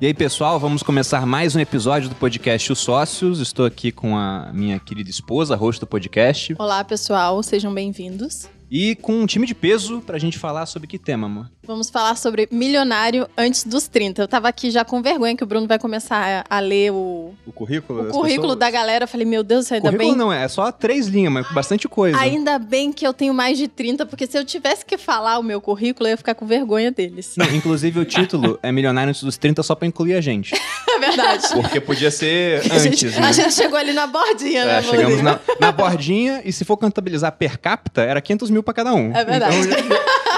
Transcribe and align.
E 0.00 0.06
aí, 0.06 0.14
pessoal, 0.14 0.58
vamos 0.58 0.82
começar 0.82 1.26
mais 1.26 1.54
um 1.54 1.60
episódio 1.60 2.08
do 2.08 2.14
podcast 2.14 2.72
Os 2.72 2.78
Sócios. 2.78 3.38
Estou 3.38 3.66
aqui 3.66 3.92
com 3.92 4.16
a 4.16 4.50
minha 4.50 4.78
querida 4.78 5.10
esposa, 5.10 5.54
host 5.54 5.78
do 5.78 5.86
podcast, 5.86 6.54
Olá, 6.58 6.82
pessoal, 6.82 7.42
sejam 7.42 7.74
bem-vindos. 7.74 8.48
E 8.70 8.94
com 8.96 9.14
um 9.20 9.26
time 9.26 9.46
de 9.46 9.54
peso 9.54 10.00
pra 10.00 10.18
gente 10.18 10.38
falar 10.38 10.64
sobre 10.66 10.86
que 10.86 10.98
tema, 10.98 11.26
amor? 11.26 11.50
Vamos 11.66 11.88
falar 11.90 12.16
sobre 12.16 12.48
milionário 12.50 13.28
antes 13.36 13.64
dos 13.64 13.86
30. 13.86 14.22
Eu 14.22 14.28
tava 14.28 14.48
aqui 14.48 14.70
já 14.70 14.84
com 14.84 15.00
vergonha 15.02 15.36
que 15.36 15.42
o 15.44 15.46
Bruno 15.46 15.66
vai 15.68 15.78
começar 15.78 16.44
a, 16.48 16.56
a 16.56 16.60
ler 16.60 16.90
o, 16.92 17.32
O 17.46 17.52
currículo? 17.52 18.00
o 18.00 18.02
das 18.04 18.12
currículo 18.12 18.42
pessoas? 18.48 18.58
da 18.58 18.70
galera. 18.70 19.04
Eu 19.04 19.08
falei, 19.08 19.26
meu 19.26 19.42
Deus, 19.44 19.70
ainda 19.70 19.90
Currículo 19.90 20.10
bem, 20.10 20.18
não, 20.18 20.32
é 20.32 20.46
só 20.48 20.70
três 20.72 21.06
linhas, 21.06 21.32
mas 21.32 21.46
bastante 21.52 21.88
coisa. 21.88 22.18
ainda 22.18 22.58
bem 22.58 22.92
que 22.92 23.06
eu 23.06 23.12
tenho 23.12 23.32
mais 23.34 23.56
de 23.58 23.68
30, 23.68 24.04
porque 24.06 24.26
se 24.26 24.36
eu 24.38 24.44
tivesse 24.44 24.84
que 24.84 24.96
falar 24.98 25.38
o 25.38 25.42
meu 25.42 25.60
currículo, 25.60 26.08
eu 26.08 26.12
ia 26.12 26.16
ficar 26.16 26.34
com 26.34 26.46
vergonha 26.46 26.90
deles. 26.90 27.34
Não, 27.36 27.46
inclusive 27.54 28.00
o 28.00 28.04
título 28.04 28.58
é 28.64 28.72
Milionário 28.72 29.10
antes 29.10 29.22
dos 29.22 29.36
30 29.36 29.62
só 29.62 29.74
pra 29.74 29.86
incluir 29.86 30.14
a 30.14 30.20
gente. 30.20 30.54
É 30.88 30.98
verdade. 30.98 31.48
Porque 31.52 31.80
podia 31.80 32.10
ser 32.10 32.60
A 32.70 32.78
gente, 32.78 33.06
antes, 33.06 33.16
né? 33.18 33.26
a 33.26 33.32
gente 33.32 33.54
chegou 33.54 33.78
ali 33.78 33.92
na 33.92 34.06
bordinha, 34.06 34.64
né, 34.64 34.72
É, 34.72 34.78
amorzinho? 34.78 34.96
chegamos 35.00 35.22
na, 35.22 35.40
na 35.60 35.72
bordinha 35.72 36.42
e 36.44 36.52
se 36.52 36.64
for 36.64 36.76
contabilizar 36.76 37.32
per 37.32 37.58
capita, 37.58 38.02
era 38.02 38.20
500 38.20 38.50
mil 38.50 38.59
pra 38.62 38.74
cada 38.74 38.94
um. 38.94 39.14
É 39.14 39.24
verdade. 39.24 39.56
Então 39.56 39.72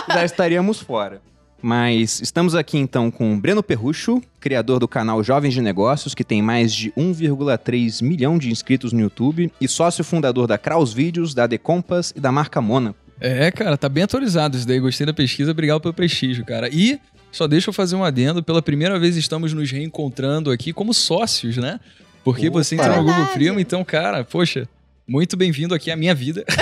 já, 0.08 0.14
já 0.14 0.24
estaríamos 0.24 0.80
fora. 0.80 1.20
Mas 1.62 2.20
estamos 2.20 2.56
aqui 2.56 2.76
então 2.76 3.08
com 3.08 3.38
Breno 3.38 3.62
Perrucho, 3.62 4.20
criador 4.40 4.80
do 4.80 4.88
canal 4.88 5.22
Jovens 5.22 5.54
de 5.54 5.60
Negócios, 5.60 6.12
que 6.12 6.24
tem 6.24 6.42
mais 6.42 6.74
de 6.74 6.90
1,3 6.92 8.02
milhão 8.02 8.36
de 8.36 8.50
inscritos 8.50 8.92
no 8.92 9.00
YouTube 9.00 9.52
e 9.60 9.68
sócio 9.68 10.02
fundador 10.02 10.48
da 10.48 10.58
Kraus 10.58 10.92
Vídeos, 10.92 11.34
da 11.34 11.46
The 11.46 11.58
Compass 11.58 12.12
e 12.16 12.20
da 12.20 12.32
marca 12.32 12.60
Mônaco. 12.60 12.98
É, 13.20 13.52
cara, 13.52 13.78
tá 13.78 13.88
bem 13.88 14.02
atualizado 14.02 14.56
isso 14.56 14.66
daí. 14.66 14.80
Gostei 14.80 15.06
da 15.06 15.14
pesquisa, 15.14 15.52
obrigado 15.52 15.80
pelo 15.80 15.94
prestígio, 15.94 16.44
cara. 16.44 16.68
E 16.68 16.98
só 17.30 17.46
deixa 17.46 17.70
eu 17.70 17.72
fazer 17.72 17.94
um 17.94 18.02
adendo. 18.02 18.42
Pela 18.42 18.60
primeira 18.60 18.98
vez 18.98 19.16
estamos 19.16 19.52
nos 19.52 19.70
reencontrando 19.70 20.50
aqui 20.50 20.72
como 20.72 20.92
sócios, 20.92 21.56
né? 21.56 21.78
Porque 22.24 22.48
Opa. 22.48 22.62
você 22.62 22.74
entrou 22.74 22.96
no 22.96 23.04
Google. 23.04 23.26
Primo, 23.28 23.60
então, 23.60 23.84
cara, 23.84 24.24
poxa, 24.24 24.68
muito 25.12 25.36
bem-vindo 25.36 25.74
aqui 25.74 25.90
à 25.90 25.96
minha 25.96 26.14
vida. 26.14 26.42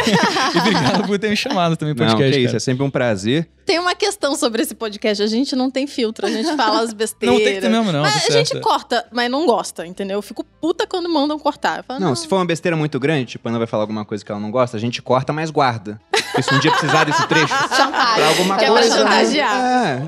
e 0.53 0.59
obrigado 0.59 1.07
por 1.07 1.17
ter 1.21 1.31
me 1.31 1.37
chamado 1.37 1.77
também 1.77 1.95
pro 1.95 2.05
Não, 2.05 2.17
que 2.17 2.19
podcast, 2.19 2.41
isso, 2.41 2.49
cara. 2.49 2.57
é 2.57 2.61
sempre 2.61 2.85
um 2.85 2.91
prazer. 2.91 3.49
Tem 3.71 3.79
uma 3.79 3.95
questão 3.95 4.35
sobre 4.35 4.63
esse 4.63 4.75
podcast. 4.75 5.23
A 5.23 5.29
gente 5.29 5.55
não 5.55 5.71
tem 5.71 5.87
filtro, 5.87 6.27
a 6.27 6.31
gente 6.31 6.57
fala 6.57 6.81
as 6.83 6.93
besteiras. 6.93 7.39
Não 7.39 7.45
tem 7.45 7.55
que 7.55 7.61
ter 7.61 7.69
mesmo, 7.69 7.93
não. 7.93 8.01
Mas 8.03 8.27
tá 8.27 8.35
a 8.35 8.37
gente 8.37 8.59
corta, 8.61 9.07
mas 9.13 9.31
não 9.31 9.47
gosta, 9.47 9.87
entendeu? 9.87 10.19
Eu 10.19 10.23
fico 10.23 10.43
puta 10.61 10.89
quando 10.89 11.09
mandam 11.09 11.39
cortar. 11.39 11.85
Falo, 11.85 12.01
Não, 12.01 12.15
se 12.17 12.27
for 12.27 12.37
uma 12.37 12.45
besteira 12.45 12.77
muito 12.77 12.99
grande, 12.99 13.27
tipo, 13.27 13.47
a 13.47 13.51
Ana 13.53 13.59
vai 13.59 13.69
falar 13.69 13.85
alguma 13.85 14.05
coisa 14.05 14.25
que 14.25 14.31
ela 14.33 14.41
não 14.41 14.51
gosta, 14.51 14.77
a 14.77 14.81
gente 14.81 15.01
corta, 15.01 15.33
mas 15.33 15.51
guarda. 15.51 16.01
Porque 16.11 16.43
se 16.43 16.55
um 16.55 16.59
dia 16.61 16.71
precisar 16.71 17.05
desse 17.05 17.27
trecho, 17.29 17.49
Chantagem. 17.75 18.15
pra 18.15 18.29
alguma 18.29 18.57
Que 18.57 18.65
é 18.65 18.71
pra 18.71 18.81
coisa. 18.81 18.97
chantagear. 18.97 19.57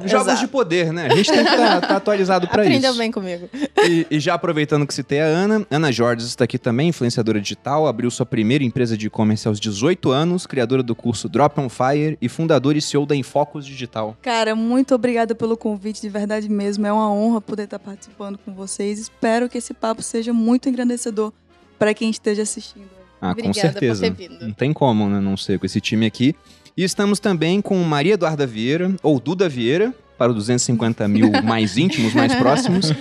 É, 0.04 0.08
jogos 0.08 0.26
Exato. 0.28 0.40
de 0.40 0.46
poder, 0.48 0.92
né? 0.92 1.06
A 1.10 1.14
gente 1.16 1.30
tem 1.32 1.44
que 1.44 1.50
estar 1.50 1.76
atualizado 1.96 2.46
pra 2.48 2.62
Aprendeu 2.62 2.90
isso. 2.90 2.98
bem 2.98 3.10
comigo. 3.12 3.48
E, 3.84 4.06
e 4.10 4.20
já 4.20 4.34
aproveitando 4.34 4.86
que 4.86 4.94
citei 4.94 5.20
a 5.20 5.24
Ana, 5.24 5.66
Ana 5.70 5.90
Jorge 5.92 6.24
está 6.26 6.44
aqui 6.44 6.58
também, 6.58 6.88
influenciadora 6.88 7.40
digital, 7.40 7.86
abriu 7.86 8.10
sua 8.10 8.24
primeira 8.26 8.62
empresa 8.64 8.96
de 8.96 9.06
e-commerce 9.08 9.46
aos 9.48 9.58
18 9.60 10.10
anos, 10.10 10.46
criadora 10.46 10.82
do 10.82 10.94
curso 10.94 11.28
Drop 11.28 11.60
on 11.60 11.68
Fire 11.68 12.16
e 12.20 12.28
fundadora 12.28 12.78
e 12.78 12.82
CEO 12.82 13.04
da 13.06 13.16
Digital. 13.60 14.16
Cara, 14.22 14.54
muito 14.54 14.94
obrigada 14.94 15.34
pelo 15.34 15.56
convite, 15.56 16.00
de 16.00 16.08
verdade 16.08 16.48
mesmo. 16.48 16.86
É 16.86 16.92
uma 16.92 17.12
honra 17.12 17.40
poder 17.40 17.64
estar 17.64 17.78
participando 17.78 18.38
com 18.38 18.54
vocês. 18.54 18.98
Espero 18.98 19.48
que 19.48 19.58
esse 19.58 19.74
papo 19.74 20.02
seja 20.02 20.32
muito 20.32 20.68
engrandecedor 20.68 21.32
para 21.78 21.92
quem 21.94 22.10
esteja 22.10 22.42
assistindo. 22.42 22.88
Ah, 23.20 23.30
Obrigada 23.32 23.54
com 23.54 23.60
certeza. 23.60 24.06
por 24.10 24.16
ter 24.16 24.28
vindo. 24.28 24.46
Não 24.46 24.52
tem 24.52 24.72
como, 24.72 25.08
né, 25.08 25.20
não 25.20 25.36
ser 25.36 25.58
com 25.58 25.66
esse 25.66 25.80
time 25.80 26.06
aqui. 26.06 26.34
E 26.76 26.82
estamos 26.82 27.20
também 27.20 27.60
com 27.60 27.76
Maria 27.84 28.14
Eduarda 28.14 28.46
Vieira, 28.46 28.94
ou 29.02 29.20
Duda 29.20 29.48
Vieira, 29.48 29.94
para 30.22 30.30
os 30.30 30.36
250 30.36 31.08
mil 31.08 31.32
mais 31.42 31.76
íntimos, 31.76 32.14
mais 32.14 32.32
próximos. 32.36 32.92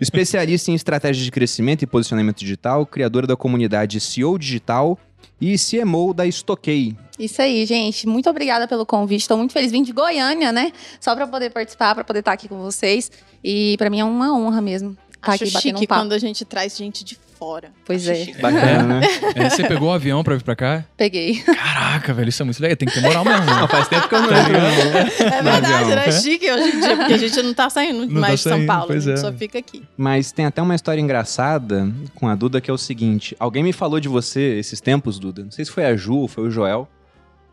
Especialista 0.00 0.70
em 0.70 0.74
estratégia 0.74 1.24
de 1.24 1.30
crescimento 1.32 1.82
e 1.82 1.86
posicionamento 1.88 2.38
digital, 2.38 2.86
criadora 2.86 3.26
da 3.26 3.36
comunidade 3.36 3.98
CEO 3.98 4.38
Digital 4.38 4.96
e 5.40 5.56
CMO 5.58 6.14
da 6.14 6.24
Stockey. 6.26 6.96
Isso 7.18 7.42
aí, 7.42 7.66
gente. 7.66 8.06
Muito 8.06 8.30
obrigada 8.30 8.68
pelo 8.68 8.86
convite. 8.86 9.22
Estou 9.22 9.36
muito 9.36 9.52
feliz. 9.52 9.72
Vim 9.72 9.82
de 9.82 9.92
Goiânia, 9.92 10.52
né? 10.52 10.70
Só 11.00 11.16
para 11.16 11.26
poder 11.26 11.50
participar, 11.50 11.96
para 11.96 12.04
poder 12.04 12.20
estar 12.20 12.32
aqui 12.32 12.48
com 12.48 12.58
vocês. 12.58 13.10
E 13.42 13.76
para 13.76 13.90
mim 13.90 13.98
é 13.98 14.04
uma 14.04 14.32
honra 14.32 14.60
mesmo 14.60 14.96
estar 15.16 15.32
Acho 15.32 15.44
aqui 15.44 15.50
chique 15.50 15.84
um 15.84 15.86
papo. 15.86 16.02
quando 16.02 16.12
a 16.12 16.18
gente 16.18 16.44
traz 16.44 16.76
gente 16.76 17.04
de 17.04 17.18
fora. 17.38 17.70
Pois 17.84 18.06
é. 18.08 18.26
Bacana, 18.40 19.00
né? 19.00 19.06
É, 19.36 19.48
você 19.50 19.62
pegou 19.66 19.88
o 19.88 19.92
avião 19.92 20.22
pra 20.24 20.34
vir 20.34 20.42
pra 20.42 20.56
cá? 20.56 20.84
Peguei. 20.96 21.40
Caraca, 21.42 22.12
velho, 22.12 22.28
isso 22.28 22.42
é 22.42 22.44
muito 22.44 22.60
legal. 22.60 22.76
Tem 22.76 22.88
que 22.88 22.94
ter 22.94 23.00
moral 23.00 23.24
mesmo. 23.24 23.44
Não, 23.46 23.62
né? 23.62 23.68
faz 23.68 23.88
tempo 23.88 24.08
que 24.08 24.14
eu 24.14 24.22
não 24.22 24.28
Tá 24.28 24.38
entro, 24.40 24.52
ligado? 24.52 24.74
não. 24.74 25.26
É 25.26 25.42
verdade, 25.42 25.72
avião. 25.72 25.88
né? 25.96 26.12
Chique 26.12 26.50
hoje 26.50 26.76
em 26.76 26.80
dia, 26.80 26.96
porque 26.96 27.12
a 27.12 27.16
gente 27.18 27.42
não 27.42 27.54
tá 27.54 27.70
saindo 27.70 28.06
Não 28.06 28.20
mais 28.20 28.42
tá 28.42 28.50
de 28.50 28.56
São 28.56 28.66
Paulo, 28.66 28.84
a 28.84 28.86
pois 28.88 29.04
gente 29.04 29.14
é. 29.14 29.16
só 29.18 29.32
fica 29.32 29.58
aqui. 29.58 29.82
Mas 29.96 30.32
tem 30.32 30.46
até 30.46 30.60
uma 30.60 30.74
história 30.74 31.00
engraçada 31.00 31.88
com 32.14 32.28
a 32.28 32.34
Duda 32.34 32.60
que 32.60 32.70
é 32.70 32.74
o 32.74 32.78
seguinte: 32.78 33.36
alguém 33.38 33.62
me 33.62 33.72
falou 33.72 34.00
de 34.00 34.08
você 34.08 34.58
esses 34.58 34.80
tempos, 34.80 35.18
Duda. 35.18 35.44
Não 35.44 35.50
sei 35.50 35.64
se 35.64 35.70
foi 35.70 35.84
a 35.86 35.96
Ju 35.96 36.16
ou 36.16 36.28
foi 36.28 36.44
o 36.48 36.50
Joel. 36.50 36.88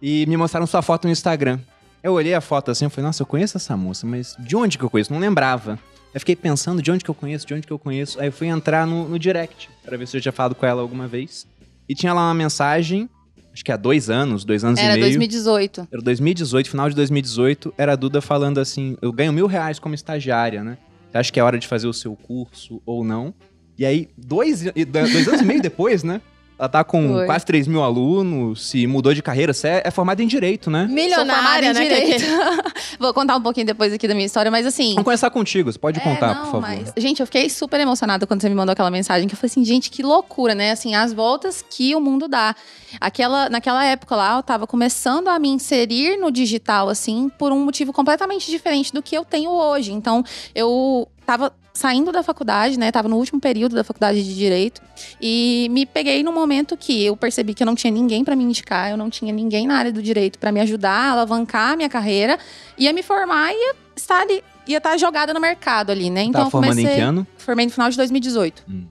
E 0.02 0.25
me 0.28 0.35
mostraram 0.38 0.67
sua 0.67 0.81
foto 0.81 1.06
no 1.06 1.12
Instagram. 1.12 1.59
Eu 2.03 2.13
olhei 2.13 2.34
a 2.35 2.41
foto 2.41 2.69
assim 2.69 2.85
e 2.85 2.90
falei, 2.90 3.07
nossa, 3.07 3.23
eu 3.23 3.25
conheço 3.25 3.57
essa 3.57 3.75
moça, 3.75 4.06
mas 4.06 4.35
de 4.38 4.56
onde 4.56 4.78
que 4.78 4.84
eu 4.84 4.90
conheço? 4.90 5.12
Não 5.12 5.19
lembrava. 5.19 5.79
Eu 6.15 6.19
fiquei 6.21 6.33
pensando 6.33 6.81
de 6.81 6.89
onde 6.89 7.03
que 7.03 7.11
eu 7.11 7.13
conheço, 7.13 7.45
de 7.45 7.53
onde 7.53 7.67
que 7.67 7.73
eu 7.73 7.77
conheço. 7.77 8.17
Aí 8.21 8.29
eu 8.29 8.31
fui 8.31 8.47
entrar 8.47 8.87
no, 8.87 9.09
no 9.09 9.19
direct 9.19 9.69
pra 9.83 9.97
ver 9.97 10.07
se 10.07 10.15
eu 10.15 10.19
já 10.21 10.23
tinha 10.23 10.31
falado 10.31 10.55
com 10.55 10.65
ela 10.65 10.81
alguma 10.81 11.09
vez. 11.09 11.45
E 11.89 11.93
tinha 11.93 12.13
lá 12.13 12.21
uma 12.21 12.33
mensagem, 12.33 13.09
acho 13.53 13.65
que 13.65 13.69
há 13.69 13.75
dois 13.75 14.09
anos, 14.09 14.45
dois 14.45 14.63
anos 14.63 14.79
Era 14.79 14.93
e 14.93 15.01
meio. 15.01 15.07
2018. 15.07 15.89
Era 15.91 16.01
2018, 16.01 16.69
final 16.69 16.89
de 16.89 16.95
2018, 16.95 17.73
era 17.77 17.91
a 17.91 17.95
Duda 17.97 18.21
falando 18.21 18.59
assim: 18.59 18.95
eu 19.01 19.11
ganho 19.11 19.33
mil 19.33 19.45
reais 19.45 19.77
como 19.77 19.93
estagiária, 19.93 20.63
né? 20.63 20.77
Você 21.11 21.17
acha 21.17 21.33
que 21.33 21.39
é 21.39 21.43
hora 21.43 21.59
de 21.59 21.67
fazer 21.67 21.87
o 21.87 21.93
seu 21.93 22.15
curso 22.15 22.81
ou 22.85 23.03
não? 23.03 23.33
E 23.77 23.85
aí, 23.85 24.07
dois, 24.17 24.63
dois 24.63 25.27
anos 25.27 25.41
e 25.41 25.43
meio 25.43 25.61
depois, 25.61 26.01
né? 26.01 26.21
Ela 26.57 26.69
tá 26.69 26.83
com 26.85 27.09
Foi. 27.16 27.25
quase 27.25 27.45
3 27.45 27.67
mil 27.67 27.83
alunos, 27.83 28.69
se 28.69 28.88
mudou 28.88 29.13
de 29.13 29.21
carreira, 29.21 29.51
você 29.53 29.67
é, 29.67 29.81
é 29.85 29.91
formada 29.91 30.23
em 30.23 30.27
direito, 30.27 30.71
né? 30.71 30.88
Milionária, 30.89 31.73
né? 31.73 31.83
em 31.83 31.88
que- 31.89 32.17
direito. 32.17 32.25
Vou 32.97 33.13
contar 33.13 33.35
um 33.35 33.41
pouquinho 33.41 33.66
depois 33.66 33.91
aqui 33.91 34.07
da 34.07 34.13
minha 34.13 34.25
história, 34.25 34.49
mas 34.49 34.66
assim. 34.66 34.91
Vamos 34.91 35.03
começar 35.03 35.29
contigo, 35.29 35.69
você 35.69 35.77
pode 35.77 35.99
É, 35.99 36.03
contar, 36.03 36.33
não, 36.33 36.41
por 36.43 36.51
favor. 36.53 36.61
mas- 36.61 36.93
gente, 36.97 37.19
eu 37.19 37.25
fiquei 37.25 37.49
super 37.49 37.77
emocionada 37.79 38.25
quando 38.25 38.41
você 38.41 38.47
me 38.47 38.55
mandou 38.55 38.71
aquela 38.71 38.89
mensagem, 38.89 39.27
que 39.27 39.33
eu 39.33 39.38
falei 39.38 39.51
assim, 39.51 39.66
gente, 39.66 39.91
que 39.91 40.01
loucura, 40.01 40.55
né? 40.55 40.71
Assim, 40.71 40.95
as 40.95 41.11
voltas 41.11 41.61
que 41.69 41.93
o 41.93 41.99
mundo 41.99 42.27
dá. 42.27 42.55
Aquela, 43.01 43.49
naquela 43.49 43.83
época 43.83 44.16
lá, 44.16 44.37
eu 44.37 44.43
tava 44.43 44.66
começando 44.66 45.27
a 45.27 45.37
me 45.37 45.49
inserir 45.49 46.17
no 46.17 46.31
digital, 46.31 46.87
assim, 46.87 47.29
por 47.37 47.51
um 47.51 47.66
motivo 47.66 47.91
completamente 47.91 48.49
diferente 48.49 48.93
do 48.93 49.01
que 49.03 49.13
eu 49.17 49.25
tenho 49.25 49.51
hoje. 49.51 49.91
Então, 49.91 50.23
eu 50.55 51.05
tava 51.25 51.51
saindo 51.75 52.11
da 52.11 52.23
faculdade, 52.23 52.79
né? 52.79 52.91
Tava 52.91 53.09
no 53.09 53.17
último 53.17 53.39
período 53.39 53.75
da 53.75 53.83
faculdade 53.83 54.23
de 54.23 54.33
Direito. 54.33 54.81
E 55.21 55.67
me 55.69 55.85
peguei 55.85 56.23
no 56.23 56.31
momento 56.31 56.75
que 56.77 57.03
eu 57.03 57.15
percebi 57.17 57.53
que 57.53 57.61
eu 57.61 57.67
não 57.67 57.75
tinha 57.75 57.91
ninguém 57.91 58.23
pra 58.23 58.35
me 58.35 58.43
indicar, 58.43 58.89
eu 58.89 58.97
não 58.97 59.09
tinha 59.09 59.31
ninguém 59.33 59.67
na 59.67 59.77
área 59.77 59.91
do 59.91 60.01
direito 60.01 60.39
pra 60.39 60.51
me 60.51 60.61
ajudar 60.61 60.91
a 60.91 61.11
alavancar 61.11 61.73
a 61.73 61.75
minha 61.75 61.89
carreira, 61.89 62.39
ia 62.77 62.93
me 62.93 63.03
formar 63.03 63.51
e 63.51 63.55
ia 63.55 63.75
estar 63.95 64.21
ali, 64.21 64.41
ia 64.65 64.77
estar 64.77 64.97
jogada 64.97 65.33
no 65.33 65.39
mercado 65.39 65.91
ali, 65.91 66.09
né? 66.09 66.23
Então 66.23 66.45
tá 66.45 66.49
formando 66.49 66.69
comecei, 66.71 66.93
em 66.93 66.95
que 66.95 67.01
ano? 67.01 67.27
formei 67.37 67.65
no 67.65 67.71
final 67.71 67.89
de 67.89 67.97
2018. 67.97 68.63
Hum. 68.69 68.85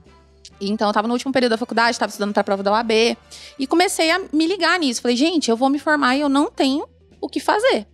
Então, 0.61 0.87
eu 0.87 0.93
tava 0.93 1.05
no 1.05 1.13
último 1.13 1.33
período 1.33 1.51
da 1.51 1.57
faculdade, 1.57 1.91
estava 1.91 2.09
estudando 2.09 2.31
para 2.31 2.39
a 2.39 2.43
prova 2.43 2.63
da 2.63 2.71
UAB. 2.71 3.17
E 3.59 3.67
comecei 3.67 4.09
a 4.09 4.21
me 4.31 4.47
ligar 4.47 4.79
nisso. 4.79 5.01
Falei, 5.01 5.17
gente, 5.17 5.51
eu 5.51 5.57
vou 5.57 5.69
me 5.69 5.77
formar 5.77 6.15
e 6.15 6.21
eu 6.21 6.29
não 6.29 6.49
tenho 6.49 6.87
o 7.19 7.27
que 7.27 7.41
fazer. 7.41 7.85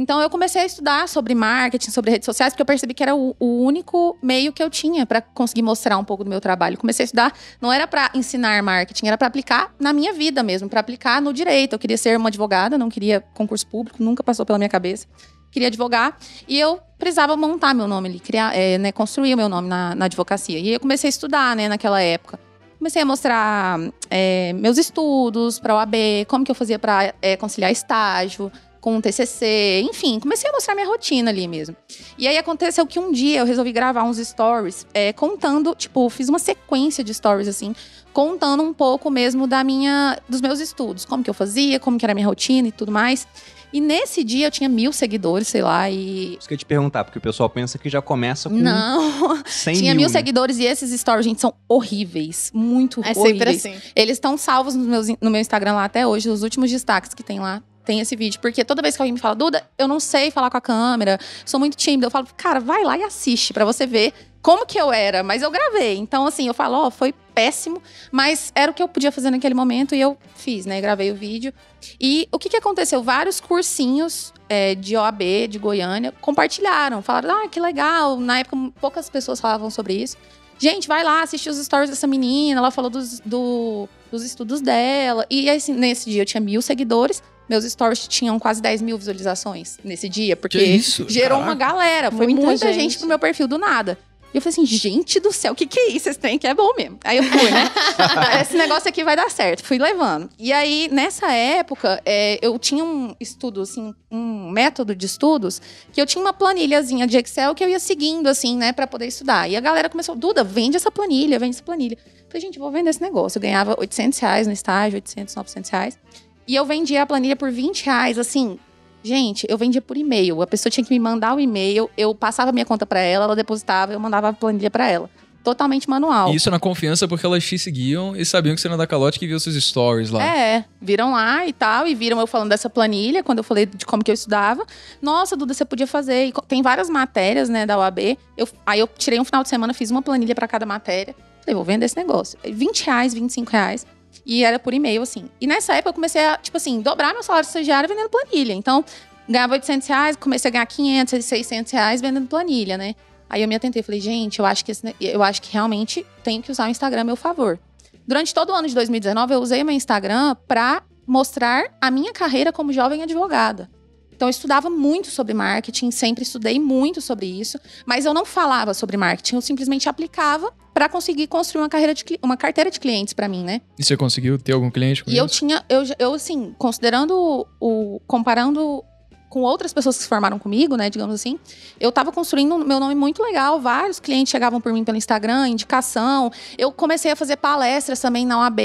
Então, 0.00 0.18
eu 0.18 0.30
comecei 0.30 0.62
a 0.62 0.64
estudar 0.64 1.06
sobre 1.10 1.34
marketing, 1.34 1.90
sobre 1.90 2.10
redes 2.10 2.24
sociais, 2.24 2.54
porque 2.54 2.62
eu 2.62 2.66
percebi 2.66 2.94
que 2.94 3.02
era 3.02 3.14
o, 3.14 3.36
o 3.38 3.62
único 3.62 4.16
meio 4.22 4.50
que 4.50 4.62
eu 4.62 4.70
tinha 4.70 5.04
para 5.04 5.20
conseguir 5.20 5.60
mostrar 5.60 5.98
um 5.98 6.04
pouco 6.04 6.24
do 6.24 6.30
meu 6.30 6.40
trabalho. 6.40 6.78
Comecei 6.78 7.02
a 7.02 7.04
estudar, 7.04 7.34
não 7.60 7.70
era 7.70 7.86
para 7.86 8.10
ensinar 8.14 8.62
marketing, 8.62 9.08
era 9.08 9.18
para 9.18 9.28
aplicar 9.28 9.74
na 9.78 9.92
minha 9.92 10.14
vida 10.14 10.42
mesmo, 10.42 10.70
para 10.70 10.80
aplicar 10.80 11.20
no 11.20 11.34
direito. 11.34 11.74
Eu 11.74 11.78
queria 11.78 11.98
ser 11.98 12.16
uma 12.16 12.30
advogada, 12.30 12.78
não 12.78 12.88
queria 12.88 13.20
concurso 13.34 13.66
público, 13.66 14.02
nunca 14.02 14.24
passou 14.24 14.46
pela 14.46 14.56
minha 14.56 14.70
cabeça. 14.70 15.06
Queria 15.52 15.68
advogar 15.68 16.16
e 16.48 16.58
eu 16.58 16.80
precisava 16.98 17.36
montar 17.36 17.74
meu 17.74 17.86
nome 17.86 18.08
ali, 18.08 18.20
criar, 18.20 18.56
é, 18.56 18.78
né, 18.78 18.92
construir 18.92 19.34
o 19.34 19.36
meu 19.36 19.50
nome 19.50 19.68
na, 19.68 19.94
na 19.94 20.06
advocacia. 20.06 20.58
E 20.58 20.70
eu 20.70 20.80
comecei 20.80 21.08
a 21.08 21.10
estudar, 21.10 21.54
né, 21.54 21.68
naquela 21.68 22.00
época. 22.00 22.40
Comecei 22.78 23.02
a 23.02 23.04
mostrar 23.04 23.78
é, 24.08 24.54
meus 24.54 24.78
estudos 24.78 25.58
para 25.58 25.74
a 25.74 25.76
OAB, 25.76 25.94
como 26.26 26.42
que 26.42 26.50
eu 26.50 26.54
fazia 26.54 26.78
para 26.78 27.12
conciliar 27.38 27.70
estágio 27.70 28.50
com 28.80 28.96
o 28.96 29.02
TCC, 29.02 29.82
enfim, 29.84 30.18
comecei 30.18 30.48
a 30.48 30.52
mostrar 30.52 30.74
minha 30.74 30.86
rotina 30.86 31.30
ali 31.30 31.46
mesmo. 31.46 31.76
E 32.16 32.26
aí 32.26 32.38
aconteceu 32.38 32.86
que 32.86 32.98
um 32.98 33.12
dia 33.12 33.40
eu 33.40 33.44
resolvi 33.46 33.72
gravar 33.72 34.04
uns 34.04 34.16
stories 34.18 34.86
é, 34.94 35.12
contando, 35.12 35.74
tipo, 35.74 36.08
fiz 36.08 36.28
uma 36.28 36.38
sequência 36.38 37.04
de 37.04 37.12
stories 37.12 37.46
assim, 37.48 37.74
contando 38.12 38.62
um 38.62 38.72
pouco 38.72 39.10
mesmo 39.10 39.46
da 39.46 39.62
minha, 39.62 40.18
dos 40.28 40.40
meus 40.40 40.60
estudos, 40.60 41.04
como 41.04 41.22
que 41.22 41.30
eu 41.30 41.34
fazia, 41.34 41.78
como 41.78 41.98
que 41.98 42.04
era 42.04 42.12
a 42.12 42.14
minha 42.14 42.26
rotina 42.26 42.68
e 42.68 42.72
tudo 42.72 42.90
mais. 42.90 43.26
E 43.72 43.80
nesse 43.80 44.24
dia 44.24 44.48
eu 44.48 44.50
tinha 44.50 44.68
mil 44.68 44.92
seguidores, 44.92 45.46
sei 45.46 45.62
lá, 45.62 45.88
e. 45.88 46.36
Isso 46.36 46.48
que 46.48 46.54
eu 46.54 46.56
ia 46.56 46.58
te 46.58 46.66
perguntar, 46.66 47.04
porque 47.04 47.18
o 47.18 47.20
pessoal 47.20 47.48
pensa 47.48 47.78
que 47.78 47.88
já 47.88 48.02
começa 48.02 48.48
com 48.48 48.56
Não, 48.56 49.40
100 49.46 49.74
tinha 49.76 49.92
mil, 49.94 50.00
mil 50.00 50.08
né? 50.08 50.12
seguidores 50.12 50.58
e 50.58 50.64
esses 50.64 50.90
stories, 51.00 51.24
gente, 51.24 51.40
são 51.40 51.54
horríveis. 51.68 52.50
Muito 52.52 53.00
É 53.04 53.14
sempre 53.14 53.30
horríveis. 53.30 53.64
assim. 53.66 53.76
Eles 53.94 54.16
estão 54.16 54.36
salvos 54.36 54.74
no 54.74 54.82
meu, 54.84 55.00
no 55.20 55.30
meu 55.30 55.40
Instagram 55.40 55.74
lá 55.74 55.84
até 55.84 56.04
hoje, 56.04 56.28
os 56.28 56.42
últimos 56.42 56.68
destaques 56.68 57.14
que 57.14 57.22
tem 57.22 57.38
lá. 57.38 57.62
Tem 57.90 57.98
esse 57.98 58.14
vídeo. 58.14 58.38
Porque 58.40 58.64
toda 58.64 58.80
vez 58.80 58.94
que 58.94 59.02
alguém 59.02 59.14
me 59.14 59.18
fala, 59.18 59.34
Duda, 59.34 59.68
eu 59.76 59.88
não 59.88 59.98
sei 59.98 60.30
falar 60.30 60.48
com 60.48 60.56
a 60.56 60.60
câmera, 60.60 61.18
sou 61.44 61.58
muito 61.58 61.76
tímida. 61.76 62.06
Eu 62.06 62.10
falo, 62.10 62.28
cara, 62.36 62.60
vai 62.60 62.84
lá 62.84 62.96
e 62.96 63.02
assiste 63.02 63.52
pra 63.52 63.64
você 63.64 63.84
ver 63.84 64.12
como 64.40 64.64
que 64.64 64.80
eu 64.80 64.92
era, 64.92 65.24
mas 65.24 65.42
eu 65.42 65.50
gravei. 65.50 65.96
Então, 65.96 66.24
assim, 66.24 66.46
eu 66.46 66.54
falo, 66.54 66.86
ó, 66.86 66.90
foi 66.92 67.12
péssimo, 67.34 67.82
mas 68.12 68.52
era 68.54 68.70
o 68.70 68.74
que 68.74 68.80
eu 68.80 68.86
podia 68.86 69.10
fazer 69.10 69.32
naquele 69.32 69.56
momento 69.56 69.92
e 69.92 70.00
eu 70.00 70.16
fiz, 70.36 70.66
né? 70.66 70.80
Gravei 70.80 71.10
o 71.10 71.16
vídeo. 71.16 71.52
E 72.00 72.28
o 72.30 72.38
que, 72.38 72.48
que 72.48 72.56
aconteceu? 72.56 73.02
Vários 73.02 73.40
cursinhos 73.40 74.32
é, 74.48 74.76
de 74.76 74.96
OAB, 74.96 75.48
de 75.48 75.58
Goiânia, 75.58 76.14
compartilharam. 76.20 77.02
Falaram, 77.02 77.42
ah, 77.44 77.48
que 77.48 77.58
legal. 77.58 78.20
Na 78.20 78.38
época, 78.38 78.56
poucas 78.80 79.10
pessoas 79.10 79.40
falavam 79.40 79.68
sobre 79.68 79.94
isso. 79.94 80.16
Gente, 80.60 80.86
vai 80.86 81.02
lá, 81.02 81.22
assistir 81.22 81.50
os 81.50 81.56
stories 81.56 81.90
dessa 81.90 82.06
menina. 82.06 82.60
Ela 82.60 82.70
falou 82.70 82.88
dos, 82.88 83.18
do, 83.18 83.88
dos 84.12 84.22
estudos 84.22 84.60
dela. 84.60 85.26
E 85.28 85.50
assim, 85.50 85.72
nesse 85.72 86.08
dia 86.08 86.22
eu 86.22 86.26
tinha 86.26 86.40
mil 86.40 86.62
seguidores. 86.62 87.20
Meus 87.50 87.64
stories 87.64 88.06
tinham 88.06 88.38
quase 88.38 88.62
10 88.62 88.80
mil 88.80 88.96
visualizações 88.96 89.76
nesse 89.82 90.08
dia, 90.08 90.36
porque 90.36 90.56
Que 90.56 90.64
isso? 90.64 91.04
gerou 91.08 91.40
Caraca. 91.40 91.44
uma 91.50 91.54
galera. 91.56 92.10
Foi 92.12 92.24
Muita 92.26 92.42
muita, 92.46 92.72
gente. 92.72 92.80
gente. 92.82 92.98
pro 92.98 93.08
meu 93.08 93.18
perfil 93.18 93.48
do 93.48 93.58
nada. 93.58 93.98
E 94.32 94.36
eu 94.36 94.40
falei 94.40 94.52
assim, 94.52 94.64
gente 94.64 95.18
do 95.18 95.32
céu, 95.32 95.52
o 95.52 95.56
que, 95.56 95.66
que 95.66 95.80
é 95.80 95.88
isso? 95.88 96.08
Esse 96.08 96.16
trem 96.16 96.38
que 96.38 96.46
é 96.46 96.54
bom 96.54 96.72
mesmo. 96.76 96.96
Aí 97.02 97.16
eu 97.16 97.24
fui, 97.24 97.50
né? 97.50 97.68
Esse 98.40 98.56
negócio 98.56 98.88
aqui 98.88 99.02
vai 99.02 99.16
dar 99.16 99.28
certo. 99.28 99.64
Fui 99.64 99.76
levando. 99.76 100.30
E 100.38 100.52
aí, 100.52 100.88
nessa 100.92 101.32
época, 101.32 102.00
é, 102.06 102.38
eu 102.40 102.56
tinha 102.56 102.84
um 102.84 103.12
estudo, 103.18 103.62
assim, 103.62 103.92
um 104.08 104.48
método 104.48 104.94
de 104.94 105.04
estudos, 105.04 105.60
que 105.92 106.00
eu 106.00 106.06
tinha 106.06 106.22
uma 106.22 106.32
planilhazinha 106.32 107.08
de 107.08 107.16
Excel 107.18 107.52
que 107.56 107.64
eu 107.64 107.68
ia 107.68 107.80
seguindo, 107.80 108.28
assim, 108.28 108.56
né, 108.56 108.72
pra 108.72 108.86
poder 108.86 109.06
estudar. 109.08 109.50
E 109.50 109.56
a 109.56 109.60
galera 109.60 109.88
começou, 109.88 110.14
Duda, 110.14 110.44
vende 110.44 110.76
essa 110.76 110.92
planilha, 110.92 111.36
vende 111.36 111.56
essa 111.56 111.64
planilha. 111.64 111.98
Eu 112.06 112.26
falei, 112.28 112.40
gente, 112.42 112.60
vou 112.60 112.70
vender 112.70 112.90
esse 112.90 113.02
negócio. 113.02 113.38
Eu 113.38 113.42
ganhava 113.42 113.74
800 113.80 114.16
reais 114.20 114.46
no 114.46 114.52
estágio, 114.52 114.94
800, 114.98 115.34
900 115.34 115.70
reais. 115.70 115.98
E 116.46 116.54
eu 116.54 116.64
vendia 116.64 117.02
a 117.02 117.06
planilha 117.06 117.36
por 117.36 117.50
20 117.50 117.84
reais, 117.84 118.18
assim. 118.18 118.58
Gente, 119.02 119.46
eu 119.48 119.56
vendia 119.56 119.80
por 119.80 119.96
e-mail. 119.96 120.42
A 120.42 120.46
pessoa 120.46 120.70
tinha 120.70 120.84
que 120.84 120.90
me 120.90 120.98
mandar 120.98 121.34
o 121.34 121.40
e-mail, 121.40 121.90
eu 121.96 122.14
passava 122.14 122.50
a 122.50 122.52
minha 122.52 122.66
conta 122.66 122.84
pra 122.84 123.00
ela, 123.00 123.24
ela 123.24 123.36
depositava, 123.36 123.92
eu 123.92 124.00
mandava 124.00 124.28
a 124.28 124.32
planilha 124.32 124.70
pra 124.70 124.88
ela. 124.88 125.08
Totalmente 125.42 125.88
manual. 125.88 126.30
E 126.30 126.36
Isso 126.36 126.50
na 126.50 126.58
confiança 126.60 127.08
porque 127.08 127.24
elas 127.24 127.42
te 127.42 127.58
seguiam 127.58 128.14
e 128.14 128.26
sabiam 128.26 128.54
que 128.54 128.60
você 128.60 128.68
era 128.68 128.76
da 128.76 128.86
calote 128.86 129.18
que 129.18 129.26
viu 129.26 129.40
seus 129.40 129.56
stories 129.56 130.10
lá. 130.10 130.22
É, 130.22 130.66
viram 130.82 131.12
lá 131.12 131.46
e 131.46 131.52
tal, 131.52 131.86
e 131.86 131.94
viram 131.94 132.20
eu 132.20 132.26
falando 132.26 132.50
dessa 132.50 132.68
planilha, 132.68 133.22
quando 133.22 133.38
eu 133.38 133.44
falei 133.44 133.64
de 133.64 133.86
como 133.86 134.04
que 134.04 134.10
eu 134.10 134.14
estudava. 134.14 134.66
Nossa, 135.00 135.34
Duda, 135.36 135.54
você 135.54 135.64
podia 135.64 135.86
fazer. 135.86 136.26
E 136.26 136.32
tem 136.46 136.60
várias 136.60 136.90
matérias, 136.90 137.48
né, 137.48 137.64
da 137.64 137.78
UAB. 137.78 138.18
Eu, 138.36 138.46
aí 138.66 138.80
eu 138.80 138.86
tirei 138.98 139.18
um 139.18 139.24
final 139.24 139.42
de 139.42 139.48
semana, 139.48 139.72
fiz 139.72 139.90
uma 139.90 140.02
planilha 140.02 140.34
pra 140.34 140.46
cada 140.46 140.66
matéria. 140.66 141.14
Falei, 141.40 141.54
vou 141.54 141.64
vender 141.64 141.86
esse 141.86 141.96
negócio. 141.96 142.38
20 142.44 142.84
reais, 142.84 143.14
25 143.14 143.50
reais. 143.50 143.86
E 144.30 144.44
era 144.44 144.60
por 144.60 144.72
e-mail, 144.72 145.02
assim. 145.02 145.28
E 145.40 145.46
nessa 145.48 145.74
época 145.74 145.88
eu 145.88 145.94
comecei 145.94 146.24
a, 146.24 146.36
tipo 146.36 146.56
assim, 146.56 146.80
dobrar 146.80 147.12
meu 147.12 147.20
salário 147.20 147.44
de 147.44 147.48
estagiário 147.48 147.88
vendendo 147.88 148.08
planilha. 148.08 148.52
Então, 148.52 148.84
ganhava 149.28 149.54
800 149.54 149.88
reais, 149.88 150.14
comecei 150.14 150.48
a 150.48 150.52
ganhar 150.52 150.66
500, 150.66 151.24
600 151.24 151.72
reais 151.72 152.00
vendendo 152.00 152.28
planilha, 152.28 152.78
né? 152.78 152.94
Aí 153.28 153.42
eu 153.42 153.48
me 153.48 153.56
atentei, 153.56 153.82
falei, 153.82 154.00
gente, 154.00 154.38
eu 154.38 154.46
acho 154.46 154.64
que, 154.64 154.70
esse 154.70 154.94
eu 155.00 155.20
acho 155.20 155.42
que 155.42 155.52
realmente 155.52 156.06
tenho 156.22 156.40
que 156.40 156.52
usar 156.52 156.68
o 156.68 156.70
Instagram 156.70 157.00
a 157.00 157.04
meu 157.04 157.16
favor. 157.16 157.58
Durante 158.06 158.32
todo 158.32 158.50
o 158.50 158.54
ano 158.54 158.68
de 158.68 158.74
2019, 158.76 159.34
eu 159.34 159.40
usei 159.40 159.64
meu 159.64 159.74
Instagram 159.74 160.36
pra 160.46 160.84
mostrar 161.04 161.76
a 161.80 161.90
minha 161.90 162.12
carreira 162.12 162.52
como 162.52 162.72
jovem 162.72 163.02
advogada. 163.02 163.68
Então, 164.14 164.28
eu 164.28 164.30
estudava 164.30 164.70
muito 164.70 165.08
sobre 165.08 165.34
marketing, 165.34 165.90
sempre 165.90 166.22
estudei 166.22 166.60
muito 166.60 167.00
sobre 167.00 167.26
isso, 167.26 167.58
mas 167.84 168.06
eu 168.06 168.14
não 168.14 168.24
falava 168.24 168.74
sobre 168.74 168.96
marketing, 168.96 169.34
eu 169.34 169.40
simplesmente 169.40 169.88
aplicava 169.88 170.54
pra 170.72 170.88
conseguir 170.88 171.26
construir 171.26 171.62
uma, 171.62 171.68
carreira 171.68 171.94
de, 171.94 172.04
uma 172.22 172.36
carteira 172.36 172.70
de 172.70 172.78
clientes 172.80 173.12
pra 173.14 173.28
mim, 173.28 173.44
né? 173.44 173.60
E 173.78 173.84
você 173.84 173.96
conseguiu 173.96 174.38
ter 174.38 174.52
algum 174.52 174.70
cliente 174.70 175.04
com 175.04 175.10
E 175.10 175.16
eu 175.16 175.26
isso? 175.26 175.36
tinha, 175.36 175.64
eu, 175.68 175.82
eu 175.98 176.14
assim, 176.14 176.54
considerando 176.58 177.46
o. 177.60 178.00
comparando 178.06 178.82
com 179.30 179.40
outras 179.42 179.72
pessoas 179.72 179.96
que 179.96 180.02
se 180.02 180.08
formaram 180.08 180.38
comigo, 180.38 180.76
né, 180.76 180.90
digamos 180.90 181.14
assim, 181.14 181.38
eu 181.78 181.90
tava 181.92 182.10
construindo 182.12 182.56
um 182.56 182.58
meu 182.64 182.78
nome 182.80 182.94
muito 182.96 183.22
legal. 183.22 183.60
Vários 183.60 183.98
clientes 184.00 184.30
chegavam 184.30 184.60
por 184.60 184.72
mim 184.72 184.84
pelo 184.84 184.98
Instagram, 184.98 185.46
indicação. 185.48 186.30
Eu 186.58 186.70
comecei 186.72 187.12
a 187.12 187.16
fazer 187.16 187.36
palestras 187.36 188.00
também 188.00 188.26
na 188.26 188.38
OAB. 188.40 188.58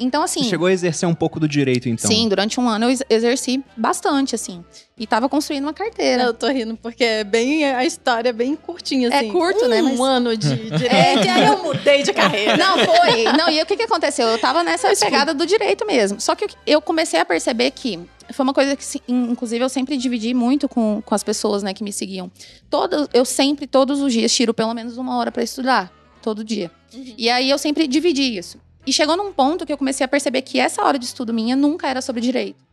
Então, 0.00 0.22
assim. 0.22 0.42
Você 0.42 0.48
chegou 0.50 0.66
a 0.68 0.72
exercer 0.72 1.08
um 1.08 1.14
pouco 1.14 1.38
do 1.38 1.46
direito, 1.46 1.88
então. 1.88 2.10
Sim, 2.10 2.28
durante 2.28 2.58
um 2.58 2.68
ano 2.68 2.86
eu 2.86 2.90
ex- 2.90 3.02
exerci 3.10 3.62
bastante, 3.76 4.34
assim. 4.34 4.64
E 4.98 5.06
tava 5.06 5.28
construindo 5.28 5.64
uma 5.64 5.74
carteira. 5.74 6.22
Eu 6.22 6.32
tô 6.34 6.48
rindo 6.48 6.74
porque 6.78 7.04
é 7.04 7.22
bem 7.22 7.64
a 7.66 7.84
história 7.84 8.30
é 8.30 8.32
bem 8.32 8.56
curtinha 8.56 9.10
É 9.10 9.18
assim. 9.18 9.30
curto, 9.30 9.66
um 9.66 9.68
né, 9.68 9.82
mas- 9.82 10.00
ano 10.00 10.34
de 10.34 10.48
direito 10.70 11.26
e 11.26 11.28
aí 11.28 11.46
eu 11.46 11.62
mudei 11.62 12.02
de 12.02 12.14
carreira. 12.14 12.56
Não, 12.58 12.78
foi. 12.78 13.24
Não, 13.36 13.50
e 13.50 13.60
o 13.62 13.66
que, 13.66 13.76
que 13.76 13.82
aconteceu? 13.82 14.26
Eu 14.28 14.38
tava 14.38 14.62
nessa 14.64 14.88
pegada 14.96 15.34
do 15.34 15.44
direito 15.44 15.86
mesmo. 15.86 16.18
Só 16.22 16.34
que 16.34 16.46
eu 16.66 16.80
comecei 16.80 17.20
a 17.20 17.24
perceber 17.26 17.70
que 17.72 18.00
foi 18.32 18.42
uma 18.42 18.54
coisa 18.54 18.76
que, 18.76 18.84
inclusive, 19.08 19.64
eu 19.64 19.68
sempre 19.68 19.96
dividi 19.96 20.34
muito 20.34 20.68
com, 20.68 21.02
com 21.04 21.14
as 21.14 21.22
pessoas, 21.22 21.62
né, 21.62 21.72
que 21.72 21.84
me 21.84 21.92
seguiam. 21.92 22.30
Todo, 22.68 23.08
eu 23.12 23.24
sempre, 23.24 23.66
todos 23.66 24.00
os 24.00 24.12
dias, 24.12 24.32
tiro 24.34 24.52
pelo 24.52 24.74
menos 24.74 24.96
uma 24.96 25.16
hora 25.16 25.30
pra 25.30 25.42
estudar. 25.42 25.92
Todo 26.22 26.42
dia. 26.42 26.70
E 27.16 27.30
aí 27.30 27.50
eu 27.50 27.58
sempre 27.58 27.86
dividi 27.86 28.36
isso. 28.36 28.58
E 28.86 28.92
chegou 28.92 29.16
num 29.16 29.32
ponto 29.32 29.66
que 29.66 29.72
eu 29.72 29.78
comecei 29.78 30.04
a 30.04 30.08
perceber 30.08 30.42
que 30.42 30.58
essa 30.58 30.82
hora 30.82 30.98
de 30.98 31.04
estudo 31.04 31.32
minha 31.32 31.56
nunca 31.56 31.88
era 31.88 32.00
sobre 32.00 32.20
direito. 32.20 32.64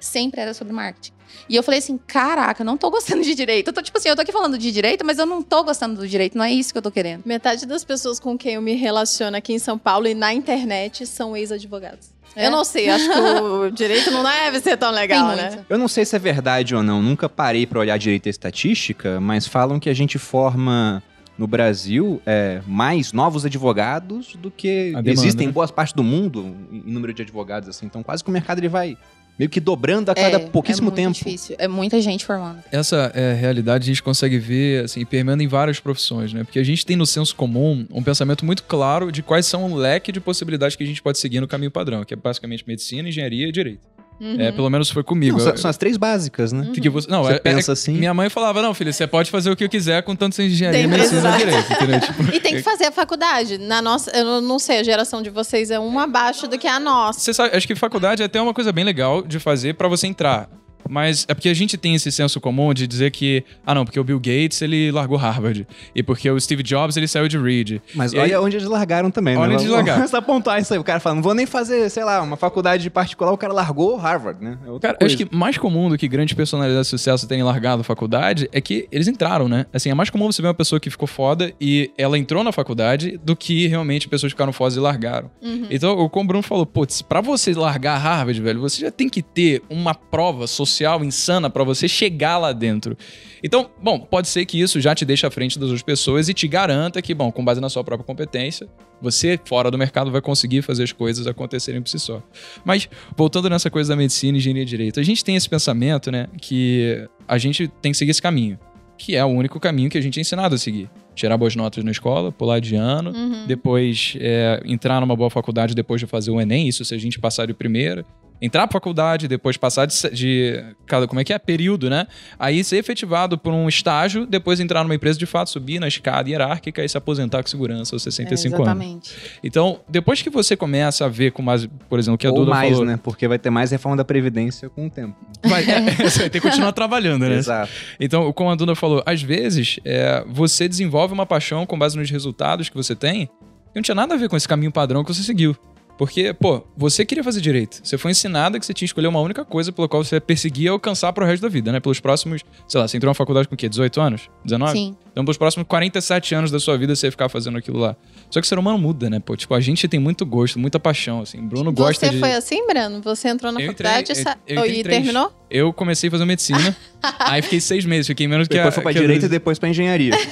Sempre 0.00 0.40
era 0.40 0.54
sobre 0.54 0.72
marketing. 0.72 1.12
E 1.48 1.56
eu 1.56 1.62
falei 1.62 1.78
assim: 1.78 1.98
caraca, 1.98 2.62
eu 2.62 2.66
não 2.66 2.76
tô 2.76 2.90
gostando 2.90 3.22
de 3.22 3.34
direito. 3.34 3.68
Eu 3.68 3.72
tô, 3.72 3.82
tipo 3.82 3.98
assim, 3.98 4.08
eu 4.08 4.16
tô 4.16 4.22
aqui 4.22 4.32
falando 4.32 4.58
de 4.58 4.70
direito, 4.70 5.04
mas 5.04 5.18
eu 5.18 5.26
não 5.26 5.42
tô 5.42 5.62
gostando 5.64 6.00
do 6.00 6.08
direito. 6.08 6.36
Não 6.36 6.44
é 6.44 6.52
isso 6.52 6.72
que 6.72 6.78
eu 6.78 6.82
tô 6.82 6.90
querendo. 6.90 7.22
Metade 7.24 7.66
das 7.66 7.84
pessoas 7.84 8.20
com 8.20 8.36
quem 8.36 8.54
eu 8.54 8.62
me 8.62 8.74
relaciono 8.74 9.36
aqui 9.36 9.52
em 9.52 9.58
São 9.58 9.78
Paulo 9.78 10.06
e 10.06 10.14
na 10.14 10.32
internet 10.32 11.06
são 11.06 11.36
ex-advogados. 11.36 12.15
É? 12.36 12.46
Eu 12.46 12.50
não 12.50 12.64
sei, 12.64 12.90
acho 12.90 13.10
que 13.10 13.18
o 13.18 13.70
direito 13.70 14.10
não 14.10 14.22
deve 14.22 14.60
ser 14.60 14.76
tão 14.76 14.90
legal, 14.90 15.34
né? 15.34 15.64
Eu 15.68 15.78
não 15.78 15.88
sei 15.88 16.04
se 16.04 16.14
é 16.14 16.18
verdade 16.18 16.74
ou 16.74 16.82
não, 16.82 17.02
nunca 17.02 17.30
parei 17.30 17.66
pra 17.66 17.80
olhar 17.80 17.98
direito 17.98 18.28
a 18.28 18.30
estatística, 18.30 19.18
mas 19.18 19.46
falam 19.46 19.80
que 19.80 19.88
a 19.88 19.94
gente 19.94 20.18
forma 20.18 21.02
no 21.38 21.46
Brasil 21.46 22.20
é, 22.24 22.60
mais 22.66 23.12
novos 23.12 23.44
advogados 23.44 24.36
do 24.36 24.50
que 24.50 24.90
demanda, 24.90 25.10
existem 25.10 25.46
né? 25.46 25.50
em 25.50 25.52
boas 25.52 25.70
partes 25.70 25.94
do 25.94 26.02
mundo 26.02 26.56
em 26.70 26.82
número 26.90 27.12
de 27.12 27.22
advogados 27.22 27.68
assim. 27.68 27.86
Então 27.86 28.02
quase 28.02 28.22
que 28.22 28.30
o 28.30 28.32
mercado 28.32 28.58
ele 28.58 28.68
vai 28.68 28.96
meio 29.38 29.50
que 29.50 29.60
dobrando 29.60 30.10
a 30.10 30.14
cada 30.14 30.40
pouquíssimo 30.40 30.88
é 30.88 30.90
muito 30.90 30.96
tempo. 30.96 31.12
difícil. 31.12 31.56
É 31.58 31.68
muita 31.68 32.00
gente 32.00 32.24
formando. 32.24 32.62
Essa 32.70 33.10
é, 33.14 33.34
realidade 33.34 33.84
a 33.84 33.86
gente 33.86 34.02
consegue 34.02 34.38
ver, 34.38 34.84
assim, 34.84 35.04
permeando 35.04 35.42
em 35.42 35.48
várias 35.48 35.78
profissões, 35.80 36.32
né? 36.32 36.44
Porque 36.44 36.58
a 36.58 36.64
gente 36.64 36.84
tem 36.84 36.96
no 36.96 37.06
senso 37.06 37.34
comum 37.34 37.86
um 37.90 38.02
pensamento 38.02 38.44
muito 38.44 38.62
claro 38.62 39.12
de 39.12 39.22
quais 39.22 39.46
são 39.46 39.70
o 39.70 39.76
leque 39.76 40.10
de 40.10 40.20
possibilidades 40.20 40.76
que 40.76 40.84
a 40.84 40.86
gente 40.86 41.02
pode 41.02 41.18
seguir 41.18 41.40
no 41.40 41.48
caminho 41.48 41.70
padrão, 41.70 42.04
que 42.04 42.14
é 42.14 42.16
basicamente 42.16 42.64
medicina, 42.66 43.08
engenharia 43.08 43.48
e 43.48 43.52
direito. 43.52 43.95
Uhum. 44.20 44.36
É, 44.40 44.50
pelo 44.50 44.70
menos 44.70 44.90
foi 44.90 45.02
comigo. 45.02 45.38
Não, 45.38 45.56
são, 45.56 45.70
as 45.70 45.76
três 45.76 45.96
básicas, 45.96 46.52
né? 46.52 46.70
que 46.72 46.88
você, 46.88 47.10
não, 47.10 47.22
Você 47.24 47.34
é- 47.34 47.36
é- 47.36 47.38
pensa 47.38 47.72
assim. 47.72 47.92
Minha 47.92 48.14
mãe 48.14 48.30
falava, 48.30 48.62
não, 48.62 48.72
filho, 48.72 48.92
você 48.92 49.06
pode 49.06 49.30
fazer 49.30 49.50
o 49.50 49.56
que 49.56 49.64
eu 49.64 49.68
quiser 49.68 50.02
com 50.02 50.16
tanto 50.16 50.34
sem 50.34 50.46
engenharia, 50.46 50.80
Tem 50.80 50.88
medicina 50.88 51.34
e 51.34 51.38
direito, 51.38 51.72
entendeu? 51.72 52.00
Tipo, 52.06 52.22
E 52.34 52.40
tem 52.40 52.54
que 52.54 52.62
fazer 52.62 52.86
a 52.86 52.92
faculdade. 52.92 53.58
Na 53.58 53.82
nossa, 53.82 54.10
eu 54.16 54.40
não 54.40 54.58
sei, 54.58 54.78
a 54.78 54.82
geração 54.82 55.22
de 55.22 55.30
vocês 55.30 55.70
é 55.70 55.78
uma 55.78 56.04
abaixo 56.04 56.46
do 56.46 56.58
que 56.58 56.66
a 56.66 56.80
nossa. 56.80 57.20
Você 57.20 57.34
sabe, 57.34 57.56
acho 57.56 57.66
que 57.66 57.74
faculdade 57.74 58.22
é 58.22 58.26
até 58.26 58.40
uma 58.40 58.54
coisa 58.54 58.72
bem 58.72 58.84
legal 58.84 59.22
de 59.22 59.38
fazer 59.38 59.74
pra 59.74 59.88
você 59.88 60.06
entrar. 60.06 60.48
Mas 60.88 61.24
é 61.28 61.34
porque 61.34 61.48
a 61.48 61.54
gente 61.54 61.76
tem 61.76 61.94
esse 61.94 62.10
senso 62.12 62.40
comum 62.40 62.72
de 62.74 62.86
dizer 62.86 63.10
que, 63.10 63.44
ah 63.64 63.74
não, 63.74 63.84
porque 63.84 63.98
o 63.98 64.04
Bill 64.04 64.18
Gates 64.18 64.60
ele 64.62 64.90
largou 64.90 65.16
Harvard. 65.16 65.66
E 65.94 66.02
porque 66.02 66.30
o 66.30 66.38
Steve 66.40 66.62
Jobs 66.62 66.96
ele 66.96 67.08
saiu 67.08 67.28
de 67.28 67.38
Reed. 67.38 67.80
Mas 67.94 68.12
E 68.12 68.18
olha 68.18 68.38
aí- 68.38 68.44
onde 68.44 68.56
eles 68.56 68.68
largaram 68.68 69.10
também, 69.10 69.36
Olha 69.36 69.48
né? 69.48 69.54
onde 69.54 69.64
eles 69.64 69.72
largaram. 69.72 69.98
Começa 70.06 70.16
a 70.16 70.20
apontar 70.20 70.60
isso 70.60 70.72
aí. 70.72 70.78
O 70.78 70.84
cara 70.84 71.00
fala, 71.00 71.16
não 71.16 71.22
vou 71.22 71.34
nem 71.34 71.46
fazer, 71.46 71.88
sei 71.90 72.04
lá, 72.04 72.22
uma 72.22 72.36
faculdade 72.36 72.88
particular, 72.90 73.32
o 73.32 73.36
cara 73.38 73.52
largou 73.52 73.96
Harvard, 73.96 74.42
né? 74.44 74.58
É 74.66 74.70
outra 74.70 74.88
Cara, 74.88 74.94
eu 74.96 74.98
coisa. 75.06 75.14
acho 75.14 75.26
que 75.26 75.36
mais 75.36 75.58
comum 75.58 75.88
do 75.88 75.96
que 75.98 76.06
grandes 76.08 76.34
personalidades 76.34 76.86
de 76.86 76.90
sucesso 76.90 77.26
terem 77.26 77.42
largado 77.42 77.80
a 77.80 77.84
faculdade 77.84 78.48
é 78.52 78.60
que 78.60 78.86
eles 78.92 79.08
entraram, 79.08 79.48
né? 79.48 79.66
Assim, 79.72 79.90
é 79.90 79.94
mais 79.94 80.10
comum 80.10 80.30
você 80.30 80.40
ver 80.42 80.48
uma 80.48 80.54
pessoa 80.54 80.78
que 80.80 80.90
ficou 80.90 81.06
foda 81.08 81.52
e 81.60 81.90
ela 81.96 82.18
entrou 82.18 82.42
na 82.44 82.52
faculdade 82.52 83.18
do 83.24 83.34
que 83.36 83.66
realmente 83.66 84.08
pessoas 84.08 84.32
ficaram 84.32 84.52
fodas 84.52 84.76
e 84.76 84.80
largaram. 84.80 85.30
Então, 85.70 85.92
o 85.98 86.08
como 86.08 86.24
o 86.24 86.28
Bruno 86.28 86.42
falou, 86.42 86.66
putz, 86.66 87.02
pra 87.02 87.20
você 87.20 87.52
largar 87.54 87.96
Harvard, 87.98 88.40
velho, 88.40 88.60
você 88.60 88.80
já 88.80 88.90
tem 88.90 89.08
que 89.08 89.22
ter 89.22 89.62
uma 89.70 89.94
prova 89.94 90.46
social 90.46 90.75
insana 91.04 91.48
pra 91.50 91.64
você 91.64 91.86
chegar 91.88 92.38
lá 92.38 92.52
dentro. 92.52 92.96
Então, 93.42 93.70
bom, 93.82 93.98
pode 94.00 94.28
ser 94.28 94.44
que 94.46 94.60
isso 94.60 94.80
já 94.80 94.94
te 94.94 95.04
deixe 95.04 95.26
à 95.26 95.30
frente 95.30 95.58
das 95.58 95.68
outras 95.68 95.82
pessoas 95.82 96.28
e 96.28 96.34
te 96.34 96.48
garanta 96.48 97.00
que, 97.02 97.14
bom, 97.14 97.30
com 97.30 97.44
base 97.44 97.60
na 97.60 97.68
sua 97.68 97.84
própria 97.84 98.04
competência, 98.06 98.66
você, 99.00 99.38
fora 99.44 99.70
do 99.70 99.76
mercado, 99.78 100.10
vai 100.10 100.20
conseguir 100.20 100.62
fazer 100.62 100.82
as 100.84 100.92
coisas 100.92 101.26
acontecerem 101.26 101.82
por 101.82 101.88
si 101.88 101.98
só. 101.98 102.22
Mas, 102.64 102.88
voltando 103.16 103.48
nessa 103.50 103.70
coisa 103.70 103.90
da 103.90 103.96
medicina, 103.96 104.38
engenharia 104.38 104.62
e 104.62 104.66
direito, 104.66 104.98
a 104.98 105.02
gente 105.02 105.22
tem 105.24 105.36
esse 105.36 105.48
pensamento, 105.48 106.10
né, 106.10 106.28
que 106.40 107.06
a 107.28 107.36
gente 107.38 107.68
tem 107.80 107.92
que 107.92 107.98
seguir 107.98 108.10
esse 108.12 108.22
caminho, 108.22 108.58
que 108.98 109.14
é 109.14 109.22
o 109.24 109.28
único 109.28 109.60
caminho 109.60 109.90
que 109.90 109.98
a 109.98 110.00
gente 110.00 110.18
é 110.18 110.22
ensinado 110.22 110.54
a 110.54 110.58
seguir. 110.58 110.88
Tirar 111.14 111.36
boas 111.36 111.54
notas 111.54 111.84
na 111.84 111.90
escola, 111.90 112.32
pular 112.32 112.58
de 112.60 112.74
ano, 112.74 113.10
Uhum. 113.10 113.46
depois 113.46 114.14
é, 114.18 114.62
entrar 114.64 115.00
numa 115.00 115.14
boa 115.14 115.30
faculdade 115.30 115.74
depois 115.74 116.00
de 116.00 116.06
fazer 116.06 116.30
o 116.30 116.40
Enem, 116.40 116.66
isso 116.68 116.84
se 116.84 116.94
a 116.94 116.98
gente 116.98 117.18
passar 117.18 117.46
de 117.46 117.54
primeira. 117.54 118.04
Entrar 118.40 118.66
pra 118.66 118.74
faculdade, 118.74 119.26
depois 119.26 119.56
passar 119.56 119.86
de, 119.86 119.94
de 120.10 120.64
cada, 120.86 121.06
como 121.08 121.20
é 121.20 121.24
que 121.24 121.32
é? 121.32 121.38
Período, 121.38 121.88
né? 121.88 122.06
Aí 122.38 122.62
ser 122.62 122.76
efetivado 122.76 123.38
por 123.38 123.52
um 123.52 123.68
estágio, 123.68 124.26
depois 124.26 124.60
entrar 124.60 124.82
numa 124.82 124.94
empresa 124.94 125.18
de 125.18 125.24
fato, 125.24 125.50
subir 125.50 125.80
na 125.80 125.88
escada 125.88 126.28
hierárquica 126.28 126.84
e 126.84 126.88
se 126.88 126.98
aposentar 126.98 127.42
com 127.42 127.48
segurança 127.48 127.94
aos 127.96 128.02
65 128.02 128.56
anos. 128.56 128.66
exatamente. 128.66 129.14
Então, 129.42 129.80
depois 129.88 130.20
que 130.20 130.28
você 130.28 130.54
começa 130.56 131.06
a 131.06 131.08
ver 131.08 131.32
com 131.32 131.40
mais, 131.42 131.66
por 131.88 131.98
exemplo, 131.98 132.16
o 132.16 132.18
que 132.18 132.26
a 132.26 132.30
Ou 132.30 132.36
Duda 132.40 132.50
mais, 132.50 132.72
falou. 132.72 132.84
né? 132.84 133.00
Porque 133.02 133.26
vai 133.26 133.38
ter 133.38 133.48
mais 133.50 133.70
reforma 133.70 133.96
da 133.96 134.04
Previdência 134.04 134.68
com 134.68 134.86
o 134.86 134.90
tempo. 134.90 135.16
Vai, 135.42 135.64
é, 135.64 135.90
você 136.02 136.20
vai 136.20 136.30
ter 136.30 136.40
que 136.40 136.46
continuar 136.46 136.72
trabalhando, 136.72 137.26
né? 137.26 137.36
Exato. 137.36 137.72
Então, 137.98 138.30
como 138.32 138.50
a 138.50 138.54
Duna 138.54 138.74
falou, 138.74 139.02
às 139.06 139.22
vezes 139.22 139.80
é, 139.84 140.22
você 140.28 140.68
desenvolve 140.68 141.14
uma 141.14 141.24
paixão 141.24 141.64
com 141.64 141.78
base 141.78 141.96
nos 141.96 142.10
resultados 142.10 142.68
que 142.68 142.76
você 142.76 142.94
tem 142.94 143.22
e 143.22 143.30
não 143.74 143.82
tinha 143.82 143.94
nada 143.94 144.14
a 144.14 144.16
ver 144.16 144.28
com 144.28 144.36
esse 144.36 144.46
caminho 144.46 144.70
padrão 144.72 145.02
que 145.02 145.12
você 145.12 145.22
seguiu. 145.22 145.56
Porque, 145.98 146.34
pô, 146.34 146.62
você 146.76 147.04
queria 147.06 147.24
fazer 147.24 147.40
direito. 147.40 147.80
Você 147.82 147.96
foi 147.96 148.10
ensinada 148.10 148.58
que 148.60 148.66
você 148.66 148.74
tinha 148.74 148.86
que 148.86 148.90
escolher 148.90 149.06
uma 149.08 149.20
única 149.20 149.44
coisa 149.44 149.72
pela 149.72 149.88
qual 149.88 150.04
você 150.04 150.20
perseguia 150.20 150.70
alcançar 150.70 151.12
pro 151.12 151.24
resto 151.24 151.42
da 151.42 151.48
vida, 151.48 151.72
né? 151.72 151.80
Pelos 151.80 152.00
próximos, 152.00 152.42
sei 152.68 152.80
lá, 152.80 152.86
você 152.86 152.96
entrou 152.98 153.08
na 153.10 153.14
faculdade 153.14 153.48
com 153.48 153.54
o 153.54 153.56
quê? 153.58 153.68
18 153.68 154.00
anos? 154.00 154.28
19? 154.44 154.72
Sim. 154.72 154.96
Então, 155.12 155.24
pelos 155.24 155.38
próximos 155.38 155.66
47 155.66 156.34
anos 156.34 156.50
da 156.50 156.60
sua 156.60 156.76
vida, 156.76 156.94
você 156.94 157.06
ia 157.06 157.10
ficar 157.10 157.30
fazendo 157.30 157.56
aquilo 157.56 157.78
lá. 157.78 157.96
Só 158.30 158.38
que 158.40 158.44
o 158.44 158.48
ser 158.48 158.58
humano 158.58 158.76
muda, 158.78 159.08
né? 159.08 159.18
Pô, 159.18 159.34
tipo, 159.34 159.54
a 159.54 159.60
gente 159.60 159.88
tem 159.88 159.98
muito 159.98 160.26
gosto, 160.26 160.58
muita 160.58 160.78
paixão, 160.78 161.22
assim. 161.22 161.40
Bruno 161.40 161.72
gosta 161.72 162.06
Você 162.06 162.12
de... 162.12 162.18
foi 162.20 162.34
assim, 162.34 162.66
Breno? 162.66 163.00
Você 163.00 163.28
entrou 163.28 163.50
na 163.50 163.60
Eu 163.62 163.70
entrei- 163.70 163.90
faculdade 163.90 164.20
e 164.20 164.52
eu- 164.54 164.56
eu 164.58 164.64
entrei 164.66 164.80
e 164.80 164.82
três. 164.82 164.96
terminou? 164.98 165.32
Eu 165.48 165.72
comecei 165.72 166.08
a 166.08 166.10
fazer 166.10 166.24
medicina, 166.26 166.76
aí 167.20 167.40
fiquei 167.40 167.60
seis 167.60 167.84
meses, 167.86 168.06
fiquei 168.06 168.26
menos 168.28 168.48
que 168.48 168.54
a... 168.54 168.58
Depois 168.58 168.74
foi 168.74 168.82
pra 168.82 168.92
que 168.92 169.00
Luísa. 169.00 169.26
e 169.26 169.28
depois 169.28 169.58
pra 169.58 169.68
engenharia. 169.70 170.12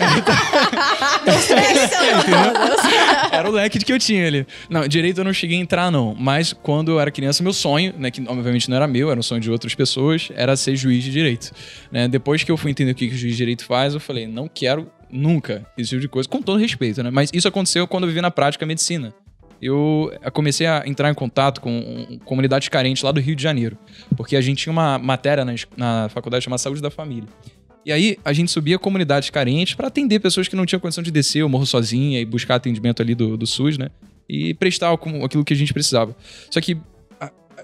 Era 3.32 3.48
o 3.48 3.52
leque 3.52 3.78
que 3.78 3.92
eu 3.92 3.98
tinha 3.98 4.26
ali. 4.26 4.46
Não, 4.68 4.86
direito 4.86 5.20
eu 5.20 5.24
não 5.24 5.32
cheguei 5.32 5.58
a 5.58 5.60
entrar, 5.60 5.90
não. 5.90 6.14
Mas 6.14 6.52
quando 6.52 6.92
eu 6.92 7.00
era 7.00 7.10
criança, 7.10 7.42
meu 7.42 7.52
sonho, 7.52 7.94
né, 7.98 8.10
que 8.10 8.22
obviamente 8.26 8.68
não 8.68 8.76
era 8.76 8.86
meu, 8.86 9.10
era 9.10 9.18
um 9.18 9.22
sonho 9.22 9.40
de 9.40 9.50
outras 9.50 9.74
pessoas, 9.74 10.28
era 10.34 10.56
ser 10.56 10.76
juiz 10.76 11.02
de 11.02 11.10
direito. 11.10 11.52
Né? 11.90 12.08
Depois 12.08 12.44
que 12.44 12.50
eu 12.50 12.56
fui 12.56 12.70
entender 12.70 12.92
o 12.92 12.94
que, 12.94 13.08
que 13.08 13.14
o 13.14 13.18
juiz 13.18 13.32
de 13.32 13.38
direito 13.38 13.64
faz, 13.64 13.94
eu 13.94 14.00
falei, 14.00 14.26
não 14.26 14.48
quero 14.48 14.90
nunca 15.10 15.66
esse 15.76 15.90
tipo 15.90 16.00
de 16.00 16.08
coisa, 16.08 16.28
com 16.28 16.42
todo 16.42 16.58
respeito, 16.58 17.02
né? 17.02 17.10
Mas 17.10 17.30
isso 17.32 17.46
aconteceu 17.46 17.86
quando 17.86 18.04
eu 18.04 18.08
vivi 18.08 18.20
na 18.20 18.30
prática 18.30 18.64
a 18.64 18.68
medicina. 18.68 19.14
Eu 19.62 20.12
comecei 20.32 20.66
a 20.66 20.82
entrar 20.84 21.10
em 21.10 21.14
contato 21.14 21.60
com 21.60 22.18
comunidades 22.24 22.68
carentes 22.68 23.02
lá 23.02 23.12
do 23.12 23.20
Rio 23.20 23.34
de 23.34 23.42
Janeiro. 23.42 23.78
Porque 24.16 24.36
a 24.36 24.40
gente 24.40 24.64
tinha 24.64 24.72
uma 24.72 24.98
matéria 24.98 25.44
na, 25.44 25.54
na 25.76 26.08
faculdade 26.10 26.44
chamada 26.44 26.58
Saúde 26.58 26.82
da 26.82 26.90
Família. 26.90 27.28
E 27.84 27.92
aí 27.92 28.16
a 28.24 28.32
gente 28.32 28.50
subia 28.50 28.78
comunidades 28.78 29.30
carentes 29.30 29.74
para 29.74 29.88
atender 29.88 30.20
pessoas 30.20 30.48
que 30.48 30.56
não 30.56 30.64
tinham 30.64 30.80
condição 30.80 31.04
de 31.04 31.10
descer 31.10 31.42
o 31.42 31.48
morro 31.48 31.66
sozinha 31.66 32.20
e 32.20 32.24
buscar 32.24 32.54
atendimento 32.54 33.02
ali 33.02 33.14
do, 33.14 33.36
do 33.36 33.46
SUS, 33.46 33.76
né? 33.76 33.88
E 34.28 34.54
prestar 34.54 34.92
aquilo 34.92 35.44
que 35.44 35.52
a 35.52 35.56
gente 35.56 35.72
precisava. 35.72 36.16
Só 36.50 36.60
que 36.60 36.78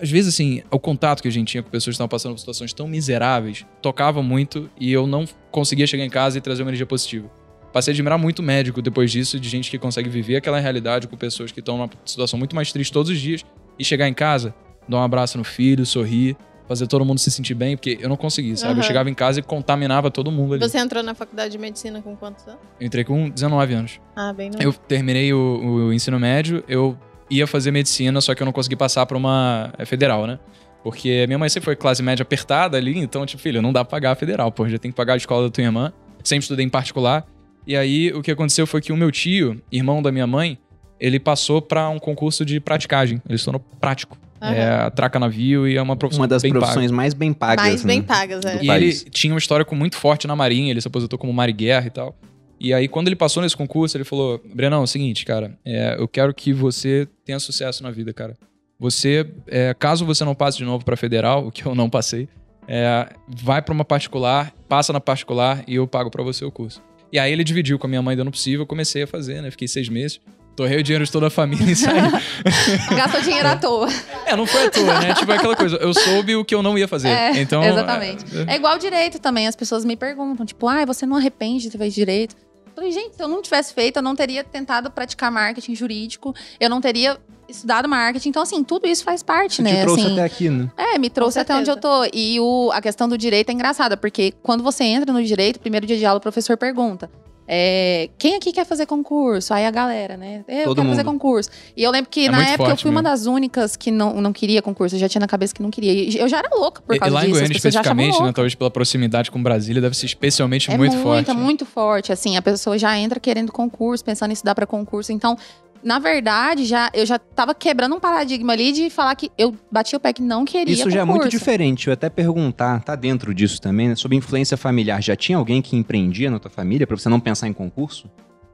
às 0.00 0.10
vezes, 0.10 0.34
assim, 0.34 0.62
o 0.70 0.78
contato 0.78 1.20
que 1.20 1.28
a 1.28 1.30
gente 1.30 1.48
tinha 1.48 1.62
com 1.62 1.70
pessoas 1.70 1.94
que 1.94 1.96
estavam 1.96 2.08
passando 2.08 2.32
por 2.32 2.38
situações 2.38 2.72
tão 2.72 2.88
miseráveis 2.88 3.66
tocava 3.82 4.22
muito 4.22 4.70
e 4.78 4.90
eu 4.90 5.06
não 5.06 5.26
conseguia 5.50 5.86
chegar 5.86 6.04
em 6.04 6.10
casa 6.10 6.38
e 6.38 6.40
trazer 6.40 6.62
uma 6.62 6.70
energia 6.70 6.86
positiva. 6.86 7.30
Passei 7.72 7.92
a 7.92 7.94
admirar 7.94 8.18
muito 8.18 8.42
médico 8.42 8.80
depois 8.80 9.12
disso, 9.12 9.38
de 9.38 9.48
gente 9.48 9.70
que 9.70 9.78
consegue 9.78 10.08
viver 10.08 10.36
aquela 10.36 10.58
realidade 10.58 11.06
com 11.06 11.16
pessoas 11.16 11.52
que 11.52 11.60
estão 11.60 11.76
numa 11.76 11.90
situação 12.04 12.38
muito 12.38 12.56
mais 12.56 12.72
triste 12.72 12.92
todos 12.92 13.10
os 13.10 13.20
dias 13.20 13.44
e 13.78 13.84
chegar 13.84 14.08
em 14.08 14.14
casa, 14.14 14.54
dar 14.88 14.96
um 14.98 15.02
abraço 15.02 15.36
no 15.38 15.44
filho, 15.44 15.84
sorrir, 15.84 16.36
fazer 16.70 16.86
todo 16.86 17.04
mundo 17.04 17.18
se 17.18 17.32
sentir 17.32 17.52
bem, 17.52 17.76
porque 17.76 17.98
eu 18.00 18.08
não 18.08 18.16
consegui, 18.16 18.56
sabe? 18.56 18.74
Eu 18.74 18.76
Aham. 18.76 18.82
chegava 18.84 19.10
em 19.10 19.14
casa 19.14 19.40
e 19.40 19.42
contaminava 19.42 20.08
todo 20.08 20.30
mundo 20.30 20.54
ali. 20.54 20.62
Você 20.62 20.78
entrou 20.78 21.02
na 21.02 21.16
faculdade 21.16 21.50
de 21.50 21.58
medicina 21.58 22.00
com 22.00 22.14
quantos 22.14 22.46
anos? 22.46 22.60
Eu 22.78 22.86
entrei 22.86 23.02
com 23.02 23.28
19 23.28 23.74
anos. 23.74 24.00
Ah, 24.14 24.32
bem 24.32 24.50
não. 24.50 24.60
Eu 24.60 24.72
terminei 24.72 25.32
o, 25.32 25.88
o 25.88 25.92
ensino 25.92 26.20
médio, 26.20 26.62
eu 26.68 26.96
ia 27.28 27.44
fazer 27.44 27.72
medicina, 27.72 28.20
só 28.20 28.36
que 28.36 28.42
eu 28.42 28.44
não 28.44 28.52
consegui 28.52 28.76
passar 28.76 29.04
pra 29.04 29.16
uma 29.16 29.72
é, 29.78 29.84
federal, 29.84 30.28
né? 30.28 30.38
Porque 30.84 31.26
minha 31.26 31.40
mãe 31.40 31.48
sempre 31.48 31.64
foi 31.64 31.74
classe 31.74 32.04
média 32.04 32.22
apertada 32.22 32.76
ali, 32.76 32.96
então, 32.96 33.26
tipo, 33.26 33.42
filho, 33.42 33.60
não 33.60 33.72
dá 33.72 33.84
pra 33.84 33.90
pagar 33.90 34.12
a 34.12 34.14
federal, 34.14 34.52
pô, 34.52 34.68
já 34.68 34.78
tem 34.78 34.92
que 34.92 34.96
pagar 34.96 35.14
a 35.14 35.16
escola 35.16 35.48
da 35.48 35.50
tua 35.50 35.64
irmã. 35.64 35.92
Sempre 36.22 36.44
estudei 36.44 36.64
em 36.64 36.68
particular. 36.68 37.26
E 37.66 37.76
aí, 37.76 38.12
o 38.12 38.22
que 38.22 38.30
aconteceu 38.30 38.64
foi 38.64 38.80
que 38.80 38.92
o 38.92 38.96
meu 38.96 39.10
tio, 39.10 39.60
irmão 39.72 40.00
da 40.00 40.12
minha 40.12 40.26
mãe, 40.26 40.56
ele 41.00 41.18
passou 41.18 41.60
pra 41.60 41.88
um 41.88 41.98
concurso 41.98 42.44
de 42.44 42.60
praticagem. 42.60 43.20
Ele 43.28 43.38
se 43.38 43.44
tornou 43.44 43.60
prático. 43.80 44.16
Aham. 44.40 44.54
É, 44.54 44.70
atraca 44.82 45.18
navio 45.18 45.68
e 45.68 45.76
é 45.76 45.82
uma 45.82 45.96
profissão 45.96 46.22
Uma 46.22 46.28
das 46.28 46.42
bem 46.42 46.50
paga. 46.52 46.60
profissões 46.60 46.90
mais 46.90 47.12
bem 47.14 47.32
pagas. 47.32 47.64
Mais 47.64 47.84
bem 47.84 48.00
né? 48.00 48.06
pagas, 48.06 48.44
é. 48.44 48.56
Do 48.56 48.64
E 48.64 48.66
país. 48.66 49.02
ele 49.02 49.10
tinha 49.10 49.32
uma 49.34 49.38
história 49.38 49.64
com- 49.64 49.76
muito 49.76 49.96
forte 49.96 50.26
na 50.26 50.34
Marinha, 50.34 50.70
ele 50.70 50.80
se 50.80 50.88
aposentou 50.88 51.18
como 51.18 51.32
Mariguerra 51.32 51.86
e 51.86 51.90
tal. 51.90 52.16
E 52.58 52.72
aí, 52.74 52.88
quando 52.88 53.06
ele 53.08 53.16
passou 53.16 53.42
nesse 53.42 53.56
concurso, 53.56 53.96
ele 53.96 54.04
falou: 54.04 54.40
Brenão, 54.54 54.80
é 54.80 54.84
o 54.84 54.86
seguinte, 54.86 55.24
cara, 55.24 55.58
é, 55.64 55.96
eu 55.98 56.06
quero 56.08 56.32
que 56.34 56.52
você 56.52 57.06
tenha 57.24 57.38
sucesso 57.38 57.82
na 57.82 57.90
vida, 57.90 58.12
cara. 58.12 58.36
Você, 58.78 59.26
é, 59.46 59.74
caso 59.78 60.04
você 60.06 60.24
não 60.24 60.34
passe 60.34 60.56
de 60.58 60.64
novo 60.64 60.84
pra 60.84 60.96
federal, 60.96 61.46
o 61.48 61.52
que 61.52 61.64
eu 61.66 61.74
não 61.74 61.88
passei, 61.90 62.28
é, 62.66 63.08
vai 63.28 63.60
pra 63.62 63.74
uma 63.74 63.84
particular, 63.84 64.52
passa 64.68 64.92
na 64.92 65.00
particular 65.00 65.62
e 65.66 65.74
eu 65.74 65.86
pago 65.86 66.10
pra 66.10 66.22
você 66.22 66.44
o 66.44 66.50
curso. 66.50 66.82
E 67.12 67.18
aí 67.18 67.32
ele 67.32 67.42
dividiu 67.44 67.78
com 67.78 67.86
a 67.86 67.90
minha 67.90 68.00
mãe 68.02 68.16
dando 68.16 68.30
possível, 68.30 68.60
eu 68.60 68.66
comecei 68.66 69.02
a 69.02 69.06
fazer, 69.06 69.42
né? 69.42 69.50
Fiquei 69.50 69.66
seis 69.68 69.88
meses. 69.88 70.20
Torrei 70.60 70.78
o 70.78 70.82
dinheiro 70.82 71.06
de 71.06 71.10
toda 71.10 71.28
a 71.28 71.30
família 71.30 71.64
e 71.72 71.74
saí. 71.74 72.02
Gastou 72.94 73.22
dinheiro 73.22 73.48
à 73.48 73.56
toa. 73.56 73.88
é, 74.26 74.36
não 74.36 74.44
foi 74.44 74.66
à 74.66 74.70
toa, 74.70 75.00
né? 75.00 75.14
Tipo 75.14 75.32
aquela 75.32 75.56
coisa, 75.56 75.76
eu 75.76 75.94
soube 75.94 76.36
o 76.36 76.44
que 76.44 76.54
eu 76.54 76.62
não 76.62 76.76
ia 76.76 76.86
fazer. 76.86 77.08
É, 77.08 77.40
então, 77.40 77.64
exatamente. 77.64 78.26
é, 78.46 78.52
É 78.52 78.56
igual 78.56 78.76
direito 78.76 79.18
também. 79.18 79.46
As 79.46 79.56
pessoas 79.56 79.86
me 79.86 79.96
perguntam, 79.96 80.44
tipo, 80.44 80.68
ah, 80.68 80.84
você 80.84 81.06
não 81.06 81.16
arrepende 81.16 81.62
de 81.62 81.70
ter 81.70 81.78
feito 81.78 81.94
direito? 81.94 82.36
Eu 82.66 82.72
falei, 82.74 82.92
gente, 82.92 83.16
se 83.16 83.22
eu 83.22 83.26
não 83.26 83.40
tivesse 83.40 83.72
feito, 83.72 83.96
eu 83.96 84.02
não 84.02 84.14
teria 84.14 84.44
tentado 84.44 84.90
praticar 84.90 85.32
marketing 85.32 85.74
jurídico, 85.74 86.34
eu 86.60 86.68
não 86.68 86.78
teria 86.78 87.16
estudado 87.48 87.88
marketing. 87.88 88.28
Então, 88.28 88.42
assim, 88.42 88.62
tudo 88.62 88.86
isso 88.86 89.02
faz 89.02 89.22
parte, 89.22 89.52
Isso 89.52 89.62
né? 89.62 89.76
te 89.76 89.80
trouxe 89.80 90.02
assim, 90.04 90.12
até 90.12 90.24
aqui, 90.24 90.50
né? 90.50 90.70
É, 90.76 90.98
me 90.98 91.08
trouxe 91.08 91.38
até 91.38 91.54
onde 91.54 91.70
eu 91.70 91.78
tô. 91.78 92.04
E 92.12 92.38
o, 92.38 92.70
a 92.74 92.82
questão 92.82 93.08
do 93.08 93.16
direito 93.16 93.48
é 93.48 93.52
engraçada, 93.54 93.96
porque 93.96 94.34
quando 94.42 94.62
você 94.62 94.84
entra 94.84 95.10
no 95.10 95.24
direito, 95.24 95.58
primeiro 95.58 95.86
dia 95.86 95.96
de 95.96 96.04
aula, 96.04 96.18
o 96.18 96.20
professor 96.20 96.58
pergunta. 96.58 97.10
É, 97.52 98.08
quem 98.16 98.36
aqui 98.36 98.52
quer 98.52 98.64
fazer 98.64 98.86
concurso? 98.86 99.52
Aí 99.52 99.66
a 99.66 99.70
galera, 99.72 100.16
né? 100.16 100.44
Eu 100.46 100.64
Todo 100.66 100.76
quero 100.76 100.88
fazer 100.90 101.02
mundo. 101.02 101.12
concurso. 101.14 101.50
E 101.76 101.82
eu 101.82 101.90
lembro 101.90 102.08
que 102.08 102.26
É 102.26 102.30
na 102.30 102.46
época 102.50 102.70
eu 102.70 102.76
fui 102.76 102.90
uma 102.92 103.02
mesmo. 103.02 103.16
das 103.16 103.26
únicas 103.26 103.74
que 103.74 103.90
não, 103.90 104.20
não 104.20 104.32
queria 104.32 104.62
concurso. 104.62 104.94
Eu 104.94 105.00
já 105.00 105.08
tinha 105.08 105.20
na 105.20 105.26
cabeça 105.26 105.52
que 105.52 105.60
não 105.60 105.68
queria. 105.70 105.92
E 105.92 106.16
eu 106.16 106.28
já 106.28 106.38
era 106.38 106.48
louca 106.54 106.80
por 106.80 106.96
causa 106.96 107.10
e 107.10 107.12
lá 107.12 107.20
em 107.22 107.24
disso. 107.24 107.32
Goiânia, 107.40 107.54
pessoas 107.54 107.74
já 107.74 107.80
achavam 107.80 107.98
especificamente, 108.02 108.28
né, 108.28 108.32
talvez 108.32 108.54
pela 108.54 108.70
proximidade 108.70 109.30
com 109.32 109.42
Brasília, 109.42 109.82
deve 109.82 109.96
ser 109.96 110.06
especialmente 110.06 110.70
É 110.70 110.76
muito, 110.76 110.92
muito, 110.92 111.02
forte. 111.02 111.26
né? 111.26 111.34
muito 111.34 111.66
forte. 111.66 112.12
Assim, 112.12 112.36
a 112.36 112.42
pessoa 112.42 112.78
já 112.78 112.96
entra 112.96 113.18
querendo 113.18 113.50
concurso, 113.50 114.04
pensando 114.04 114.30
em 114.30 114.34
estudar 114.34 114.54
para 114.54 114.64
concurso. 114.66 115.10
Então, 115.10 115.36
na 115.82 115.98
verdade, 115.98 116.64
já, 116.64 116.90
eu 116.92 117.06
já 117.06 117.18
tava 117.18 117.54
quebrando 117.54 117.94
um 117.94 118.00
paradigma 118.00 118.52
ali 118.52 118.72
de 118.72 118.90
falar 118.90 119.14
que 119.14 119.30
eu 119.36 119.54
bati 119.70 119.96
o 119.96 120.00
pé 120.00 120.12
que 120.12 120.22
não 120.22 120.44
queria 120.44 120.74
Isso 120.74 120.90
já 120.90 121.00
é 121.00 121.04
muito 121.04 121.22
concurso. 121.22 121.38
diferente. 121.38 121.86
Eu 121.88 121.92
até 121.92 122.08
perguntar, 122.10 122.82
tá 122.82 122.94
dentro 122.94 123.34
disso 123.34 123.60
também, 123.60 123.88
né? 123.88 123.94
Sobre 123.94 124.16
influência 124.16 124.56
familiar. 124.56 125.02
Já 125.02 125.16
tinha 125.16 125.38
alguém 125.38 125.62
que 125.62 125.76
empreendia 125.76 126.30
na 126.30 126.38
tua 126.38 126.50
família 126.50 126.86
pra 126.86 126.96
você 126.96 127.08
não 127.08 127.20
pensar 127.20 127.48
em 127.48 127.52
concurso? 127.52 128.10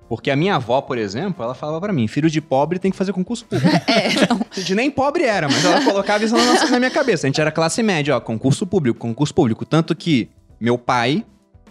Porque 0.09 0.31
a 0.31 0.37
minha 0.37 0.55
avó, 0.55 0.81
por 0.81 0.99
exemplo, 0.99 1.43
ela 1.43 1.55
falava 1.55 1.81
pra 1.81 1.93
mim, 1.93 2.07
filho 2.07 2.31
de 2.31 2.41
pobre 2.41 2.79
tem 2.79 2.93
que 2.93 2.97
fazer 2.97 3.13
concurso 3.13 3.45
público. 3.45 3.77
É, 3.89 4.09
não. 4.29 4.41
A 4.51 4.61
gente 4.61 4.75
nem 4.75 4.91
pobre 4.91 5.25
era, 5.25 5.49
mas 5.49 5.65
ela 5.65 5.85
colocava 5.85 6.25
isso 6.25 6.35
na 6.71 6.79
minha 6.79 6.91
cabeça. 6.91 7.27
A 7.27 7.29
gente 7.29 7.41
era 7.41 7.51
classe 7.51 7.83
média, 7.83 8.17
ó, 8.17 8.21
concurso 8.21 8.67
público, 8.67 8.99
concurso 8.99 9.35
público. 9.35 9.65
Tanto 9.67 9.97
que 9.97 10.29
meu 10.61 10.79
pai, 10.79 11.25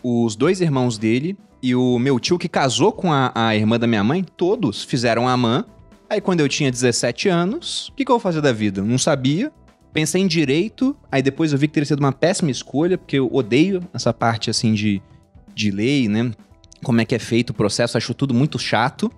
os 0.04 0.36
dois 0.36 0.60
irmãos 0.60 0.98
dele 0.98 1.38
e 1.66 1.74
o 1.74 1.98
meu 1.98 2.20
tio 2.20 2.38
que 2.38 2.48
casou 2.48 2.92
com 2.92 3.12
a, 3.12 3.32
a 3.34 3.56
irmã 3.56 3.80
da 3.80 3.88
minha 3.88 4.04
mãe, 4.04 4.24
todos 4.24 4.84
fizeram 4.84 5.28
a 5.28 5.36
mãe. 5.36 5.64
Aí 6.08 6.22
quando 6.22 6.42
eu 6.42 6.48
tinha 6.48 6.70
17 6.70 7.28
anos, 7.28 7.88
o 7.88 7.94
que, 7.94 8.06
que 8.06 8.12
eu 8.12 8.14
vou 8.14 8.20
fazer 8.20 8.40
da 8.40 8.54
vida? 8.54 8.84
Não 8.84 9.00
sabia. 9.00 9.52
Pensei 9.92 10.22
em 10.22 10.28
direito, 10.28 10.96
aí 11.12 11.24
depois 11.24 11.52
eu 11.52 11.58
vi 11.58 11.68
que 11.68 11.74
teria 11.74 11.88
sido 11.88 12.02
uma 12.02 12.12
péssima 12.12 12.52
escolha, 12.52 13.00
porque 13.00 13.18
eu 13.18 13.34
odeio 13.34 13.82
essa 13.96 14.14
parte 14.14 14.48
assim 14.48 14.76
de, 14.76 15.02
de 15.56 15.72
lei, 15.72 16.08
né? 16.08 16.32
Como 16.84 17.02
é 17.02 17.06
que 17.06 17.16
é 17.16 17.20
feito 17.20 17.50
o 17.50 17.54
processo, 17.56 17.98
acho 17.98 18.14
tudo 18.14 18.32
muito 18.32 18.60
chato. 18.60 19.12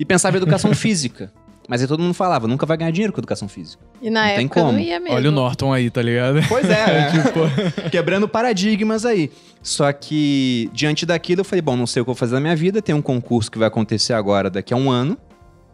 E 0.00 0.06
pensava 0.06 0.38
em 0.38 0.38
educação 0.38 0.72
física. 0.74 1.30
Mas 1.68 1.80
aí 1.80 1.88
todo 1.88 2.02
mundo 2.02 2.12
falava, 2.14 2.46
nunca 2.46 2.66
vai 2.66 2.76
ganhar 2.76 2.90
dinheiro 2.90 3.12
com 3.12 3.20
educação 3.20 3.48
física. 3.48 3.82
E 4.02 4.10
na 4.10 4.20
Não 4.28 4.34
tem 4.34 4.44
época 4.44 4.60
não 4.60 4.66
como. 4.68 4.78
ia 4.78 5.00
mesmo. 5.00 5.16
Olha 5.16 5.28
o 5.30 5.32
Norton 5.32 5.72
aí, 5.72 5.88
tá 5.90 6.02
ligado? 6.02 6.40
Pois 6.48 6.68
é, 6.68 7.10
tipo, 7.12 7.40
quebrando 7.90 8.28
paradigmas 8.28 9.06
aí. 9.06 9.30
Só 9.62 9.90
que, 9.92 10.68
diante 10.74 11.06
daquilo, 11.06 11.40
eu 11.40 11.44
falei, 11.44 11.62
bom, 11.62 11.74
não 11.76 11.86
sei 11.86 12.02
o 12.02 12.04
que 12.04 12.10
eu 12.10 12.14
vou 12.14 12.18
fazer 12.18 12.34
na 12.34 12.40
minha 12.40 12.54
vida, 12.56 12.82
tem 12.82 12.94
um 12.94 13.00
concurso 13.00 13.50
que 13.50 13.58
vai 13.58 13.68
acontecer 13.68 14.12
agora, 14.12 14.50
daqui 14.50 14.74
a 14.74 14.76
um 14.76 14.90
ano. 14.90 15.16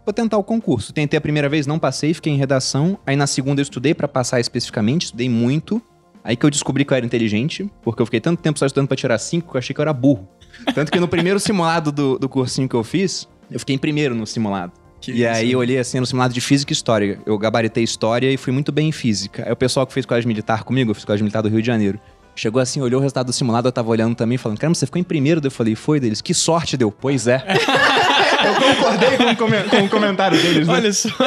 Vou 0.07 0.13
tentar 0.13 0.39
o 0.39 0.45
concurso. 0.45 0.93
Tentei 0.93 1.19
a 1.19 1.21
primeira 1.21 1.49
vez, 1.49 1.67
não 1.67 1.79
passei, 1.79 2.15
fiquei 2.15 2.33
em 2.33 2.37
redação. 2.37 2.99
Aí 3.05 3.17
na 3.17 3.27
segunda 3.27 3.61
eu 3.61 3.65
estudei 3.65 3.93
pra 3.93 4.07
passar 4.07 4.39
especificamente, 4.41 5.07
estudei 5.07 5.29
muito. 5.29 5.83
Aí 6.23 6.37
que 6.37 6.45
eu 6.47 6.51
descobri 6.51 6.85
que 6.85 6.93
eu 6.93 6.97
era 6.97 7.05
inteligente, 7.07 7.69
porque 7.83 8.01
eu 8.01 8.07
fiquei 8.07 8.21
tanto 8.21 8.41
tempo 8.43 8.59
só 8.59 8.67
estudando 8.67 8.89
pra 8.89 8.97
tirar 8.97 9.19
cinco 9.19 9.51
que 9.51 9.57
eu 9.57 9.59
achei 9.59 9.75
que 9.75 9.81
eu 9.81 9.83
era 9.83 9.93
burro. 9.93 10.29
Tanto 10.75 10.93
que 10.93 11.01
no 11.01 11.09
primeiro 11.09 11.41
simulado 11.41 11.91
do, 11.91 12.19
do 12.19 12.29
cursinho 12.29 12.69
que 12.69 12.75
eu 12.77 12.85
fiz, 12.85 13.29
eu 13.51 13.59
fiquei 13.59 13.75
em 13.75 13.79
primeiro 13.79 14.15
no 14.15 14.27
simulado. 14.27 14.73
Que 15.01 15.13
e 15.13 15.27
aí 15.27 15.47
isso. 15.47 15.55
eu 15.55 15.59
olhei 15.59 15.79
assim 15.79 15.99
no 15.99 16.07
simulado 16.07 16.35
de 16.35 16.41
física 16.41 16.73
e 16.73 16.75
história. 16.75 17.19
Eu 17.25 17.39
gabaritei 17.39 17.83
história 17.83 18.31
e 18.31 18.37
fui 18.37 18.53
muito 18.53 18.71
bem 18.71 18.89
em 18.89 18.93
física. 18.93 19.45
Aí 19.47 19.53
o 19.53 19.57
pessoal 19.57 19.87
que 19.87 19.93
fez 19.93 20.05
colégio 20.05 20.29
militar 20.29 20.63
comigo, 20.63 20.91
eu 20.91 20.95
fiz 20.95 21.05
colégio 21.05 21.25
militar 21.25 21.43
do 21.43 21.49
Rio 21.49 21.61
de 21.61 21.67
Janeiro. 21.67 21.99
Chegou 22.37 22.61
assim, 22.63 22.81
olhou 22.81 23.01
o 23.01 23.03
resultado 23.03 23.27
do 23.27 23.33
simulado, 23.33 23.69
eu 23.69 23.73
tava 23.73 23.91
olhando 23.91 24.15
também, 24.15 24.39
falando, 24.39 24.59
caramba, 24.59 24.75
você 24.75 24.87
ficou 24.87 25.01
em 25.01 25.05
primeiro? 25.05 25.41
Eu 25.43 25.51
falei, 25.51 25.75
foi 25.75 26.01
deles, 26.01 26.21
que 26.21 26.33
sorte 26.33 26.77
deu. 26.77 26.91
Pois 26.91 27.27
é. 27.27 27.43
eu 28.47 28.55
concordei 28.55 29.37
com 29.37 29.77
com 29.77 29.85
o 29.85 29.89
comentário 29.89 30.41
deles, 30.41 30.67
né? 30.67 30.75
Olha 30.75 30.93
só. 30.93 31.09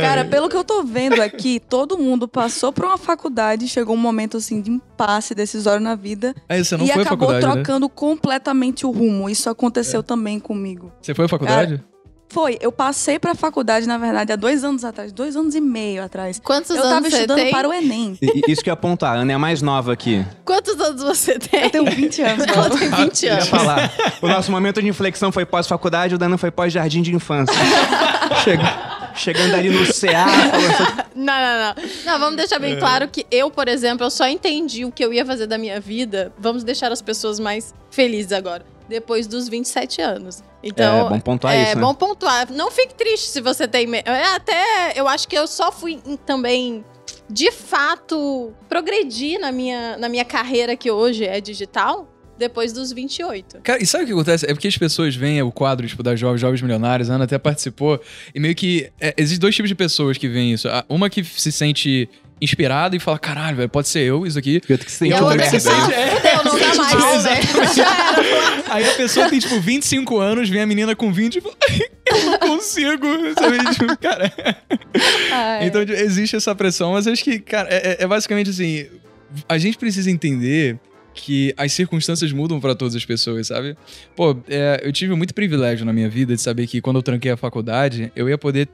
Cara, 0.00 0.24
pelo 0.24 0.48
que 0.48 0.56
eu 0.56 0.64
tô 0.64 0.82
vendo 0.82 1.20
aqui, 1.20 1.60
todo 1.60 1.98
mundo 1.98 2.26
passou 2.26 2.72
por 2.72 2.84
uma 2.84 2.96
faculdade, 2.96 3.68
chegou 3.68 3.94
um 3.94 3.98
momento 3.98 4.38
assim 4.38 4.60
de 4.60 4.70
impasse 4.70 5.34
decisório 5.34 5.80
na 5.80 5.94
vida 5.94 6.34
Aí 6.48 6.64
você 6.64 6.76
não 6.76 6.84
e 6.84 6.88
foi 6.88 7.02
à 7.02 7.04
acabou 7.04 7.28
faculdade, 7.28 7.46
né? 7.46 7.62
trocando 7.62 7.88
completamente 7.88 8.86
o 8.86 8.90
rumo. 8.90 9.28
Isso 9.28 9.50
aconteceu 9.50 10.02
também 10.02 10.40
comigo. 10.40 10.92
Você 11.02 11.14
foi 11.14 11.26
à 11.26 11.28
faculdade? 11.28 11.84
Foi, 12.28 12.58
eu 12.60 12.72
passei 12.72 13.18
pra 13.18 13.34
faculdade, 13.34 13.86
na 13.86 13.96
verdade, 13.96 14.32
há 14.32 14.36
dois 14.36 14.64
anos 14.64 14.84
atrás, 14.84 15.12
dois 15.12 15.36
anos 15.36 15.54
e 15.54 15.60
meio 15.60 16.02
atrás. 16.02 16.40
Quantos 16.42 16.70
eu 16.70 16.76
tava 16.82 16.88
anos 16.96 17.10
você 17.10 17.16
estudando 17.18 17.36
tem? 17.38 17.50
para 17.52 17.68
o 17.68 17.72
Enem. 17.72 18.18
Isso 18.48 18.60
que 18.62 18.68
eu 18.68 18.72
ia 18.72 18.74
apontar, 18.74 19.16
a 19.16 19.20
Ana 19.20 19.30
é 19.32 19.34
a 19.36 19.38
mais 19.38 19.62
nova 19.62 19.92
aqui. 19.92 20.24
Quantos 20.44 20.80
anos 20.80 21.00
você 21.00 21.38
tem? 21.38 21.62
Eu 21.64 21.70
tenho 21.70 21.84
20 21.84 22.22
anos. 22.22 22.44
Ela 22.48 22.70
tem 22.70 22.90
20 22.90 23.22
Eu 23.22 23.28
ia 23.28 23.34
anos. 23.34 23.48
falar. 23.48 23.92
O 24.20 24.26
nosso 24.26 24.50
momento 24.50 24.82
de 24.82 24.88
inflexão 24.88 25.30
foi 25.30 25.46
pós-faculdade, 25.46 26.16
o 26.16 26.18
Dana 26.18 26.36
foi 26.36 26.50
pós-jardim 26.50 27.02
de 27.02 27.14
infância. 27.14 27.54
Chega- 28.42 28.94
chegando 29.14 29.54
ali 29.54 29.68
no 29.70 29.86
CA, 29.86 30.26
falando 30.50 31.04
Não, 31.14 31.24
não, 31.24 31.74
não. 31.74 31.74
Não, 32.04 32.18
vamos 32.18 32.36
deixar 32.36 32.56
É. 32.56 32.58
bem 32.58 32.76
claro 32.78 33.06
que 33.06 33.24
eu, 33.30 33.48
por 33.48 33.68
exemplo, 33.68 34.04
eu 34.04 34.10
só 34.10 34.26
entendi 34.26 34.84
o 34.84 34.90
que 34.90 35.04
eu 35.04 35.12
ia 35.12 35.24
fazer 35.24 35.46
da 35.46 35.56
minha 35.56 35.78
vida. 35.80 36.32
Vamos 36.36 36.64
deixar 36.64 36.90
as 36.90 37.00
pessoas 37.00 37.38
mais 37.38 37.72
felizes 37.92 38.32
agora. 38.32 38.64
Depois 38.88 39.26
dos 39.26 39.48
27 39.48 40.00
anos. 40.02 40.42
Então, 40.62 41.06
É, 41.06 41.08
bom 41.10 41.20
pontuar 41.20 41.54
é 41.54 41.62
isso, 41.64 41.76
né? 41.76 41.80
bom 41.82 41.94
pontuar. 41.94 42.50
Não 42.52 42.70
fique 42.70 42.94
triste 42.94 43.28
se 43.28 43.40
você 43.40 43.66
tem. 43.66 43.86
é, 43.96 44.24
Até 44.34 44.92
eu 44.94 45.08
acho 45.08 45.26
que 45.28 45.36
eu 45.36 45.46
só 45.46 45.70
fui 45.72 46.00
também, 46.26 46.84
de 47.28 47.50
fato, 47.50 48.52
progredir 48.68 49.38
na 49.40 49.50
minha, 49.52 49.96
na 49.98 50.08
minha 50.08 50.24
carreira 50.24 50.76
que 50.76 50.90
hoje 50.90 51.24
é 51.24 51.40
digital 51.40 52.08
depois 52.36 52.72
dos 52.72 52.92
28. 52.92 53.60
Cara, 53.62 53.82
e 53.82 53.86
sabe 53.86 54.04
o 54.04 54.06
que 54.08 54.12
acontece? 54.12 54.44
É 54.44 54.52
porque 54.52 54.68
as 54.68 54.76
pessoas 54.76 55.14
veem 55.14 55.40
o 55.42 55.52
quadro, 55.52 55.86
tipo, 55.86 56.02
das 56.02 56.18
jovens, 56.18 56.40
jovens 56.40 56.60
milionários, 56.62 57.08
a 57.08 57.14
Ana 57.14 57.24
até 57.24 57.38
participou, 57.38 58.00
e 58.34 58.40
meio 58.40 58.54
que. 58.54 58.90
É, 59.00 59.14
existem 59.16 59.38
dois 59.38 59.54
tipos 59.54 59.68
de 59.68 59.74
pessoas 59.74 60.18
que 60.18 60.28
veem 60.28 60.52
isso. 60.52 60.66
Uma 60.88 61.08
que 61.08 61.22
se 61.24 61.52
sente 61.52 62.08
inspirada 62.40 62.96
e 62.96 62.98
fala: 62.98 63.18
caralho, 63.20 63.56
velho, 63.56 63.68
pode 63.68 63.86
ser 63.88 64.00
eu 64.00 64.26
isso 64.26 64.36
aqui. 64.38 64.60
que 64.60 64.72
eu 64.72 64.76
tenho 64.78 64.86
que 64.86 64.92
E 64.92 64.94
sentir 64.96 65.14
a 65.14 65.22
outra 65.24 65.48
que 65.48 65.60
fala, 65.60 65.80
fudeu, 65.86 66.44
não 66.44 66.58
dá 66.58 66.74
mais, 66.74 67.24
né? 67.24 67.40
Já 67.74 68.10
era. 68.10 68.24
Aí 68.74 68.84
a 68.88 68.94
pessoa 68.94 69.28
tem, 69.28 69.38
tipo, 69.38 69.60
25 69.60 70.18
anos, 70.18 70.48
vem 70.48 70.60
a 70.60 70.66
menina 70.66 70.94
com 70.96 71.12
20 71.12 71.36
e 71.36 71.40
fala: 71.40 71.54
eu 72.06 72.24
não 72.24 72.38
consigo, 72.38 73.06
sabe? 73.38 73.58
Tipo, 73.74 73.96
cara. 74.00 74.32
Ai. 75.32 75.66
Então 75.66 75.84
tipo, 75.84 75.96
existe 75.98 76.36
essa 76.36 76.54
pressão, 76.54 76.92
mas 76.92 77.06
acho 77.06 77.22
que, 77.22 77.38
cara, 77.38 77.68
é, 77.70 77.92
é- 77.92 77.96
é 78.04 78.06
basicamente 78.06 78.50
assim: 78.50 78.86
a 79.48 79.58
gente 79.58 79.78
precisa 79.78 80.10
entender 80.10 80.78
que 81.14 81.54
as 81.56 81.72
circunstâncias 81.72 82.32
mudam 82.32 82.60
pra 82.60 82.74
todas 82.74 82.96
as 82.96 83.04
pessoas, 83.04 83.46
sabe? 83.46 83.76
Pô, 84.16 84.36
é, 84.48 84.80
eu 84.82 84.92
tive 84.92 85.14
muito 85.14 85.32
privilégio 85.32 85.86
na 85.86 85.92
minha 85.92 86.08
vida 86.08 86.34
de 86.34 86.40
saber 86.40 86.66
que 86.66 86.80
quando 86.80 86.96
eu 86.96 87.02
tranquei 87.02 87.30
a 87.30 87.36
faculdade, 87.36 88.10
eu 88.16 88.28
ia 88.28 88.36
poder 88.36 88.68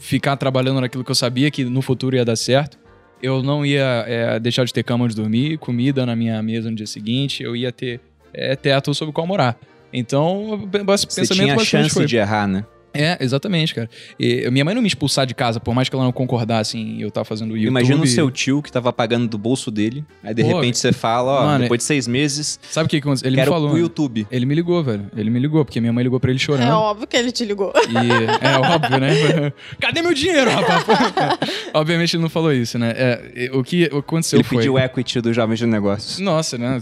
ficar 0.00 0.36
trabalhando 0.36 0.80
naquilo 0.80 1.02
que 1.02 1.10
eu 1.10 1.14
sabia 1.14 1.50
que 1.50 1.64
no 1.64 1.80
futuro 1.82 2.14
ia 2.14 2.24
dar 2.24 2.36
certo. 2.36 2.78
Eu 3.22 3.42
não 3.42 3.64
ia 3.64 4.04
é, 4.06 4.38
deixar 4.38 4.64
de 4.64 4.72
ter 4.72 4.82
cama 4.84 5.06
onde 5.06 5.16
dormir, 5.16 5.56
comida 5.58 6.04
na 6.04 6.14
minha 6.14 6.42
mesa 6.42 6.68
no 6.70 6.76
dia 6.76 6.86
seguinte, 6.86 7.42
eu 7.42 7.56
ia 7.56 7.72
ter 7.72 8.00
é, 8.36 8.54
teto 8.54 8.94
sobre 8.94 9.10
o 9.10 9.12
qual 9.12 9.26
morar. 9.26 9.56
Então, 9.92 10.52
o 10.52 10.56
bas- 10.84 11.04
Você 11.08 11.20
pensamento 11.22 11.44
tinha 11.46 11.56
a 11.56 11.64
chance 11.64 11.94
foi. 11.94 12.06
de 12.06 12.16
errar, 12.16 12.46
né? 12.46 12.64
É, 12.98 13.18
exatamente, 13.20 13.74
cara. 13.74 13.90
E 14.18 14.48
minha 14.50 14.64
mãe 14.64 14.74
não 14.74 14.80
me 14.80 14.88
expulsar 14.88 15.26
de 15.26 15.34
casa, 15.34 15.60
por 15.60 15.74
mais 15.74 15.86
que 15.86 15.94
ela 15.94 16.02
não 16.02 16.12
concordasse 16.12 16.78
em 16.78 17.02
eu 17.02 17.08
estar 17.08 17.24
fazendo 17.24 17.50
YouTube. 17.54 17.68
Imagina 17.68 18.02
o 18.02 18.06
seu 18.06 18.30
tio 18.30 18.62
que 18.62 18.72
tava 18.72 18.90
pagando 18.90 19.28
do 19.28 19.36
bolso 19.36 19.70
dele, 19.70 20.02
aí 20.24 20.32
de 20.32 20.42
Pô, 20.42 20.48
repente 20.54 20.78
você 20.78 20.92
fala, 20.94 21.30
ó, 21.42 21.44
mano, 21.44 21.62
depois 21.64 21.76
de 21.78 21.84
seis 21.84 22.08
meses, 22.08 22.58
Sabe 22.70 22.86
o 22.86 22.88
que 22.88 22.96
aconteceu? 22.96 23.28
Ele 23.28 23.36
me 23.36 23.44
falou. 23.46 23.68
pro 23.68 23.78
YouTube. 23.78 24.26
Ele 24.30 24.46
me 24.46 24.54
ligou, 24.54 24.82
velho. 24.82 25.10
Ele 25.14 25.28
me 25.28 25.38
ligou, 25.38 25.62
porque 25.62 25.78
minha 25.78 25.92
mãe 25.92 26.02
ligou 26.04 26.18
pra 26.18 26.30
ele 26.30 26.38
É 26.38 26.42
chorando. 26.42 26.70
óbvio 26.72 27.06
que 27.06 27.16
ele 27.18 27.30
te 27.32 27.44
ligou. 27.44 27.70
E 27.76 28.46
é 28.46 28.56
óbvio, 28.58 28.98
né? 28.98 29.52
Cadê 29.78 30.00
meu 30.00 30.14
dinheiro, 30.14 30.50
rapaz? 30.50 30.84
Obviamente 31.74 32.16
ele 32.16 32.22
não 32.22 32.30
falou 32.30 32.50
isso, 32.50 32.78
né? 32.78 32.94
É, 32.96 33.50
o 33.52 33.62
que 33.62 33.84
aconteceu 33.84 34.38
Ele 34.38 34.44
foi. 34.44 34.56
pediu 34.58 34.78
equity 34.78 35.20
do 35.20 35.34
Jovens 35.34 35.58
de 35.58 35.66
Negócios. 35.66 36.18
Nossa, 36.18 36.56
né? 36.56 36.80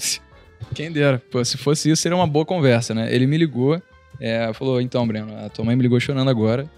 Quem 0.75 0.91
dera. 0.91 1.23
Pô, 1.31 1.45
se 1.45 1.57
fosse 1.57 1.91
isso, 1.91 2.03
seria 2.03 2.17
uma 2.17 2.27
boa 2.27 2.45
conversa, 2.45 2.95
né? 2.95 3.13
Ele 3.15 3.27
me 3.27 3.37
ligou, 3.37 3.81
é, 4.21 4.53
falou: 4.53 4.81
então, 4.81 5.07
Breno, 5.07 5.37
a 5.37 5.49
tua 5.49 5.65
mãe 5.65 5.77
me 5.77 5.83
ligou 5.83 5.99
chorando 5.99 6.31
agora. 6.31 6.71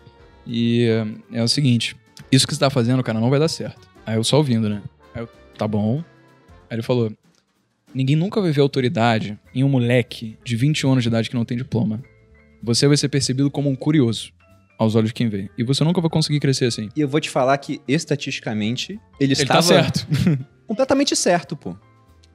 E 0.47 0.89
é, 1.33 1.43
o 1.43 1.49
seguinte: 1.49 1.97
isso 2.31 2.47
que 2.47 2.55
você 2.55 2.61
tá 2.61 2.71
fazendo, 2.71 3.03
cara, 3.03 3.21
não 3.21 3.31
vai 3.31 3.39
dar 3.39 3.49
certo. 3.49 3.89
Aí 4.05 4.17
eu 4.17 4.25
só 4.25 4.39
ouvindo, 4.39 4.69
né? 4.69 4.83
Aí 5.15 5.23
eu, 5.23 5.29
tá 5.57 5.67
bom. 5.67 6.03
Aí 6.71 6.77
ele 6.77 6.83
falou: 6.83 7.13
ninguém 7.95 8.17
nunca 8.17 8.41
vai 8.41 8.51
ver 8.51 8.61
autoridade 8.61 9.39
em 9.55 9.65
um 9.65 9.69
moleque 9.69 10.37
de 10.45 10.57
21 10.57 10.93
anos 10.93 11.05
de 11.05 11.09
idade 11.09 11.29
que 11.29 11.37
não 11.37 11.45
tem 11.45 11.57
diploma. 11.57 12.03
Você 12.63 12.87
vai 12.87 12.97
ser 12.97 13.09
percebido 13.09 13.51
como 13.51 13.69
um 13.69 13.77
curioso 13.77 14.33
aos 14.79 14.95
olhos 14.95 15.11
de 15.11 15.15
quem 15.15 15.29
vê. 15.29 15.49
E 15.57 15.65
você 15.65 15.83
nunca 15.85 16.01
vai 16.01 16.11
conseguir 16.11 16.41
crescer 16.41 16.67
assim. 16.67 16.89
E 16.95 17.01
eu 17.01 17.09
vou 17.09 17.21
te 17.21 17.31
falar 17.31 17.57
que, 17.59 17.81
estatisticamente, 17.89 18.93
ele, 18.93 19.01
Ele 19.21 19.33
estava 19.33 19.61
tá 19.61 19.63
certo. 19.63 20.07
completamente 20.67 21.15
certo, 21.15 21.57
pô. 21.57 21.77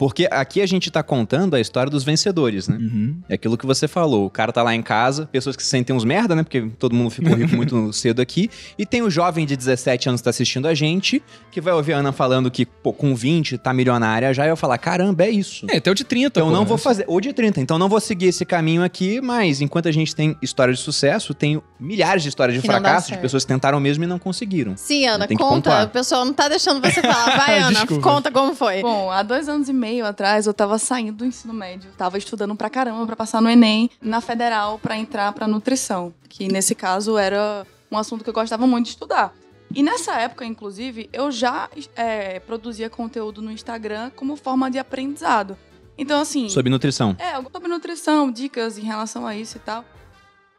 Porque 0.02 0.28
aqui 0.32 0.64
a 0.64 0.66
gente 0.66 0.90
tá 0.90 1.04
contando 1.04 1.56
a 1.56 1.60
história 1.60 1.88
dos 1.88 2.04
vencedores, 2.04 2.68
né? 2.68 2.76
Uhum. 2.76 3.18
É 3.30 3.36
aquilo 3.36 3.56
que 3.56 3.68
você 3.68 3.88
falou. 3.88 4.26
O 4.26 4.32
cara 4.32 4.52
tá 4.52 4.64
lá 4.64 4.74
em 4.74 4.82
casa, 4.82 5.28
pessoas 5.28 5.56
que 5.56 5.62
se 5.62 5.70
sentem 5.70 5.96
uns 5.96 6.04
merda, 6.04 6.36
né? 6.36 6.42
Porque 6.42 6.72
todo 6.80 6.96
mundo 6.96 7.12
ficou 7.12 7.36
rico 7.36 7.54
muito 7.56 7.94
cedo 7.94 8.20
aqui. 8.20 8.50
E 8.80 8.84
tem 8.84 9.04
o 9.04 9.12
jovem 9.12 9.46
de 9.46 9.56
17 9.56 10.10
anos 10.10 10.22
que 10.22 10.24
tá 10.24 10.32
assistindo 10.32 10.68
a 10.68 10.74
gente, 10.74 11.22
que 11.52 11.62
vai 11.62 11.72
ouvir 11.72 11.94
a 11.94 11.98
Ana 11.98 12.12
falando 12.12 12.50
que, 12.50 12.66
pô, 12.66 12.92
com 12.92 13.14
20 13.14 13.60
tá 13.60 13.72
milionária 13.76 14.34
já. 14.34 14.48
E 14.48 14.50
eu 14.50 14.58
falar, 14.58 14.80
caramba, 14.80 15.24
é 15.24 15.30
isso. 15.30 15.68
É, 15.70 15.78
até 15.78 15.92
o 15.92 15.94
de 15.94 16.04
30, 16.04 16.40
Então 16.40 16.48
pô, 16.48 16.52
não 16.52 16.62
né? 16.62 16.66
vou 16.66 16.80
fazer, 16.80 17.06
ou 17.08 17.22
de 17.22 17.32
30, 17.32 17.62
então 17.62 17.78
não 17.78 17.88
vou 17.88 18.00
seguir 18.00 18.26
esse 18.26 18.44
caminho 18.44 18.84
aqui, 18.84 19.22
mas 19.22 19.62
enquanto 19.62 19.88
a 19.88 19.92
gente 19.92 20.16
tem 20.16 20.36
histórias 20.42 20.80
de 20.80 20.84
sucesso, 20.84 21.36
tem 21.36 21.62
milhares 21.80 22.24
de 22.24 22.30
histórias 22.30 22.56
de 22.56 22.62
Que 22.62 22.68
fracasso, 22.68 23.12
de 23.12 23.20
pessoas 23.20 23.46
que 23.46 23.54
tentaram 23.54 23.80
mesmo 23.80 24.04
e 24.04 24.08
não 24.08 24.18
conseguiram. 24.18 24.76
Sim, 24.76 25.06
Ana, 25.06 25.28
Tem 25.28 25.38
que 25.38 25.44
conta. 25.44 25.84
O 25.84 25.90
pessoal 25.90 26.26
não 26.26 26.34
tá 26.34 26.50
deixando 26.50 26.82
você 26.82 27.04
falar. 27.04 27.38
Vai, 27.38 27.60
Ana, 27.62 27.86
conta 28.02 28.32
como 28.32 28.56
foi. 28.56 28.82
Bom, 28.82 29.12
há 29.12 29.22
dois 29.22 29.48
anos 29.48 29.70
e 29.70 29.74
meio 29.74 29.91
atrás 30.00 30.48
eu 30.48 30.54
tava 30.54 30.78
saindo 30.78 31.18
do 31.18 31.26
ensino 31.26 31.54
médio. 31.54 31.92
Tava 31.98 32.18
estudando 32.18 32.56
pra 32.56 32.70
caramba 32.70 33.06
pra 33.06 33.16
passar 33.16 33.42
no 33.42 33.50
Enem 33.50 33.90
na 34.02 34.22
federal 34.22 34.80
pra 34.80 34.96
entrar 34.96 35.34
pra 35.34 35.48
nutrição. 35.48 36.14
Que 36.30 36.48
nesse 36.48 36.74
caso 36.74 37.18
era 37.18 37.66
um 37.92 37.98
assunto 37.98 38.24
que 38.24 38.30
eu 38.30 38.34
gostava 38.34 38.66
muito 38.66 38.86
de 38.86 38.92
estudar. 38.92 39.34
E 39.74 39.84
nessa 39.84 40.14
época, 40.20 40.46
inclusive, 40.46 41.10
eu 41.12 41.32
já 41.32 41.70
é, 41.96 42.40
produzia 42.40 42.90
conteúdo 42.90 43.42
no 43.42 43.52
Instagram 43.52 44.12
como 44.16 44.36
forma 44.36 44.70
de 44.70 44.78
aprendizado. 44.80 45.58
Então, 45.98 46.22
assim. 46.22 46.50
Sobre 46.50 46.70
nutrição. 46.70 47.16
É, 47.20 47.42
sobre 47.42 47.68
nutrição, 47.68 48.32
dicas 48.32 48.78
em 48.78 48.84
relação 48.84 49.26
a 49.26 49.36
isso 49.36 49.58
e 49.58 49.60
tal. 49.60 49.84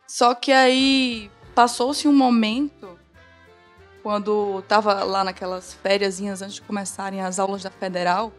Só 0.06 0.34
que 0.34 0.52
aí 0.52 1.30
passou-se 1.54 2.06
um 2.06 2.12
momento 2.12 2.98
quando 4.02 4.62
tava 4.66 5.04
lá 5.04 5.22
naquelas 5.22 5.74
férias 5.74 6.20
antes 6.20 6.54
de 6.54 6.62
começarem 6.62 7.20
as 7.20 7.38
aulas 7.38 7.62
da 7.62 7.70
federal, 7.70 8.32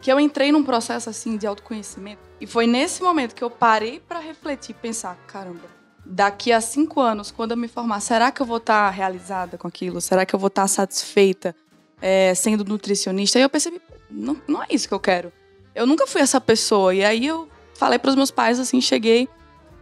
que 0.00 0.10
eu 0.10 0.18
entrei 0.18 0.50
num 0.50 0.64
processo 0.64 1.10
assim 1.10 1.36
de 1.36 1.46
autoconhecimento. 1.46 2.22
E 2.40 2.46
foi 2.46 2.66
nesse 2.66 3.02
momento 3.02 3.34
que 3.34 3.44
eu 3.44 3.50
parei 3.50 4.00
pra 4.00 4.18
refletir, 4.18 4.74
pensar, 4.74 5.16
caramba, 5.26 5.68
daqui 6.04 6.52
a 6.52 6.60
cinco 6.60 7.00
anos, 7.00 7.30
quando 7.30 7.52
eu 7.52 7.56
me 7.56 7.68
formar, 7.68 8.00
será 8.00 8.30
que 8.30 8.40
eu 8.40 8.46
vou 8.46 8.56
estar 8.56 8.88
realizada 8.90 9.58
com 9.58 9.68
aquilo? 9.68 10.00
Será 10.00 10.24
que 10.24 10.34
eu 10.34 10.38
vou 10.38 10.48
estar 10.48 10.66
satisfeita 10.66 11.54
é, 12.00 12.34
sendo 12.34 12.64
nutricionista? 12.64 13.38
E 13.38 13.42
eu 13.42 13.50
percebi, 13.50 13.80
não, 14.10 14.40
não 14.48 14.62
é 14.62 14.66
isso 14.70 14.88
que 14.88 14.94
eu 14.94 15.00
quero. 15.00 15.32
Eu 15.74 15.86
nunca 15.86 16.06
fui 16.06 16.20
essa 16.20 16.40
pessoa. 16.40 16.94
E 16.94 17.04
aí 17.04 17.26
eu 17.26 17.48
falei 17.74 17.98
pros 17.98 18.14
meus 18.14 18.30
pais, 18.30 18.58
assim, 18.58 18.80
cheguei. 18.80 19.28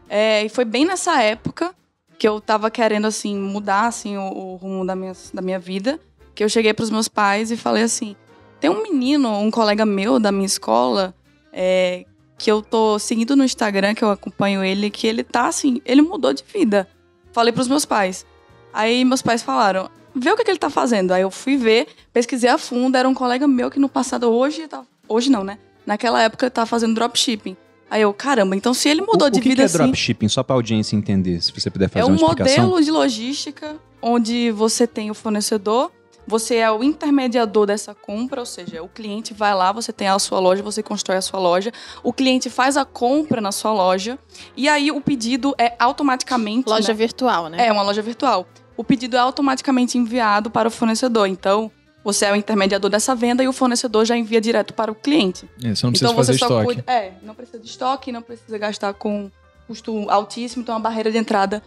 é, 0.09 0.45
e 0.45 0.49
foi 0.49 0.65
bem 0.65 0.85
nessa 0.85 1.23
época 1.23 1.75
que 2.19 2.27
eu 2.27 2.41
tava 2.41 2.69
querendo, 2.71 3.07
assim, 3.07 3.39
mudar, 3.39 3.87
assim, 3.87 4.17
o, 4.17 4.33
o 4.33 4.57
rumo 4.57 4.85
da 4.85 4.97
minha, 4.97 5.13
da 5.33 5.41
minha 5.41 5.59
vida. 5.59 6.01
Que 6.35 6.43
eu 6.43 6.49
cheguei 6.49 6.75
pros 6.75 6.91
meus 6.91 7.09
pais 7.09 7.51
e 7.51 7.57
falei 7.57 7.85
assim, 7.85 8.17
tem 8.61 8.71
um 8.71 8.83
menino, 8.83 9.31
um 9.39 9.51
colega 9.51 9.85
meu 9.87 10.19
da 10.19 10.33
minha 10.33 10.47
escola, 10.47 11.15
é, 11.53 12.05
que 12.37 12.51
eu 12.51 12.63
tô 12.63 12.99
seguindo 12.99 13.35
no 13.37 13.45
Instagram, 13.45 13.95
que 13.95 14.03
eu 14.05 14.11
acompanho 14.11 14.63
ele, 14.65 14.91
que 14.91 15.07
ele 15.07 15.23
tá, 15.25 15.47
assim, 15.49 15.81
ele 15.85 16.03
mudou 16.03 16.33
de 16.33 16.45
vida. 16.53 16.89
Falei 17.33 17.53
pros 17.53 17.69
meus 17.69 17.85
pais. 17.85 18.25
Aí 18.73 19.05
meus 19.05 19.23
pais 19.23 19.43
falaram, 19.43 19.91
vê 20.15 20.31
o 20.31 20.37
que, 20.37 20.45
que 20.45 20.51
ele 20.51 20.59
tá 20.59 20.71
fazendo. 20.71 21.13
Aí 21.13 21.23
eu 21.23 21.31
fui 21.31 21.57
ver, 21.57 21.89
pesquisei 22.13 22.51
a 22.51 22.59
fundo, 22.59 22.97
era 22.97 23.09
um 23.09 23.15
colega 23.15 23.47
meu 23.47 23.71
que 23.71 23.79
no 23.79 23.89
passado, 23.89 24.31
hoje, 24.31 24.67
tá, 24.69 24.83
hoje 25.09 25.31
não, 25.31 25.43
né? 25.45 25.59
Naquela 25.87 26.23
época 26.23 26.51
tá 26.51 26.67
fazendo 26.67 26.95
dropshipping. 26.95 27.57
Aí 27.91 28.03
eu, 28.03 28.13
caramba, 28.13 28.55
então 28.55 28.75
se 28.75 28.89
ele 28.89 29.01
mudou 29.01 29.29
o, 29.29 29.31
de 29.31 29.39
o 29.39 29.43
que 29.43 29.49
vida 29.49 29.57
que 29.57 29.63
é 29.63 29.65
assim. 29.65 29.79
dropshipping? 29.79 30.29
Só 30.29 30.43
pra 30.43 30.55
audiência 30.55 30.95
entender, 30.95 31.41
se 31.41 31.53
você 31.53 31.71
puder 31.71 31.89
fazer 31.89 32.03
É 32.03 32.05
um 32.05 32.09
uma 32.09 32.17
explicação. 32.17 32.65
modelo 32.65 32.85
de 32.85 32.91
logística 32.91 33.77
onde 34.03 34.51
você 34.51 34.87
tem 34.87 35.11
o 35.11 35.15
fornecedor, 35.15 35.91
você 36.29 36.57
é 36.57 36.71
o 36.71 36.85
intermediador 36.85 37.65
dessa 37.65 37.95
compra, 37.95 38.41
ou 38.41 38.47
seja, 38.47 38.83
o 38.83 38.89
cliente 38.89 39.33
vai 39.33 39.55
lá, 39.55 39.73
você 39.73 39.93
tem 39.95 40.09
a 40.09 40.19
sua 40.19 40.39
loja, 40.39 40.63
você 40.63 40.83
constrói 40.83 41.17
a 41.17 41.23
sua 41.23 41.41
loja, 41.41 41.73
o 42.03 42.13
cliente 42.13 42.51
faz 42.51 42.77
a 42.77 42.85
compra 42.85 43.41
na 43.41 43.51
sua 43.51 43.73
loja 43.73 44.19
e 44.55 44.69
aí 44.69 44.93
o 44.93 45.01
pedido 45.01 45.55
é 45.57 45.75
automaticamente 45.79 46.69
Loja 46.69 46.89
né? 46.89 46.95
virtual, 46.95 47.49
né? 47.49 47.67
É 47.67 47.73
uma 47.73 47.83
loja 47.83 48.03
virtual. 48.03 48.47
O 48.77 48.85
pedido 48.85 49.17
é 49.17 49.19
automaticamente 49.19 49.97
enviado 49.97 50.51
para 50.51 50.69
o 50.69 50.71
fornecedor. 50.71 51.27
Então, 51.27 51.71
você 52.05 52.27
é 52.27 52.33
o 52.33 52.37
intermediador 52.37 52.91
dessa 52.91 53.15
venda 53.15 53.43
e 53.43 53.49
o 53.49 53.53
fornecedor 53.53 54.05
já 54.05 54.17
envia 54.17 54.41
direto 54.41 54.75
para 54.75 54.93
o 54.93 54.95
cliente 54.95 55.49
É, 55.65 55.75
você 55.75 55.87
não 55.87 55.93
precisa 55.93 56.11
então 56.11 56.15
fazer 56.17 56.33
você 56.35 56.39
só 56.39 56.47
estoque. 56.47 56.65
cuida. 56.67 56.85
É, 56.87 57.13
não 57.23 57.35
precisa 57.35 57.59
de 57.59 57.67
estoque, 57.67 58.13
não 58.13 58.23
precisa 58.23 58.59
gastar 58.59 58.93
com 58.93 59.31
custo 59.67 60.09
altíssimo, 60.11 60.63
então 60.63 60.77
a 60.77 60.79
barreira 60.79 61.11
de 61.11 61.17
entrada 61.17 61.63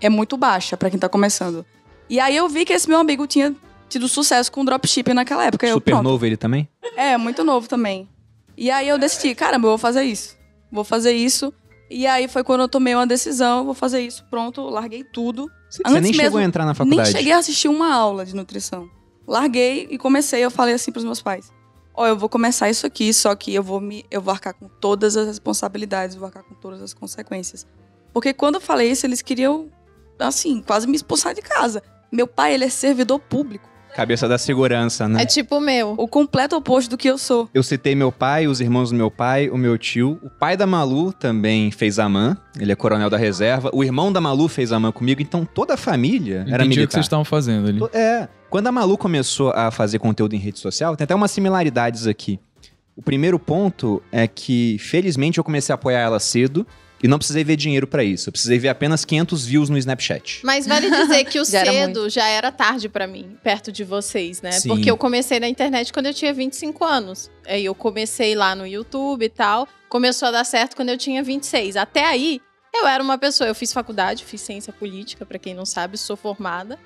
é 0.00 0.08
muito 0.08 0.38
baixa 0.38 0.74
para 0.74 0.88
quem 0.88 0.98
tá 0.98 1.08
começando. 1.08 1.64
E 2.08 2.18
aí 2.18 2.34
eu 2.34 2.48
vi 2.48 2.64
que 2.64 2.72
esse 2.72 2.88
meu 2.88 2.98
amigo 2.98 3.26
tinha 3.26 3.54
tido 3.88 4.08
sucesso 4.08 4.50
com 4.50 4.64
dropshipping 4.64 5.12
naquela 5.14 5.44
época. 5.44 5.66
Eu, 5.66 5.74
Super 5.74 5.92
pronto. 5.92 6.04
novo 6.04 6.26
ele 6.26 6.36
também? 6.36 6.68
É, 6.96 7.16
muito 7.16 7.42
novo 7.44 7.68
também. 7.68 8.08
E 8.56 8.70
aí 8.70 8.88
eu 8.88 8.98
decidi, 8.98 9.34
caramba, 9.34 9.66
eu 9.66 9.70
vou 9.72 9.78
fazer 9.78 10.02
isso. 10.04 10.36
Vou 10.72 10.82
fazer 10.84 11.12
isso. 11.12 11.52
E 11.90 12.06
aí 12.06 12.26
foi 12.26 12.42
quando 12.42 12.62
eu 12.62 12.68
tomei 12.68 12.94
uma 12.94 13.06
decisão, 13.06 13.58
eu 13.58 13.64
vou 13.64 13.74
fazer 13.74 14.00
isso, 14.00 14.24
pronto, 14.28 14.62
larguei 14.62 15.04
tudo. 15.04 15.48
Você 15.70 15.82
Antes 15.86 16.02
nem 16.02 16.12
chegou 16.12 16.24
mesmo- 16.24 16.38
a 16.38 16.42
entrar 16.44 16.64
na 16.64 16.74
faculdade. 16.74 17.10
Nem 17.10 17.18
cheguei 17.18 17.32
a 17.32 17.38
assistir 17.38 17.68
uma 17.68 17.92
aula 17.94 18.24
de 18.26 18.34
nutrição. 18.34 18.88
Larguei 19.26 19.86
e 19.90 19.96
comecei, 19.98 20.44
eu 20.44 20.50
falei 20.50 20.74
assim 20.74 20.90
pros 20.90 21.04
meus 21.04 21.22
pais: 21.22 21.52
Ó, 21.94 22.06
eu 22.06 22.16
vou 22.16 22.28
começar 22.28 22.68
isso 22.70 22.86
aqui, 22.86 23.12
só 23.12 23.34
que 23.34 23.54
eu 23.54 23.62
vou 23.62 23.80
me 23.80 24.04
eu 24.10 24.20
vou 24.20 24.32
arcar 24.32 24.54
com 24.54 24.68
todas 24.68 25.16
as 25.16 25.26
responsabilidades, 25.28 26.16
vou 26.16 26.26
arcar 26.26 26.42
com 26.44 26.54
todas 26.54 26.82
as 26.82 26.92
consequências. 26.92 27.66
Porque 28.12 28.32
quando 28.32 28.56
eu 28.56 28.60
falei 28.60 28.90
isso, 28.90 29.06
eles 29.06 29.22
queriam 29.22 29.68
assim, 30.18 30.62
quase 30.62 30.86
me 30.88 30.96
expulsar 30.96 31.34
de 31.34 31.42
casa. 31.42 31.82
Meu 32.10 32.26
pai, 32.26 32.54
ele 32.54 32.64
é 32.64 32.68
servidor 32.70 33.18
público, 33.20 33.68
Cabeça 33.96 34.28
da 34.28 34.36
segurança, 34.36 35.08
né? 35.08 35.22
É 35.22 35.24
tipo 35.24 35.56
o 35.56 35.60
meu. 35.60 35.94
o 35.96 36.06
completo 36.06 36.54
oposto 36.54 36.90
do 36.90 36.98
que 36.98 37.08
eu 37.08 37.16
sou. 37.16 37.48
Eu 37.54 37.62
citei 37.62 37.94
meu 37.94 38.12
pai, 38.12 38.46
os 38.46 38.60
irmãos 38.60 38.90
do 38.90 38.96
meu 38.96 39.10
pai, 39.10 39.48
o 39.48 39.56
meu 39.56 39.78
tio. 39.78 40.20
O 40.22 40.28
pai 40.28 40.54
da 40.54 40.66
Malu 40.66 41.14
também 41.14 41.70
fez 41.70 41.98
a 41.98 42.06
MAN. 42.06 42.36
Ele 42.60 42.70
é 42.70 42.74
coronel 42.74 43.08
da 43.08 43.16
reserva. 43.16 43.70
O 43.72 43.82
irmão 43.82 44.12
da 44.12 44.20
Malu 44.20 44.48
fez 44.48 44.70
a 44.70 44.78
MAN 44.78 44.92
comigo. 44.92 45.22
Então 45.22 45.46
toda 45.46 45.72
a 45.72 45.76
família 45.78 46.44
era 46.46 46.62
Entendi 46.62 46.64
o 46.64 46.68
que 46.68 46.76
militar. 46.76 46.92
vocês 46.92 47.06
estavam 47.06 47.24
fazendo 47.24 47.68
ali. 47.68 47.80
É. 47.94 48.28
Quando 48.50 48.66
a 48.66 48.72
Malu 48.72 48.98
começou 48.98 49.50
a 49.52 49.70
fazer 49.70 49.98
conteúdo 49.98 50.34
em 50.34 50.38
rede 50.38 50.58
social, 50.58 50.94
tem 50.94 51.04
até 51.04 51.14
umas 51.14 51.30
similaridades 51.30 52.06
aqui. 52.06 52.38
O 52.94 53.00
primeiro 53.00 53.38
ponto 53.38 54.02
é 54.12 54.26
que, 54.26 54.76
felizmente, 54.78 55.38
eu 55.38 55.44
comecei 55.44 55.72
a 55.72 55.74
apoiar 55.76 56.00
ela 56.00 56.20
cedo 56.20 56.66
e 57.02 57.08
não 57.08 57.18
precisei 57.18 57.44
ver 57.44 57.56
dinheiro 57.56 57.86
pra 57.86 58.02
isso. 58.02 58.28
Eu 58.28 58.32
precisei 58.32 58.58
ver 58.58 58.68
apenas 58.68 59.04
500 59.04 59.46
views 59.46 59.68
no 59.68 59.76
Snapchat. 59.76 60.40
Mas 60.42 60.66
vale 60.66 60.90
dizer 60.90 61.24
que 61.24 61.38
o 61.38 61.44
Já 61.46 61.60
era 61.60 61.72
cedo 61.72 62.10
já 62.10 62.26
era 62.28 62.50
tarde 62.50 62.88
pra 62.88 63.06
mim, 63.06 63.36
perto 63.42 63.70
de 63.70 63.84
vocês, 63.84 64.40
né? 64.42 64.52
Sim. 64.52 64.68
Porque 64.68 64.90
eu 64.90 64.96
comecei 64.96 65.38
na 65.38 65.48
internet 65.48 65.92
quando 65.92 66.06
eu 66.06 66.14
tinha 66.14 66.32
25 66.32 66.84
anos. 66.84 67.30
Aí 67.46 67.64
eu 67.64 67.74
comecei 67.74 68.34
lá 68.34 68.54
no 68.54 68.66
YouTube 68.66 69.24
e 69.24 69.28
tal. 69.28 69.68
Começou 69.88 70.28
a 70.28 70.30
dar 70.30 70.44
certo 70.44 70.74
quando 70.74 70.88
eu 70.88 70.98
tinha 70.98 71.22
26. 71.22 71.76
Até 71.76 72.04
aí, 72.04 72.40
eu 72.74 72.86
era 72.86 73.02
uma 73.02 73.18
pessoa. 73.18 73.48
Eu 73.48 73.54
fiz 73.54 73.72
faculdade, 73.72 74.24
fiz 74.24 74.40
ciência 74.40 74.72
política, 74.72 75.24
pra 75.24 75.38
quem 75.38 75.54
não 75.54 75.66
sabe, 75.66 75.96
sou 75.96 76.16
formada. 76.16 76.78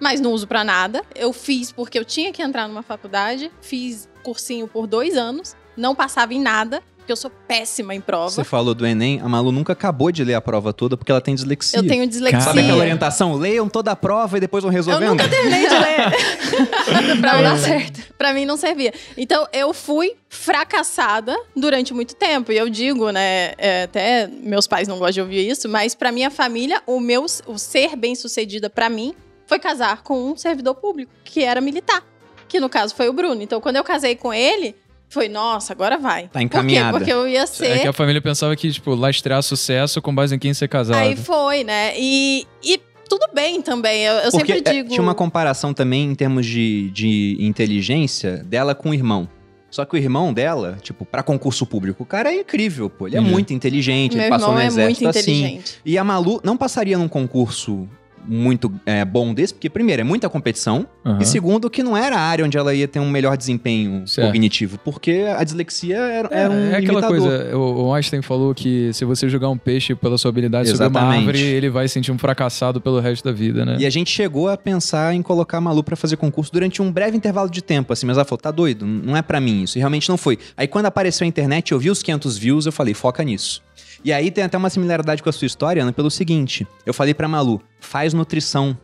Mas 0.00 0.20
não 0.20 0.32
uso 0.32 0.46
pra 0.46 0.64
nada. 0.64 1.02
Eu 1.14 1.32
fiz 1.32 1.72
porque 1.72 1.98
eu 1.98 2.04
tinha 2.04 2.32
que 2.32 2.42
entrar 2.42 2.68
numa 2.68 2.82
faculdade. 2.82 3.50
Fiz 3.60 4.08
cursinho 4.22 4.68
por 4.68 4.86
dois 4.86 5.16
anos. 5.16 5.56
Não 5.76 5.94
passava 5.94 6.34
em 6.34 6.40
nada, 6.40 6.82
porque 7.08 7.12
eu 7.12 7.16
sou 7.16 7.30
péssima 7.30 7.94
em 7.94 8.02
prova. 8.02 8.28
Você 8.28 8.44
falou 8.44 8.74
do 8.74 8.86
Enem, 8.86 9.18
a 9.22 9.28
Malu 9.30 9.50
nunca 9.50 9.72
acabou 9.72 10.12
de 10.12 10.22
ler 10.22 10.34
a 10.34 10.42
prova 10.42 10.74
toda 10.74 10.94
porque 10.94 11.10
ela 11.10 11.22
tem 11.22 11.34
dislexia. 11.34 11.78
Eu 11.78 11.86
tenho 11.86 12.06
dislexia. 12.06 12.42
Sabe 12.42 12.60
aquela 12.60 12.80
orientação? 12.80 13.34
Leiam 13.34 13.66
toda 13.66 13.92
a 13.92 13.96
prova 13.96 14.36
e 14.36 14.40
depois 14.40 14.62
vão 14.62 14.70
Eu 14.70 14.76
resolvendo? 14.76 15.10
nunca 15.12 15.26
terminei 15.26 15.66
de 15.66 15.74
ler. 15.74 17.16
pra 17.18 17.32
Não 17.32 17.38
mim 17.38 17.44
não 17.44 17.56
certo. 17.56 18.14
Pra 18.18 18.34
mim 18.34 18.44
não 18.44 18.58
servia. 18.58 18.92
Então 19.16 19.48
eu 19.54 19.72
fui 19.72 20.16
fracassada 20.28 21.34
durante 21.56 21.94
muito 21.94 22.14
tempo. 22.14 22.52
E 22.52 22.58
eu 22.58 22.68
digo, 22.68 23.10
né, 23.10 23.54
é, 23.56 23.84
até 23.84 24.26
meus 24.26 24.66
pais 24.66 24.86
não 24.86 24.98
gostam 24.98 25.12
de 25.12 25.20
ouvir 25.22 25.48
isso, 25.48 25.66
mas 25.66 25.94
pra 25.94 26.12
minha 26.12 26.30
família, 26.30 26.82
o 26.86 27.00
meu 27.00 27.24
o 27.46 27.58
ser 27.58 27.96
bem-sucedida 27.96 28.68
pra 28.68 28.90
mim 28.90 29.14
foi 29.46 29.58
casar 29.58 30.02
com 30.02 30.30
um 30.30 30.36
servidor 30.36 30.74
público, 30.74 31.10
que 31.24 31.42
era 31.42 31.58
militar, 31.58 32.04
que 32.46 32.60
no 32.60 32.68
caso 32.68 32.94
foi 32.94 33.08
o 33.08 33.14
Bruno. 33.14 33.40
Então 33.42 33.62
quando 33.62 33.76
eu 33.76 33.84
casei 33.84 34.14
com 34.14 34.34
ele, 34.34 34.76
foi, 35.08 35.28
nossa, 35.28 35.72
agora 35.72 35.96
vai. 35.98 36.28
Tá 36.28 36.42
encaminhada. 36.42 36.90
Por 36.98 37.04
quê? 37.04 37.12
Porque 37.12 37.12
eu 37.12 37.28
ia 37.28 37.42
É 37.42 37.46
ser 37.46 37.80
que 37.80 37.88
a 37.88 37.92
família 37.92 38.20
pensava 38.20 38.54
que, 38.54 38.70
tipo, 38.70 38.94
lastrear 38.94 39.42
sucesso 39.42 40.02
com 40.02 40.14
base 40.14 40.34
em 40.34 40.38
quem 40.38 40.52
ser 40.52 40.68
casado. 40.68 40.98
Aí 40.98 41.16
foi, 41.16 41.64
né? 41.64 41.94
E, 41.98 42.46
e 42.62 42.78
tudo 43.08 43.26
bem 43.34 43.62
também. 43.62 44.02
Eu, 44.04 44.14
eu 44.16 44.30
Porque 44.30 44.52
sempre 44.54 44.70
é, 44.70 44.72
digo. 44.74 44.88
tinha 44.90 45.02
uma 45.02 45.14
comparação 45.14 45.72
também 45.72 46.04
em 46.10 46.14
termos 46.14 46.44
de, 46.46 46.90
de 46.90 47.36
inteligência 47.40 48.38
dela 48.44 48.74
com 48.74 48.90
o 48.90 48.94
irmão. 48.94 49.28
Só 49.70 49.84
que 49.84 49.94
o 49.94 49.98
irmão 49.98 50.32
dela, 50.32 50.78
tipo, 50.82 51.04
pra 51.04 51.22
concurso 51.22 51.66
público, 51.66 52.02
o 52.02 52.06
cara 52.06 52.32
é 52.32 52.40
incrível, 52.40 52.88
pô. 52.88 53.06
Ele 53.06 53.16
é 53.16 53.20
Uhum. 53.20 53.26
muito 53.26 53.52
inteligente, 53.52 54.14
Meu 54.16 54.22
ele 54.24 54.30
passou 54.30 54.48
irmão 54.48 54.54
no 54.56 54.62
é 54.62 54.66
exército 54.66 55.04
muito 55.04 55.18
assim. 55.18 55.38
inteligente. 55.40 55.74
E 55.84 55.98
a 55.98 56.04
Malu 56.04 56.40
não 56.42 56.56
passaria 56.56 56.96
num 56.96 57.08
concurso 57.08 57.86
muito 58.28 58.70
é, 58.84 59.04
bom 59.04 59.32
desse, 59.32 59.54
porque, 59.54 59.70
primeiro, 59.70 60.02
é 60.02 60.04
muita 60.04 60.28
competição, 60.28 60.86
Aham. 61.04 61.18
e 61.20 61.24
segundo, 61.24 61.70
que 61.70 61.82
não 61.82 61.96
era 61.96 62.16
a 62.16 62.20
área 62.20 62.44
onde 62.44 62.56
ela 62.58 62.74
ia 62.74 62.86
ter 62.86 63.00
um 63.00 63.08
melhor 63.10 63.36
desempenho 63.36 64.06
Certo. 64.06 64.26
cognitivo, 64.28 64.78
porque 64.84 65.24
a 65.36 65.42
dislexia 65.42 65.96
era, 65.96 66.28
era 66.30 66.50
um 66.50 66.54
é 66.70 66.76
aquela 66.76 67.00
limitador. 67.00 67.18
coisa, 67.18 67.56
o 67.56 67.92
Einstein 67.94 68.22
falou 68.22 68.54
que 68.54 68.92
se 68.92 69.04
você 69.04 69.28
jogar 69.28 69.48
um 69.48 69.56
peixe 69.56 69.94
pela 69.94 70.18
sua 70.18 70.28
habilidade 70.28 70.68
sobre 70.68 70.86
uma 70.86 71.00
Exatamente. 71.00 71.18
árvore, 71.28 71.42
ele 71.42 71.70
vai 71.70 71.88
sentir 71.88 72.12
um 72.12 72.18
fracassado 72.18 72.80
pelo 72.80 73.00
resto 73.00 73.24
da 73.24 73.32
vida, 73.32 73.64
né? 73.64 73.76
E 73.78 73.86
a 73.86 73.90
gente 73.90 74.10
chegou 74.10 74.48
a 74.48 74.56
pensar 74.56 75.14
em 75.14 75.22
colocar 75.22 75.58
a 75.58 75.60
Malu 75.60 75.82
pra 75.82 75.96
fazer 75.96 76.16
concurso 76.16 76.52
durante 76.52 76.82
um 76.82 76.92
breve 76.92 77.16
intervalo 77.16 77.50
de 77.50 77.62
tempo, 77.62 77.92
assim, 77.92 78.06
mas 78.06 78.16
ela 78.16 78.24
falou, 78.24 78.38
tá 78.40 78.50
doido, 78.50 78.86
não 78.86 79.16
é 79.16 79.22
pra 79.22 79.40
mim 79.40 79.62
isso, 79.62 79.78
e 79.78 79.80
realmente 79.80 80.08
não 80.08 80.16
foi. 80.16 80.38
Aí 80.56 80.66
quando 80.66 80.86
apareceu 80.86 81.24
a 81.24 81.28
internet, 81.28 81.72
eu 81.72 81.78
vi 81.78 81.90
os 81.90 82.02
500 82.02 82.36
views, 82.38 82.66
eu 82.66 82.72
falei, 82.72 82.94
foca 82.94 83.22
nisso. 83.22 83.62
E 84.04 84.12
aí 84.12 84.30
tem 84.30 84.44
até 84.44 84.56
uma 84.56 84.70
similaridade 84.70 85.22
com 85.22 85.28
a 85.28 85.32
sua 85.32 85.46
história, 85.46 85.82
Ana, 85.82 85.92
pelo 85.92 86.10
seguinte, 86.10 86.66
eu 86.86 86.94
falei 86.94 87.14
pra 87.14 87.28
Malu, 87.28 87.60
faz 87.80 88.14
nutrição, 88.14 88.76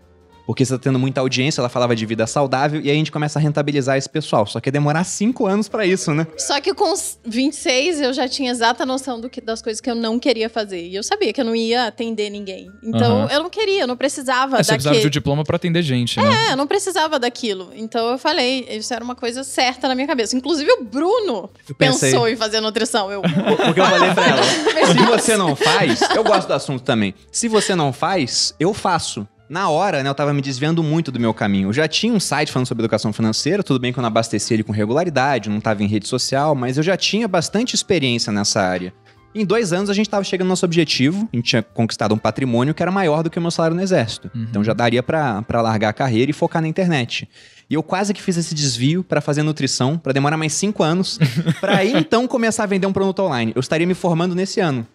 porque 0.46 0.64
você 0.64 0.74
tá 0.74 0.78
tendo 0.78 0.98
muita 0.98 1.20
audiência, 1.20 1.60
ela 1.60 1.68
falava 1.68 1.94
de 1.96 2.04
vida 2.06 2.26
saudável, 2.26 2.80
e 2.80 2.88
aí 2.88 2.94
a 2.94 2.98
gente 2.98 3.12
começa 3.12 3.38
a 3.38 3.42
rentabilizar 3.42 3.96
esse 3.96 4.08
pessoal, 4.08 4.46
só 4.46 4.60
que 4.60 4.68
ia 4.68 4.72
demorar 4.72 5.04
cinco 5.04 5.46
anos 5.46 5.68
pra 5.68 5.86
isso, 5.86 6.12
né? 6.12 6.26
Só 6.36 6.60
que 6.60 6.74
com 6.74 6.92
os 6.92 7.18
26 7.24 8.00
eu 8.00 8.12
já 8.12 8.28
tinha 8.28 8.50
exata 8.50 8.84
noção 8.84 9.20
do 9.20 9.30
que, 9.30 9.40
das 9.40 9.62
coisas 9.62 9.80
que 9.80 9.90
eu 9.90 9.94
não 9.94 10.18
queria 10.18 10.48
fazer. 10.48 10.86
E 10.86 10.94
eu 10.94 11.02
sabia 11.02 11.32
que 11.32 11.40
eu 11.40 11.44
não 11.44 11.54
ia 11.54 11.86
atender 11.86 12.30
ninguém. 12.30 12.70
Então 12.82 13.22
Aham. 13.22 13.32
eu 13.32 13.42
não 13.42 13.50
queria, 13.50 13.82
eu 13.82 13.86
não 13.86 13.96
precisava 13.96 14.58
É, 14.58 14.62
você 14.62 14.72
precisava 14.72 15.00
de 15.00 15.06
um 15.06 15.10
diploma 15.10 15.44
pra 15.44 15.56
atender 15.56 15.82
gente, 15.82 16.20
né? 16.20 16.48
É, 16.48 16.52
eu 16.52 16.56
não 16.56 16.66
precisava 16.66 17.18
daquilo. 17.18 17.70
Então 17.74 18.10
eu 18.10 18.18
falei, 18.18 18.66
isso 18.70 18.92
era 18.92 19.04
uma 19.04 19.14
coisa 19.14 19.44
certa 19.44 19.88
na 19.88 19.94
minha 19.94 20.06
cabeça. 20.06 20.36
Inclusive 20.36 20.70
o 20.72 20.84
Bruno 20.84 21.50
Eu 21.68 21.74
pensei, 21.74 22.10
pensou 22.10 22.28
em 22.28 22.36
fazer 22.36 22.60
nutrição. 22.60 23.10
Eu, 23.10 23.22
porque 23.22 23.80
eu 23.80 23.86
falei 23.86 24.12
pra 24.12 24.28
ela, 24.28 24.42
se 24.92 25.06
você 25.06 25.36
não 25.36 25.56
faz, 25.56 26.00
eu 26.14 26.24
gosto 26.24 26.48
do 26.48 26.54
assunto 26.54 26.82
também, 26.82 27.14
se 27.30 27.48
você 27.48 27.74
não 27.74 27.92
faz, 27.92 28.54
eu 28.58 28.74
faço. 28.74 29.26
Na 29.48 29.68
hora, 29.68 30.02
né, 30.02 30.08
eu 30.08 30.14
tava 30.14 30.32
me 30.32 30.40
desviando 30.40 30.82
muito 30.82 31.12
do 31.12 31.20
meu 31.20 31.34
caminho. 31.34 31.68
Eu 31.68 31.72
já 31.72 31.86
tinha 31.86 32.12
um 32.12 32.20
site 32.20 32.50
falando 32.50 32.66
sobre 32.66 32.82
educação 32.82 33.12
financeira, 33.12 33.62
tudo 33.62 33.78
bem 33.78 33.92
que 33.92 33.98
eu 33.98 34.02
não 34.02 34.08
abasteci 34.08 34.54
ele 34.54 34.62
com 34.62 34.72
regularidade, 34.72 35.50
não 35.50 35.60
tava 35.60 35.82
em 35.82 35.86
rede 35.86 36.08
social, 36.08 36.54
mas 36.54 36.76
eu 36.76 36.82
já 36.82 36.96
tinha 36.96 37.28
bastante 37.28 37.74
experiência 37.74 38.32
nessa 38.32 38.62
área. 38.62 38.92
Em 39.34 39.44
dois 39.44 39.72
anos 39.72 39.90
a 39.90 39.92
gente 39.92 40.08
tava 40.08 40.22
chegando 40.22 40.46
no 40.46 40.50
nosso 40.50 40.64
objetivo, 40.64 41.28
a 41.32 41.36
gente 41.36 41.46
tinha 41.46 41.62
conquistado 41.62 42.14
um 42.14 42.18
patrimônio 42.18 42.72
que 42.72 42.80
era 42.80 42.92
maior 42.92 43.22
do 43.22 43.28
que 43.28 43.38
o 43.38 43.42
meu 43.42 43.50
salário 43.50 43.74
no 43.74 43.82
exército. 43.82 44.30
Uhum. 44.32 44.46
Então 44.48 44.62
já 44.62 44.72
daria 44.72 45.02
pra 45.02 45.42
pra 45.42 45.60
largar 45.60 45.88
a 45.88 45.92
carreira 45.92 46.30
e 46.30 46.34
focar 46.34 46.62
na 46.62 46.68
internet. 46.68 47.28
E 47.68 47.74
eu 47.74 47.82
quase 47.82 48.14
que 48.14 48.22
fiz 48.22 48.36
esse 48.36 48.54
desvio 48.54 49.02
pra 49.02 49.20
fazer 49.20 49.42
nutrição, 49.42 49.98
pra 49.98 50.12
demorar 50.12 50.36
mais 50.36 50.52
cinco 50.52 50.84
anos, 50.84 51.18
pra 51.60 51.78
aí 51.78 51.92
então 51.96 52.28
começar 52.28 52.62
a 52.62 52.66
vender 52.66 52.86
um 52.86 52.92
produto 52.92 53.22
online. 53.22 53.52
Eu 53.56 53.60
estaria 53.60 53.86
me 53.86 53.94
formando 53.94 54.36
nesse 54.36 54.60
ano. 54.60 54.86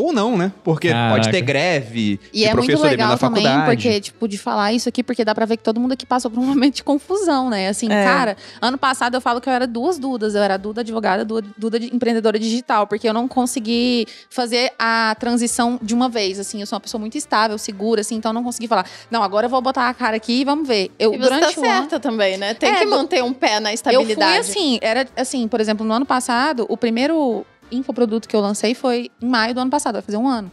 Ou 0.00 0.12
não, 0.12 0.36
né? 0.36 0.52
Porque 0.64 0.88
Caraca. 0.88 1.14
pode 1.16 1.30
ter 1.30 1.40
greve 1.42 2.18
E 2.32 2.44
é 2.44 2.54
muito 2.54 2.80
legal 2.82 3.18
também, 3.18 3.44
faculdade. 3.44 3.64
porque, 3.76 4.00
tipo, 4.00 4.26
de 4.28 4.38
falar 4.38 4.72
isso 4.72 4.88
aqui, 4.88 5.02
porque 5.02 5.24
dá 5.24 5.34
pra 5.34 5.44
ver 5.46 5.56
que 5.56 5.62
todo 5.62 5.78
mundo 5.80 5.92
aqui 5.92 6.06
passou 6.06 6.30
por 6.30 6.40
um 6.40 6.44
momento 6.46 6.76
de 6.76 6.84
confusão, 6.84 7.50
né? 7.50 7.68
Assim, 7.68 7.90
É. 7.90 8.04
cara, 8.04 8.36
ano 8.60 8.78
passado 8.78 9.14
eu 9.14 9.20
falo 9.20 9.40
que 9.40 9.48
eu 9.48 9.52
era 9.52 9.66
duas 9.66 9.98
Dudas. 9.98 10.34
Eu 10.34 10.42
era 10.42 10.56
Duda 10.56 10.80
advogada, 10.80 11.24
Duda, 11.24 11.48
Duda 11.58 11.78
de 11.78 11.94
empreendedora 11.94 12.38
digital, 12.38 12.86
porque 12.86 13.08
eu 13.08 13.12
não 13.12 13.28
consegui 13.28 14.06
fazer 14.30 14.72
a 14.78 15.14
transição 15.18 15.78
de 15.82 15.94
uma 15.94 16.08
vez, 16.08 16.38
assim. 16.38 16.60
Eu 16.60 16.66
sou 16.66 16.76
uma 16.76 16.80
pessoa 16.80 17.00
muito 17.00 17.18
estável, 17.18 17.58
segura, 17.58 18.00
assim, 18.00 18.14
então 18.16 18.30
eu 18.30 18.34
não 18.34 18.42
consegui 18.44 18.66
falar, 18.68 18.86
não, 19.10 19.22
agora 19.22 19.46
eu 19.46 19.50
vou 19.50 19.60
botar 19.60 19.88
a 19.88 19.94
cara 19.94 20.16
aqui 20.16 20.40
e 20.40 20.44
vamos 20.44 20.66
ver. 20.66 20.90
Eu, 20.98 21.12
e 21.14 21.18
você 21.18 21.28
tá 21.28 21.36
durante 21.36 21.58
ano, 21.58 21.66
certa 21.66 22.00
também, 22.00 22.36
né? 22.38 22.54
Tem 22.54 22.70
É, 22.70 22.76
que 22.78 22.84
manter 22.86 23.22
um 23.22 23.32
pé 23.32 23.60
na 23.60 23.70
eu 23.70 23.74
estabilidade. 23.74 24.44
fui 24.44 24.50
assim, 24.52 24.78
era 24.80 25.06
assim, 25.16 25.46
por 25.48 25.60
exemplo, 25.60 25.84
no 25.84 25.92
ano 25.92 26.06
passado, 26.06 26.64
o 26.68 26.76
primeiro 26.76 27.44
infoproduto 27.70 28.28
que 28.28 28.34
eu 28.34 28.40
lancei 28.40 28.74
foi 28.74 29.10
em 29.20 29.28
maio 29.28 29.54
do 29.54 29.60
ano 29.60 29.70
passado, 29.70 29.94
vai 29.94 30.02
fazer 30.02 30.16
um 30.16 30.28
ano. 30.28 30.50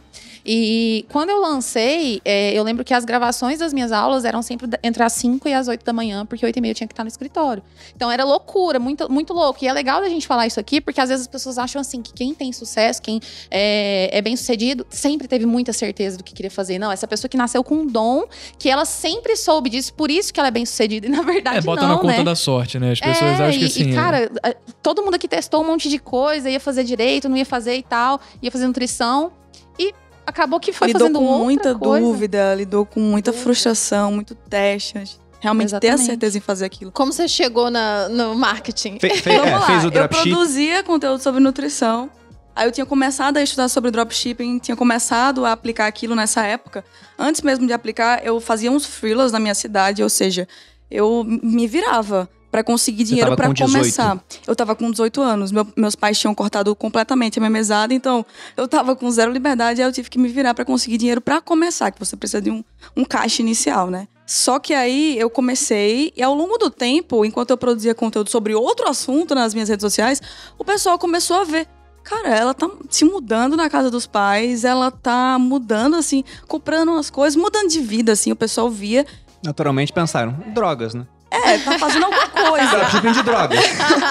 E 0.50 1.04
quando 1.12 1.28
eu 1.28 1.42
lancei, 1.42 2.22
é, 2.24 2.54
eu 2.54 2.62
lembro 2.62 2.82
que 2.82 2.94
as 2.94 3.04
gravações 3.04 3.58
das 3.58 3.70
minhas 3.70 3.92
aulas 3.92 4.24
eram 4.24 4.40
sempre 4.40 4.66
entre 4.82 5.02
as 5.02 5.12
5 5.12 5.46
e 5.46 5.52
as 5.52 5.68
8 5.68 5.84
da 5.84 5.92
manhã, 5.92 6.24
porque 6.24 6.42
8 6.46 6.56
e 6.56 6.60
meia 6.62 6.70
eu 6.70 6.74
tinha 6.74 6.86
que 6.88 6.94
estar 6.94 7.04
no 7.04 7.08
escritório. 7.08 7.62
Então 7.94 8.10
era 8.10 8.24
loucura, 8.24 8.78
muito, 8.78 9.12
muito 9.12 9.34
louco. 9.34 9.62
E 9.62 9.68
é 9.68 9.72
legal 9.74 10.00
da 10.00 10.08
gente 10.08 10.26
falar 10.26 10.46
isso 10.46 10.58
aqui, 10.58 10.80
porque 10.80 11.02
às 11.02 11.10
vezes 11.10 11.26
as 11.26 11.28
pessoas 11.28 11.58
acham 11.58 11.82
assim 11.82 12.00
que 12.00 12.14
quem 12.14 12.32
tem 12.32 12.50
sucesso, 12.50 13.02
quem 13.02 13.20
é, 13.50 14.08
é 14.10 14.22
bem 14.22 14.36
sucedido, 14.36 14.86
sempre 14.88 15.28
teve 15.28 15.44
muita 15.44 15.74
certeza 15.74 16.16
do 16.16 16.24
que 16.24 16.32
queria 16.32 16.50
fazer. 16.50 16.78
Não, 16.78 16.90
essa 16.90 17.06
pessoa 17.06 17.28
que 17.28 17.36
nasceu 17.36 17.62
com 17.62 17.74
um 17.74 17.86
dom, 17.86 18.24
que 18.58 18.70
ela 18.70 18.86
sempre 18.86 19.36
soube 19.36 19.68
disso, 19.68 19.92
por 19.92 20.10
isso 20.10 20.32
que 20.32 20.40
ela 20.40 20.48
é 20.48 20.50
bem 20.50 20.64
sucedida. 20.64 21.06
E 21.06 21.10
na 21.10 21.20
verdade, 21.20 21.58
É, 21.58 21.60
bota 21.60 21.82
não, 21.82 21.88
na 21.90 21.98
conta 21.98 22.16
né? 22.16 22.24
da 22.24 22.34
sorte, 22.34 22.78
né? 22.78 22.92
As 22.92 23.00
pessoas 23.00 23.38
É, 23.38 23.44
acham 23.44 23.58
que 23.58 23.64
e, 23.64 23.66
assim. 23.66 23.90
E, 23.90 23.94
cara, 23.94 24.30
a- 24.42 24.54
todo 24.82 25.02
mundo 25.02 25.16
aqui 25.16 25.28
testou 25.28 25.62
um 25.62 25.66
monte 25.66 25.90
de 25.90 25.98
coisa, 25.98 26.48
ia 26.48 26.58
fazer 26.58 26.84
direito, 26.84 27.28
não 27.28 27.36
ia 27.36 27.44
fazer 27.44 27.76
e 27.76 27.82
tal, 27.82 28.18
ia 28.42 28.50
fazer 28.50 28.66
nutrição. 28.66 29.30
E 29.78 29.92
acabou 30.28 30.60
que 30.60 30.72
foi 30.72 30.88
lidou 30.88 31.00
fazendo 31.00 31.18
com 31.18 31.24
outra 31.24 31.44
muita 31.44 31.74
coisa. 31.74 32.06
dúvida, 32.06 32.54
lidou 32.54 32.84
com 32.86 33.00
muita 33.00 33.32
frustração, 33.32 34.12
muito 34.12 34.34
teste. 34.34 35.18
Realmente 35.40 35.68
ter 35.68 35.74
a 35.74 35.78
Exatamente. 35.78 36.06
certeza 36.06 36.38
em 36.38 36.40
fazer 36.40 36.64
aquilo. 36.64 36.90
Como 36.90 37.12
você 37.12 37.28
chegou 37.28 37.70
na- 37.70 38.08
no 38.08 38.34
marketing? 38.34 38.98
Fe- 38.98 39.10
fe- 39.10 39.30
Vamos 39.36 39.46
é, 39.46 39.54
lá, 39.56 39.66
fez 39.66 39.84
o 39.84 39.88
eu 39.88 40.08
produzia 40.08 40.82
conteúdo 40.82 41.22
sobre 41.22 41.38
nutrição. 41.40 42.10
Aí 42.56 42.66
eu 42.66 42.72
tinha 42.72 42.84
começado 42.84 43.36
a 43.36 43.42
estudar 43.42 43.68
sobre 43.68 43.92
dropshipping, 43.92 44.58
tinha 44.58 44.76
começado 44.76 45.44
a 45.44 45.52
aplicar 45.52 45.86
aquilo 45.86 46.16
nessa 46.16 46.44
época. 46.44 46.84
Antes 47.16 47.40
mesmo 47.42 47.64
de 47.68 47.72
aplicar, 47.72 48.20
eu 48.26 48.40
fazia 48.40 48.68
uns 48.70 48.84
freelas 48.84 49.30
na 49.30 49.38
minha 49.38 49.54
cidade, 49.54 50.02
ou 50.02 50.08
seja, 50.08 50.48
eu 50.90 51.22
me 51.24 51.68
virava 51.68 52.28
pra 52.50 52.64
conseguir 52.64 53.04
dinheiro 53.04 53.36
pra 53.36 53.46
com 53.46 53.52
18? 53.54 53.72
começar. 53.72 54.22
Eu 54.46 54.56
tava 54.56 54.74
com 54.74 54.90
18 54.90 55.20
anos. 55.20 55.52
Meu- 55.52 55.66
meus 55.76 55.94
pais 55.94 56.18
tinham 56.18 56.34
cortado 56.34 56.74
completamente 56.74 57.38
a 57.38 57.40
minha 57.40 57.50
mesada, 57.50 57.92
então 57.92 58.24
eu 58.56 58.66
tava 58.66 58.96
com 58.96 59.10
zero 59.10 59.30
liberdade, 59.32 59.82
aí 59.82 59.88
eu 59.88 59.92
tive 59.92 60.08
que 60.08 60.18
me 60.18 60.28
virar 60.28 60.54
pra 60.54 60.64
conseguir 60.64 60.96
dinheiro 60.98 61.20
pra 61.20 61.40
começar, 61.40 61.90
que 61.90 61.98
você 61.98 62.16
precisa 62.16 62.40
de 62.40 62.50
um, 62.50 62.64
um 62.96 63.04
caixa 63.04 63.42
inicial, 63.42 63.90
né? 63.90 64.08
Só 64.26 64.58
que 64.58 64.74
aí 64.74 65.18
eu 65.18 65.30
comecei, 65.30 66.12
e 66.16 66.22
ao 66.22 66.34
longo 66.34 66.58
do 66.58 66.70
tempo, 66.70 67.24
enquanto 67.24 67.50
eu 67.50 67.56
produzia 67.56 67.94
conteúdo 67.94 68.28
sobre 68.30 68.54
outro 68.54 68.88
assunto 68.88 69.34
nas 69.34 69.54
minhas 69.54 69.68
redes 69.68 69.82
sociais, 69.82 70.20
o 70.58 70.64
pessoal 70.64 70.98
começou 70.98 71.36
a 71.40 71.44
ver. 71.44 71.66
Cara, 72.04 72.28
ela 72.34 72.54
tá 72.54 72.68
se 72.88 73.04
mudando 73.04 73.56
na 73.56 73.68
casa 73.68 73.90
dos 73.90 74.06
pais, 74.06 74.64
ela 74.64 74.90
tá 74.90 75.38
mudando, 75.38 75.96
assim, 75.96 76.24
comprando 76.46 76.90
umas 76.90 77.10
coisas, 77.10 77.36
mudando 77.36 77.68
de 77.68 77.80
vida, 77.80 78.12
assim, 78.12 78.32
o 78.32 78.36
pessoal 78.36 78.70
via. 78.70 79.04
Naturalmente 79.44 79.92
pensaram, 79.92 80.32
drogas, 80.54 80.94
né? 80.94 81.06
É, 81.30 81.58
tá 81.58 81.78
fazendo 81.78 82.06
alguma 82.06 82.28
coisa. 82.28 82.76
Dropshipping 82.76 83.12
de 83.12 83.22
drogas. 83.22 83.58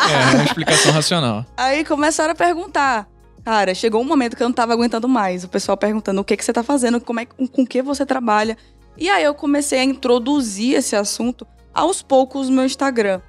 É, 0.07 0.35
uma 0.35 0.43
explicação 0.43 0.91
racional. 0.91 1.45
Aí 1.57 1.83
começaram 1.83 2.31
a 2.31 2.35
perguntar. 2.35 3.07
Cara, 3.43 3.73
chegou 3.75 4.01
um 4.01 4.05
momento 4.05 4.35
que 4.35 4.43
eu 4.43 4.47
não 4.47 4.53
tava 4.53 4.73
aguentando 4.73 5.07
mais. 5.07 5.43
O 5.43 5.49
pessoal 5.49 5.77
perguntando 5.77 6.21
o 6.21 6.23
que, 6.23 6.37
que 6.37 6.43
você 6.43 6.53
tá 6.53 6.63
fazendo, 6.63 6.99
como 7.01 7.19
é, 7.19 7.25
com, 7.25 7.47
com 7.47 7.65
que 7.65 7.81
você 7.81 8.05
trabalha. 8.05 8.57
E 8.97 9.09
aí 9.09 9.23
eu 9.23 9.33
comecei 9.33 9.79
a 9.79 9.83
introduzir 9.83 10.75
esse 10.75 10.95
assunto 10.95 11.45
aos 11.73 12.01
poucos 12.01 12.49
no 12.49 12.55
meu 12.55 12.65
Instagram. 12.65 13.21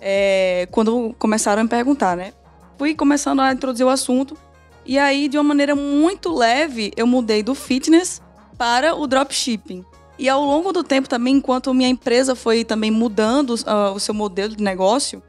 É, 0.00 0.66
quando 0.70 1.14
começaram 1.18 1.60
a 1.60 1.64
me 1.64 1.70
perguntar, 1.70 2.16
né? 2.16 2.32
Fui 2.78 2.94
começando 2.94 3.40
a 3.40 3.52
introduzir 3.52 3.86
o 3.86 3.90
assunto. 3.90 4.36
E 4.84 4.98
aí, 4.98 5.28
de 5.28 5.38
uma 5.38 5.44
maneira 5.44 5.76
muito 5.76 6.34
leve, 6.34 6.92
eu 6.96 7.06
mudei 7.06 7.42
do 7.42 7.54
fitness 7.54 8.20
para 8.58 8.94
o 8.94 9.06
dropshipping. 9.06 9.84
E 10.18 10.28
ao 10.28 10.42
longo 10.44 10.72
do 10.72 10.84
tempo 10.84 11.08
também, 11.08 11.36
enquanto 11.36 11.72
minha 11.74 11.88
empresa 11.88 12.34
foi 12.34 12.64
também 12.64 12.90
mudando 12.90 13.54
ah, 13.66 13.90
o 13.90 13.98
seu 13.98 14.14
modelo 14.14 14.54
de 14.54 14.62
negócio, 14.62 15.22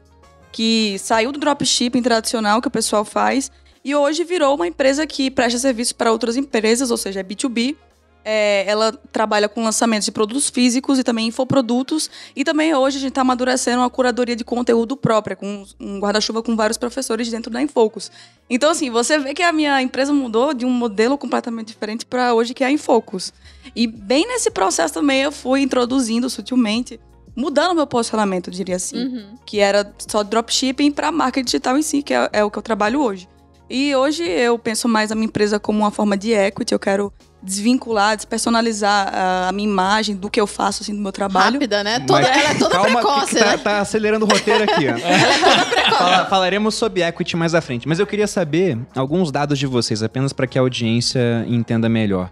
que 0.52 0.96
saiu 0.98 1.32
do 1.32 1.38
dropshipping 1.40 2.02
tradicional 2.02 2.60
que 2.60 2.68
o 2.68 2.70
pessoal 2.70 3.04
faz 3.04 3.50
e 3.84 3.94
hoje 3.94 4.24
virou 4.24 4.54
uma 4.54 4.66
empresa 4.66 5.06
que 5.06 5.30
presta 5.30 5.58
serviço 5.58 5.94
para 5.94 6.10
outras 6.12 6.36
empresas, 6.36 6.90
ou 6.90 6.96
seja, 6.96 7.20
é 7.20 7.22
B2B. 7.22 7.76
É, 8.24 8.64
ela 8.66 8.92
trabalha 9.12 9.48
com 9.48 9.62
lançamentos 9.62 10.06
de 10.06 10.12
produtos 10.12 10.48
físicos 10.48 10.98
e 10.98 11.04
também 11.04 11.26
infoprodutos. 11.28 12.08
E 12.34 12.42
também 12.42 12.74
hoje 12.74 12.96
a 12.96 13.00
gente 13.00 13.10
está 13.10 13.20
amadurecendo 13.20 13.78
uma 13.82 13.90
curadoria 13.90 14.34
de 14.34 14.42
conteúdo 14.44 14.96
própria, 14.96 15.36
com 15.36 15.64
um 15.78 15.98
guarda-chuva 16.00 16.42
com 16.42 16.56
vários 16.56 16.78
professores 16.78 17.30
dentro 17.30 17.50
da 17.52 17.60
Infocus. 17.60 18.10
Então, 18.48 18.70
assim, 18.70 18.90
você 18.90 19.18
vê 19.18 19.34
que 19.34 19.42
a 19.42 19.52
minha 19.52 19.82
empresa 19.82 20.12
mudou 20.12 20.54
de 20.54 20.64
um 20.64 20.70
modelo 20.70 21.18
completamente 21.18 21.68
diferente 21.68 22.06
para 22.06 22.32
hoje, 22.32 22.54
que 22.54 22.64
é 22.64 22.68
a 22.68 22.70
Infocus. 22.72 23.32
E 23.76 23.86
bem 23.86 24.26
nesse 24.26 24.50
processo 24.50 24.94
também 24.94 25.20
eu 25.22 25.32
fui 25.32 25.60
introduzindo 25.60 26.30
sutilmente, 26.30 26.98
mudando 27.36 27.74
meu 27.74 27.86
posicionamento, 27.86 28.48
eu 28.48 28.54
diria 28.54 28.76
assim 28.76 28.96
Uhum. 28.96 29.34
que 29.44 29.58
era 29.58 29.92
só 30.08 30.22
dropshipping 30.22 30.92
para 30.92 31.10
marca 31.10 31.42
digital 31.42 31.76
em 31.76 31.82
si, 31.82 32.02
que 32.02 32.14
é, 32.14 32.28
é 32.32 32.44
o 32.44 32.50
que 32.50 32.58
eu 32.58 32.62
trabalho 32.62 33.00
hoje. 33.00 33.28
E 33.68 33.94
hoje 33.96 34.22
eu 34.22 34.58
penso 34.58 34.86
mais 34.88 35.10
a 35.10 35.14
minha 35.14 35.26
empresa 35.26 35.58
como 35.58 35.80
uma 35.80 35.90
forma 35.90 36.16
de 36.16 36.32
equity, 36.32 36.72
eu 36.74 36.78
quero 36.78 37.12
desvincular, 37.44 38.16
despersonalizar 38.16 39.08
a, 39.14 39.48
a 39.48 39.52
minha 39.52 39.68
imagem 39.68 40.16
do 40.16 40.30
que 40.30 40.40
eu 40.40 40.46
faço, 40.46 40.82
assim, 40.82 40.94
do 40.94 41.00
meu 41.00 41.12
trabalho. 41.12 41.54
Rápida, 41.54 41.84
né? 41.84 42.00
Toda, 42.00 42.20
Mas 42.22 42.28
ela 42.36 42.50
é 42.50 42.54
toda 42.54 42.70
calma 42.74 43.00
precoce, 43.00 43.34
que 43.34 43.38
tá, 43.38 43.46
né? 43.50 43.56
tá 43.58 43.80
acelerando 43.80 44.24
o 44.24 44.28
roteiro 44.28 44.64
aqui, 44.64 44.86
ó. 44.88 44.94
Fala- 45.98 46.26
falaremos 46.26 46.74
sobre 46.74 47.02
equity 47.02 47.36
mais 47.36 47.54
à 47.54 47.60
frente. 47.60 47.86
Mas 47.86 47.98
eu 47.98 48.06
queria 48.06 48.26
saber 48.26 48.78
alguns 48.96 49.30
dados 49.30 49.58
de 49.58 49.66
vocês, 49.66 50.02
apenas 50.02 50.32
para 50.32 50.46
que 50.46 50.58
a 50.58 50.62
audiência 50.62 51.44
entenda 51.46 51.88
melhor. 51.88 52.30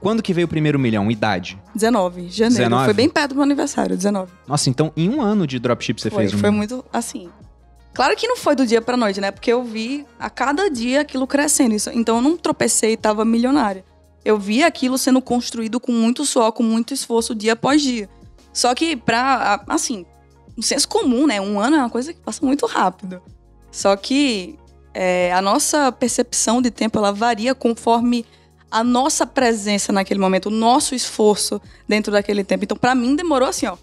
Quando 0.00 0.22
que 0.22 0.32
veio 0.34 0.46
o 0.46 0.48
primeiro 0.48 0.78
milhão? 0.78 1.10
Idade? 1.10 1.56
19, 1.74 2.28
janeiro. 2.28 2.64
19? 2.64 2.84
Foi 2.86 2.94
bem 2.94 3.08
perto 3.08 3.30
do 3.30 3.34
meu 3.36 3.44
aniversário, 3.44 3.96
19. 3.96 4.32
Nossa, 4.48 4.68
então 4.68 4.92
em 4.96 5.08
um 5.08 5.20
ano 5.22 5.46
de 5.46 5.58
dropship 5.60 6.00
você 6.00 6.10
foi, 6.10 6.24
fez 6.24 6.34
um 6.34 6.38
foi 6.38 6.50
muito 6.50 6.84
assim. 6.92 7.28
Claro 7.94 8.16
que 8.16 8.26
não 8.26 8.36
foi 8.36 8.56
do 8.56 8.66
dia 8.66 8.80
pra 8.80 8.96
noite, 8.96 9.20
né? 9.20 9.30
Porque 9.30 9.52
eu 9.52 9.62
vi 9.62 10.04
a 10.18 10.30
cada 10.30 10.68
dia 10.70 11.02
aquilo 11.02 11.26
crescendo. 11.26 11.76
Então 11.92 12.16
eu 12.16 12.22
não 12.22 12.36
tropecei 12.36 12.92
e 12.92 12.96
tava 12.96 13.24
milionária. 13.24 13.84
Eu 14.24 14.38
vi 14.38 14.62
aquilo 14.62 14.96
sendo 14.96 15.20
construído 15.20 15.80
com 15.80 15.92
muito 15.92 16.24
suor, 16.24 16.52
com 16.52 16.62
muito 16.62 16.94
esforço, 16.94 17.34
dia 17.34 17.54
após 17.54 17.82
dia. 17.82 18.08
Só 18.52 18.74
que 18.74 18.96
pra, 18.96 19.64
assim, 19.68 20.04
um 20.56 20.62
senso 20.62 20.88
comum, 20.88 21.26
né? 21.26 21.40
Um 21.40 21.58
ano 21.58 21.76
é 21.76 21.78
uma 21.80 21.90
coisa 21.90 22.12
que 22.12 22.20
passa 22.20 22.44
muito 22.44 22.66
rápido. 22.66 23.20
Só 23.70 23.96
que 23.96 24.58
é, 24.94 25.32
a 25.32 25.40
nossa 25.40 25.90
percepção 25.90 26.60
de 26.60 26.70
tempo, 26.70 26.98
ela 26.98 27.12
varia 27.12 27.54
conforme 27.54 28.26
a 28.70 28.82
nossa 28.82 29.26
presença 29.26 29.92
naquele 29.92 30.20
momento, 30.20 30.46
o 30.46 30.50
nosso 30.50 30.94
esforço 30.94 31.60
dentro 31.88 32.12
daquele 32.12 32.44
tempo. 32.44 32.64
Então, 32.64 32.76
pra 32.76 32.94
mim, 32.94 33.16
demorou 33.16 33.48
assim, 33.48 33.66
ó, 33.66 33.76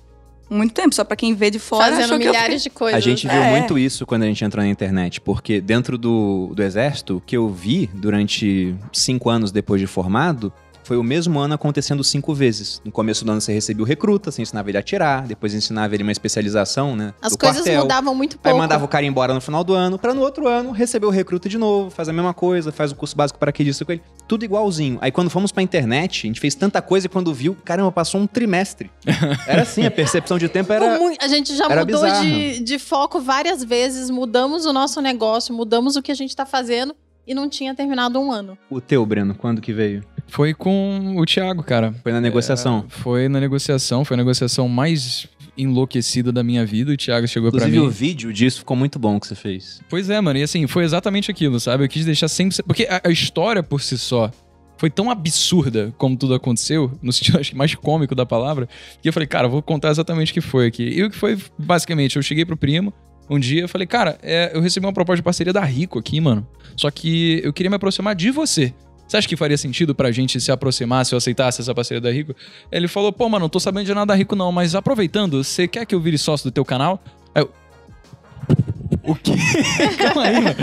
muito 0.49 0.73
tempo. 0.73 0.93
Só 0.95 1.03
pra 1.03 1.15
quem 1.15 1.33
vê 1.33 1.49
de 1.51 1.59
fora, 1.59 1.85
Fazendo 1.85 2.05
achou 2.05 2.17
que 2.19 2.25
eu 2.25 2.31
milhares 2.31 2.63
de 2.63 2.69
coisas. 2.69 2.97
A 2.97 2.99
gente 2.99 3.27
viu 3.27 3.41
É. 3.41 3.51
muito 3.51 3.77
isso 3.77 4.05
quando 4.05 4.23
a 4.23 4.25
gente 4.25 4.43
entrou 4.43 4.63
na 4.63 4.69
internet, 4.69 5.21
porque 5.21 5.61
dentro 5.61 5.97
do, 5.97 6.51
do 6.55 6.63
exército, 6.63 7.17
o 7.17 7.21
que 7.21 7.35
eu 7.37 7.49
vi 7.49 7.89
durante 7.93 8.75
cinco 8.91 9.29
anos 9.29 9.51
depois 9.51 9.79
de 9.79 9.87
formado 9.87 10.51
foi 10.89 10.97
o 10.97 11.03
mesmo 11.03 11.37
ano 11.37 11.53
acontecendo 11.53 12.03
cinco 12.03 12.33
vezes. 12.33 12.81
No 12.83 12.91
começo 12.91 13.23
do 13.23 13.31
ano 13.31 13.39
você 13.39 13.53
recebia 13.53 13.83
o 13.83 13.85
recruta, 13.85 14.31
você 14.31 14.41
ensinava 14.41 14.71
ele 14.71 14.77
a 14.77 14.79
atirar, 14.79 15.27
depois 15.27 15.53
ensinava 15.53 15.93
ele 15.93 16.01
uma 16.01 16.11
especialização, 16.11 16.95
né? 16.95 17.13
As 17.21 17.33
do 17.33 17.37
coisas 17.37 17.61
quartel. 17.61 17.81
mudavam 17.83 18.15
muito 18.15 18.37
Aí 18.37 18.39
pouco. 18.41 18.57
mandava 18.57 18.85
o 18.85 18.87
cara 18.87 19.05
embora 19.05 19.31
no 19.31 19.39
final 19.39 19.63
do 19.63 19.75
ano, 19.75 19.99
pra 19.99 20.15
no 20.15 20.21
outro 20.21 20.47
ano 20.47 20.71
receber 20.71 21.05
o 21.05 21.11
recruta 21.11 21.47
de 21.47 21.59
novo, 21.59 21.91
faz 21.91 22.09
a 22.09 22.13
mesma 22.13 22.33
coisa, 22.33 22.71
faz 22.71 22.91
o 22.91 22.95
curso 22.95 23.15
básico 23.15 23.37
para 23.37 23.51
que 23.51 23.63
disso 23.63 23.85
com 23.85 23.91
ele. 23.91 24.01
Tudo 24.27 24.43
igualzinho. 24.43 24.97
Aí 24.99 25.11
quando 25.11 25.29
fomos 25.29 25.51
pra 25.51 25.61
internet, 25.61 26.25
a 26.25 26.27
gente 26.27 26.39
fez 26.39 26.55
tanta 26.55 26.81
coisa 26.81 27.05
e 27.05 27.09
quando 27.09 27.31
viu, 27.35 27.55
caramba, 27.63 27.91
passou 27.91 28.19
um 28.19 28.25
trimestre. 28.25 28.89
Era 29.45 29.61
assim, 29.61 29.85
a 29.85 29.91
percepção 29.91 30.39
de 30.39 30.49
tempo 30.49 30.73
era. 30.73 30.97
A 31.21 31.27
gente 31.27 31.55
já 31.55 31.69
mudou 31.69 31.85
bizarro. 31.85 32.25
de, 32.25 32.63
de 32.63 32.79
foco 32.79 33.19
várias 33.19 33.63
vezes, 33.63 34.09
mudamos 34.09 34.65
o 34.65 34.73
nosso 34.73 34.99
negócio, 35.01 35.53
mudamos 35.53 35.95
o 35.95 36.01
que 36.01 36.11
a 36.11 36.15
gente 36.15 36.35
tá 36.35 36.47
fazendo 36.47 36.95
e 37.29 37.33
não 37.35 37.47
tinha 37.47 37.75
terminado 37.75 38.19
um 38.19 38.31
ano. 38.31 38.57
O 38.71 38.81
teu, 38.81 39.05
Breno, 39.05 39.35
quando 39.35 39.61
que 39.61 39.71
veio? 39.71 40.03
Foi 40.27 40.51
com 40.51 41.15
o 41.15 41.23
Thiago, 41.25 41.61
cara. 41.61 41.93
Foi 42.01 42.11
na 42.11 42.19
negociação. 42.19 42.85
Foi 42.89 43.29
na 43.29 43.39
negociação, 43.39 44.03
foi 44.03 44.15
a 44.15 44.17
negociação 44.17 44.67
mais 44.67 45.27
enlouquecida 45.55 46.31
da 46.31 46.41
minha 46.41 46.65
vida. 46.65 46.91
O 46.91 46.97
Thiago 46.97 47.27
chegou 47.27 47.51
pra 47.51 47.59
Inclusive, 47.59 47.79
mim. 47.81 47.87
o 47.87 47.89
vídeo 47.91 48.33
disso 48.33 48.59
ficou 48.59 48.75
muito 48.75 48.97
bom 48.97 49.19
que 49.19 49.27
você 49.27 49.35
fez. 49.35 49.79
Pois 49.87 50.09
é, 50.09 50.19
mano. 50.19 50.39
E 50.39 50.43
assim, 50.43 50.65
foi 50.65 50.83
exatamente 50.83 51.29
aquilo, 51.29 51.59
sabe? 51.59 51.83
Eu 51.83 51.87
quis 51.87 52.03
deixar 52.03 52.27
sempre. 52.27 52.63
Porque 52.63 52.87
a, 52.89 53.01
a 53.03 53.11
história 53.11 53.61
por 53.61 53.79
si 53.81 53.95
só 53.95 54.31
foi 54.77 54.89
tão 54.89 55.11
absurda 55.11 55.93
como 55.99 56.17
tudo 56.17 56.33
aconteceu, 56.33 56.91
no 56.99 57.13
sentido 57.13 57.37
acho 57.39 57.51
que 57.51 57.57
mais 57.57 57.75
cômico 57.75 58.15
da 58.15 58.25
palavra, 58.25 58.67
que 59.01 59.07
eu 59.07 59.13
falei, 59.13 59.27
cara, 59.27 59.47
vou 59.47 59.61
contar 59.61 59.91
exatamente 59.91 60.31
o 60.31 60.33
que 60.33 60.41
foi 60.41 60.65
aqui. 60.65 60.83
E 60.83 61.03
o 61.03 61.11
que 61.11 61.15
foi, 61.15 61.37
basicamente, 61.59 62.15
eu 62.15 62.23
cheguei 62.23 62.43
pro 62.43 62.57
primo. 62.57 62.91
Um 63.29 63.37
dia 63.39 63.61
eu 63.61 63.69
falei, 63.69 63.85
cara, 63.85 64.17
é, 64.23 64.51
eu 64.53 64.61
recebi 64.61 64.85
uma 64.85 64.93
proposta 64.93 65.17
de 65.17 65.23
parceria 65.23 65.53
da 65.53 65.63
Rico 65.63 65.99
aqui, 65.99 66.19
mano. 66.19 66.47
Só 66.75 66.89
que 66.89 67.41
eu 67.43 67.53
queria 67.53 67.69
me 67.69 67.75
aproximar 67.75 68.15
de 68.15 68.31
você. 68.31 68.73
Você 69.07 69.17
acha 69.17 69.27
que 69.27 69.35
faria 69.35 69.57
sentido 69.57 69.95
pra 69.95 70.11
gente 70.11 70.39
se 70.39 70.51
aproximar 70.51 71.05
se 71.05 71.15
eu 71.15 71.17
aceitasse 71.17 71.61
essa 71.61 71.73
parceria 71.73 71.99
da 71.99 72.11
Rico? 72.11 72.35
Ele 72.71 72.87
falou, 72.87 73.11
pô, 73.11 73.27
mano, 73.27 73.43
não 73.43 73.49
tô 73.49 73.59
sabendo 73.59 73.85
de 73.85 73.93
nada 73.93 74.07
da 74.07 74.15
Rico 74.15 74.35
não, 74.35 74.51
mas 74.51 74.75
aproveitando, 74.75 75.43
você 75.43 75.67
quer 75.67 75.85
que 75.85 75.95
eu 75.95 75.99
vire 75.99 76.17
sócio 76.17 76.49
do 76.49 76.53
teu 76.53 76.63
canal? 76.63 77.03
Aí 77.33 77.41
eu... 77.41 77.51
O 79.03 79.15
quê? 79.15 79.33
Calma 79.97 80.23
aí, 80.23 80.41
mano. 80.41 80.55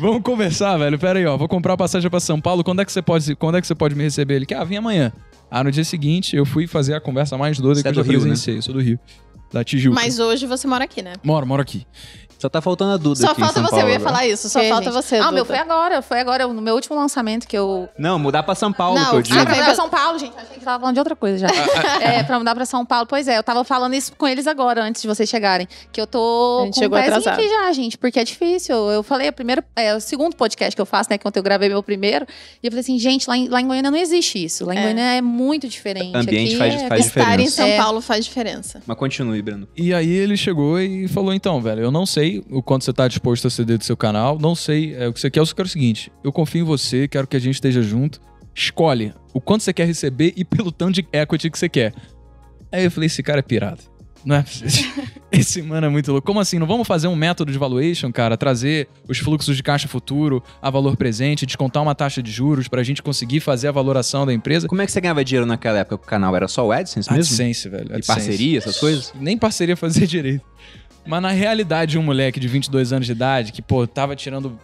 Vamos 0.00 0.22
conversar, 0.22 0.78
velho. 0.78 0.98
Pera 0.98 1.18
aí, 1.18 1.26
ó. 1.26 1.36
Vou 1.36 1.48
comprar 1.48 1.76
passagem 1.76 2.08
pra 2.08 2.20
São 2.20 2.40
Paulo. 2.40 2.64
Quando 2.64 2.80
é 2.80 2.84
que 2.84 2.92
você 2.92 3.02
pode, 3.02 3.34
quando 3.34 3.56
é 3.58 3.60
que 3.60 3.66
você 3.66 3.74
pode 3.74 3.94
me 3.94 4.02
receber? 4.02 4.34
Ele 4.34 4.46
quer, 4.46 4.56
ah, 4.56 4.64
vem 4.64 4.78
amanhã. 4.78 5.12
Ah, 5.50 5.64
no 5.64 5.70
dia 5.70 5.84
seguinte, 5.84 6.36
eu 6.36 6.46
fui 6.46 6.66
fazer 6.66 6.94
a 6.94 7.00
conversa 7.00 7.36
mais 7.36 7.58
doida 7.58 7.76
Você 7.76 7.82
que 7.82 7.88
é 7.88 7.90
eu 7.90 7.94
do 7.94 8.02
Rio, 8.02 8.12
né? 8.12 8.20
presenciei. 8.20 8.58
Eu 8.58 8.62
sou 8.62 8.72
do 8.72 8.80
Rio. 8.80 8.98
Da 9.52 9.64
Tijuca. 9.64 9.94
Mas 9.94 10.18
hoje 10.18 10.46
você 10.46 10.66
mora 10.66 10.84
aqui, 10.84 11.02
né? 11.02 11.14
Moro, 11.22 11.46
moro 11.46 11.62
aqui. 11.62 11.86
Só 12.40 12.48
tá 12.48 12.60
faltando 12.60 12.92
a 12.92 12.96
Duda 12.96 13.20
Só 13.20 13.32
aqui 13.32 13.40
em 13.40 13.44
falta 13.44 13.54
São 13.60 13.62
você, 13.64 13.70
Paulo 13.70 13.84
eu 13.86 13.90
ia 13.90 13.96
agora. 13.96 14.10
falar 14.12 14.26
isso. 14.26 14.48
Só 14.48 14.60
Que, 14.60 14.68
falta 14.70 14.84
gente? 14.84 14.92
você. 14.94 15.16
Ah, 15.16 15.28
o 15.28 15.32
meu 15.32 15.44
Duda. 15.44 15.54
foi 15.54 15.58
agora. 15.58 16.02
Foi 16.02 16.20
agora, 16.20 16.46
no 16.48 16.62
meu 16.62 16.74
último 16.74 16.96
lançamento 16.96 17.46
que 17.46 17.56
eu. 17.56 17.88
Não, 17.98 18.18
mudar 18.18 18.42
pra 18.42 18.54
São 18.54 18.72
Paulo, 18.72 18.98
Não, 18.98 19.10
que 19.10 19.14
eu 19.14 19.18
ah, 19.18 19.22
digo. 19.22 19.38
Ah, 19.40 19.44
vai 19.44 19.64
pra 19.64 19.74
São 19.74 19.88
Paulo, 19.90 20.18
gente. 20.18 20.32
Achei 20.36 20.58
que 20.58 20.64
tava 20.64 20.80
falando 20.80 20.94
de 20.94 21.00
outra 21.00 21.14
coisa 21.16 21.38
já. 21.38 21.48
é, 22.00 22.22
pra 22.22 22.38
mudar 22.38 22.54
pra 22.54 22.64
São 22.64 22.84
Paulo. 22.86 23.06
Pois 23.06 23.28
é, 23.28 23.36
eu 23.38 23.42
tava 23.42 23.62
falando 23.64 23.94
isso 23.94 24.12
com 24.16 24.26
eles 24.26 24.46
agora, 24.46 24.82
antes 24.82 25.02
de 25.02 25.08
vocês 25.08 25.28
chegarem. 25.28 25.68
Que 25.92 26.00
eu 26.00 26.06
tô 26.06 26.60
A 26.62 26.64
gente 26.66 26.74
com 26.74 26.80
chegou 26.80 26.98
um 26.98 27.02
pezinho 27.02 27.18
atrasado. 27.18 27.40
aqui 27.40 27.48
já, 27.48 27.72
gente, 27.72 27.98
porque 27.98 28.18
é 28.20 28.24
difícil. 28.24 28.74
Eu 28.90 29.02
falei, 29.02 29.28
o 29.28 29.32
primeiro, 29.32 29.62
é, 29.76 29.94
o 29.94 30.00
segundo 30.00 30.34
podcast 30.34 30.74
que 30.74 30.80
eu 30.80 30.86
faço, 30.86 31.10
né? 31.10 31.18
Que 31.18 31.28
ontem 31.28 31.38
eu 31.38 31.42
gravei 31.42 31.68
meu 31.68 31.82
primeiro. 31.82 32.26
E 32.62 32.66
eu 32.66 32.70
falei 32.70 32.80
assim, 32.80 32.98
gente, 32.98 33.28
lá 33.28 33.36
em, 33.36 33.48
lá 33.48 33.60
em 33.60 33.66
Goiânia 33.66 33.90
não 33.90 33.98
existe 33.98 34.42
isso. 34.42 34.64
Lá 34.64 34.74
em 34.74 34.78
É. 34.78 34.82
Goiânia 34.82 35.02
é 35.02 35.20
muito 35.20 35.68
diferente. 35.68 36.16
Ambiente 36.16 36.54
Aqui 36.54 36.56
faz- 36.58 36.74
é- 36.82 36.88
faz 36.88 37.06
Estar 37.06 37.20
em 37.20 37.24
diferença. 37.44 37.56
São 37.56 37.66
É. 37.66 37.76
Paulo 37.76 38.00
faz 38.00 38.24
diferença. 38.24 38.82
Mas 38.86 38.96
continue, 38.96 39.42
Breno. 39.42 39.68
E 39.76 39.92
aí 39.92 40.10
ele 40.10 40.36
chegou 40.36 40.80
e 40.80 41.06
falou: 41.08 41.34
então, 41.34 41.60
velho, 41.60 41.82
eu 41.82 41.90
não 41.90 42.06
sei 42.06 42.29
o 42.50 42.62
quanto 42.62 42.84
você 42.84 42.92
tá 42.92 43.08
disposto 43.08 43.46
a 43.46 43.50
ceder 43.50 43.78
do 43.78 43.84
seu 43.84 43.96
canal, 43.96 44.38
não 44.38 44.54
sei 44.54 44.94
é, 44.94 45.08
o 45.08 45.12
que 45.12 45.20
você 45.20 45.30
quer, 45.30 45.40
eu 45.40 45.46
só 45.46 45.54
quero 45.54 45.66
o 45.66 45.70
seguinte: 45.70 46.12
eu 46.22 46.32
confio 46.32 46.62
em 46.62 46.64
você, 46.64 47.08
quero 47.08 47.26
que 47.26 47.36
a 47.36 47.40
gente 47.40 47.54
esteja 47.54 47.82
junto. 47.82 48.20
Escolhe 48.54 49.14
o 49.32 49.40
quanto 49.40 49.62
você 49.62 49.72
quer 49.72 49.86
receber 49.86 50.32
e 50.36 50.44
pelo 50.44 50.72
tanto 50.72 50.94
de 50.94 51.08
equity 51.12 51.50
que 51.50 51.58
você 51.58 51.68
quer. 51.68 51.94
Aí 52.72 52.84
eu 52.84 52.90
falei: 52.90 53.06
esse 53.06 53.22
cara 53.22 53.40
é 53.40 53.42
pirado. 53.42 53.82
Não 54.24 54.36
é. 54.36 54.44
Esse 55.32 55.62
mano 55.62 55.86
é 55.86 55.90
muito 55.90 56.10
louco. 56.10 56.26
Como 56.26 56.40
assim? 56.40 56.58
Não 56.58 56.66
vamos 56.66 56.86
fazer 56.86 57.06
um 57.08 57.14
método 57.14 57.52
de 57.52 57.58
valuation, 57.58 58.10
cara? 58.12 58.36
Trazer 58.36 58.88
os 59.08 59.18
fluxos 59.18 59.56
de 59.56 59.62
caixa 59.62 59.86
futuro 59.86 60.42
a 60.60 60.68
valor 60.68 60.96
presente, 60.96 61.46
descontar 61.46 61.82
uma 61.82 61.94
taxa 61.94 62.22
de 62.22 62.30
juros 62.30 62.68
pra 62.68 62.82
gente 62.82 63.02
conseguir 63.02 63.40
fazer 63.40 63.68
a 63.68 63.72
valoração 63.72 64.26
da 64.26 64.34
empresa? 64.34 64.66
Como 64.66 64.82
é 64.82 64.86
que 64.86 64.92
você 64.92 65.00
ganhava 65.00 65.24
dinheiro 65.24 65.46
naquela 65.46 65.78
época 65.78 65.94
o 65.94 65.98
canal? 65.98 66.34
Era 66.34 66.48
só 66.48 66.66
o 66.66 66.72
AdSense 66.72 67.10
mesmo? 67.12 67.32
AdSense, 67.32 67.68
velho. 67.68 67.90
E 67.90 67.94
AdSense. 67.94 68.06
parceria, 68.06 68.58
essas 68.58 68.78
coisas? 68.78 69.14
Nem 69.18 69.38
parceria 69.38 69.76
fazer 69.76 70.04
direito. 70.08 70.44
Mas 71.06 71.22
na 71.22 71.30
realidade, 71.30 71.98
um 71.98 72.02
moleque 72.02 72.38
de 72.38 72.48
22 72.48 72.92
anos 72.92 73.06
de 73.06 73.12
idade 73.12 73.52
que, 73.52 73.62
pô, 73.62 73.86
tava 73.86 74.14
tirando 74.14 74.58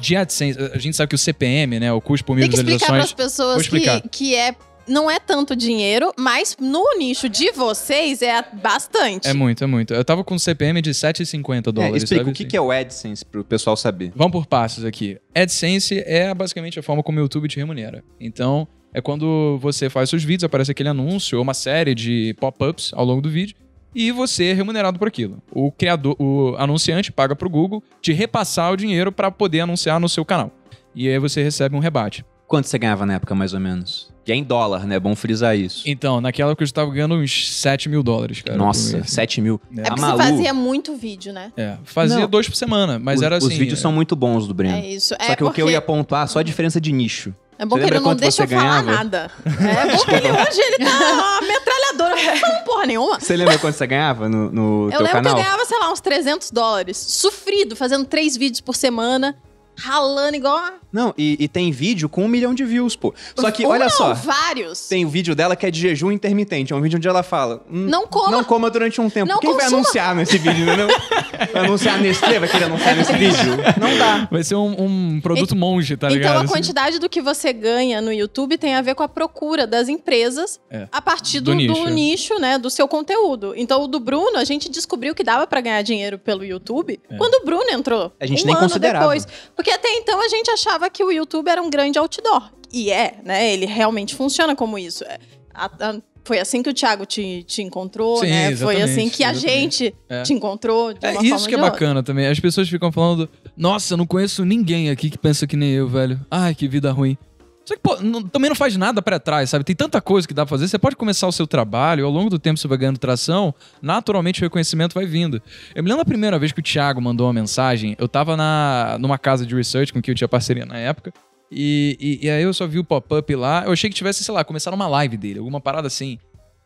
de 0.00 0.16
AdSense, 0.16 0.58
a 0.72 0.78
gente 0.78 0.96
sabe 0.96 1.10
que 1.10 1.14
o 1.14 1.18
CPM, 1.18 1.78
né, 1.78 1.92
o 1.92 2.00
custo 2.00 2.24
por 2.24 2.34
mil 2.34 2.44
Tem 2.44 2.50
que 2.50 2.56
explicar 2.56 2.86
para 2.86 3.02
as 3.02 3.12
pessoas 3.12 3.68
que, 3.68 4.08
que 4.08 4.34
é 4.34 4.54
não 4.86 5.10
é 5.10 5.18
tanto 5.18 5.54
dinheiro, 5.54 6.12
mas 6.18 6.56
no 6.60 6.84
nicho 6.98 7.28
de 7.28 7.52
vocês 7.52 8.20
é 8.22 8.42
bastante. 8.52 9.28
É 9.28 9.32
muito, 9.32 9.62
é 9.62 9.66
muito. 9.66 9.94
Eu 9.94 10.04
tava 10.04 10.24
com 10.24 10.34
um 10.34 10.38
CPM 10.38 10.80
de 10.82 10.90
7,50 10.90 11.68
É, 11.68 11.72
dólares. 11.72 12.02
explica 12.02 12.24
sabe 12.24 12.30
o 12.30 12.34
que, 12.34 12.42
assim? 12.42 12.50
que 12.50 12.56
é 12.56 12.60
o 12.60 12.70
AdSense 12.70 13.24
pro 13.24 13.44
pessoal 13.44 13.76
saber. 13.76 14.12
Vamos 14.14 14.32
por 14.32 14.46
passos 14.46 14.84
aqui. 14.84 15.18
AdSense 15.34 16.02
é 16.04 16.34
basicamente 16.34 16.78
a 16.78 16.82
forma 16.82 17.02
como 17.02 17.18
o 17.18 17.22
YouTube 17.22 17.48
te 17.48 17.58
remunera. 17.58 18.02
Então, 18.20 18.66
é 18.92 19.00
quando 19.00 19.58
você 19.60 19.88
faz 19.88 20.10
seus 20.10 20.24
vídeos, 20.24 20.44
aparece 20.44 20.72
aquele 20.72 20.88
anúncio 20.88 21.38
ou 21.38 21.42
uma 21.42 21.54
série 21.54 21.94
de 21.94 22.34
pop-ups 22.40 22.90
ao 22.94 23.04
longo 23.04 23.22
do 23.22 23.30
vídeo 23.30 23.56
e 23.94 24.10
você 24.12 24.46
é 24.46 24.52
remunerado 24.52 24.98
por 24.98 25.08
aquilo. 25.08 25.42
O 25.50 25.70
criador, 25.70 26.16
o 26.18 26.54
anunciante 26.58 27.12
paga 27.12 27.34
pro 27.36 27.48
Google 27.50 27.82
te 28.00 28.12
repassar 28.12 28.72
o 28.72 28.76
dinheiro 28.76 29.10
para 29.12 29.30
poder 29.30 29.60
anunciar 29.60 29.98
no 30.00 30.08
seu 30.08 30.24
canal. 30.24 30.50
E 30.94 31.08
aí 31.08 31.18
você 31.18 31.42
recebe 31.42 31.74
um 31.76 31.78
rebate. 31.80 32.24
Quanto 32.46 32.66
você 32.66 32.78
ganhava 32.78 33.06
na 33.06 33.14
época, 33.14 33.34
mais 33.34 33.54
ou 33.54 33.60
menos? 33.60 34.12
E 34.26 34.30
é 34.30 34.34
em 34.36 34.44
dólar, 34.44 34.86
né? 34.86 34.96
É 34.96 35.00
bom 35.00 35.16
frisar 35.16 35.56
isso. 35.56 35.82
Então, 35.86 36.20
naquela 36.20 36.50
época 36.52 36.62
eu 36.62 36.66
estava 36.66 36.90
ganhando 36.90 37.14
uns 37.14 37.50
7 37.56 37.88
mil 37.88 38.02
dólares, 38.02 38.42
cara. 38.42 38.58
Nossa, 38.58 38.98
mês. 38.98 39.10
7 39.10 39.40
mil. 39.40 39.58
É. 39.76 39.80
É 39.80 39.82
A 39.82 39.84
porque 39.86 40.00
Malu, 40.02 40.16
você 40.18 40.28
fazia 40.28 40.54
muito 40.54 40.94
vídeo, 40.94 41.32
né? 41.32 41.50
É, 41.56 41.76
fazia 41.82 42.20
Não. 42.20 42.28
dois 42.28 42.46
por 42.46 42.54
semana, 42.54 42.98
mas 42.98 43.20
os, 43.20 43.22
era 43.22 43.38
assim. 43.38 43.46
os 43.48 43.54
vídeos 43.54 43.80
são 43.80 43.90
muito 43.90 44.14
bons 44.14 44.46
do 44.46 44.52
Breno. 44.54 44.76
É 44.76 44.86
isso. 44.86 45.08
Só 45.08 45.14
é 45.18 45.34
que 45.34 45.42
o 45.42 45.50
que 45.50 45.60
eu 45.62 45.64
porque- 45.66 45.72
ia 45.72 45.80
pontuar, 45.80 46.28
só 46.28 46.38
a 46.40 46.42
diferença 46.42 46.80
de 46.80 46.92
nicho. 46.92 47.34
É 47.58 47.64
bom 47.66 47.76
Você 47.76 47.84
que 47.84 47.90
ele 47.90 48.00
não 48.00 48.14
deixa 48.16 48.42
eu 48.42 48.48
você 48.48 48.54
falar 48.56 48.82
ganhava? 48.82 48.92
nada. 49.04 49.30
É 49.46 49.96
bom 49.96 50.04
que 50.04 50.10
ele 50.14 50.30
hoje 50.30 50.60
ele 50.60 50.78
tá 50.84 50.90
uma 51.12 51.40
metralhadora, 51.46 52.16
não 52.16 52.36
falando 52.36 52.64
porra 52.64 52.86
nenhuma. 52.86 53.20
Você 53.20 53.36
lembra 53.36 53.58
quanto 53.58 53.74
você 53.76 53.86
ganhava 53.86 54.28
no, 54.28 54.50
no 54.50 54.84
Eu 54.86 54.90
teu 54.90 55.00
lembro 55.02 55.12
canal? 55.12 55.34
que 55.34 55.40
eu 55.40 55.44
ganhava, 55.44 55.64
sei 55.64 55.78
lá, 55.78 55.92
uns 55.92 56.00
300 56.00 56.50
dólares. 56.50 56.96
Sofrido, 56.96 57.76
fazendo 57.76 58.04
três 58.06 58.36
vídeos 58.36 58.60
por 58.60 58.74
semana, 58.74 59.36
ralando 59.76 60.36
igual. 60.36 60.62
Não, 60.92 61.14
e, 61.16 61.36
e 61.40 61.48
tem 61.48 61.72
vídeo 61.72 62.08
com 62.08 62.24
um 62.24 62.28
milhão 62.28 62.54
de 62.54 62.64
views, 62.64 62.94
pô. 62.94 63.14
Só 63.34 63.50
que, 63.50 63.64
Um 63.64 63.70
olha 63.70 63.84
não, 63.86 63.90
só, 63.90 64.12
vários. 64.12 64.88
tem 64.88 65.04
o 65.06 65.08
vídeo 65.08 65.34
dela 65.34 65.56
que 65.56 65.64
é 65.64 65.70
de 65.70 65.80
jejum 65.80 66.12
intermitente. 66.12 66.72
É 66.72 66.76
um 66.76 66.82
vídeo 66.82 66.98
onde 66.98 67.08
ela 67.08 67.22
fala... 67.22 67.62
"Hum, 67.70 67.86
Não 67.88 68.06
coma. 68.06 68.30
Não 68.30 68.44
coma 68.44 68.70
durante 68.70 69.00
um 69.00 69.08
tempo. 69.08 69.28
Não 69.32 69.38
Quem 69.40 69.50
vai 69.52 69.60
consuma. 69.62 69.78
anunciar 69.78 70.14
nesse 70.14 70.36
vídeo, 70.36 70.64
entendeu? 70.64 70.88
vai 71.52 71.64
anunciar 71.64 71.98
Nestlé, 71.98 72.38
vai 72.38 72.48
querer 72.48 72.64
anunciar 72.66 72.94
nesse 72.96 73.12
vídeo? 73.14 73.56
Não 73.80 73.96
dá. 73.96 74.28
Vai 74.30 74.44
ser 74.44 74.54
um, 74.56 74.84
um 75.16 75.20
produto 75.22 75.56
monge, 75.56 75.96
tá 75.96 76.08
ligado? 76.08 76.30
Então 76.30 76.40
a 76.42 76.44
Assim. 76.44 76.52
quantidade 76.52 76.98
do 76.98 77.08
que 77.08 77.22
você 77.22 77.52
ganha 77.54 78.00
no 78.02 78.12
YouTube 78.12 78.58
tem 78.58 78.74
a 78.74 78.82
ver 78.82 78.94
com 78.94 79.02
a 79.02 79.08
procura 79.08 79.66
das 79.66 79.88
empresas 79.88 80.60
É. 80.70 80.86
a 80.92 81.00
partir 81.00 81.40
Do 81.40 81.52
do, 81.54 81.56
do 81.56 81.56
nicho. 81.56 81.88
nicho. 81.90 82.38
né, 82.38 82.58
do 82.58 82.68
seu 82.70 82.86
conteúdo. 82.86 83.54
Então 83.56 83.82
o 83.82 83.86
do 83.86 83.98
Bruno, 83.98 84.36
a 84.36 84.44
gente 84.44 84.68
descobriu 84.70 85.14
que 85.14 85.24
dava 85.24 85.46
pra 85.46 85.60
ganhar 85.60 85.80
dinheiro 85.82 86.18
pelo 86.18 86.44
YouTube 86.44 87.00
É. 87.10 87.16
quando 87.16 87.34
o 87.42 87.44
Bruno 87.46 87.70
entrou. 87.70 88.12
A 88.20 88.26
gente 88.26 88.42
um 88.42 88.46
nem 88.46 88.54
ano 88.54 88.64
considerava. 88.64 89.04
depois. 89.06 89.26
Porque 89.62 89.70
até 89.70 89.88
então 89.96 90.20
a 90.20 90.28
gente 90.28 90.50
achava 90.50 90.90
que 90.90 91.02
o 91.04 91.10
YouTube 91.12 91.48
era 91.48 91.62
um 91.62 91.70
grande 91.70 91.98
outdoor. 91.98 92.50
E 92.72 92.90
é, 92.90 93.16
né? 93.24 93.52
Ele 93.52 93.66
realmente 93.66 94.14
funciona 94.14 94.56
como 94.56 94.78
isso. 94.78 95.04
É, 95.04 95.18
a- 95.54 95.66
a- 95.80 96.00
foi 96.24 96.38
assim 96.38 96.62
que 96.62 96.70
o 96.70 96.72
Thiago 96.74 97.04
te, 97.04 97.42
te 97.42 97.62
encontrou, 97.62 98.18
Sim, 98.18 98.30
né? 98.30 98.56
Foi 98.56 98.80
assim 98.80 99.08
que 99.08 99.24
a 99.24 99.32
exatamente. 99.32 99.84
gente 99.84 99.94
É. 100.08 100.22
te 100.22 100.32
encontrou 100.32 100.90
É 101.02 101.12
isso 101.24 101.48
que 101.48 101.54
é 101.54 101.58
outra. 101.58 101.70
bacana 101.72 102.02
também. 102.02 102.26
As 102.28 102.38
pessoas 102.38 102.68
ficam 102.68 102.92
falando, 102.92 103.28
nossa, 103.56 103.94
eu 103.94 103.98
não 103.98 104.06
conheço 104.06 104.44
ninguém 104.44 104.88
aqui 104.88 105.10
que 105.10 105.18
pensa 105.18 105.46
que 105.48 105.56
nem 105.56 105.70
eu, 105.70 105.88
velho. 105.88 106.20
Ai, 106.30 106.54
que 106.54 106.68
vida 106.68 106.92
ruim. 106.92 107.18
Só 107.64 107.74
que, 107.76 107.80
pô, 107.80 107.96
não- 108.00 108.22
também 108.22 108.48
não 108.48 108.56
faz 108.56 108.76
nada 108.76 109.00
pra 109.00 109.20
trás, 109.20 109.50
sabe? 109.50 109.64
Tem 109.64 109.76
tanta 109.76 110.00
coisa 110.00 110.26
que 110.26 110.34
dá 110.34 110.44
pra 110.44 110.50
fazer. 110.50 110.66
Você 110.66 110.78
pode 110.78 110.96
começar 110.96 111.26
o 111.28 111.32
seu 111.32 111.46
trabalho, 111.46 112.04
ao 112.04 112.10
longo 112.10 112.28
do 112.28 112.38
tempo 112.38 112.58
você 112.58 112.66
vai 112.66 112.76
ganhando 112.76 112.98
tração, 112.98 113.54
naturalmente 113.80 114.40
o 114.40 114.44
reconhecimento 114.44 114.94
vai 114.94 115.06
vindo. 115.06 115.40
Eu 115.74 115.82
me 115.82 115.88
lembro 115.88 116.02
a 116.02 116.04
primeira 116.04 116.38
vez 116.38 116.50
que 116.50 116.58
o 116.58 116.62
Thiago 116.62 117.00
mandou 117.00 117.26
uma 117.26 117.32
mensagem, 117.32 117.94
eu 117.98 118.08
tava 118.08 118.36
na, 118.36 118.96
numa 119.00 119.16
casa 119.16 119.46
de 119.46 119.54
research 119.54 119.92
com 119.92 120.02
que 120.02 120.10
eu 120.10 120.14
tinha 120.14 120.26
parceria 120.26 120.66
na 120.66 120.76
época, 120.76 121.12
e, 121.50 121.96
e, 122.00 122.26
e 122.26 122.30
aí 122.30 122.42
eu 122.42 122.52
só 122.52 122.66
vi 122.66 122.78
o 122.80 122.84
pop-up 122.84 123.34
lá, 123.36 123.62
eu 123.66 123.72
achei 123.72 123.88
que 123.90 123.94
tivesse, 123.94 124.24
sei 124.24 124.34
lá, 124.34 124.42
começaram 124.42 124.74
uma 124.74 124.88
live 124.88 125.16
dele, 125.16 125.38
alguma 125.38 125.60
parada 125.60 125.86
assim. 125.86 126.18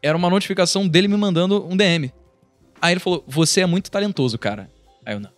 Era 0.03 0.17
uma 0.17 0.31
notificação 0.31 0.87
dele 0.89 1.09
me 1.09 1.17
mandando 1.17 1.67
um 1.69 1.77
DM. 1.77 2.13
Aí 2.81 2.93
ele 2.93 3.01
falou, 3.01 3.25
você 3.27 3.63
é 3.63 3.67
muito 3.67 3.91
talentoso, 3.91 4.39
cara. 4.39 4.71
Aí 5.05 5.15
eu, 5.15 5.21
não. 5.21 5.36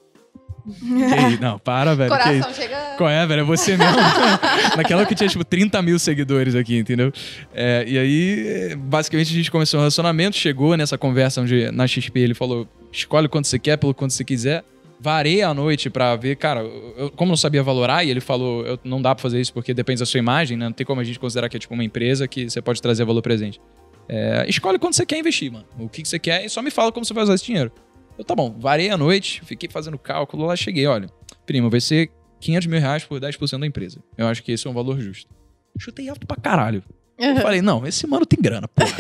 Que- 0.79 1.41
não, 1.41 1.59
para, 1.59 1.95
velho. 1.95 2.11
Coração 2.11 2.53
chega. 2.53 2.77
Qual 2.97 3.09
é, 3.09 3.27
velho? 3.27 3.41
É 3.41 3.45
você 3.45 3.77
mesmo. 3.77 3.97
Naquela 4.77 5.07
que 5.07 5.15
tinha, 5.15 5.29
tipo, 5.29 5.45
30 5.45 5.81
mil 5.83 5.99
seguidores 5.99 6.55
aqui, 6.55 6.79
entendeu? 6.79 7.13
É, 7.55 7.85
e 7.87 7.99
aí, 7.99 8.77
basicamente, 8.77 9.33
a 9.33 9.37
gente 9.37 9.51
começou 9.51 9.79
um 9.79 9.83
relacionamento, 9.83 10.37
chegou 10.37 10.77
nessa 10.77 10.99
conversa 10.99 11.41
onde 11.41 11.71
na 11.71 11.87
XP 11.87 12.19
ele 12.19 12.35
falou: 12.35 12.67
escolhe 12.93 13.29
quanto 13.29 13.47
você 13.47 13.59
quer, 13.59 13.77
pelo 13.77 13.95
quanto 13.95 14.13
você 14.13 14.25
quiser. 14.25 14.65
Varei 15.01 15.43
a 15.43 15.55
noite 15.55 15.89
pra 15.89 16.17
ver, 16.17 16.35
cara, 16.35 16.61
eu, 16.61 17.09
como 17.15 17.31
não 17.31 17.37
sabia 17.37 17.63
valorar, 17.63 18.05
e 18.05 18.11
ele 18.11 18.21
falou: 18.21 18.67
eu, 18.67 18.79
não 18.83 19.01
dá 19.01 19.15
pra 19.15 19.23
fazer 19.23 19.41
isso 19.41 19.53
porque 19.53 19.73
depende 19.73 20.01
da 20.01 20.07
sua 20.07 20.19
imagem, 20.19 20.57
né? 20.57 20.67
Não 20.67 20.73
tem 20.73 20.85
como 20.85 21.01
a 21.01 21.05
gente 21.05 21.21
considerar 21.21 21.49
que 21.49 21.57
é 21.57 21.61
tipo 21.61 21.73
uma 21.73 21.85
empresa 21.85 22.27
que 22.27 22.51
você 22.51 22.61
pode 22.61 22.83
trazer 22.83 23.05
valor 23.05 23.23
presente. 23.23 23.61
É, 24.09 24.45
escolhe 24.49 24.79
quanto 24.79 24.97
você 24.97 25.05
quer 25.07 25.19
investir, 25.19 25.53
mano. 25.53 25.67
O 25.79 25.89
que, 25.89 26.03
que 26.03 26.09
você 26.09 26.19
quer 26.19 26.45
e 26.45 26.49
só 26.49 26.63
me 26.63 26.71
fala 26.71 26.91
como 26.91 27.05
você 27.05 27.13
vai 27.15 27.23
usar 27.23 27.35
esse 27.35 27.45
dinheiro. 27.45 27.71
Eu, 28.19 28.25
tá 28.25 28.35
bom, 28.35 28.55
varei 28.59 28.91
a 28.91 28.97
noite, 28.97 29.41
fiquei 29.45 29.69
fazendo 29.71 29.97
cálculo, 29.97 30.45
lá 30.45 30.57
cheguei, 30.57 30.87
olha, 30.87 31.09
primo, 31.47 31.71
vai 31.71 31.81
ser 31.81 32.11
500 32.41 32.67
mil 32.67 32.81
reais 32.81 33.05
por 33.05 33.21
10% 33.21 33.61
da 33.61 33.67
empresa. 33.67 34.01
Eu 34.17 34.27
acho 34.27 34.43
que 34.43 34.51
esse 34.51 34.67
é 34.67 34.71
um 34.71 34.75
valor 34.75 35.01
justo. 35.01 35.31
Chutei 35.79 36.09
alto 36.09 36.27
pra 36.27 36.37
caralho. 36.37 36.83
Eu 37.19 37.37
falei, 37.37 37.61
não, 37.61 37.85
esse 37.85 38.07
mano 38.07 38.25
tem 38.25 38.41
grana, 38.41 38.69
porra. 38.69 38.95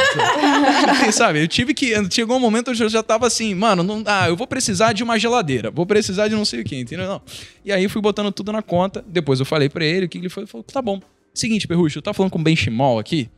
Chutei, 0.95 1.13
sabe? 1.13 1.41
Eu 1.41 1.47
tive 1.47 1.73
que. 1.73 1.93
Chegou 2.11 2.37
um 2.37 2.41
momento 2.41 2.73
onde 2.73 2.83
eu 2.83 2.89
já 2.89 3.01
tava 3.01 3.29
assim, 3.29 3.55
mano, 3.55 3.85
não, 3.85 4.03
ah, 4.07 4.29
eu 4.29 4.37
vou 4.37 4.47
precisar 4.47 4.93
de 4.93 5.05
uma 5.05 5.17
geladeira, 5.19 5.71
vou 5.71 5.87
precisar 5.87 6.27
de 6.27 6.35
não 6.35 6.45
sei 6.45 6.61
o 6.61 6.65
que, 6.65 6.77
entendeu? 6.77 7.07
Não. 7.07 7.23
E 7.65 7.71
aí 7.71 7.89
fui 7.89 8.03
botando 8.03 8.33
tudo 8.33 8.51
na 8.51 8.61
conta. 8.61 9.05
Depois 9.07 9.39
eu 9.39 9.47
falei 9.47 9.69
pra 9.69 9.85
ele 9.85 10.07
o 10.07 10.09
que 10.09 10.19
ele 10.19 10.29
foi. 10.29 10.43
Ele 10.43 10.51
falou, 10.51 10.65
tá 10.65 10.83
bom. 10.83 11.01
Seguinte, 11.33 11.69
Perrucho, 11.69 11.99
eu 11.99 12.03
tava 12.03 12.15
falando 12.15 12.33
com 12.33 12.41
o 12.41 12.43
benchimol 12.43 12.99
aqui. 12.99 13.31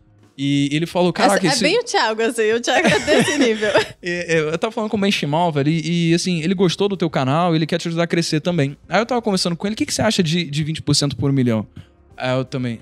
E 0.42 0.70
ele 0.72 0.86
falou, 0.86 1.12
caraca, 1.12 1.36
Essa- 1.36 1.46
é 1.46 1.50
esse... 1.50 1.62
bem 1.62 1.78
o 1.78 1.84
Thiago, 1.84 2.22
assim, 2.22 2.50
o 2.50 2.60
Thiago 2.62 2.88
é 2.88 2.98
desse 3.00 3.36
nível. 3.36 3.68
É, 4.00 4.38
é, 4.38 4.40
Eu 4.40 4.56
tava 4.56 4.72
falando 4.72 4.88
com 4.88 4.96
o 4.96 5.00
Ben 5.00 5.12
Chimal, 5.12 5.52
velho, 5.52 5.68
e, 5.68 6.12
e, 6.12 6.14
assim, 6.14 6.40
ele 6.40 6.54
gostou 6.54 6.88
do 6.88 6.96
teu 6.96 7.10
canal, 7.10 7.54
ele 7.54 7.66
quer 7.66 7.76
te 7.76 7.88
ajudar 7.88 8.04
a 8.04 8.06
crescer 8.06 8.40
também. 8.40 8.74
Aí 8.88 8.98
eu 8.98 9.04
tava 9.04 9.20
conversando 9.20 9.54
com 9.54 9.66
ele, 9.66 9.74
o 9.74 9.76
que, 9.76 9.84
que 9.84 9.92
você 9.92 10.00
acha 10.00 10.22
de, 10.22 10.44
de 10.44 10.64
20% 10.64 11.14
por 11.14 11.28
um 11.28 11.32
milhão? 11.34 11.66
Aí 12.16 12.34
eu 12.34 12.42
também, 12.42 12.80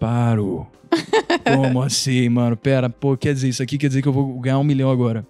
paro. 0.00 0.66
Como 1.44 1.82
assim, 1.82 2.30
mano? 2.30 2.56
Pera, 2.56 2.88
pô, 2.88 3.14
quer 3.14 3.34
dizer, 3.34 3.50
isso 3.50 3.62
aqui 3.62 3.76
quer 3.76 3.88
dizer 3.88 4.00
que 4.00 4.08
eu 4.08 4.12
vou 4.12 4.40
ganhar 4.40 4.58
um 4.58 4.64
milhão 4.64 4.90
agora. 4.90 5.26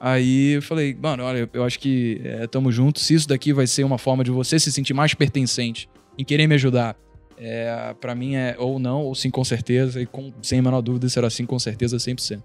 Aí 0.00 0.52
eu 0.52 0.62
falei, 0.62 0.96
mano, 0.98 1.24
olha, 1.24 1.46
eu 1.52 1.62
acho 1.62 1.78
que 1.78 2.22
é, 2.24 2.46
tamo 2.46 2.72
junto, 2.72 3.00
se 3.00 3.12
isso 3.12 3.28
daqui 3.28 3.52
vai 3.52 3.66
ser 3.66 3.84
uma 3.84 3.98
forma 3.98 4.24
de 4.24 4.30
você 4.30 4.58
se 4.58 4.72
sentir 4.72 4.94
mais 4.94 5.12
pertencente 5.12 5.90
em 6.18 6.24
querer 6.24 6.46
me 6.46 6.54
ajudar, 6.54 6.96
é, 7.44 7.94
para 8.00 8.14
mim 8.14 8.36
é 8.36 8.54
ou 8.56 8.78
não, 8.78 9.02
ou 9.02 9.14
sim 9.14 9.30
com 9.30 9.42
certeza, 9.42 10.00
e 10.00 10.06
com, 10.06 10.32
sem 10.40 10.60
a 10.60 10.62
menor 10.62 10.80
dúvida 10.80 11.08
será 11.08 11.28
sim 11.28 11.44
com 11.44 11.58
certeza 11.58 11.96
100%. 11.96 12.40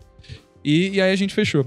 E, 0.64 0.90
e 0.90 1.02
aí 1.02 1.12
a 1.12 1.16
gente 1.16 1.34
fechou. 1.36 1.66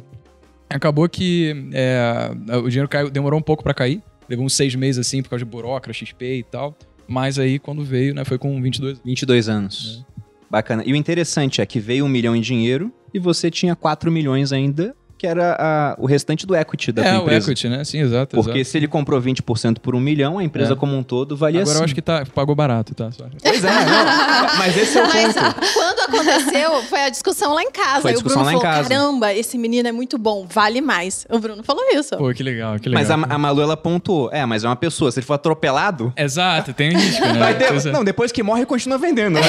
Acabou 0.69 1.09
que 1.09 1.55
é, 1.73 2.31
o 2.57 2.69
dinheiro 2.69 2.89
caiu, 2.89 3.11
demorou 3.11 3.39
um 3.39 3.43
pouco 3.43 3.63
pra 3.63 3.73
cair, 3.73 4.03
levou 4.29 4.45
uns 4.45 4.55
seis 4.55 4.75
meses 4.75 5.07
assim, 5.07 5.23
por 5.23 5.31
causa 5.31 5.45
de 5.45 5.51
burocracia, 5.51 6.07
XP 6.07 6.39
e 6.39 6.43
tal, 6.43 6.77
mas 7.07 7.39
aí 7.39 7.59
quando 7.59 7.85
veio, 7.85 8.15
né, 8.15 8.25
foi 8.25 8.39
com 8.39 8.61
22 8.61 9.01
22 9.05 9.49
anos. 9.49 10.05
Bacana. 10.51 10.83
E 10.85 10.93
o 10.93 10.97
interessante 10.97 11.61
é 11.61 11.67
que 11.67 11.79
veio 11.79 12.05
um 12.05 12.09
milhão 12.09 12.35
em 12.35 12.41
dinheiro 12.41 12.93
e 13.15 13.21
você 13.21 13.51
tinha 13.51 13.77
4 13.77 14.11
milhões 14.11 14.53
ainda, 14.53 14.97
que 15.21 15.27
era 15.27 15.55
a- 15.61 15.95
o 15.99 16.07
restante 16.07 16.47
do 16.47 16.57
equity 16.57 16.93
da 16.93 17.03
É, 17.05 17.11
tua 17.11 17.19
o 17.19 17.23
empresa. 17.25 17.47
equity, 17.51 17.69
né? 17.69 17.85
Sim, 17.85 17.99
exato. 18.01 18.35
Porque 18.37 18.61
exato. 18.61 18.65
se 18.71 18.79
ele 18.79 18.89
comprou 18.89 19.21
20% 19.21 19.79
por 19.79 19.95
um 19.95 20.01
milhão, 20.01 20.39
a 20.39 20.43
empresa 20.43 20.73
É. 20.73 20.77
como 20.77 20.97
um 20.97 21.03
todo 21.03 21.37
valia 21.37 21.61
Agora 21.61 21.75
eu 21.75 21.77
assim. 21.81 21.85
acho 21.85 21.95
que 21.95 22.01
tá, 22.01 22.25
pagou 22.35 22.55
barato, 22.55 22.95
tá? 22.95 23.11
Só. 23.13 23.25
Pois 23.43 23.63
é, 23.63 23.69
não. 23.71 24.57
mas 24.57 24.75
esse 24.79 24.99
é 24.99 25.05
o 25.05 25.07
Mas 25.07 25.35
ponto. 25.35 25.55
quando 25.75 26.01
aconteceu, 26.01 26.83
foi 26.85 27.03
a 27.03 27.11
discussão 27.11 27.53
lá 27.53 27.63
em 27.63 27.71
casa. 27.71 28.01
Foi 28.01 28.13
a 28.13 28.15
Aí 28.15 28.19
o 28.19 28.23
Bruno 28.23 28.29
discussão 28.29 28.43
lá 28.45 28.53
em 28.53 28.57
falou: 28.57 28.63
casa. 28.77 28.89
caramba, 28.89 29.35
esse 29.35 29.59
menino 29.59 29.87
é 29.89 29.93
muito 29.93 30.17
bom, 30.17 30.47
vale 30.51 30.81
mais. 30.81 31.27
O 31.29 31.39
Bruno 31.39 31.63
falou 31.63 31.83
isso. 31.93 32.17
Pô, 32.17 32.33
que 32.33 32.43
legal, 32.43 32.79
que 32.79 32.89
legal. 32.89 33.03
Mas 33.03 33.11
a, 33.11 33.35
a 33.35 33.37
Malu, 33.39 33.61
ela 33.61 33.77
pontuou. 33.77 34.31
É, 34.33 34.47
mas 34.47 34.65
é 34.65 34.69
uma 34.69 34.77
pessoa. 34.77 35.13
Se 35.13 35.19
ele 35.21 35.27
for 35.27 35.35
atropelado, 35.35 36.15
Exato, 36.17 36.73
tem 36.73 36.93
risco, 36.97 37.27
né? 37.27 37.53
ter... 37.53 37.89
É. 37.89 37.93
Não, 37.93 38.03
depois 38.03 38.33
que 38.33 38.43
morre, 38.43 38.65
continua 38.65 38.97
vendendo, 38.97 39.35
né? 39.35 39.43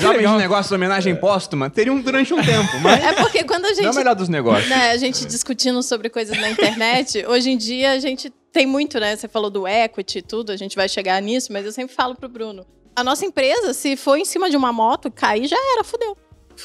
Jovens 0.00 0.28
de 0.30 0.36
negócio 0.36 0.68
de 0.68 0.74
homenagem 0.74 1.14
póstuma, 1.16 1.68
teriam 1.70 2.00
durante 2.00 2.32
um 2.34 2.42
tempo, 2.42 2.78
mas 2.82 3.02
É 3.04 3.12
porque 3.14 3.44
quando 3.44 3.64
a 3.66 3.68
não 3.68 3.76
é 3.76 3.80
o 3.80 3.84
gente 3.84 3.96
melhor 3.96 4.14
dos 4.14 4.28
negócios. 4.28 4.68
né, 4.68 4.90
a 4.90 4.96
gente 4.96 5.24
discutindo 5.24 5.82
sobre 5.82 6.08
coisas 6.10 6.36
na 6.38 6.50
internet, 6.50 7.24
hoje 7.26 7.50
em 7.50 7.56
dia 7.56 7.92
a 7.92 7.98
gente 7.98 8.30
tem 8.52 8.66
muito, 8.66 8.98
né? 9.00 9.16
Você 9.16 9.26
falou 9.28 9.50
do 9.50 9.66
equity 9.66 10.18
e 10.18 10.22
tudo, 10.22 10.52
a 10.52 10.56
gente 10.56 10.76
vai 10.76 10.88
chegar 10.88 11.20
nisso, 11.20 11.52
mas 11.52 11.64
eu 11.64 11.72
sempre 11.72 11.94
falo 11.94 12.14
pro 12.14 12.28
Bruno: 12.28 12.64
a 12.94 13.02
nossa 13.04 13.24
empresa, 13.26 13.72
se 13.74 13.96
for 13.96 14.16
em 14.16 14.24
cima 14.24 14.48
de 14.50 14.56
uma 14.56 14.72
moto, 14.72 15.10
cair 15.10 15.46
já 15.46 15.56
era, 15.74 15.82
fudeu. 15.84 16.16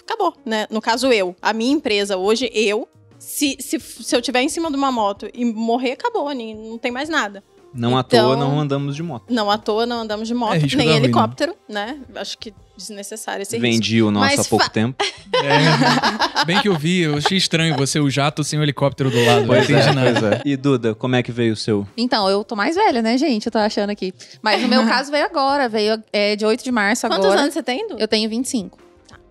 Acabou, 0.04 0.34
né? 0.46 0.68
No 0.70 0.80
caso, 0.82 1.12
eu. 1.12 1.36
A 1.42 1.52
minha 1.52 1.72
empresa 1.74 2.16
hoje, 2.16 2.50
eu, 2.54 2.88
se, 3.18 3.58
se, 3.60 3.80
se 3.80 4.16
eu 4.16 4.22
tiver 4.22 4.42
em 4.42 4.50
cima 4.50 4.70
de 4.70 4.78
uma 4.78 4.92
moto 4.92 5.28
e 5.34 5.44
morrer, 5.44 5.94
acabou, 5.94 6.30
nem- 6.32 6.56
não 6.56 6.78
tem 6.78 6.92
mais 6.92 7.10
nada. 7.10 7.44
Não 7.74 7.96
à 7.98 8.02
Então- 8.02 8.26
toa 8.26 8.36
não 8.36 8.60
andamos 8.60 8.96
de 8.96 9.04
moto. 9.04 9.26
Não 9.30 9.50
à 9.52 9.58
toa 9.58 9.86
não 9.86 10.02
andamos 10.02 10.28
de 10.28 10.34
moto, 10.34 10.54
É, 10.54 10.58
risco 10.58 10.78
nem 10.78 10.88
ruim, 10.88 10.98
né? 11.00 11.04
helicóptero, 11.06 11.56
né? 11.68 11.98
Acho 12.16 12.38
que 12.38 12.54
desnecessário 12.76 13.44
esse 13.44 13.58
risco. 13.58 13.62
Vendi 13.62 14.02
o 14.02 14.10
nosso 14.10 14.26
Mas 14.26 14.40
há 14.40 14.50
pouco 14.50 14.66
fa- 14.66 14.72
tempo. 14.72 15.04
É, 15.42 16.44
bem 16.46 16.60
que 16.62 16.68
eu 16.68 16.76
vi, 16.78 17.02
eu 17.02 17.18
achei 17.18 17.38
estranho 17.38 17.76
você, 17.78 18.00
o 18.00 18.10
jato 18.10 18.44
sem 18.44 18.58
o 18.60 18.64
helicóptero 18.64 19.10
do 19.12 19.24
lado. 19.24 19.46
Pois 19.46 19.70
é, 19.70 19.94
pois 19.94 20.24
é. 20.24 20.42
E 20.44 20.58
Duda, 20.58 20.94
como 20.96 21.16
é 21.16 21.24
que 21.24 21.32
veio 21.32 21.54
o 21.54 21.56
seu? 21.56 21.88
Então, 21.96 22.28
eu 22.30 22.44
tô 22.44 22.56
mais 22.56 22.76
velha, 22.76 23.02
né, 23.02 23.18
gente? 23.18 23.46
Eu 23.46 23.52
tô 23.52 23.58
achando 23.60 23.90
aqui. 23.92 24.14
Mas 24.42 24.62
no 24.62 24.68
meu 24.68 24.84
caso 24.90 25.12
veio 25.12 25.24
agora, 25.26 25.70
veio 25.70 26.02
é, 26.12 26.36
de 26.36 26.46
8 26.46 26.64
de 26.64 26.72
março 26.72 27.08
Quantos 27.08 27.26
agora. 27.26 27.42
anos 27.42 27.54
você 27.54 27.62
tem, 27.64 27.88
Du? 27.88 27.98
Eu 28.00 28.08
tenho 28.08 28.30
25. 28.30 28.78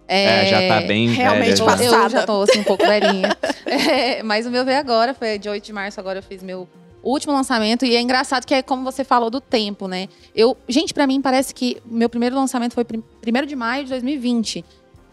É, 0.06 0.46
já 0.46 0.68
tá 0.68 0.86
bem 0.86 1.08
realmente 1.10 1.60
velha. 1.62 1.84
Eu 1.84 2.08
já 2.08 2.24
tô 2.24 2.42
assim, 2.42 2.60
um 2.60 2.64
pouco 2.64 2.86
velhinha. 2.86 3.36
É, 3.66 4.22
mas 4.22 4.46
o 4.46 4.50
meu 4.50 4.64
veio 4.64 4.78
agora, 4.78 5.12
foi 5.12 5.38
de 5.38 5.46
8 5.48 5.62
de 5.66 5.72
março, 5.74 6.00
agora 6.00 6.20
eu 6.20 6.22
fiz 6.22 6.42
meu 6.42 6.66
último 7.02 7.32
lançamento. 7.32 7.84
E 7.84 7.94
é 7.96 8.00
engraçado 8.00 8.46
que 8.46 8.54
é 8.54 8.62
como 8.62 8.84
você 8.84 9.04
falou 9.04 9.30
do 9.30 9.40
tempo, 9.40 9.86
né? 9.88 10.08
Eu, 10.34 10.56
gente, 10.68 10.92
pra 10.94 11.06
mim 11.06 11.20
parece 11.20 11.54
que 11.54 11.78
meu 11.84 12.08
primeiro 12.08 12.36
lançamento 12.36 12.74
foi 12.74 12.84
1 12.84 13.46
de 13.46 13.56
maio 13.56 13.84
de 13.84 13.90
2020. 13.90 14.64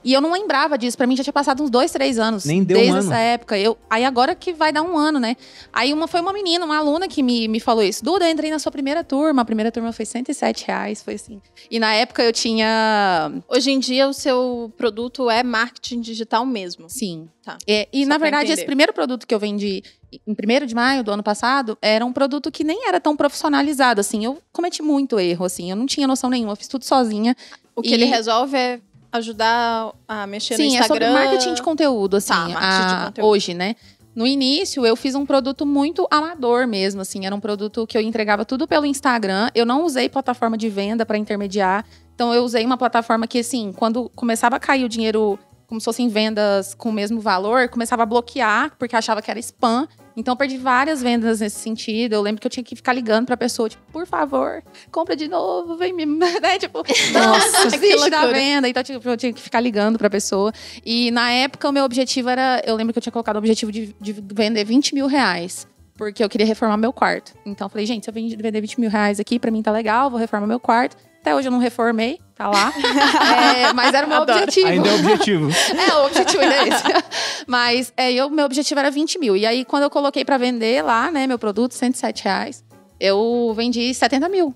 E 0.05 0.13
eu 0.13 0.21
não 0.21 0.31
lembrava 0.31 0.77
disso. 0.77 0.95
Pra 0.95 1.07
mim 1.07 1.15
já 1.15 1.23
tinha 1.23 1.33
passado 1.33 1.63
uns 1.63 1.69
dois, 1.71 1.91
três 1.91 2.19
anos. 2.19 2.45
Nem 2.45 2.63
deu 2.63 2.77
um 2.77 2.79
Desde 2.79 2.97
ano. 2.99 3.11
essa 3.11 3.17
época. 3.17 3.57
Eu, 3.57 3.75
aí 3.89 4.05
agora 4.05 4.36
que 4.36 4.53
vai 4.53 4.71
dar 4.71 4.83
um 4.83 4.95
ano, 4.95 5.19
né? 5.19 5.36
Aí 5.73 5.91
uma 5.91 6.07
foi 6.07 6.21
uma 6.21 6.31
menina, 6.31 6.63
uma 6.63 6.77
aluna 6.77 7.07
que 7.07 7.23
me, 7.23 7.47
me 7.47 7.59
falou 7.59 7.83
isso. 7.83 8.05
Duda, 8.05 8.25
eu 8.25 8.31
entrei 8.31 8.51
na 8.51 8.59
sua 8.59 8.71
primeira 8.71 9.03
turma. 9.03 9.41
A 9.41 9.45
primeira 9.45 9.71
turma 9.71 9.91
foi 9.91 10.05
107 10.05 10.67
reais, 10.67 11.01
foi 11.01 11.15
assim. 11.15 11.41
E 11.71 11.79
na 11.79 11.91
época 11.95 12.21
eu 12.23 12.31
tinha 12.31 13.31
Hoje 13.49 13.71
em 13.71 13.79
dia, 13.79 14.07
o 14.07 14.13
seu 14.13 14.71
produto 14.77 15.27
é 15.27 15.41
marketing 15.41 16.01
digital 16.01 16.45
mesmo. 16.45 16.88
Sim. 16.88 17.27
Tá. 17.43 17.57
É, 17.67 17.88
e 17.91 18.03
Só 18.03 18.09
na 18.09 18.17
verdade, 18.19 18.43
entender. 18.43 18.59
esse 18.59 18.65
primeiro 18.65 18.93
produto 18.93 19.25
que 19.25 19.33
eu 19.33 19.39
vendi 19.39 19.83
em 20.26 20.32
1 20.34 20.66
de 20.66 20.76
maio 20.76 21.03
do 21.03 21.11
ano 21.11 21.24
passado 21.24 21.78
era 21.82 22.05
um 22.05 22.11
produto 22.13 22.51
que 22.51 22.63
nem 22.63 22.88
era 22.88 22.99
tão 22.99 23.16
profissionalizado, 23.16 23.99
assim. 24.01 24.26
Eu 24.26 24.38
cometi 24.51 24.82
muito 24.82 25.20
erro, 25.20 25.45
assim. 25.45 25.70
Eu 25.70 25.76
não 25.76 25.86
tinha 25.86 26.07
noção 26.07 26.30
nenhuma, 26.30 26.53
eu 26.53 26.55
fiz 26.57 26.68
tudo 26.68 26.86
sozinha. 26.86 27.36
O 27.76 27.82
que 27.82 27.89
E- 27.89 27.93
ele 27.93 28.05
resolve 28.05 28.55
é 28.57 28.80
ajudar 29.11 29.91
a 30.07 30.28
mexer 30.28 30.57
no 30.57 30.63
Sim, 30.63 30.78
é 30.78 30.84
sobre 30.84 31.05
Instagram. 31.05 31.13
marketing 31.13 31.53
de 31.53 31.61
conteúdo, 31.61 32.18
assim. 32.18 32.30
Tá, 32.34 32.47
marketing 32.49 32.88
de 32.88 32.93
a- 32.93 33.05
conteúdo. 33.05 33.28
Hoje, 33.30 33.53
né? 33.53 33.76
No 34.13 34.26
início, 34.26 34.86
eu 34.86 34.95
fiz 34.95 35.13
um 35.13 35.26
produto 35.26 35.66
muito 35.66 36.07
amador 36.09 36.66
mesmo, 36.68 37.01
assim. 37.01 37.26
Era 37.26 37.36
um 37.36 37.39
produto 37.39 37.86
que 37.86 37.97
eu 37.97 38.01
entregava 38.01 38.45
tudo 38.45 38.66
pelo 38.68 38.86
Instagram. 38.86 39.49
Eu 39.53 39.66
não 39.66 39.84
usei 39.84 40.07
plataforma 40.07 40.57
de 40.57 40.70
venda 40.70 41.05
para 41.05 41.18
intermediar. 41.18 41.86
Então, 42.13 42.34
eu 42.34 42.43
usei 42.43 42.66
uma 42.66 42.78
plataforma 42.78 43.28
que, 43.28 43.39
assim, 43.39 43.74
quando 43.76 44.09
começava 44.16 44.55
a 44.55 44.59
cair 44.59 44.86
o 44.86 44.89
dinheiro 44.89 45.38
como 45.68 45.80
se 45.80 45.86
fossem 45.86 46.07
vendas 46.07 46.74
com 46.74 46.89
o 46.89 46.93
mesmo 46.93 47.20
valor, 47.20 47.68
começava 47.70 48.03
a 48.03 48.05
bloquear, 48.05 48.76
porque 48.78 48.95
achava 48.95 49.22
que 49.22 49.30
era 49.30 49.39
spam. 49.39 49.88
Então, 50.18 50.32
eu 50.32 50.38
perdi 50.38 50.57
várias 50.57 51.01
vendas 51.01 51.41
nesse 51.41 51.59
sentido. 51.59 52.13
Eu 52.13 52.22
lembro 52.22 52.39
que 52.39 52.47
eu 52.47 52.51
tinha 52.51 52.63
que 52.63 52.76
ficar 52.76 52.93
ligando 52.93 53.26
pra 53.26 53.36
pessoa, 53.36 53.68
tipo, 53.68 53.84
por 53.91 54.07
favor, 54.07 54.63
compra 54.91 55.16
de 55.16 55.28
novo, 55.28 55.76
vem 55.76 55.91
me. 55.93 56.05
Né? 56.16 56.57
Tipo, 56.59 56.80
Nossa, 57.13 57.70
que 57.70 57.78
desiste 57.78 58.09
da 58.09 58.28
venda. 58.28 58.70
Então, 58.70 58.84
tipo, 58.84 59.07
eu 59.09 59.18
tinha 59.18 59.34
que 59.34 59.41
ficar 59.41 59.59
ligando 59.59 59.97
pra 59.97 60.09
pessoa. 60.09 60.53
E 60.86 61.11
na 61.11 61.32
época, 61.32 61.68
o 61.68 61.72
meu 61.72 61.84
objetivo 61.84 62.30
era. 62.30 62.61
Eu 62.66 62.76
lembro 62.76 62.93
que 62.93 62.99
eu 62.99 63.01
tinha 63.01 63.11
colocado 63.11 63.36
o 63.36 63.39
objetivo 63.39 63.72
de, 63.72 63.95
de 63.99 64.13
vender 64.13 64.63
20 64.63 64.93
mil 64.93 65.07
reais. 65.07 65.68
Porque 65.97 66.24
eu 66.24 66.30
queria 66.30 66.45
reformar 66.45 66.78
meu 66.78 66.91
quarto. 66.91 67.34
Então, 67.45 67.66
eu 67.66 67.70
falei, 67.70 67.86
gente, 67.86 68.03
se 68.03 68.09
eu 68.09 68.13
vender 68.13 68.61
20 68.61 68.80
mil 68.80 68.89
reais 68.89 69.20
aqui, 69.20 69.39
pra 69.39 69.49
mim 69.49 69.61
tá 69.61 69.72
legal, 69.72 70.09
vou 70.09 70.20
reformar 70.20 70.45
meu 70.45 70.59
quarto. 70.59 70.97
Até 71.26 71.34
hoje 71.34 71.47
eu 71.47 71.51
não 71.51 71.57
reformei, 71.57 72.19
tá 72.36 72.47
lá. 72.47 72.71
É, 73.57 73.73
mas 73.73 73.91
era 73.95 74.05
o 74.05 74.09
meu 74.09 74.21
Adoro. 74.21 74.43
objetivo. 74.43 74.67
Ainda 74.67 74.88
é 74.88 74.91
o 74.91 74.99
objetivo. 74.99 75.49
É, 75.73 75.95
o 75.95 76.05
objetivo 76.05 76.43
ainda 76.43 76.55
é 76.55 76.67
esse. 76.67 76.84
Mas 77.47 77.93
é, 77.97 78.13
eu, 78.13 78.30
meu 78.30 78.45
objetivo 78.45 78.80
era 78.80 78.91
20 78.91 79.17
mil. 79.17 79.36
E 79.36 79.43
aí, 79.43 79.65
quando 79.65 79.84
eu 79.84 79.89
coloquei 79.89 80.23
pra 80.23 80.38
vender 80.38 80.84
lá, 80.84 81.09
né, 81.09 81.26
meu 81.26 81.39
produto, 81.39 81.73
107 81.73 82.23
reais, 82.23 82.63
eu 82.99 83.51
vendi 83.55 83.91
70 83.91 84.30
mil. 84.30 84.53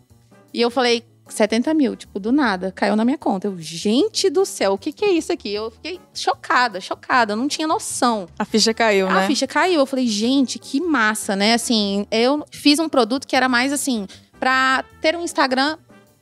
E 0.54 0.62
eu 0.62 0.70
falei, 0.70 1.04
70 1.28 1.74
mil, 1.74 1.96
tipo, 1.96 2.20
do 2.20 2.32
nada, 2.32 2.72
caiu 2.72 2.96
na 2.96 3.04
minha 3.04 3.18
conta. 3.18 3.48
Eu, 3.48 3.58
gente 3.58 4.30
do 4.30 4.46
céu, 4.46 4.74
o 4.74 4.78
que, 4.78 4.92
que 4.92 5.06
é 5.06 5.12
isso 5.12 5.32
aqui? 5.32 5.52
Eu 5.52 5.72
fiquei 5.72 6.00
chocada, 6.14 6.80
chocada, 6.80 7.34
eu 7.34 7.38
não 7.38 7.48
tinha 7.48 7.68
noção. 7.68 8.28
A 8.38 8.46
ficha 8.46 8.76
caiu, 8.76 9.08
A 9.08 9.14
né? 9.22 9.28
ficha 9.28 9.48
caiu. 9.48 9.80
Eu 9.80 9.86
falei, 9.88 10.06
gente, 10.06 10.60
que 10.60 10.80
massa, 10.80 11.36
né? 11.36 11.56
Assim, 11.56 12.06
eu 12.12 12.46
fiz 12.52 12.78
um 12.78 12.88
produto 12.88 13.28
que 13.28 13.36
era 13.36 13.50
mais 13.50 13.74
assim, 13.74 14.06
pra 14.40 14.84
ter 15.02 15.16
um 15.16 15.24
Instagram 15.24 15.78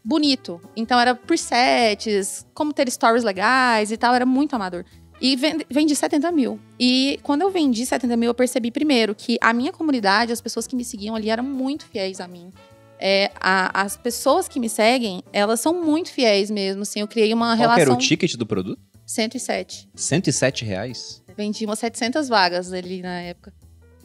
bonito. 0.08 0.62
Então 0.76 0.97
era 0.99 1.14
presets, 1.14 2.45
como 2.53 2.72
ter 2.72 2.89
stories 2.89 3.24
legais 3.24 3.91
e 3.91 3.97
tal, 3.97 4.16
era 4.16 4.26
muito 4.26 4.55
amador. 4.55 4.86
E 5.20 5.36
vendi, 5.36 5.66
vendi 5.70 5.95
70 5.95 6.32
mil. 6.32 6.60
E 6.80 7.20
quando 7.24 7.41
eu 7.41 7.49
vendi 7.49 7.86
70 7.86 8.16
mil, 8.16 8.30
eu 8.30 8.34
percebi 8.36 8.72
primeiro 8.72 9.14
que 9.16 9.38
a 9.41 9.51
minha 9.51 9.72
comunidade, 9.74 10.32
as 10.32 10.39
pessoas 10.39 10.66
que 10.68 10.76
me 10.76 10.86
seguiam 10.86 11.16
ali, 11.16 11.30
eram 11.30 11.43
muito 11.43 11.86
fiéis 11.88 12.20
a 12.22 12.28
mim. 12.28 12.53
É, 12.99 13.32
a- 13.39 13.82
as 13.82 13.97
pessoas 13.97 14.47
que 14.47 14.60
me 14.60 14.70
seguem, 14.70 15.24
elas 15.34 15.60
são 15.60 15.84
muito 15.84 16.10
fiéis 16.12 16.49
mesmo. 16.49 16.84
Assim, 16.84 16.99
eu 17.01 17.08
criei 17.08 17.34
uma 17.34 17.47
Qual 17.47 17.58
que 17.58 17.64
era 17.64 17.74
relação. 17.76 17.95
o 17.95 17.97
ticket 17.97 18.36
do 18.36 18.45
produto? 18.45 18.80
107. 19.05 19.89
107 19.95 20.64
reais? 20.66 21.24
Vendi 21.36 21.66
umas 21.66 21.80
700 21.80 22.28
vagas 22.30 22.72
ali 22.74 23.01
na 23.01 23.22
época. 23.22 23.53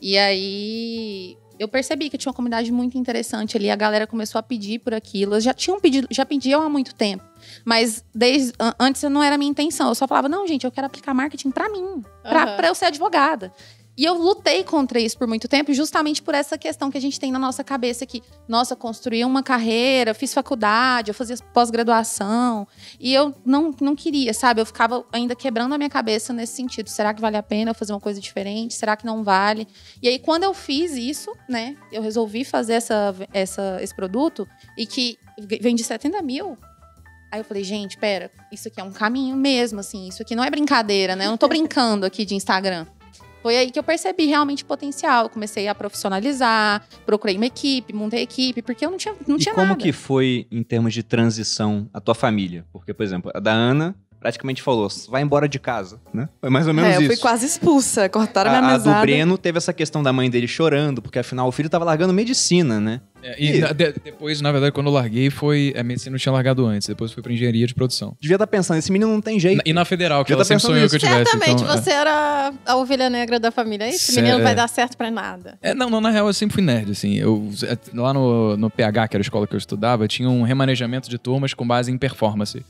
E 0.01 0.17
aí 0.19 1.37
eu 1.63 1.69
percebi 1.69 2.11
que 2.11 2.19
tinha 2.19 2.31
uma 2.31 2.35
comunidade 2.35 2.71
muito 2.73 2.99
interessante 2.99 3.57
ali. 3.57 3.71
A 3.71 3.77
galera 3.77 4.07
começou 4.07 4.39
a 4.39 4.43
pedir 4.43 4.79
por 4.81 4.93
aquilo. 4.93 5.35
Eles 5.35 5.45
já 5.45 5.55
tinham 5.55 5.81
pedido, 5.81 6.09
já 6.11 6.27
pediam 6.27 6.61
há 6.63 6.69
muito 6.69 6.95
tempo. 6.95 7.23
Mas 7.65 8.05
desde 8.15 8.53
an- 8.59 8.75
antes 8.79 9.03
não 9.05 9.23
era 9.23 9.35
a 9.35 9.39
minha 9.39 9.51
intenção. 9.51 9.89
Eu 9.89 9.95
só 9.95 10.07
falava, 10.09 10.29
não, 10.29 10.47
gente, 10.47 10.65
eu 10.65 10.71
quero 10.73 10.87
aplicar 10.87 11.15
marketing 11.15 11.51
pra 11.51 11.69
mim, 11.69 12.03
Aham. 12.25 12.57
pra 12.57 12.69
eu 12.69 12.75
ser 12.75 12.87
advogada. 12.87 13.53
E 13.97 14.05
eu 14.05 14.15
lutei 14.15 14.65
contra 14.65 14.99
isso 14.99 15.19
por 15.19 15.29
muito 15.29 15.47
tempo, 15.47 15.73
justamente 15.75 16.23
por 16.23 16.35
essa 16.35 16.57
questão 16.57 16.91
que 16.91 16.97
a 16.97 17.01
gente 17.01 17.21
tem 17.21 17.31
na 17.31 17.39
nossa 17.39 17.63
cabeça 17.63 18.07
que, 18.07 18.23
nossa, 18.49 18.75
construí 18.75 19.23
uma 19.23 19.43
carreira, 19.43 20.15
fiz 20.15 20.33
faculdade, 20.33 21.11
eu 21.11 21.15
fazia 21.15 21.37
pós-graduação, 21.53 22.67
e 22.99 23.13
eu 23.13 23.35
não, 23.45 23.75
não 23.81 23.95
queria, 23.95 24.33
sabe? 24.33 24.63
Eu 24.63 24.67
ficava 24.67 25.05
ainda 25.13 25.35
quebrando 25.35 25.75
a 25.75 25.79
minha 25.79 25.91
cabeça 25.91 26.33
nesse 26.33 26.55
sentido. 26.55 26.89
Será 26.89 27.13
que 27.13 27.21
vale 27.21 27.37
a 27.37 27.43
pena 27.43 27.73
eu 27.73 27.75
fazer 27.75 27.93
uma 27.93 28.01
coisa 28.01 28.19
diferente? 28.19 28.75
Será 28.75 28.97
que 28.97 29.05
não 29.05 29.23
vale? 29.23 29.69
E 30.01 30.09
aí, 30.09 30.19
quando 30.19 30.45
eu 30.45 30.55
fiz 30.55 30.93
isso, 30.93 31.31
né, 31.47 31.77
eu 31.93 32.01
resolvi 32.01 32.45
fazer 32.45 32.75
essa, 32.75 33.15
essa, 33.33 33.79
esse 33.83 33.95
produto 33.95 34.49
e 34.77 34.87
que 34.87 35.19
vendi 35.61 35.85
70 35.85 36.23
mil. 36.23 36.57
Aí 37.31 37.41
eu 37.41 37.45
falei, 37.45 37.63
gente, 37.63 37.99
pera, 37.99 38.31
isso 38.51 38.69
aqui 38.69 38.81
é 38.81 38.85
um 38.85 38.93
caminho 38.93 39.37
mesmo, 39.37 39.81
assim, 39.81 40.09
isso 40.09 40.23
aqui 40.23 40.35
não 40.35 40.45
é 40.45 40.51
brincadeira, 40.51 41.15
né? 41.15 41.27
Eu 41.27 41.31
não 41.31 41.39
tô 41.39 41.49
brincando 41.49 42.07
aqui 42.07 42.25
de 42.25 42.35
Instagram. 42.35 42.87
Foi 43.43 43.57
aí 43.57 43.71
que 43.71 43.79
eu 43.79 43.83
percebi 43.83 44.27
realmente 44.27 44.63
o 44.63 44.67
potencial. 44.67 45.29
Comecei 45.29 45.67
a 45.67 45.75
profissionalizar, 45.75 46.87
procurei 47.05 47.37
uma 47.37 47.47
equipe, 47.47 47.93
montei 47.93 48.23
equipe, 48.23 48.63
porque 48.63 48.87
eu 48.87 48.91
não 48.91 48.97
tinha, 48.97 49.15
não 49.27 49.37
e 49.37 49.41
tinha 49.41 49.55
como 49.55 49.67
nada. 49.69 49.81
que 49.81 49.91
foi, 49.91 50.47
em 50.51 50.63
termos 50.63 50.95
de 50.95 51.03
transição, 51.03 51.91
a 51.93 52.01
tua 52.01 52.15
família? 52.15 52.65
Porque, 52.73 52.95
por 52.95 53.03
exemplo, 53.03 53.33
a 53.35 53.41
da 53.41 53.53
Ana 53.53 53.97
praticamente 54.23 54.63
falou, 54.63 54.89
vai 55.09 55.21
embora 55.23 55.49
de 55.49 55.59
casa, 55.59 56.01
né? 56.15 56.29
Foi 56.41 56.49
mais 56.49 56.67
ou 56.69 56.73
menos 56.73 56.91
É, 56.91 56.97
eu 56.97 57.01
isso. 57.03 57.11
fui 57.11 57.17
quase 57.19 57.45
expulsa. 57.45 58.09
Cortaram 58.09 58.51
a, 58.51 58.61
minha 58.63 58.75
a 58.75 58.79
do 58.79 58.85
mesada. 58.85 59.01
Breno 59.03 59.37
teve 59.37 59.59
essa 59.59 59.73
questão 59.73 60.03
da 60.03 60.13
mãe 60.13 60.31
dele 60.31 60.47
chorando, 60.47 61.03
porque 61.03 61.19
afinal 61.19 61.49
o 61.49 61.53
filho 61.53 61.69
tava 61.69 61.85
largando 61.85 62.13
medicina, 62.13 62.81
né? 62.81 63.01
É, 63.23 63.37
e 63.41 63.57
E- 63.57 63.61
na- 63.61 63.73
de- 63.73 63.93
depois, 64.05 64.41
na 64.41 64.51
verdade, 64.51 64.73
quando 64.73 64.87
eu 64.89 64.93
larguei, 64.93 65.29
foi. 65.31 65.73
A 65.77 65.83
medicina 65.83 66.17
eu 66.17 66.21
tinha 66.21 66.33
largado 66.33 66.65
antes, 66.67 66.89
depois 66.89 67.13
foi 67.13 67.23
pra 67.23 67.33
engenharia 67.33 67.67
de 67.67 67.75
produção. 67.75 68.17
Devia 68.21 68.35
estar 68.37 68.47
pensando, 68.47 68.79
esse 68.79 68.91
menino 68.91 69.13
não 69.13 69.21
tem 69.21 69.39
jeito. 69.39 69.59
Na- 69.59 69.63
E 69.67 69.73
na 69.73 69.85
federal, 69.85 70.25
que 70.25 70.33
Eu 70.33 70.35
ela 70.37 70.45
tô 70.45 70.49
sempre 70.49 70.63
pensando 70.63 70.75
sonhou 70.75 70.89
que 70.89 70.97
eu 70.97 71.01
tivesse. 71.01 71.31
Certamente, 71.31 71.63
então, 71.63 71.75
é. 71.75 71.77
você 71.81 71.91
era 71.91 72.53
a 72.67 72.77
ovelha 72.77 73.09
negra 73.11 73.39
da 73.39 73.51
família. 73.51 73.89
Esse 73.89 74.17
menino 74.17 74.37
não 74.39 74.43
vai 74.45 74.53
é. 74.53 74.57
dar 74.57 74.69
certo 74.69 74.97
pra 74.97 75.11
nada. 75.11 75.59
É, 75.63 75.73
não, 75.75 75.89
não, 75.91 76.01
na 76.01 76.11
real 76.11 76.27
eu 76.27 76.33
sempre 76.35 76.55
fui 76.55 76.63
nerd, 76.63 76.91
assim. 76.91 77.15
Eu, 77.17 77.49
é, 77.65 77.77
lá 77.95 78.13
no, 78.13 78.57
no 78.57 78.69
PH, 78.71 79.09
que 79.09 79.17
era 79.17 79.21
a 79.21 79.27
escola 79.27 79.47
que 79.47 79.55
eu 79.55 79.59
estudava, 79.59 80.07
tinha 80.09 80.29
um 80.29 80.43
remanejamento 80.43 81.09
de 81.09 81.19
turmas 81.19 81.55
com 81.55 81.67
base 81.67 81.91
em 81.93 81.99
performance. 81.99 82.65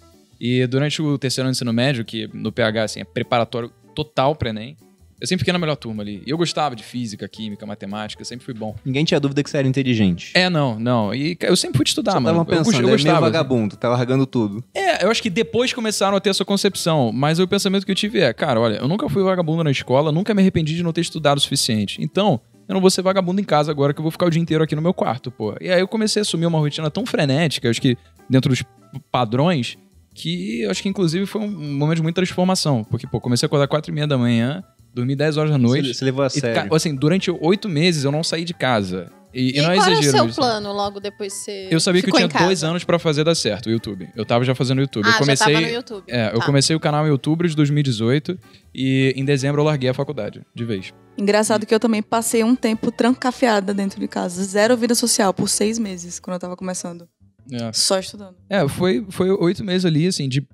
E 0.45 0.67
durante 0.67 1.01
o 1.01 1.17
terceiro 1.17 1.47
ano 1.47 1.53
de 1.53 1.57
ensino 1.59 1.73
médio, 1.73 2.05
que 2.05 2.29
no 2.35 2.51
PH, 2.51 2.83
assim, 2.83 3.01
é 3.01 3.05
preparatório 3.05 3.71
total 3.95 4.35
pra 4.35 4.51
Enem, 4.51 4.77
eu 5.21 5.27
sempre 5.29 5.43
fiquei 5.43 5.53
na 5.53 5.59
melhor 5.61 5.77
turma 5.77 6.03
ali. 6.03 6.21
E 6.27 6.31
eu 6.31 6.37
gostava 6.37 6.75
de 6.75 6.83
física, 6.83 7.29
química, 7.29 7.65
matemática, 7.65 8.25
sempre 8.25 8.45
fui 8.45 8.53
bom. 8.53 8.75
Ninguém 8.85 9.05
tinha 9.05 9.21
dúvida 9.21 9.41
que 9.41 9.49
você 9.49 9.59
era 9.59 9.69
inteligente. 9.69 10.33
É, 10.35 10.51
não, 10.51 10.81
não. 10.81 11.15
E 11.15 11.39
eu 11.43 11.55
sempre 11.55 11.77
fui 11.77 11.85
estudar, 11.87 12.15
Você 12.15 12.19
mano. 12.19 12.39
tava 12.45 12.57
eu, 12.57 12.59
pensando, 12.59 12.75
eu 12.75 12.79
é 12.81 12.83
meio 12.83 12.95
gostava. 12.97 13.17
assim. 13.19 13.23
vagabundo, 13.27 13.77
tá 13.77 13.89
largando 13.89 14.27
tudo. 14.27 14.65
É, 14.75 15.05
eu 15.05 15.11
acho 15.13 15.23
que 15.23 15.31
depois 15.31 15.73
começaram 15.73 16.17
a 16.17 16.21
ter 16.21 16.31
essa 16.31 16.45
concepção, 16.45 17.13
mas 17.13 17.39
o 17.39 17.47
pensamento 17.47 17.87
que 17.87 17.93
eu 17.93 17.97
tive 17.97 18.19
é, 18.19 18.33
cara, 18.33 18.59
olha, 18.61 18.79
eu 18.79 18.89
nunca 18.89 19.09
fui 19.09 19.23
vagabundo 19.23 19.63
na 19.63 19.71
escola, 19.71 20.11
nunca 20.11 20.35
me 20.35 20.43
arrependi 20.43 20.75
de 20.75 20.83
não 20.83 20.93
ter 20.93 21.03
estudado 21.03 21.39
o 21.39 21.41
suficiente. 21.41 22.03
Então, 22.03 22.41
eu 22.69 22.75
não 22.75 22.81
vou 22.81 22.91
ser 22.91 23.03
vagabundo 23.03 23.41
em 23.41 23.45
casa 23.45 23.71
agora 23.71 23.95
que 23.95 24.01
eu 24.01 24.03
vou 24.03 24.11
ficar 24.11 24.27
o 24.27 24.31
dia 24.31 24.43
inteiro 24.43 24.65
aqui 24.65 24.75
no 24.75 24.83
meu 24.83 24.93
quarto, 24.93 25.31
pô. 25.31 25.55
E 25.61 25.71
aí 25.71 25.79
eu 25.79 25.87
comecei 25.87 26.19
a 26.21 26.23
assumir 26.23 26.47
uma 26.47 26.59
rotina 26.59 26.91
tão 26.91 27.07
frenética, 27.07 27.69
eu 27.69 27.71
acho 27.71 27.81
que 27.81 27.97
dentro 28.29 28.51
dos 28.51 28.65
padrões, 29.13 29.79
que 30.15 30.63
eu 30.63 30.71
acho 30.71 30.83
que 30.83 30.89
inclusive 30.89 31.27
foi 31.27 31.41
um 31.43 31.49
momento 31.51 31.97
de 31.97 32.03
muita 32.03 32.17
transformação. 32.23 32.85
Porque, 32.85 33.07
pô, 33.07 33.21
comecei 33.21 33.47
a 33.47 33.49
acordar 33.49 33.67
quatro 33.69 33.91
e 33.91 33.95
meia 33.95 34.07
da 34.07 34.19
manhã 34.19 34.63
Dormi 34.95 35.17
10 35.17 35.39
horas 35.39 35.51
da 35.51 35.57
noite. 35.59 35.89
Você, 35.89 35.95
você 35.95 36.05
levou 36.05 36.23
a 36.23 36.27
E, 36.27 36.31
sério. 36.31 36.75
assim, 36.75 36.95
durante 36.95 37.31
oito 37.31 37.67
meses 37.69 38.05
eu 38.05 38.13
não 38.13 38.23
saí 38.23 38.45
de 38.45 38.53
casa. 38.53 39.11
E, 39.33 39.53
E, 39.57 39.59
e 39.59 39.63
não 39.63 39.71
é 39.73 39.77
qual 39.77 39.87
era 39.87 39.97
o 39.97 39.99
exagero 40.01 40.25
seu 40.31 40.35
plano 40.35 40.71
logo 40.75 41.01
depois 41.01 41.33
você 41.33 41.69
Eu 41.71 41.81
sabia 41.81 42.03
que 42.03 42.11
eu 42.11 42.15
tinha 42.15 42.29
dois 42.29 42.63
anos 42.63 42.85
pra 42.85 42.99
fazer 42.99 43.25
dar 43.25 43.35
certo 43.35 43.69
o 43.69 43.71
YouTube. 43.71 44.07
Eu 44.15 44.27
tava 44.27 44.45
já 44.45 44.55
fazendo 44.55 44.83
YouTube. 44.83 45.07
Ah, 45.09 45.13
eu 45.13 45.19
comecei, 45.19 45.47
já 45.47 45.53
tava 45.55 45.67
no 45.67 45.73
YouTube. 45.75 46.05
É, 46.09 46.27
eu 46.35 46.39
Tá. 46.41 46.45
comecei 46.45 46.77
o 46.77 46.81
canal 46.81 47.07
em 47.07 47.11
outubro 47.11 47.49
de 47.49 47.57
2018 47.57 48.39
e 48.75 49.15
em 49.17 49.25
dezembro 49.25 49.63
eu 49.63 49.65
larguei 49.65 49.89
a 49.89 49.95
faculdade, 49.95 50.43
de 50.55 50.65
vez. 50.67 50.93
Engraçado 51.17 51.65
que 51.65 51.75
eu 51.75 51.81
também 51.81 52.03
passei 52.03 52.45
um 52.45 52.55
tempo 52.55 52.93
trancafiada 52.93 53.73
dentro 53.73 53.99
de 53.99 54.07
casa. 54.09 54.45
Zero 54.45 54.77
vida 54.77 54.95
social 54.95 55.33
por 55.33 55.49
seis 55.49 55.79
meses, 55.79 56.21
quando 56.21 56.35
eu 56.35 56.41
tava 56.41 56.55
começando. 56.55 57.09
É. 57.51 57.73
Só 57.73 57.99
estudando. 57.99 58.35
É, 58.49 58.67
foi, 58.69 59.05
foi 59.09 59.31
oito 59.31 59.65
meses 59.65 59.85
ali, 59.85 60.07
assim, 60.07 60.29
de... 60.29 60.47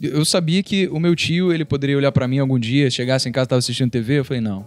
Eu 0.00 0.24
sabia 0.24 0.62
que 0.62 0.86
o 0.88 1.00
meu 1.00 1.16
tio, 1.16 1.52
ele 1.52 1.64
poderia 1.64 1.96
olhar 1.96 2.12
pra 2.12 2.28
mim 2.28 2.38
algum 2.38 2.58
dia, 2.58 2.90
chegasse 2.90 3.28
em 3.28 3.32
casa, 3.32 3.46
tava 3.48 3.58
assistindo 3.58 3.90
TV, 3.90 4.18
eu 4.18 4.24
falei, 4.24 4.40
não. 4.40 4.66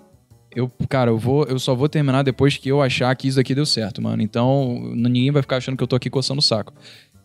Eu, 0.55 0.71
cara, 0.89 1.11
eu 1.11 1.17
vou, 1.19 1.43
eu 1.43 1.59
só 1.59 1.75
vou 1.75 1.87
terminar 1.87 2.23
depois 2.23 2.57
que 2.57 2.67
eu 2.67 2.81
achar 2.81 3.15
que 3.15 3.27
isso 3.27 3.37
daqui 3.37 3.53
deu 3.53 3.65
certo, 3.65 4.01
mano. 4.01 4.23
Então, 4.23 4.91
ninguém 4.95 5.29
vai 5.29 5.43
ficar 5.43 5.57
achando 5.57 5.77
que 5.77 5.83
eu 5.83 5.87
tô 5.87 5.95
aqui 5.95 6.09
coçando 6.09 6.39
o 6.39 6.41
saco. 6.41 6.73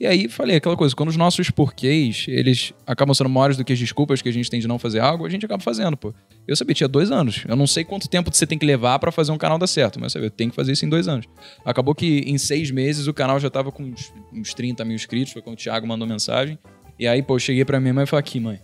E 0.03 0.07
aí, 0.07 0.28
falei 0.28 0.57
aquela 0.57 0.76
coisa, 0.76 0.96
quando 0.96 1.11
os 1.11 1.16
nossos 1.16 1.48
porquês, 1.48 2.26
eles 2.26 2.74
acabam 2.84 3.14
sendo 3.14 3.30
maiores 3.30 3.57
do 3.57 3.64
que 3.64 3.72
as 3.72 3.78
desculpas 3.78 4.20
que 4.20 4.28
a 4.28 4.32
gente 4.32 4.50
tem 4.50 4.59
de 4.59 4.66
não 4.66 4.76
fazer 4.76 4.98
algo, 4.98 5.24
a 5.24 5.28
gente 5.28 5.46
acaba 5.46 5.62
fazendo, 5.62 5.96
pô. 5.96 6.12
Eu 6.44 6.57
sabia, 6.57 6.74
tinha 6.74 6.88
dois 6.88 7.12
anos. 7.12 7.44
Eu 7.46 7.55
não 7.55 7.68
sei 7.68 7.84
quanto 7.84 8.09
tempo 8.09 8.28
você 8.34 8.44
tem 8.44 8.59
que 8.59 8.66
levar 8.66 8.98
pra 8.98 9.12
fazer 9.12 9.30
um 9.30 9.38
canal 9.38 9.59
dar 9.59 9.68
certo, 9.68 10.00
mas 10.00 10.12
eu 10.16 10.24
eu 10.24 10.30
tenho 10.30 10.50
que 10.50 10.57
fazer 10.57 10.72
isso 10.72 10.84
em 10.84 10.88
dois 10.88 11.07
anos. 11.07 11.26
Acabou 11.64 11.94
que 11.94 12.24
em 12.26 12.36
seis 12.36 12.68
meses 12.72 13.07
o 13.07 13.14
canal 13.14 13.38
já 13.38 13.48
tava 13.48 13.70
com 13.70 13.84
uns, 13.84 14.12
uns 14.32 14.53
30 14.53 14.84
mil 14.84 14.96
inscritos, 14.96 15.32
foi 15.32 15.40
quando 15.40 15.55
o 15.55 15.57
Thiago 15.57 15.86
mandou 15.86 16.05
mensagem. 16.05 16.59
E 16.98 17.07
aí, 17.07 17.22
pô, 17.22 17.36
eu 17.36 17.38
cheguei 17.38 17.64
pra 17.64 17.78
minha 17.78 17.94
mãe 17.94 18.03
e 18.03 18.07
falei, 18.09 18.20
aqui, 18.20 18.40
mãe. 18.40 18.59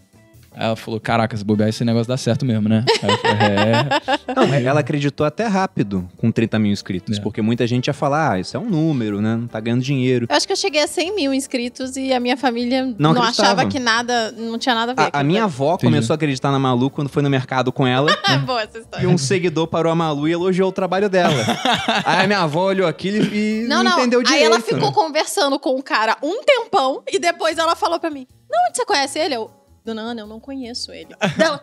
Aí 0.55 0.65
ela 0.67 0.75
falou, 0.77 0.99
caraca, 0.99 1.37
se 1.37 1.45
bobear, 1.45 1.69
esse 1.69 1.85
negócio 1.85 2.09
dá 2.09 2.17
certo 2.17 2.45
mesmo, 2.45 2.69
né? 2.69 2.85
Falei, 3.01 3.17
é. 3.17 4.35
Não, 4.35 4.53
ela 4.55 4.81
acreditou 4.81 5.25
até 5.25 5.47
rápido 5.47 6.09
com 6.17 6.33
30 6.33 6.59
mil 6.59 6.73
inscritos, 6.73 7.19
É. 7.19 7.21
porque 7.23 7.41
muita 7.41 7.67
gente 7.67 7.87
ia 7.87 7.95
falar, 7.95 8.33
ah, 8.33 8.41
isso 8.41 8.57
é 8.57 8.61
um 8.61 8.69
número, 8.69 9.21
né? 9.21 9.37
Não 9.37 9.47
tá 9.47 9.61
ganhando 9.61 9.83
dinheiro. 9.83 10.27
Eu 10.29 10.37
acho 10.37 10.47
que 10.47 10.53
eu 10.53 10.57
cheguei 10.57 10.83
a 10.83 10.87
100 10.89 11.15
mil 11.15 11.33
inscritos 11.33 11.97
e 11.97 12.13
a 12.13 12.19
minha 12.19 12.37
família 12.37 12.85
Não 12.99 13.13
não, 13.13 13.23
achava 13.23 13.67
que 13.67 13.79
nada, 13.79 14.33
não 14.33 14.59
tinha 14.59 14.75
nada 14.75 14.93
a 14.93 14.95
ver. 14.95 15.11
A, 15.13 15.21
a 15.21 15.23
minha 15.23 15.45
avó 15.45 15.75
Entendi. 15.75 15.93
começou 15.93 16.15
a 16.15 16.17
acreditar 16.17 16.51
na 16.51 16.59
Malu 16.59 16.91
quando 16.91 17.09
foi 17.09 17.23
no 17.23 17.31
mercado 17.31 17.71
com 17.73 17.87
ela. 17.87 18.11
É 18.29 18.37
boa 18.39 18.61
essa 18.63 18.79
E 18.79 18.81
história. 18.83 19.09
um 19.09 19.17
seguidor 19.17 19.67
parou 19.69 19.91
a 19.91 19.95
Malu 19.95 20.29
e 20.29 20.33
elogiou 20.33 20.69
o 20.69 20.73
trabalho 20.73 21.09
dela. 21.09 21.35
Aí 22.05 22.25
a 22.25 22.27
minha 22.27 22.41
avó 22.41 22.65
olhou 22.67 22.87
aquilo 22.87 23.25
e 23.35 23.65
Não, 23.69 23.83
não, 23.83 23.93
não. 23.93 23.99
entendeu 23.99 24.23
direito. 24.23 24.41
Aí 24.43 24.47
ela 24.47 24.61
ficou 24.61 24.89
né? 24.89 24.95
conversando 24.95 25.59
com 25.59 25.79
o 25.79 25.83
cara 25.83 26.17
um 26.23 26.43
tempão 26.45 27.03
e 27.11 27.19
depois 27.19 27.57
ela 27.59 27.75
falou 27.77 27.99
pra 27.99 28.11
mim: 28.11 28.27
Não, 28.51 28.59
onde 28.69 28.77
você 28.77 28.85
conhece 28.85 29.19
ele? 29.19 29.35
Eu, 29.35 29.51
Dona 29.89 30.03
Ana, 30.03 30.21
eu 30.21 30.27
não 30.27 30.39
conheço 30.39 30.93
ele. 30.93 31.15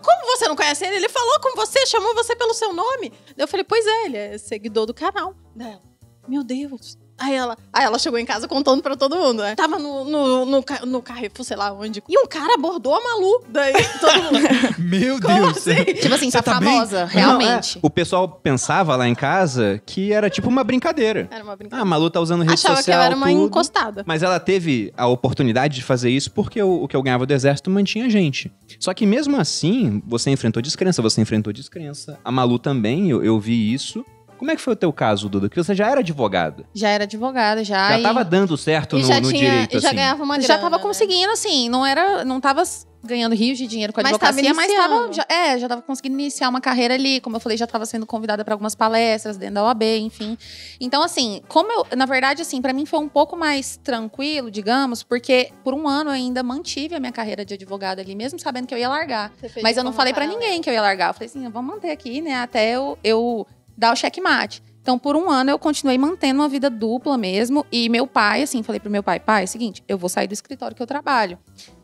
Como 0.02 0.26
você 0.26 0.48
não 0.48 0.56
conhece 0.56 0.84
ele? 0.84 0.96
Ele 0.96 1.10
falou 1.10 1.40
com 1.42 1.56
você, 1.56 1.86
chamou 1.86 2.16
você 2.16 2.36
pelo 2.36 2.56
seu 2.56 2.74
nome. 2.74 3.14
Eu 3.38 3.48
falei, 3.48 3.64
pois 3.64 3.86
é, 3.86 4.06
ele 4.06 4.18
é 4.18 4.38
seguidor 4.40 4.88
do 4.88 4.96
canal. 4.96 5.36
Dela, 5.56 5.84
meu 6.28 6.44
Deus. 6.44 6.98
Aí 7.18 7.34
ela, 7.34 7.58
aí 7.72 7.86
ela 7.86 7.98
chegou 7.98 8.20
em 8.20 8.26
casa 8.26 8.46
contando 8.48 8.84
pra 8.84 8.96
todo 8.98 9.16
mundo, 9.16 9.42
né? 9.42 9.56
Tava 9.56 9.80
no, 9.80 10.04
no, 10.04 10.46
no, 10.46 10.64
no 10.86 11.02
Carrefour, 11.02 11.46
sei 11.46 11.56
lá 11.56 11.72
onde. 11.72 12.04
E 12.10 12.20
um 12.20 12.28
cara 12.28 12.56
abordou 12.56 12.94
a 12.94 13.02
Malu. 13.02 13.42
Daí 13.48 13.74
todo 14.02 14.24
mundo. 14.24 14.48
Meu 14.80 15.22
Como 15.22 15.34
Deus. 15.54 15.58
assim? 15.68 15.84
Tipo 15.94 16.14
assim, 16.16 16.30
Você 16.30 16.42
tá, 16.42 16.44
tá 16.54 16.60
bem? 16.60 16.70
famosa, 16.74 17.02
Não, 17.02 17.08
realmente. 17.08 17.78
é, 17.78 17.80
o 17.82 17.90
pessoal 17.90 18.28
pensava 18.28 18.96
lá 18.98 19.08
em 19.08 19.16
casa 19.16 19.82
que 19.86 20.12
era 20.12 20.30
tipo 20.30 20.50
uma 20.50 20.64
brincadeira. 20.64 21.28
Era 21.32 21.44
uma 21.44 21.54
Ah, 21.54 21.56
brincadeira. 21.56 21.82
a 21.82 21.86
Malu 21.86 22.10
tá 22.10 22.20
usando 22.20 22.42
rede 22.42 22.54
Achava 22.56 22.76
que 22.76 22.82
social, 22.84 23.00
eu 23.00 23.06
era 23.06 23.16
uma 23.16 23.28
tudo. 23.28 23.46
encostada. 23.46 24.04
Mas 24.06 24.22
ela 24.22 24.40
teve 24.40 24.92
a 24.98 25.08
oportunidade 25.08 25.76
de 25.76 25.84
fazer 25.84 26.10
isso 26.10 26.30
porque 26.32 26.62
o, 26.62 26.84
o 26.84 26.88
que 26.88 26.96
eu 26.98 27.02
ganhava 27.02 27.26
do 27.26 27.34
exército 27.34 27.70
mantinha 27.70 28.10
gente. 28.10 28.52
Só 28.80 28.94
que 28.94 29.06
mesmo 29.06 29.38
assim, 29.38 30.04
você 30.06 30.30
enfrentou 30.32 30.62
descrença, 30.62 31.02
você 31.02 31.22
enfrentou 31.22 31.54
descrença. 31.54 32.20
A 32.26 32.32
Malu 32.32 32.60
também, 32.60 33.10
eu, 33.10 33.24
eu 33.24 33.40
vi 33.40 33.74
isso. 33.74 34.06
Como 34.46 34.52
é 34.52 34.56
que 34.56 34.62
foi 34.62 34.74
o 34.74 34.76
teu 34.76 34.94
caso, 34.94 35.28
Duda? 35.28 35.50
Que 35.50 35.56
você 35.56 35.74
já 35.74 35.90
era 35.90 36.02
advogada. 36.02 36.68
Já 36.72 36.90
era 36.90 37.06
advogada, 37.06 37.64
já. 37.64 37.90
já 37.90 38.00
e- 38.00 38.04
tava 38.04 38.24
dando 38.24 38.56
certo 38.56 38.96
E 38.96 39.02
no, 39.02 39.08
já, 39.08 39.20
no 39.20 39.30
tinha, 39.30 39.40
direito, 39.50 39.76
e 39.76 39.80
já 39.80 39.88
assim. 39.88 39.96
ganhava 39.98 40.24
uma 40.24 40.36
grana. 40.38 40.48
já 40.48 40.60
tava 40.60 40.78
né? 40.78 40.84
conseguindo, 40.84 41.32
assim, 41.32 41.68
não 41.68 41.84
era. 41.84 42.24
Não 42.24 42.40
tava 42.40 42.62
ganhando 43.04 43.34
rios 43.36 43.58
de 43.58 43.66
dinheiro 43.68 43.92
com 43.94 44.00
a 44.00 44.04
Mas 44.04 44.18
tava 44.18 44.32
advocacia, 44.40 44.54
mas 44.56 44.68
tava. 44.72 44.94
iniciando. 45.08 45.14
Já, 45.14 45.26
é, 45.30 45.58
já 45.60 45.68
tava 45.68 45.82
conseguindo 45.82 46.20
iniciar 46.20 46.48
uma 46.50 46.62
carreira 46.62 46.94
ali. 46.94 47.20
Como 47.22 47.36
eu 47.36 47.40
falei, 47.40 47.58
já 47.58 47.66
tava 47.66 47.88
sendo 47.88 48.06
convidada 48.06 48.46
para 48.46 48.54
algumas 48.54 48.76
palestras 48.76 49.36
dentro 49.36 49.56
da 49.56 49.64
OAB, 49.64 49.82
enfim. 50.00 50.38
Então, 50.80 51.02
assim, 51.02 51.42
como 51.48 51.72
eu. 51.72 51.88
Na 51.98 52.06
verdade, 52.06 52.44
assim, 52.44 52.62
para 52.62 52.72
mim 52.72 52.86
foi 52.86 53.00
um 53.00 53.10
pouco 53.10 53.36
mais 53.36 53.78
tranquilo, 53.84 54.52
digamos, 54.52 55.02
porque 55.02 55.50
por 55.64 55.74
um 55.74 55.88
ano 55.88 56.12
eu 56.12 56.14
ainda 56.14 56.44
mantive 56.44 56.94
a 56.94 57.00
minha 57.00 57.12
carreira 57.12 57.44
de 57.44 57.56
advogada 57.56 58.00
ali, 58.00 58.14
mesmo 58.14 58.40
sabendo 58.40 58.68
que 58.68 58.76
eu 58.76 58.78
ia 58.78 58.90
largar. 58.90 59.32
Mas 59.64 59.76
eu 59.76 59.84
não 59.84 59.92
falei 59.92 60.14
pra 60.14 60.22
paralela. 60.24 60.44
ninguém 60.46 60.62
que 60.62 60.70
eu 60.70 60.74
ia 60.76 60.82
largar. 60.84 61.10
Eu 61.10 61.14
falei 61.16 61.28
assim, 61.30 61.50
vamos 61.50 61.74
manter 61.76 61.90
aqui, 61.90 62.22
né, 62.22 62.36
até 62.36 62.72
eu, 62.76 62.96
eu 63.04 63.48
dar 63.78 63.94
o 63.94 63.96
checkmate. 63.96 64.62
Então, 64.82 65.00
por 65.00 65.16
um 65.16 65.32
ano, 65.32 65.50
eu 65.50 65.58
continuei 65.58 65.98
mantendo 65.98 66.42
uma 66.42 66.48
vida 66.48 66.70
dupla 66.70 67.18
mesmo. 67.18 67.66
E 67.72 67.90
meu 67.90 68.06
pai, 68.06 68.44
assim, 68.44 68.62
falei 68.62 68.80
pro 68.80 68.90
meu 68.90 69.02
pai, 69.02 69.20
pai, 69.20 69.42
é 69.42 69.46
o 69.46 69.48
seguinte, 69.48 69.84
eu 69.88 69.98
vou 69.98 70.08
sair 70.08 70.28
do 70.28 70.34
escritório 70.34 70.76
que 70.76 70.82
eu 70.82 70.86
trabalho. 70.86 71.40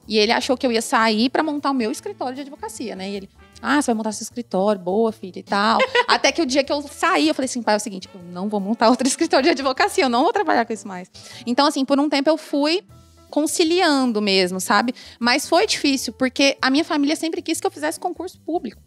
E 0.07 0.19
ele 0.19 0.31
achou 0.31 0.55
que 0.55 0.67
eu 0.67 0.71
ia 0.71 0.83
sair 0.83 1.29
pra 1.29 1.41
montar 1.41 1.71
o 1.71 1.73
meu 1.73 1.91
escritório 1.91 2.35
de 2.35 2.41
advocacia, 2.41 2.95
né? 2.95 3.09
E 3.09 3.15
ele, 3.15 3.29
ah, 3.59 3.81
você 3.81 3.87
vai 3.87 3.95
montar 3.95 4.11
seu 4.11 4.23
escritório, 4.23 4.79
boa, 4.79 5.11
filha, 5.11 5.39
e 5.39 5.43
tal. 5.43 5.79
Até 6.07 6.31
que 6.31 6.43
o 6.43 6.45
dia 6.45 6.63
que 6.63 6.71
eu 6.71 6.79
saí, 6.83 7.27
eu 7.27 7.33
falei 7.33 7.45
assim, 7.45 7.63
pai, 7.63 7.73
é 7.73 7.77
o 7.77 7.79
seguinte, 7.79 8.07
eu 8.13 8.21
não 8.21 8.47
vou 8.47 8.59
montar 8.59 8.89
outro 8.89 9.05
escritório 9.09 9.45
de 9.45 9.49
advocacia, 9.49 10.03
eu 10.03 10.09
não 10.09 10.21
vou 10.21 10.31
trabalhar 10.31 10.65
com 10.65 10.73
isso 10.73 10.87
mais. 10.87 11.09
Então, 11.45 11.65
assim, 11.65 11.83
por 11.83 11.99
um 11.99 12.07
tempo 12.07 12.29
eu 12.29 12.37
fui 12.37 12.83
conciliando 13.31 14.21
mesmo, 14.21 14.59
sabe? 14.59 14.93
Mas 15.19 15.49
foi 15.49 15.65
difícil, 15.65 16.13
porque 16.13 16.55
a 16.61 16.69
minha 16.69 16.83
família 16.83 17.15
sempre 17.15 17.41
quis 17.41 17.59
que 17.59 17.65
eu 17.65 17.71
fizesse 17.71 17.99
concurso 17.99 18.39
público. 18.41 18.79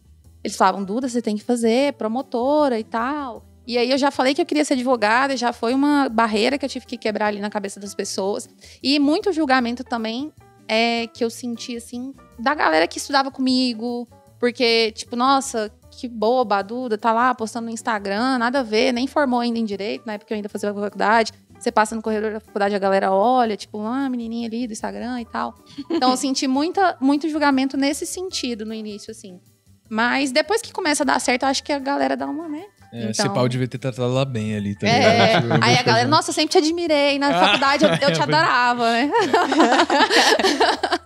Eles 0.45 0.57
falavam, 0.57 0.85
Duda, 0.85 1.09
você 1.09 1.23
tem 1.23 1.37
que 1.37 1.43
fazer 1.43 1.95
promotora 1.95 2.79
e 2.79 2.85
tal. 2.85 3.45
E 3.67 3.79
aí 3.79 3.91
eu 3.91 3.97
já 3.97 4.11
falei 4.11 4.35
que 4.35 4.43
eu 4.43 4.47
queria 4.47 4.65
ser 4.65 4.75
advogada, 4.75 5.33
e 5.33 5.37
já 5.39 5.53
foi 5.53 5.73
uma 5.73 6.09
barreira 6.09 6.59
que 6.59 6.65
eu 6.67 6.69
tive 6.69 6.85
que 6.85 6.99
quebrar 6.99 7.29
ali 7.29 7.41
na 7.41 7.49
cabeça 7.49 7.81
das 7.81 7.95
pessoas. 7.95 8.49
E 8.83 8.99
muito 8.99 9.33
julgamento 9.33 9.83
também 9.83 10.31
é 10.69 11.07
que 11.07 11.25
eu 11.25 11.31
senti, 11.31 11.77
assim, 11.77 12.15
da 12.39 12.55
galera 12.55 12.87
que 12.87 12.99
estudava 12.99 13.31
comigo. 13.31 14.07
Porque, 14.39 14.93
tipo, 14.93 15.17
nossa, 15.17 15.73
que 15.91 16.07
boba, 16.07 16.57
a 16.57 16.63
Duda 16.63 16.99
tá 16.99 17.11
lá 17.13 17.35
postando 17.35 17.67
no 17.67 17.73
Instagram, 17.73 18.37
nada 18.37 18.61
a 18.61 18.63
ver, 18.63 18.93
nem 18.93 19.07
formou 19.07 19.41
ainda 19.41 19.59
em 19.59 19.65
direito, 19.65 20.05
na 20.05 20.15
época 20.15 20.35
eu 20.35 20.37
ainda 20.37 20.49
fazia 20.51 20.75
faculdade. 20.75 21.33
Você 21.59 21.73
passa 21.73 21.95
no 21.97 22.03
corredor 22.03 22.35
da 22.35 22.41
faculdade, 22.41 22.75
a 22.75 22.79
galera 22.79 23.11
olha, 23.11 23.57
tipo, 23.57 23.81
ah, 23.81 24.11
menininha 24.11 24.47
ali 24.47 24.67
do 24.67 24.75
Instagram 24.75 25.23
e 25.23 25.25
tal. 25.25 25.55
Então 25.91 26.11
eu 26.11 26.17
senti 26.19 26.47
muita, 26.47 26.99
muito 27.01 27.27
julgamento 27.31 27.79
nesse 27.79 28.05
sentido 28.05 28.67
no 28.67 28.75
início, 28.75 29.11
assim. 29.11 29.41
Mas 29.89 30.33
depois 30.33 30.61
que 30.63 30.73
começa 30.73 31.03
a 31.03 31.07
dar 31.07 31.21
certo, 31.21 31.43
eu 31.45 31.49
acho 31.49 31.63
que 31.63 31.73
a 31.73 31.79
galera 31.79 32.17
dá 32.17 32.27
uma, 32.27 32.49
né? 32.49 32.63
É, 32.93 33.11
Esse 33.11 33.23
Então- 33.23 33.35
pau 33.35 33.49
devia 33.49 33.67
ter 33.67 33.77
tratado 33.79 34.05
ela 34.09 34.25
bem 34.25 34.55
ali, 34.57 34.75
tá 34.77 34.87
É, 34.87 35.41
ligado? 35.41 35.63
aí 35.65 35.77
a 35.77 35.83
galera, 35.83 36.09
nossa, 36.09 36.31
eu 36.31 36.35
sempre 36.35 36.53
te 36.53 36.59
admirei. 36.59 37.19
Na 37.19 37.33
faculdade 37.33 37.85
eu, 37.85 37.91
eu 37.91 37.97
te 38.13 38.21
É, 38.21 38.23
adorava, 38.23 38.91
né? 38.93 39.11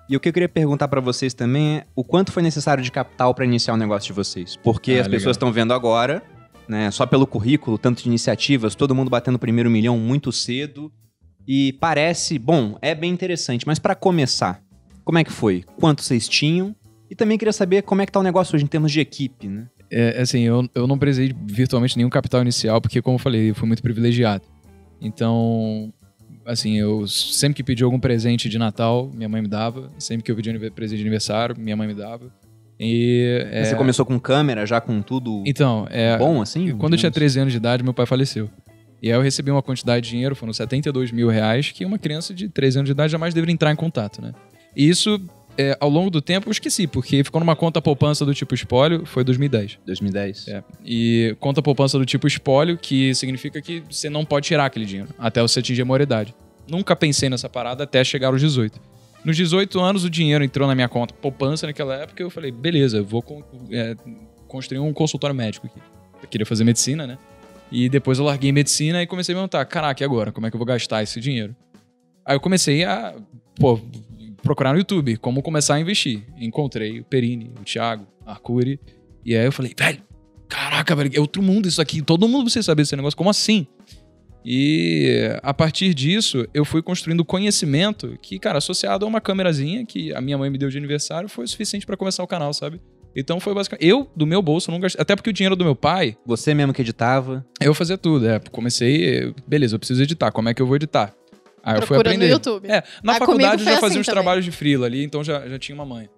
E 0.09 0.17
o 0.17 0.21
que 0.21 0.29
eu 0.29 0.33
queria 0.33 0.49
perguntar 0.49 0.89
pra 0.89 1.01
vocês 1.01 1.35
também 1.35 1.79
é 1.79 1.87
o 1.95 2.03
quanto 2.05 2.33
foi 2.33 2.43
necessário 2.43 2.83
de 2.83 2.91
capital 2.91 3.35
pra 3.35 3.45
iniciar 3.45 3.75
o 3.75 3.77
negócio 3.77 4.07
de 4.07 4.13
vocês? 4.13 4.57
Porque 4.57 4.93
Ah, 4.93 4.95
as 4.95 5.07
legal. 5.07 5.19
pessoas 5.19 5.37
estão 5.37 5.53
vendo 5.53 5.73
agora, 5.75 6.23
né? 6.69 6.91
Só 6.91 7.05
pelo 7.07 7.27
currículo, 7.27 7.77
tanto 7.79 8.03
de 8.03 8.09
iniciativas, 8.09 8.75
todo 8.75 8.95
mundo 8.95 9.11
batendo 9.11 9.35
o 9.37 9.39
primeiro 9.39 9.71
milhão 9.71 9.99
muito 9.99 10.33
cedo. 10.33 10.91
E 11.47 11.73
parece, 11.75 12.39
bom, 12.39 12.77
é 12.83 12.95
bem 12.95 13.11
interessante, 13.11 13.67
mas 13.67 13.79
pra 13.79 13.95
começar, 13.95 14.61
como 15.05 15.19
é 15.19 15.25
que 15.25 15.33
foi? 15.33 15.65
Quanto 15.79 16.03
vocês 16.03 16.29
tinham? 16.29 16.75
E 17.11 17.15
também 17.15 17.39
queria 17.39 17.53
saber 17.53 17.83
como 17.83 18.03
é 18.03 18.07
que 18.07 18.13
tá 18.13 18.21
o 18.21 18.23
negócio 18.23 18.55
hoje 18.55 18.65
em 18.65 18.69
termos 18.69 18.93
de 18.93 19.01
equipe, 19.01 19.49
né? 19.49 19.67
É, 19.91 20.21
assim, 20.21 20.43
eu, 20.43 20.69
eu 20.75 20.87
não 20.87 20.99
precisei 20.99 21.35
virtualmente 21.47 21.97
nenhum 21.97 22.11
capital 22.11 22.43
inicial, 22.43 22.81
porque, 22.81 23.01
como 23.01 23.15
eu 23.15 23.19
falei, 23.19 23.51
eu 23.51 23.55
fui 23.55 23.67
muito 23.67 23.83
privilegiado. 23.83 24.45
Então, 25.01 25.93
assim, 26.45 26.77
eu 26.79 27.07
sempre 27.07 27.57
que 27.57 27.63
pedi 27.65 27.83
algum 27.83 27.99
presente 27.99 28.49
de 28.49 28.59
Natal, 28.59 29.11
minha 29.15 29.29
mãe 29.29 29.41
me 29.41 29.49
dava. 29.49 29.91
Sempre 29.99 30.25
que 30.25 30.31
eu 30.31 30.37
pedi 30.37 30.51
anive- 30.51 30.71
presente 30.71 30.99
de 30.99 31.03
aniversário, 31.05 31.57
minha 31.59 31.77
mãe 31.77 31.87
me 31.89 31.95
dava. 31.95 32.31
E. 32.79 33.47
é, 33.51 33.65
Você 33.65 33.75
começou 33.75 34.05
com 34.05 34.19
câmera, 34.21 34.65
já 34.67 34.81
com 34.81 35.01
tudo 35.03 35.43
Então, 35.47 35.87
é. 35.91 36.17
bom, 36.19 36.41
assim? 36.43 36.77
Quando 36.77 36.93
eu 36.93 36.99
tinha 36.99 37.11
digamos? 37.11 37.15
13 37.15 37.41
anos 37.41 37.53
de 37.53 37.57
idade, 37.57 37.83
meu 37.83 37.95
pai 37.95 38.07
faleceu. 38.07 38.49
E 39.03 39.09
aí 39.11 39.17
eu 39.17 39.23
recebi 39.23 39.51
uma 39.51 39.63
quantidade 39.63 40.05
de 40.05 40.11
dinheiro, 40.11 40.35
foram 40.37 40.53
72 40.53 41.11
mil 41.13 41.29
reais, 41.29 41.71
que 41.71 41.85
uma 41.85 41.99
criança 41.99 42.35
de 42.35 42.49
13 42.49 42.79
anos 42.81 42.89
de 42.89 42.93
idade 42.93 43.13
jamais 43.13 43.33
deveria 43.33 43.53
entrar 43.53 43.73
em 43.73 43.77
contato, 43.77 44.21
né? 44.21 44.33
E 44.77 44.89
isso, 44.89 45.21
é, 45.59 45.77
ao 45.81 45.89
longo 45.91 46.09
do 46.11 46.23
tempo, 46.23 46.49
eu 46.49 46.53
esqueci, 46.53 46.87
porque 46.87 47.25
ficou 47.25 47.41
numa 47.41 47.57
conta 47.57 47.83
poupança 47.83 48.25
do 48.25 48.33
tipo 48.33 48.55
espólio, 48.55 49.05
foi 49.05 49.25
2010. 49.25 49.79
2010. 49.85 50.49
É. 50.49 50.63
E 50.85 51.37
conta 51.41 51.61
poupança 51.61 51.99
do 51.99 52.07
tipo 52.07 52.27
espólio, 52.27 52.79
que 52.79 53.15
significa 53.15 53.61
que 53.61 53.83
você 53.91 54.09
não 54.09 54.25
pode 54.25 54.47
tirar 54.47 54.67
aquele 54.67 54.85
dinheiro 54.87 55.09
até 55.19 55.43
você 55.43 55.59
atingir 55.61 55.83
a 55.83 55.85
maioridade. 55.85 56.35
Nunca 56.71 56.95
pensei 56.95 57.29
nessa 57.29 57.49
parada 57.49 57.85
até 57.85 58.05
chegar 58.05 58.29
aos 58.29 58.41
18. 58.41 58.81
Nos 59.25 59.37
18 59.37 59.81
anos, 59.81 60.05
o 60.05 60.11
dinheiro 60.11 60.45
entrou 60.45 60.69
na 60.69 60.75
minha 60.75 60.89
conta 60.89 61.13
poupança 61.13 61.67
naquela 61.67 61.95
época, 61.97 62.23
eu 62.23 62.31
falei, 62.31 62.53
beleza, 62.53 62.99
eu 62.99 63.05
vou 63.05 63.21
con- 63.21 63.43
é, 63.73 63.97
construir 64.47 64.79
um 64.79 64.93
consultório 64.93 65.35
médico 65.35 65.67
aqui. 65.67 65.81
Eu 66.23 66.29
queria 66.29 66.47
fazer 66.47 66.63
medicina, 66.65 67.07
né? 67.07 67.19
E 67.71 67.89
depois 67.89 68.19
eu 68.19 68.25
larguei 68.25 68.53
medicina 68.53 69.03
e 69.03 69.07
comecei 69.07 69.35
a 69.35 69.37
me 69.37 69.41
perguntar, 69.41 69.65
caraca, 69.65 70.03
e 70.03 70.05
agora? 70.05 70.31
Como 70.31 70.47
é 70.47 70.51
que 70.51 70.57
eu 70.57 70.59
vou 70.59 70.67
gastar 70.67 71.03
esse 71.03 71.21
dinheiro? 71.21 71.55
Aí 72.25 72.37
eu 72.37 72.41
comecei 72.41 72.85
a, 72.85 73.15
pô, 73.59 73.81
procurar 74.43 74.73
no 74.73 74.79
YouTube 74.79 75.17
como 75.19 75.43
começar 75.43 75.75
a 75.75 75.81
investir. 75.81 76.23
Encontrei 76.39 77.01
o 77.01 77.05
Perini, 77.05 77.51
o 77.61 77.65
Thiago, 77.65 78.07
a 78.25 78.33
Arcuri. 78.33 78.81
E 79.25 79.37
aí 79.37 79.45
eu 79.45 79.53
falei, 79.53 79.75
velho, 79.79 80.03
caraca, 80.49 80.95
velho, 80.97 81.11
é 81.15 81.21
outro 81.21 81.43
mundo 81.43 81.69
isso 81.69 81.81
aqui. 81.81 82.01
Todo 82.03 82.29
mundo 82.29 82.45
precisa 82.45 82.63
saber 82.65 82.83
esse 82.83 82.97
negócio. 82.97 83.17
Como 83.17 83.31
assim? 83.31 83.67
E 84.45 85.29
a 85.43 85.53
partir 85.53 85.93
disso, 85.93 86.47
eu 86.55 86.65
fui 86.65 86.81
construindo 86.81 87.25
conhecimento 87.25 88.17
que, 88.23 88.39
cara, 88.39 88.59
associado 88.59 89.05
a 89.05 89.09
uma 89.09 89.21
câmerazinha 89.21 89.85
que 89.85 90.15
a 90.15 90.21
minha 90.21 90.39
mãe 90.39 90.49
me 90.49 90.57
deu 90.57 90.71
de 90.71 90.79
aniversário, 90.79 91.29
foi 91.29 91.45
o 91.45 91.49
suficiente 91.49 91.85
pra 91.85 91.97
começar 91.97 92.23
o 92.23 92.27
canal, 92.27 92.55
sabe? 92.55 92.81
Então 93.17 93.41
foi 93.41 93.53
basicamente. 93.53 93.87
Eu, 93.87 94.09
do 94.15 94.27
meu 94.27 94.41
bolso, 94.41 94.71
não 94.71 94.79
gastei. 94.79 95.03
Até 95.03 95.17
porque 95.17 95.31
o 95.31 95.33
dinheiro 95.33 95.57
do 95.57 95.65
meu 95.65 95.75
pai, 95.75 96.17
Você 96.25 96.55
mesmo 96.55 96.73
que 96.73 96.83
editava. 96.83 97.45
eu 97.61 97.75
fazia 97.75 97.99
tudo. 97.99 98.29
É, 98.29 98.39
comecei. 98.39 99.35
Beleza, 99.47 99.75
eu 99.75 99.79
preciso 99.79 100.03
editar. 100.03 100.31
Como 100.31 100.49
é 100.49 100.55
que 100.55 100.63
eu 100.63 100.67
vou 100.67 100.77
editar? 100.77 101.13
Aí 101.71 101.75
eu 101.77 101.87
fui 101.87 101.87
Procura 101.97 102.11
no 102.11 102.15
aprender. 102.17 102.33
YouTube. 102.33 102.69
É, 102.71 102.83
na 103.03 103.13
Ah, 103.13 103.19
faculdade 103.19 103.63
eu 103.63 103.65
já 103.67 103.73
fazia 103.73 103.87
assim 103.89 103.99
uns 104.01 104.07
também. 104.07 104.23
trabalhos 104.23 104.45
de 104.45 104.51
freela 104.51 104.87
ali, 104.87 105.05
então 105.05 105.23
já, 105.25 105.47
já 105.49 105.59
tinha 105.59 105.75
uma 105.75 105.85
mãe. 105.87 106.09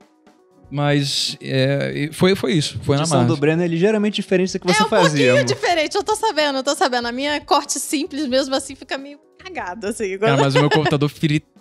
Mas 0.71 1.37
é, 1.43 2.11
foi, 2.13 2.37
foi 2.37 2.53
isso, 2.53 2.79
foi 2.85 2.95
a 2.95 2.99
na 2.99 3.03
edição 3.03 3.19
do 3.23 3.29
margem. 3.31 3.41
Breno 3.41 3.63
é 3.63 3.67
ligeiramente 3.67 4.15
diferente 4.17 4.53
do 4.53 4.61
que 4.61 4.67
você 4.73 4.81
é 4.83 4.87
um 4.87 4.89
fazia. 4.89 5.09
pouquinho 5.11 5.33
amor. 5.33 5.45
diferente, 5.45 5.95
eu 5.97 6.03
tô 6.05 6.15
sabendo, 6.15 6.59
eu 6.59 6.63
tô 6.63 6.75
sabendo. 6.77 7.09
A 7.09 7.13
minha 7.13 7.41
corte 7.41 7.81
simples 7.81 8.27
mesmo 8.29 8.55
assim 8.55 8.77
fica 8.77 8.97
meio 8.97 9.19
cagada, 9.37 9.89
assim. 9.89 10.17
Cara, 10.19 10.37
mas 10.37 10.55
o 10.55 10.61
meu 10.61 10.71
computador 10.71 11.09
fritava, 11.09 11.49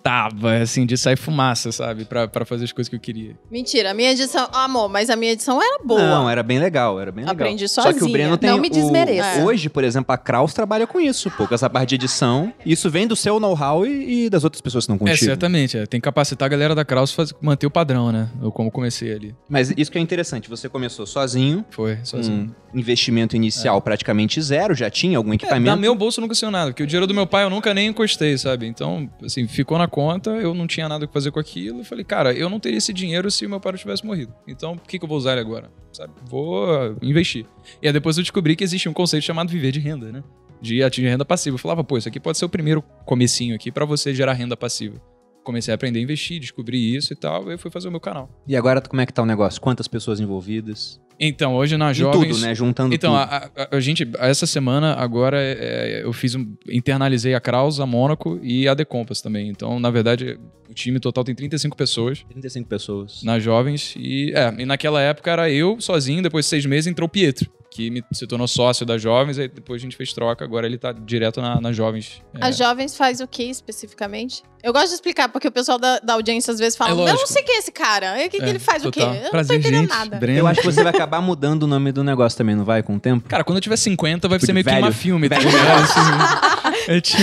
assim, 0.62 0.86
de 0.86 0.96
sair 0.96 1.16
fumaça, 1.16 1.70
sabe? 1.72 2.04
Pra, 2.04 2.26
pra 2.26 2.44
fazer 2.44 2.64
as 2.64 2.72
coisas 2.72 2.88
que 2.88 2.96
eu 2.96 3.00
queria. 3.00 3.36
Mentira, 3.50 3.90
a 3.90 3.94
minha 3.94 4.10
edição. 4.12 4.48
Amor, 4.52 4.88
mas 4.88 5.10
a 5.10 5.16
minha 5.16 5.32
edição 5.32 5.60
era 5.62 5.78
boa. 5.84 6.00
Não, 6.00 6.28
era 6.30 6.42
bem 6.42 6.58
legal, 6.58 7.00
era 7.00 7.12
bem 7.12 7.24
legal. 7.24 7.34
Aprendi 7.34 7.68
Só 7.68 7.82
que 7.82 7.88
o 7.90 7.92
sozinha. 7.92 8.12
Breno 8.12 8.36
tem 8.36 8.50
Não 8.50 8.58
me 8.58 8.68
o- 8.68 8.70
desmereça. 8.70 9.42
Hoje, 9.44 9.68
por 9.68 9.84
exemplo, 9.84 10.12
a 10.12 10.18
Kraus 10.18 10.52
trabalha 10.54 10.86
com 10.86 11.00
isso, 11.00 11.30
pô, 11.30 11.46
com 11.46 11.54
essa 11.54 11.68
parte 11.68 11.90
de 11.90 11.94
edição. 11.96 12.52
Isso 12.64 12.88
vem 12.90 13.06
do 13.06 13.14
seu 13.16 13.38
know-how 13.38 13.86
e, 13.86 14.26
e 14.26 14.30
das 14.30 14.44
outras 14.44 14.60
pessoas 14.60 14.86
que 14.86 14.92
É, 14.92 14.96
contigo. 14.98 15.16
certamente. 15.18 15.76
É. 15.78 15.86
Tem 15.86 16.00
que 16.00 16.04
capacitar 16.04 16.46
a 16.46 16.48
galera 16.48 16.74
da 16.74 16.84
Kraus 16.84 17.12
pra 17.12 17.24
manter 17.40 17.66
o 17.66 17.70
padrão, 17.70 18.10
né? 18.10 18.28
Eu 18.42 18.50
como 18.50 18.70
comecei 18.70 19.12
ali. 19.12 19.34
Mas 19.48 19.72
isso 19.76 19.90
que 19.90 19.98
é 19.98 20.00
interessante, 20.00 20.48
você 20.48 20.68
começou 20.68 21.06
sozinho, 21.06 21.64
Foi, 21.70 21.98
sozinho. 22.02 22.54
um 22.74 22.78
investimento 22.78 23.36
inicial 23.36 23.80
praticamente 23.82 24.40
zero, 24.40 24.74
já 24.74 24.88
tinha 24.90 25.16
algum 25.18 25.32
É, 25.32 25.34
equipamento. 25.34 25.66
na 25.66 25.76
meu 25.76 25.94
bolso 25.94 26.20
nunca 26.20 26.34
saiu 26.34 26.50
nada, 26.50 26.70
porque 26.70 26.82
o 26.82 26.86
dinheiro 26.86 27.06
do 27.06 27.14
meu 27.14 27.26
pai 27.26 27.44
eu 27.44 27.50
nunca 27.50 27.72
nem 27.74 27.88
encostei, 27.88 28.36
sabe? 28.38 28.66
Então, 28.66 29.08
assim, 29.24 29.46
ficou 29.46 29.76
na 29.78 29.86
conta, 29.90 30.30
eu 30.30 30.54
não 30.54 30.66
tinha 30.66 30.88
nada 30.88 31.06
que 31.06 31.12
fazer 31.12 31.30
com 31.30 31.38
aquilo. 31.38 31.84
Falei, 31.84 32.04
cara, 32.04 32.32
eu 32.32 32.48
não 32.48 32.58
teria 32.58 32.78
esse 32.78 32.92
dinheiro 32.92 33.30
se 33.30 33.44
o 33.44 33.50
meu 33.50 33.60
pai 33.60 33.74
tivesse 33.74 34.04
morrido. 34.04 34.32
Então, 34.46 34.76
por 34.76 34.86
que, 34.86 34.98
que 34.98 35.04
eu 35.04 35.08
vou 35.08 35.18
usar 35.18 35.32
ele 35.32 35.40
agora? 35.40 35.70
Sabe? 35.92 36.12
Vou 36.24 36.96
investir. 37.02 37.44
E 37.82 37.86
aí 37.86 37.92
depois 37.92 38.16
eu 38.16 38.22
descobri 38.22 38.56
que 38.56 38.64
existe 38.64 38.88
um 38.88 38.92
conceito 38.92 39.24
chamado 39.24 39.50
viver 39.50 39.72
de 39.72 39.80
renda, 39.80 40.10
né? 40.10 40.22
De 40.60 40.82
atingir 40.82 41.08
renda 41.08 41.24
passiva. 41.24 41.54
Eu 41.54 41.58
falava, 41.58 41.84
pô, 41.84 41.98
isso 41.98 42.08
aqui 42.08 42.20
pode 42.20 42.38
ser 42.38 42.44
o 42.44 42.48
primeiro 42.48 42.82
comecinho 43.04 43.54
aqui 43.54 43.70
pra 43.70 43.84
você 43.84 44.14
gerar 44.14 44.32
renda 44.32 44.56
passiva. 44.56 45.00
Comecei 45.42 45.72
a 45.72 45.74
aprender 45.74 45.98
a 45.98 46.02
investir, 46.02 46.38
descobri 46.38 46.94
isso 46.94 47.12
e 47.12 47.16
tal, 47.16 47.50
e 47.50 47.58
fui 47.58 47.70
fazer 47.70 47.88
o 47.88 47.90
meu 47.90 48.00
canal. 48.00 48.28
E 48.46 48.54
agora, 48.56 48.80
como 48.80 49.00
é 49.00 49.06
que 49.06 49.12
tá 49.12 49.22
o 49.22 49.26
negócio? 49.26 49.60
Quantas 49.60 49.88
pessoas 49.88 50.20
envolvidas? 50.20 51.00
Então, 51.20 51.54
hoje 51.54 51.76
na 51.76 51.90
Em 51.90 51.94
Jovens... 51.94 52.28
tudo, 52.36 52.38
né? 52.46 52.54
Juntando 52.54 52.94
Então, 52.94 53.12
tudo. 53.12 53.20
a, 53.22 53.50
a- 53.54 53.76
a 53.76 53.80
gente, 53.80 54.08
essa 54.18 54.46
semana, 54.46 54.94
agora, 54.94 55.36
é, 55.38 56.00
eu 56.02 56.12
fiz 56.14 56.34
um, 56.34 56.54
internalizei 56.68 57.34
a 57.34 57.40
Kraus, 57.40 57.78
a 57.78 57.84
Mônaco 57.86 58.40
e 58.42 58.66
a 58.66 58.72
Decompass 58.74 59.20
também. 59.20 59.48
Então, 59.48 59.78
na 59.78 59.90
verdade, 59.90 60.38
o 60.68 60.72
time 60.72 60.98
total 60.98 61.22
tem 61.22 61.34
35 61.34 61.76
pessoas 61.76 62.24
35 62.30 62.68
pessoas. 62.68 63.22
nas 63.22 63.42
jovens. 63.42 63.94
E, 63.98 64.32
é, 64.34 64.54
e 64.62 64.64
naquela 64.64 65.02
época 65.02 65.30
era 65.30 65.50
eu 65.50 65.78
sozinho, 65.80 66.22
depois 66.22 66.46
de 66.46 66.50
seis 66.50 66.64
meses 66.64 66.86
entrou 66.86 67.06
o 67.06 67.10
Pietro, 67.10 67.50
que 67.70 67.90
me, 67.90 68.02
se 68.12 68.26
tornou 68.26 68.48
sócio 68.48 68.84
das 68.86 69.00
jovens, 69.02 69.38
aí 69.38 69.46
depois 69.46 69.80
a 69.80 69.84
gente 69.84 69.96
fez 69.96 70.12
troca, 70.12 70.44
agora 70.44 70.66
ele 70.66 70.78
tá 70.78 70.90
direto 70.92 71.40
na, 71.40 71.60
nas 71.60 71.76
jovens. 71.76 72.22
É, 72.40 72.46
As 72.46 72.56
jovens 72.56 72.96
faz 72.96 73.20
o 73.20 73.28
que 73.28 73.44
especificamente? 73.44 74.42
Eu 74.62 74.72
gosto 74.74 74.88
de 74.88 74.94
explicar, 74.94 75.28
porque 75.30 75.48
o 75.48 75.52
pessoal 75.52 75.78
da, 75.78 75.98
da 76.00 76.12
audiência 76.12 76.52
às 76.52 76.58
vezes 76.58 76.76
fala: 76.76 76.90
É 76.90 77.10
eu 77.10 77.14
não 77.14 77.26
sei 77.26 77.42
quem 77.42 77.54
é 77.56 77.58
esse 77.60 77.72
cara. 77.72 78.22
E 78.22 78.26
O 78.26 78.30
que, 78.30 78.38
que 78.38 78.44
é, 78.44 78.48
ele 78.50 78.58
faz 78.58 78.82
total. 78.82 79.08
o 79.08 79.12
quê? 79.12 79.18
Eu 79.18 79.22
não 79.24 79.30
Prazer, 79.30 79.56
tô 79.56 79.60
entendendo 79.68 79.80
gente. 79.88 79.88
nada. 79.88 80.18
Breno. 80.18 80.38
Eu 80.40 80.46
acho 80.46 80.60
que 80.60 80.66
você 80.66 80.82
vai 80.82 80.92
acabar 80.92 81.09
mudando 81.18 81.62
o 81.62 81.66
nome 81.66 81.92
do 81.92 82.04
negócio 82.04 82.36
também, 82.36 82.54
não 82.54 82.64
vai? 82.66 82.82
Com 82.82 82.96
o 82.96 83.00
tempo? 83.00 83.26
Cara, 83.26 83.42
quando 83.42 83.56
eu 83.56 83.62
tiver 83.62 83.76
50, 83.76 84.28
vai 84.28 84.38
ser 84.38 84.46
Tipo, 84.46 84.54
meio 84.54 84.64
que 84.64 84.70
velho. 84.70 84.84
uma 84.84 84.92
filme, 84.92 85.28
tá 85.30 85.38
Velho. 85.38 85.48
ligado? 85.50 85.80
Assim, 86.70 86.92
é 86.92 87.00
tipo. 87.00 87.22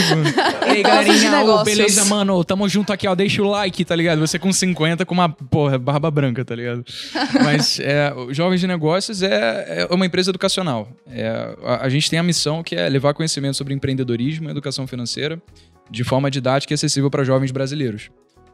Ei, 0.67 0.75
de 0.77 0.83
galerinha, 0.83 1.31
ô, 1.31 1.35
negócios. 1.38 1.77
beleza, 1.77 2.05
mano? 2.05 2.43
Tamo 2.43 2.67
junto 2.67 2.91
aqui, 2.91 3.07
ó. 3.07 3.13
Deixa 3.13 3.41
o 3.43 3.47
like, 3.49 3.85
tá 3.85 3.95
ligado? 3.95 4.19
Você 4.19 4.39
com 4.39 4.51
50 4.51 5.05
com 5.05 5.13
uma, 5.13 5.29
porra, 5.29 5.77
barba 5.77 6.09
branca, 6.09 6.43
tá 6.43 6.55
ligado? 6.55 6.83
Mas 7.43 7.79
é, 7.79 8.11
o 8.15 8.33
Jovens 8.33 8.59
de 8.61 8.65
Negócios 8.67 9.21
é, 9.21 9.88
é 9.89 9.93
uma 9.93 10.05
empresa 10.05 10.31
educacional. 10.31 10.88
É, 11.09 11.55
a, 11.63 11.83
a 11.85 11.89
gente 11.89 12.09
tem 12.09 12.17
a 12.17 12.23
missão 12.23 12.63
que 12.63 12.75
é 12.75 12.89
levar 12.89 13.13
conhecimento 13.13 13.55
sobre 13.55 13.73
empreendedorismo 13.73 14.47
e 14.47 14.51
educação 14.51 14.88
financeira 14.88 15.39
de 15.89 16.03
forma 16.03 16.29
didática 16.31 16.73
e 16.73 16.75
acessível 16.75 17.09
para 17.09 17.23
jovens 17.23 17.51
brasileiros. 17.51 18.09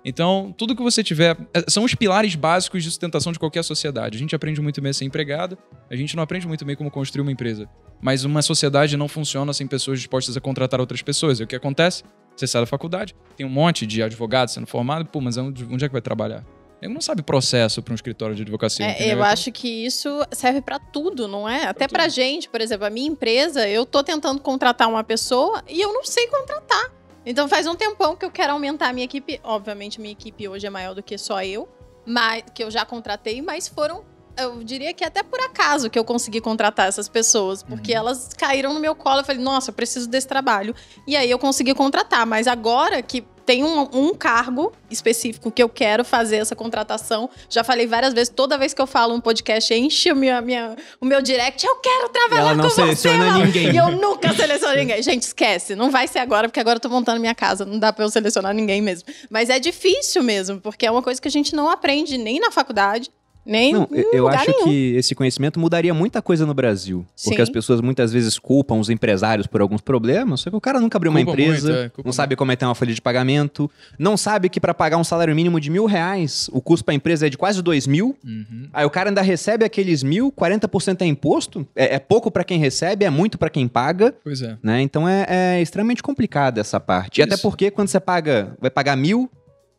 Então, 0.06 0.54
tudo 0.58 0.76
que 0.76 0.82
você 0.84 1.04
tiver. 1.04 1.38
é, 1.54 1.64
São 1.68 1.84
os 1.84 1.96
pilares 1.96 2.36
básicos 2.36 2.84
de 2.84 2.90
sustentação 2.90 3.32
de 3.32 3.40
qualquer 3.40 3.64
sociedade. 3.64 4.18
A 4.18 4.20
gente 4.20 4.36
aprende 4.36 4.60
muito 4.62 4.82
bem 4.82 4.90
a 4.90 4.94
ser 4.94 5.06
empregado, 5.06 5.58
a 5.90 5.96
gente 5.96 6.16
não 6.16 6.24
aprende 6.24 6.48
muito 6.48 6.66
bem 6.66 6.76
como 6.76 6.92
construir 6.92 7.22
uma 7.22 7.32
empresa. 7.32 7.70
Mas 8.02 8.26
uma 8.26 8.42
sociedade 8.42 8.98
não 8.98 9.08
funciona 9.08 9.54
sem 9.54 9.66
pessoas 9.66 10.00
dispostas 10.00 10.36
a 10.36 10.42
contratar 10.42 10.80
outras 10.80 11.02
pessoas. 11.02 11.40
E 11.40 11.44
o 11.44 11.48
que 11.48 11.56
acontece? 11.56 12.04
Você 12.36 12.48
sai 12.48 12.62
da 12.62 12.66
faculdade, 12.66 13.16
tem 13.38 13.46
um 13.46 13.50
monte 13.50 13.86
de 13.86 14.02
advogados 14.02 14.54
sendo 14.54 14.68
formado, 14.68 15.06
pô, 15.06 15.22
mas 15.22 15.38
onde, 15.38 15.64
onde 15.66 15.86
é 15.86 15.88
que 15.88 15.94
vai 15.94 16.02
trabalhar? 16.02 16.44
Ele 16.82 16.94
não 16.94 17.00
sabe 17.00 17.24
processo 17.24 17.82
para 17.82 17.94
um 17.94 17.96
escritório 17.96 18.36
de 18.36 18.42
advocacia. 18.42 18.86
É, 18.86 19.08
eu 19.08 19.14
Então, 19.14 19.24
acho 19.24 19.52
que 19.54 19.86
isso 19.86 20.10
serve 20.32 20.60
pra 20.62 20.80
tudo, 20.80 21.30
não 21.30 21.48
é? 21.48 21.66
Até 21.66 21.88
pra 21.88 22.10
gente, 22.10 22.50
por 22.50 22.60
exemplo, 22.60 22.86
a 22.86 22.90
minha 22.90 23.08
empresa, 23.08 23.66
eu 23.70 23.86
tô 23.86 24.04
tentando 24.04 24.42
contratar 24.42 24.90
uma 24.90 25.02
pessoa 25.04 25.64
e 25.70 25.80
eu 25.80 25.94
não 25.94 26.04
sei 26.04 26.28
contratar. 26.28 26.92
Então 27.26 27.48
faz 27.48 27.66
um 27.68 27.76
tempão 27.76 28.16
que 28.16 28.26
eu 28.26 28.32
quero 28.32 28.54
aumentar 28.54 28.90
a 28.90 28.94
minha 28.94 29.06
equipe. 29.06 29.40
Obviamente, 29.44 30.00
minha 30.02 30.12
equipe 30.12 30.48
hoje 30.48 30.68
é 30.68 30.70
maior 30.70 30.94
do 30.94 31.02
que 31.04 31.18
só 31.18 31.44
eu, 31.44 31.68
mas 32.06 32.44
que 32.54 32.64
eu 32.64 32.70
já 32.72 32.86
contratei, 32.86 33.42
mas 33.42 33.68
foram. 33.68 34.04
Eu 34.36 34.64
diria 34.64 34.92
que 34.96 35.06
até 35.06 35.22
por 35.22 35.40
acaso 35.40 35.92
que 35.92 35.98
eu 36.00 36.04
consegui 36.04 36.42
contratar 36.42 36.88
essas 36.88 37.08
pessoas, 37.08 37.62
porque 37.62 37.92
Uhum. 37.92 38.00
elas 38.00 38.30
caíram 38.36 38.74
no 38.74 38.80
meu 38.80 38.96
colo. 38.96 39.20
Eu 39.20 39.24
falei, 39.24 39.40
nossa, 39.42 39.70
eu 39.70 39.74
preciso 39.76 40.10
desse 40.10 40.28
trabalho. 40.28 40.74
E 41.08 41.16
aí 41.16 41.30
eu 41.30 41.38
consegui 41.38 41.76
contratar. 41.76 42.26
Mas 42.26 42.48
agora 42.48 43.00
que 43.04 43.24
tem 43.46 43.64
um, 43.64 43.82
um 43.94 44.14
cargo 44.14 44.74
específico 44.90 45.52
que 45.52 45.62
eu 45.62 45.70
quero 45.70 46.06
fazer 46.06 46.38
essa 46.38 46.56
contratação, 46.56 47.30
já 47.50 47.64
falei 47.64 47.88
várias 47.88 48.14
vezes, 48.14 48.30
toda 48.30 48.58
vez 48.58 48.74
que 48.74 48.82
eu 48.82 48.88
falo 48.88 49.14
um 49.14 49.22
podcast, 49.22 49.74
enche 49.74 50.12
o 50.12 50.16
meu, 50.16 50.42
minha, 50.42 50.76
o 51.02 51.06
meu 51.06 51.22
direct, 51.22 51.66
eu 51.66 51.76
quero 51.78 52.10
trabalhar 52.10 52.56
com 52.56 52.70
você, 52.70 53.14
Malu. 53.14 53.46
ninguém. 53.46 53.72
E 53.72 53.78
eu 53.78 53.92
nunca 53.92 54.34
seleciono 54.34 54.76
ninguém. 54.76 55.02
Gente, 55.02 55.24
esquece. 55.24 55.76
Não 55.76 55.90
vai 55.90 56.08
ser 56.08 56.20
agora, 56.20 56.48
porque 56.48 56.60
agora 56.60 56.78
eu 56.78 56.82
tô 56.82 56.90
montando 56.90 57.20
minha 57.20 57.36
casa. 57.36 57.66
Não 57.66 57.80
dá 57.80 57.92
pra 57.92 58.06
eu 58.06 58.10
selecionar 58.10 58.54
ninguém 58.54 58.82
mesmo. 58.82 59.08
Mas 59.30 59.50
é 59.50 59.60
difícil 59.60 60.24
mesmo, 60.24 60.60
porque 60.60 60.86
é 60.86 60.92
uma 60.92 61.02
coisa 61.02 61.22
que 61.22 61.28
a 61.28 61.32
gente 61.32 61.56
não 61.56 61.70
aprende 61.70 62.18
nem 62.18 62.40
na 62.40 62.52
faculdade, 62.52 63.10
nem 63.46 63.74
Não, 63.74 63.88
em 63.92 64.04
eu- 64.14 64.28
acho 64.28 64.50
nenhum. 64.52 64.64
que 64.64 64.96
esse 64.96 65.14
conhecimento 65.14 65.60
mudaria 65.60 65.94
muita 65.94 66.22
coisa 66.22 66.46
no 66.46 66.54
Brasil. 66.54 67.06
Porque 67.24 67.36
Sim. 67.38 67.42
as 67.42 67.50
pessoas 67.50 67.82
muitas 67.82 68.14
vezes 68.14 68.40
culpam 68.40 68.76
os 68.80 68.90
empresários 68.90 69.48
por 69.48 69.62
alguns 69.62 69.82
problemas, 69.82 70.42
só 70.42 70.50
que 70.50 70.56
o 70.56 70.62
cara 70.62 70.80
nunca 70.80 70.98
abriu 70.98 71.12
uma 71.12 71.24
Culpa 71.24 71.42
empresa, 71.42 71.74
muito, 71.82 72.00
é, 72.00 72.04
não 72.04 72.12
sabe 72.14 72.36
como 72.36 72.52
é 72.52 72.56
ter 72.56 72.66
uma 72.66 72.76
folha 72.76 72.94
de 72.94 73.02
pagamento, 73.02 73.70
não 74.00 74.16
sabe 74.16 74.50
que 74.50 74.60
para 74.60 74.74
pagar 74.74 74.98
um 74.98 75.04
salário 75.04 75.36
mínimo 75.36 75.60
de 75.60 75.70
mil 75.70 75.86
reais, 75.86 76.50
o 76.54 76.62
custo 76.62 76.86
para 76.86 76.94
a 76.94 76.96
empresa 76.96 77.28
é 77.28 77.30
de 77.30 77.38
quase 77.38 77.62
dois 77.62 77.86
mil. 77.88 78.16
Uhum. 78.24 78.68
Aí 78.72 78.86
o 78.86 78.90
cara 78.90 79.10
ainda 79.10 79.22
recebe 79.22 79.66
aqueles 79.66 80.04
mil, 80.04 80.32
40% 80.32 81.02
é 81.02 81.06
imposto, 81.06 81.68
é, 81.76 81.96
é 81.96 82.00
pouco 82.00 82.32
para 82.32 82.44
quem 82.44 82.60
recebe, 82.60 83.06
é 83.06 83.10
muito 83.10 83.38
para 83.38 83.50
quem 83.50 83.68
paga. 83.68 84.14
Pois 84.24 84.42
é. 84.42 84.58
Né? 84.64 84.82
Então 84.82 85.08
é, 85.08 85.26
é 85.28 85.62
extremamente 85.62 86.02
complicado 86.02 86.60
essa 86.60 86.80
parte. 86.80 87.20
E 87.20 87.24
até 87.24 87.34
Isso. 87.34 87.42
porque 87.42 87.70
quando 87.72 87.88
você 87.90 88.00
paga, 88.00 88.56
vai 88.60 88.70
pagar 88.72 88.96
mil, 88.96 89.30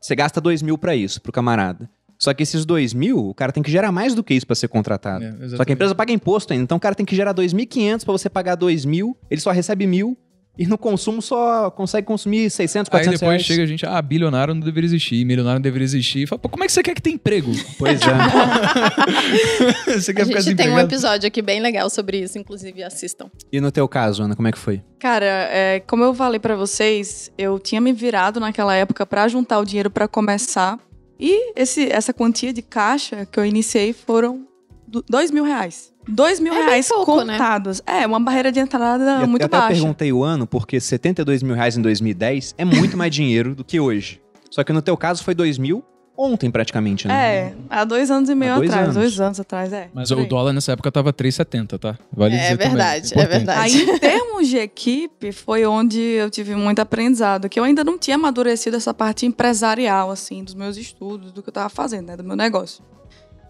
você 0.01 0.15
gasta 0.15 0.41
dois 0.41 0.61
mil 0.63 0.77
pra 0.77 0.95
isso, 0.95 1.21
pro 1.23 1.33
camarada. 1.33 1.89
Só 2.25 2.33
que 2.33 2.43
esses 2.43 2.65
dois 2.65 2.95
mil, 2.95 3.19
o 3.19 3.35
cara 3.35 3.53
tem 3.53 3.63
que 3.63 3.71
gerar 3.71 3.93
mais 3.93 4.15
do 4.15 4.25
que 4.25 4.33
isso 4.33 4.47
pra 4.47 4.57
ser 4.57 4.69
contratado. 4.69 5.23
É, 5.23 5.49
Só 5.51 5.63
que 5.63 5.73
a 5.73 5.75
empresa 5.75 5.95
paga 5.95 6.11
imposto 6.11 6.55
ainda, 6.55 6.63
então 6.65 6.79
o 6.79 6.81
cara 6.81 6.95
tem 6.95 7.05
que 7.05 7.15
gerar 7.15 7.35
2.500 7.35 8.03
pra 8.03 8.13
você 8.13 8.31
pagar 8.31 8.57
2.000, 8.57 9.15
ele 9.31 9.41
só 9.43 9.51
recebe 9.51 9.87
mil 9.87 10.17
e 10.57 10.67
no 10.67 10.79
consumo 10.79 11.21
só 11.21 11.71
consegue 11.71 12.07
consumir 12.07 12.49
600, 12.49 12.89
Aí 12.89 12.91
400 12.91 13.21
depois 13.21 13.31
reais. 13.35 13.43
chega 13.45 13.63
a 13.63 13.67
gente, 13.67 13.85
ah, 13.85 14.01
bilionário 14.01 14.55
não 14.55 14.61
deveria 14.63 14.87
existir, 14.87 15.23
milionário 15.25 15.59
não 15.59 15.63
deveria 15.63 15.85
existir. 15.85 16.27
Fala, 16.27 16.39
pô, 16.39 16.49
como 16.49 16.65
é 16.65 16.67
que 16.67 16.73
você 16.73 16.83
quer 16.83 16.95
que 16.95 17.03
tenha 17.03 17.17
emprego? 17.17 17.51
Pois 17.77 18.01
é. 18.01 18.07
você 20.01 20.15
quer 20.15 20.23
A 20.23 20.27
ficar 20.27 20.41
gente 20.41 20.57
tem 20.57 20.71
um 20.71 20.79
episódio 20.79 21.27
aqui 21.27 21.43
bem 21.43 21.61
legal 21.61 21.91
sobre 21.91 22.21
isso, 22.23 22.39
inclusive 22.39 22.83
assistam. 22.83 23.29
e 23.53 23.61
no 23.61 23.71
teu 23.71 23.87
caso, 23.89 24.23
Ana, 24.23 24.35
como 24.35 24.49
é 24.49 24.53
que 24.53 24.59
foi? 24.59 24.81
Cara, 24.99 25.27
é, 25.27 25.81
como 25.81 26.05
eu 26.05 26.15
falei 26.15 26.41
pra 26.41 26.57
vocês, 26.57 27.31
eu 27.37 27.59
tinha 27.59 27.81
me 27.81 27.93
virado 27.93 28.41
naquela 28.41 28.75
época 28.75 29.05
pra 29.05 29.29
juntar 29.29 29.59
o 29.59 29.65
dinheiro 29.65 29.91
pra 29.91 30.09
começar. 30.09 30.79
E 31.19 31.53
esse, 31.57 31.91
essa 31.91 32.13
quantia 32.13 32.53
de 32.53 32.63
caixa 32.63 33.27
que 33.27 33.39
eu 33.39 33.45
iniciei 33.45 33.93
foram 33.93 34.47
do- 34.87 35.05
dois 35.09 35.31
mil 35.31 35.45
reais. 35.45 35.93
Dois 36.07 36.39
mil 36.39 36.53
É 36.53 36.67
reais 36.67 36.89
pouco, 36.89 37.23
né? 37.23 37.33
contados. 37.35 37.81
É, 37.87 38.07
uma 38.07 38.21
barreira 38.21 38.53
de 38.53 38.61
entrada 38.61 39.23
E 39.23 39.27
muito 39.27 39.43
eu 39.43 39.47
até 39.47 39.57
baixa. 39.57 39.75
perguntei 39.75 40.13
o 40.13 40.23
ano, 40.23 40.47
porque 40.47 40.79
72 40.81 41.43
mil 41.43 41.55
reais 41.55 41.77
em 41.77 41.83
2010 41.83 42.55
é 42.59 42.65
muito 42.65 42.97
mais 42.97 43.15
dinheiro 43.15 43.55
do 43.55 43.65
que 43.65 43.81
hoje. 43.81 44.21
Só 44.51 44.63
que 44.63 44.73
no 44.73 44.83
teu 44.83 44.97
caso 44.97 45.25
foi 45.25 45.35
2 45.35 45.57
mil 45.57 45.83
ontem 46.17 46.51
praticamente, 46.51 47.09
né? 47.09 47.15
É, 47.37 47.55
há 47.69 47.85
dois 47.85 48.11
anos 48.11 48.29
e 48.31 48.35
meio 48.35 48.53
Há 48.53 48.57
dois 48.57 48.71
atrás. 48.71 48.85
anos. 48.89 48.97
Dois 48.97 49.21
anos 49.21 49.41
atrás, 49.41 49.73
é. 49.73 49.89
Mas 49.93 50.11
o 50.11 50.25
dólar 50.27 50.53
nessa 50.53 50.73
época 50.73 50.91
tava 50.93 51.13
3,70, 51.13 51.79
tá? 51.79 51.99
Vale 52.13 52.37
É 52.37 52.39
dizer 52.39 52.57
também. 52.59 52.69
verdade, 52.69 53.05
é 53.07 53.09
Importante. 53.09 53.31
verdade. 53.31 53.61
Aí, 53.61 53.83
em 53.91 53.99
termos 53.99 54.49
de 54.49 54.57
equipe, 54.59 55.33
foi 55.33 55.67
onde 55.67 56.01
eu 56.01 56.31
tive 56.31 56.55
muito 56.55 56.79
aprendizado, 56.81 57.49
que 57.49 57.59
eu 57.59 57.65
ainda 57.65 57.83
não 57.83 57.99
tinha 57.99 58.17
amadurecido 58.17 58.77
essa 58.77 58.95
parte 58.95 59.27
empresarial, 59.27 60.11
assim, 60.11 60.45
dos 60.45 60.55
meus 60.55 60.77
estudos, 60.77 61.33
do 61.33 61.43
que 61.43 61.49
eu 61.49 61.53
tava 61.53 61.69
fazendo, 61.69 62.07
né, 62.09 62.17
do 62.17 62.25
meu 62.25 62.37
negócio. 62.37 62.85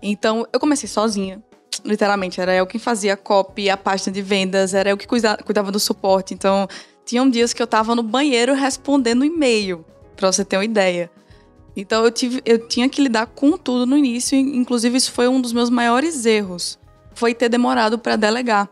Então, 0.03 0.47
eu 0.53 0.61
comecei 0.61 0.89
sozinha. 0.89 1.43
literalmente, 1.85 2.41
era 2.41 2.55
eu 2.55 2.67
quem 2.67 2.81
fazia 2.81 3.13
a 3.15 3.17
copy, 3.17 3.69
a 3.69 3.77
página 3.77 4.11
de 4.13 4.23
vendas, 4.23 4.73
era 4.75 4.89
eu 4.91 4.97
que 4.97 5.07
cuida- 5.07 5.37
cuidava 5.45 5.71
do 5.73 5.79
suporte. 5.81 6.33
Então, 6.33 6.67
tinham 7.05 7.29
dias 7.29 7.53
que 7.53 7.61
eu 7.61 7.67
tava 7.67 7.95
no 7.95 8.03
banheiro 8.03 8.55
respondendo 8.55 9.23
e-mail, 9.25 9.85
pra 10.17 10.31
você 10.33 10.45
ter 10.45 10.57
uma 10.57 10.65
ideia. 10.65 11.11
Então, 11.77 12.05
eu, 12.05 12.11
tive, 12.11 12.41
eu 12.45 12.69
tinha 12.69 12.89
que 12.89 13.03
lidar 13.03 13.27
com 13.27 13.57
tudo 13.59 13.85
no 13.87 13.97
início, 13.97 14.37
e, 14.37 14.41
inclusive 14.41 14.97
isso 14.97 15.13
foi 15.13 15.27
um 15.29 15.41
dos 15.41 15.53
meus 15.53 15.71
maiores 15.71 16.25
erros. 16.25 16.79
Foi 17.15 17.35
ter 17.35 17.49
demorado 17.49 17.99
pra 17.99 18.17
delegar. 18.17 18.69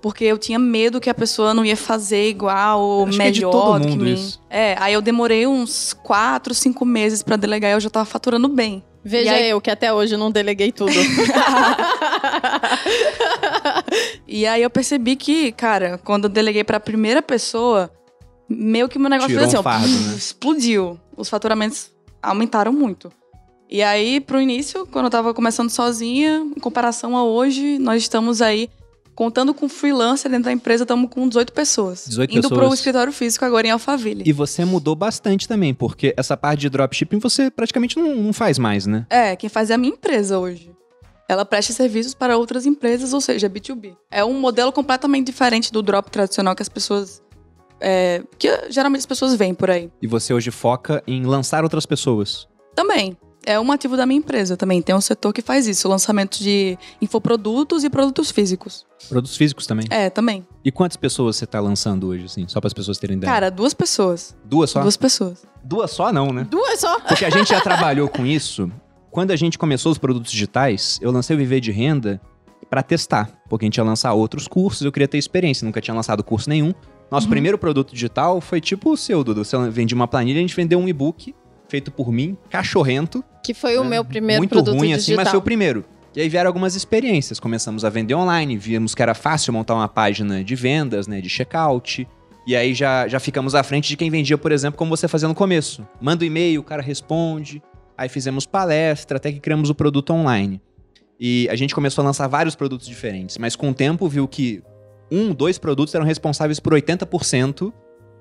Porque 0.00 0.24
eu 0.24 0.38
tinha 0.38 0.58
medo 0.58 1.00
que 1.00 1.10
a 1.10 1.14
pessoa 1.14 1.52
não 1.52 1.64
ia 1.64 1.76
fazer 1.76 2.28
igual 2.28 2.80
ou 2.80 3.06
Acho 3.08 3.18
que 3.18 3.22
é 3.26 3.30
de 3.30 3.40
melhor 3.40 3.50
todo 3.50 3.78
do 3.80 3.84
que 3.86 3.90
mundo 3.92 4.04
mim. 4.04 4.14
isso. 4.14 4.40
É, 4.48 4.76
aí 4.78 4.92
eu 4.92 5.02
demorei 5.02 5.46
uns 5.46 5.92
quatro, 5.94 6.54
cinco 6.54 6.84
meses 6.84 7.22
pra 7.22 7.34
delegar 7.36 7.70
e 7.70 7.74
eu 7.74 7.80
já 7.80 7.90
tava 7.90 8.04
faturando 8.04 8.46
bem. 8.48 8.84
Veja 9.02 9.32
aí- 9.32 9.50
eu, 9.50 9.60
que 9.60 9.70
até 9.70 9.92
hoje 9.92 10.16
não 10.16 10.30
deleguei 10.30 10.70
tudo. 10.70 10.92
E 14.26 14.46
aí 14.46 14.62
eu 14.62 14.70
percebi 14.70 15.16
que, 15.16 15.52
cara, 15.52 15.98
quando 16.04 16.24
eu 16.24 16.30
deleguei 16.30 16.64
pra 16.64 16.80
primeira 16.80 17.22
pessoa, 17.22 17.90
meio 18.48 18.88
que 18.88 18.98
meu 18.98 19.08
negócio 19.08 19.28
Tirou 19.30 19.42
fez 19.44 19.54
assim, 19.54 19.56
um 19.56 19.60
ó, 19.60 19.62
fardo, 19.62 19.86
pum, 19.88 20.08
né? 20.10 20.14
explodiu. 20.16 21.00
Os 21.16 21.28
faturamentos 21.28 21.90
aumentaram 22.26 22.72
muito. 22.72 23.10
E 23.68 23.82
aí, 23.82 24.20
pro 24.20 24.40
início, 24.40 24.86
quando 24.86 25.06
eu 25.06 25.10
tava 25.10 25.34
começando 25.34 25.70
sozinha, 25.70 26.46
em 26.56 26.60
comparação 26.60 27.16
a 27.16 27.24
hoje, 27.24 27.78
nós 27.78 28.02
estamos 28.02 28.40
aí, 28.40 28.70
contando 29.14 29.52
com 29.52 29.68
freelancer 29.68 30.30
dentro 30.30 30.44
da 30.44 30.52
empresa, 30.52 30.84
estamos 30.84 31.10
com 31.10 31.26
18 31.28 31.52
pessoas. 31.52 32.04
18 32.06 32.32
indo 32.32 32.48
pro 32.48 32.58
pessoas. 32.58 32.74
escritório 32.74 33.12
físico 33.12 33.44
agora 33.44 33.66
em 33.66 33.70
Alphaville. 33.70 34.22
E 34.24 34.32
você 34.32 34.64
mudou 34.64 34.94
bastante 34.94 35.48
também, 35.48 35.74
porque 35.74 36.14
essa 36.16 36.36
parte 36.36 36.60
de 36.60 36.68
dropshipping 36.68 37.18
você 37.18 37.50
praticamente 37.50 37.98
não, 37.98 38.14
não 38.14 38.32
faz 38.32 38.58
mais, 38.58 38.86
né? 38.86 39.06
É, 39.10 39.34
quem 39.34 39.50
faz 39.50 39.70
é 39.70 39.74
a 39.74 39.78
minha 39.78 39.94
empresa 39.94 40.38
hoje. 40.38 40.70
Ela 41.28 41.44
presta 41.44 41.72
serviços 41.72 42.14
para 42.14 42.38
outras 42.38 42.66
empresas, 42.66 43.12
ou 43.12 43.20
seja, 43.20 43.50
B2B. 43.50 43.96
É 44.12 44.24
um 44.24 44.38
modelo 44.38 44.70
completamente 44.70 45.26
diferente 45.26 45.72
do 45.72 45.82
drop 45.82 46.08
tradicional 46.08 46.54
que 46.54 46.62
as 46.62 46.68
pessoas. 46.68 47.20
É, 47.80 48.22
que 48.38 48.48
geralmente 48.70 49.00
as 49.00 49.06
pessoas 49.06 49.34
veem 49.34 49.54
por 49.54 49.70
aí. 49.70 49.90
E 50.00 50.06
você 50.06 50.32
hoje 50.32 50.50
foca 50.50 51.02
em 51.06 51.24
lançar 51.24 51.62
outras 51.62 51.86
pessoas. 51.86 52.48
Também. 52.74 53.16
É 53.48 53.60
um 53.60 53.70
ativo 53.70 53.96
da 53.96 54.04
minha 54.04 54.18
empresa 54.18 54.56
também. 54.56 54.82
Tem 54.82 54.92
um 54.92 55.00
setor 55.00 55.32
que 55.32 55.40
faz 55.40 55.68
isso, 55.68 55.88
lançamento 55.88 56.36
de 56.42 56.76
infoprodutos 57.00 57.84
e 57.84 57.88
produtos 57.88 58.32
físicos. 58.32 58.84
Produtos 59.08 59.36
físicos 59.36 59.68
também. 59.68 59.86
É, 59.88 60.10
também. 60.10 60.44
E 60.64 60.72
quantas 60.72 60.96
pessoas 60.96 61.36
você 61.36 61.46
tá 61.46 61.60
lançando 61.60 62.08
hoje, 62.08 62.24
assim? 62.24 62.48
Só 62.48 62.60
para 62.60 62.66
as 62.66 62.72
pessoas 62.72 62.98
terem 62.98 63.16
ideia. 63.16 63.32
Cara, 63.32 63.48
duas 63.48 63.72
pessoas. 63.72 64.36
duas 64.44 64.70
só? 64.70 64.80
Duas 64.82 64.96
pessoas. 64.96 65.46
Duas 65.62 65.92
só 65.92 66.12
não, 66.12 66.32
né? 66.32 66.44
Duas 66.50 66.80
só. 66.80 66.98
Porque 66.98 67.24
a 67.24 67.30
gente 67.30 67.50
já 67.50 67.60
trabalhou 67.62 68.08
com 68.08 68.26
isso. 68.26 68.68
Quando 69.12 69.30
a 69.30 69.36
gente 69.36 69.56
começou 69.56 69.92
os 69.92 69.98
produtos 69.98 70.32
digitais, 70.32 70.98
eu 71.00 71.12
lancei 71.12 71.36
o 71.36 71.38
Viver 71.38 71.60
de 71.60 71.70
Renda 71.70 72.20
para 72.68 72.82
testar. 72.82 73.30
Porque 73.48 73.64
a 73.64 73.66
gente 73.66 73.76
ia 73.76 73.84
lançar 73.84 74.12
outros 74.12 74.48
cursos, 74.48 74.82
eu 74.82 74.90
queria 74.90 75.06
ter 75.06 75.18
experiência, 75.18 75.64
nunca 75.64 75.80
tinha 75.80 75.94
lançado 75.94 76.24
curso 76.24 76.50
nenhum. 76.50 76.74
Nosso 77.10 77.26
Uhum. 77.26 77.30
primeiro 77.30 77.56
produto 77.58 77.92
digital 77.92 78.40
foi 78.40 78.60
tipo 78.60 78.90
o 78.92 78.96
seu, 78.96 79.22
Dudu. 79.22 79.44
Você 79.44 79.56
vendia 79.70 79.94
uma 79.94 80.08
planilha, 80.08 80.38
a 80.38 80.40
gente 80.40 80.56
vendeu 80.56 80.78
um 80.78 80.88
e-book 80.88 81.34
feito 81.68 81.90
por 81.90 82.10
mim, 82.12 82.36
cachorrento. 82.50 83.24
Que 83.42 83.54
foi 83.54 83.76
o 83.78 83.84
né? 83.84 83.90
meu 83.90 84.04
primeiro 84.04 84.40
Muito 84.40 84.50
produto 84.50 84.74
ruim 84.76 84.88
digital. 84.94 85.00
assim, 85.02 85.16
mas 85.16 85.28
foi 85.28 85.38
o 85.38 85.42
primeiro. 85.42 85.84
E 86.14 86.20
aí 86.20 86.28
vieram 86.28 86.48
algumas 86.48 86.74
experiências. 86.74 87.38
Começamos 87.38 87.84
a 87.84 87.90
vender 87.90 88.14
online, 88.14 88.56
vimos 88.56 88.94
que 88.94 89.02
era 89.02 89.14
fácil 89.14 89.52
montar 89.52 89.74
uma 89.74 89.88
página 89.88 90.42
de 90.42 90.54
vendas, 90.54 91.06
né, 91.06 91.20
de 91.20 91.28
checkout. 91.28 92.08
E 92.46 92.56
aí 92.56 92.72
já, 92.74 93.06
já 93.08 93.18
ficamos 93.20 93.54
à 93.54 93.62
frente 93.62 93.88
de 93.88 93.96
quem 93.96 94.08
vendia, 94.10 94.38
por 94.38 94.50
exemplo, 94.52 94.78
como 94.78 94.96
você 94.96 95.06
fazia 95.08 95.28
no 95.28 95.34
começo. 95.34 95.86
Manda 96.00 96.24
o 96.24 96.26
e-mail, 96.26 96.60
o 96.60 96.64
cara 96.64 96.80
responde. 96.82 97.62
Aí 97.98 98.08
fizemos 98.08 98.46
palestra, 98.46 99.16
até 99.18 99.30
que 99.32 99.40
criamos 99.40 99.68
o 99.68 99.74
produto 99.74 100.10
online. 100.12 100.60
E 101.18 101.48
a 101.50 101.56
gente 101.56 101.74
começou 101.74 102.02
a 102.02 102.06
lançar 102.06 102.26
vários 102.28 102.54
produtos 102.54 102.86
diferentes, 102.86 103.36
mas 103.38 103.56
com 103.56 103.70
o 103.70 103.74
tempo 103.74 104.08
viu 104.08 104.28
que 104.28 104.62
um, 105.10 105.32
dois 105.32 105.58
produtos 105.58 105.94
eram 105.94 106.04
responsáveis 106.04 106.60
por 106.60 106.72
80% 106.72 107.72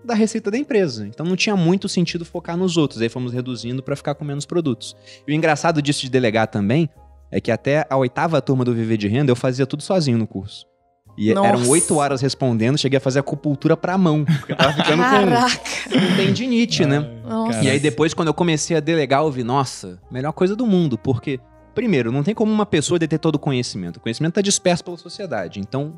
da 0.03 0.13
receita 0.13 0.51
da 0.51 0.57
empresa. 0.57 1.07
Então 1.07 1.25
não 1.25 1.36
tinha 1.36 1.55
muito 1.55 1.89
sentido 1.89 2.23
focar 2.23 2.55
nos 2.55 2.77
outros. 2.77 3.01
Aí 3.01 3.09
fomos 3.09 3.33
reduzindo 3.33 3.81
para 3.81 3.95
ficar 3.95 4.15
com 4.15 4.23
menos 4.23 4.45
produtos. 4.45 4.95
E 5.27 5.31
o 5.31 5.36
engraçado 5.36 5.81
disso 5.81 6.01
de 6.01 6.09
delegar 6.09 6.47
também 6.47 6.89
é 7.31 7.41
que 7.41 7.51
até 7.51 7.86
a 7.89 7.97
oitava 7.97 8.41
turma 8.41 8.63
do 8.63 8.73
Viver 8.73 8.97
de 8.97 9.07
Renda 9.07 9.31
eu 9.31 9.36
fazia 9.36 9.65
tudo 9.65 9.81
sozinho 9.81 10.17
no 10.17 10.27
curso. 10.27 10.65
E 11.17 11.33
Nossa. 11.33 11.47
eram 11.47 11.69
oito 11.69 11.95
horas 11.95 12.21
respondendo, 12.21 12.77
cheguei 12.77 12.97
a 12.97 13.01
fazer 13.01 13.19
acupuntura 13.19 13.77
pra 13.77 13.97
mão. 13.97 14.25
Porque 14.25 14.51
eu 14.51 14.57
tava 14.57 14.73
ficando 14.73 15.01
Caraca. 15.01 15.57
com 15.86 16.15
tendinite, 16.17 16.86
né? 16.86 16.99
Nossa. 17.25 17.63
E 17.63 17.69
aí 17.69 17.79
depois, 17.79 18.13
quando 18.13 18.27
eu 18.27 18.33
comecei 18.33 18.75
a 18.75 18.79
delegar, 18.81 19.21
eu 19.21 19.31
vi, 19.31 19.43
nossa, 19.43 19.99
melhor 20.11 20.33
coisa 20.33 20.55
do 20.55 20.67
mundo, 20.67 20.97
porque, 20.97 21.39
primeiro, 21.73 22.11
não 22.11 22.21
tem 22.21 22.36
como 22.36 22.51
uma 22.51 22.65
pessoa 22.65 22.99
deter 22.99 23.17
todo 23.17 23.36
o 23.36 23.39
conhecimento. 23.39 23.97
O 23.97 23.99
conhecimento 24.01 24.33
tá 24.33 24.41
disperso 24.41 24.83
pela 24.83 24.97
sociedade. 24.97 25.59
Então, 25.61 25.97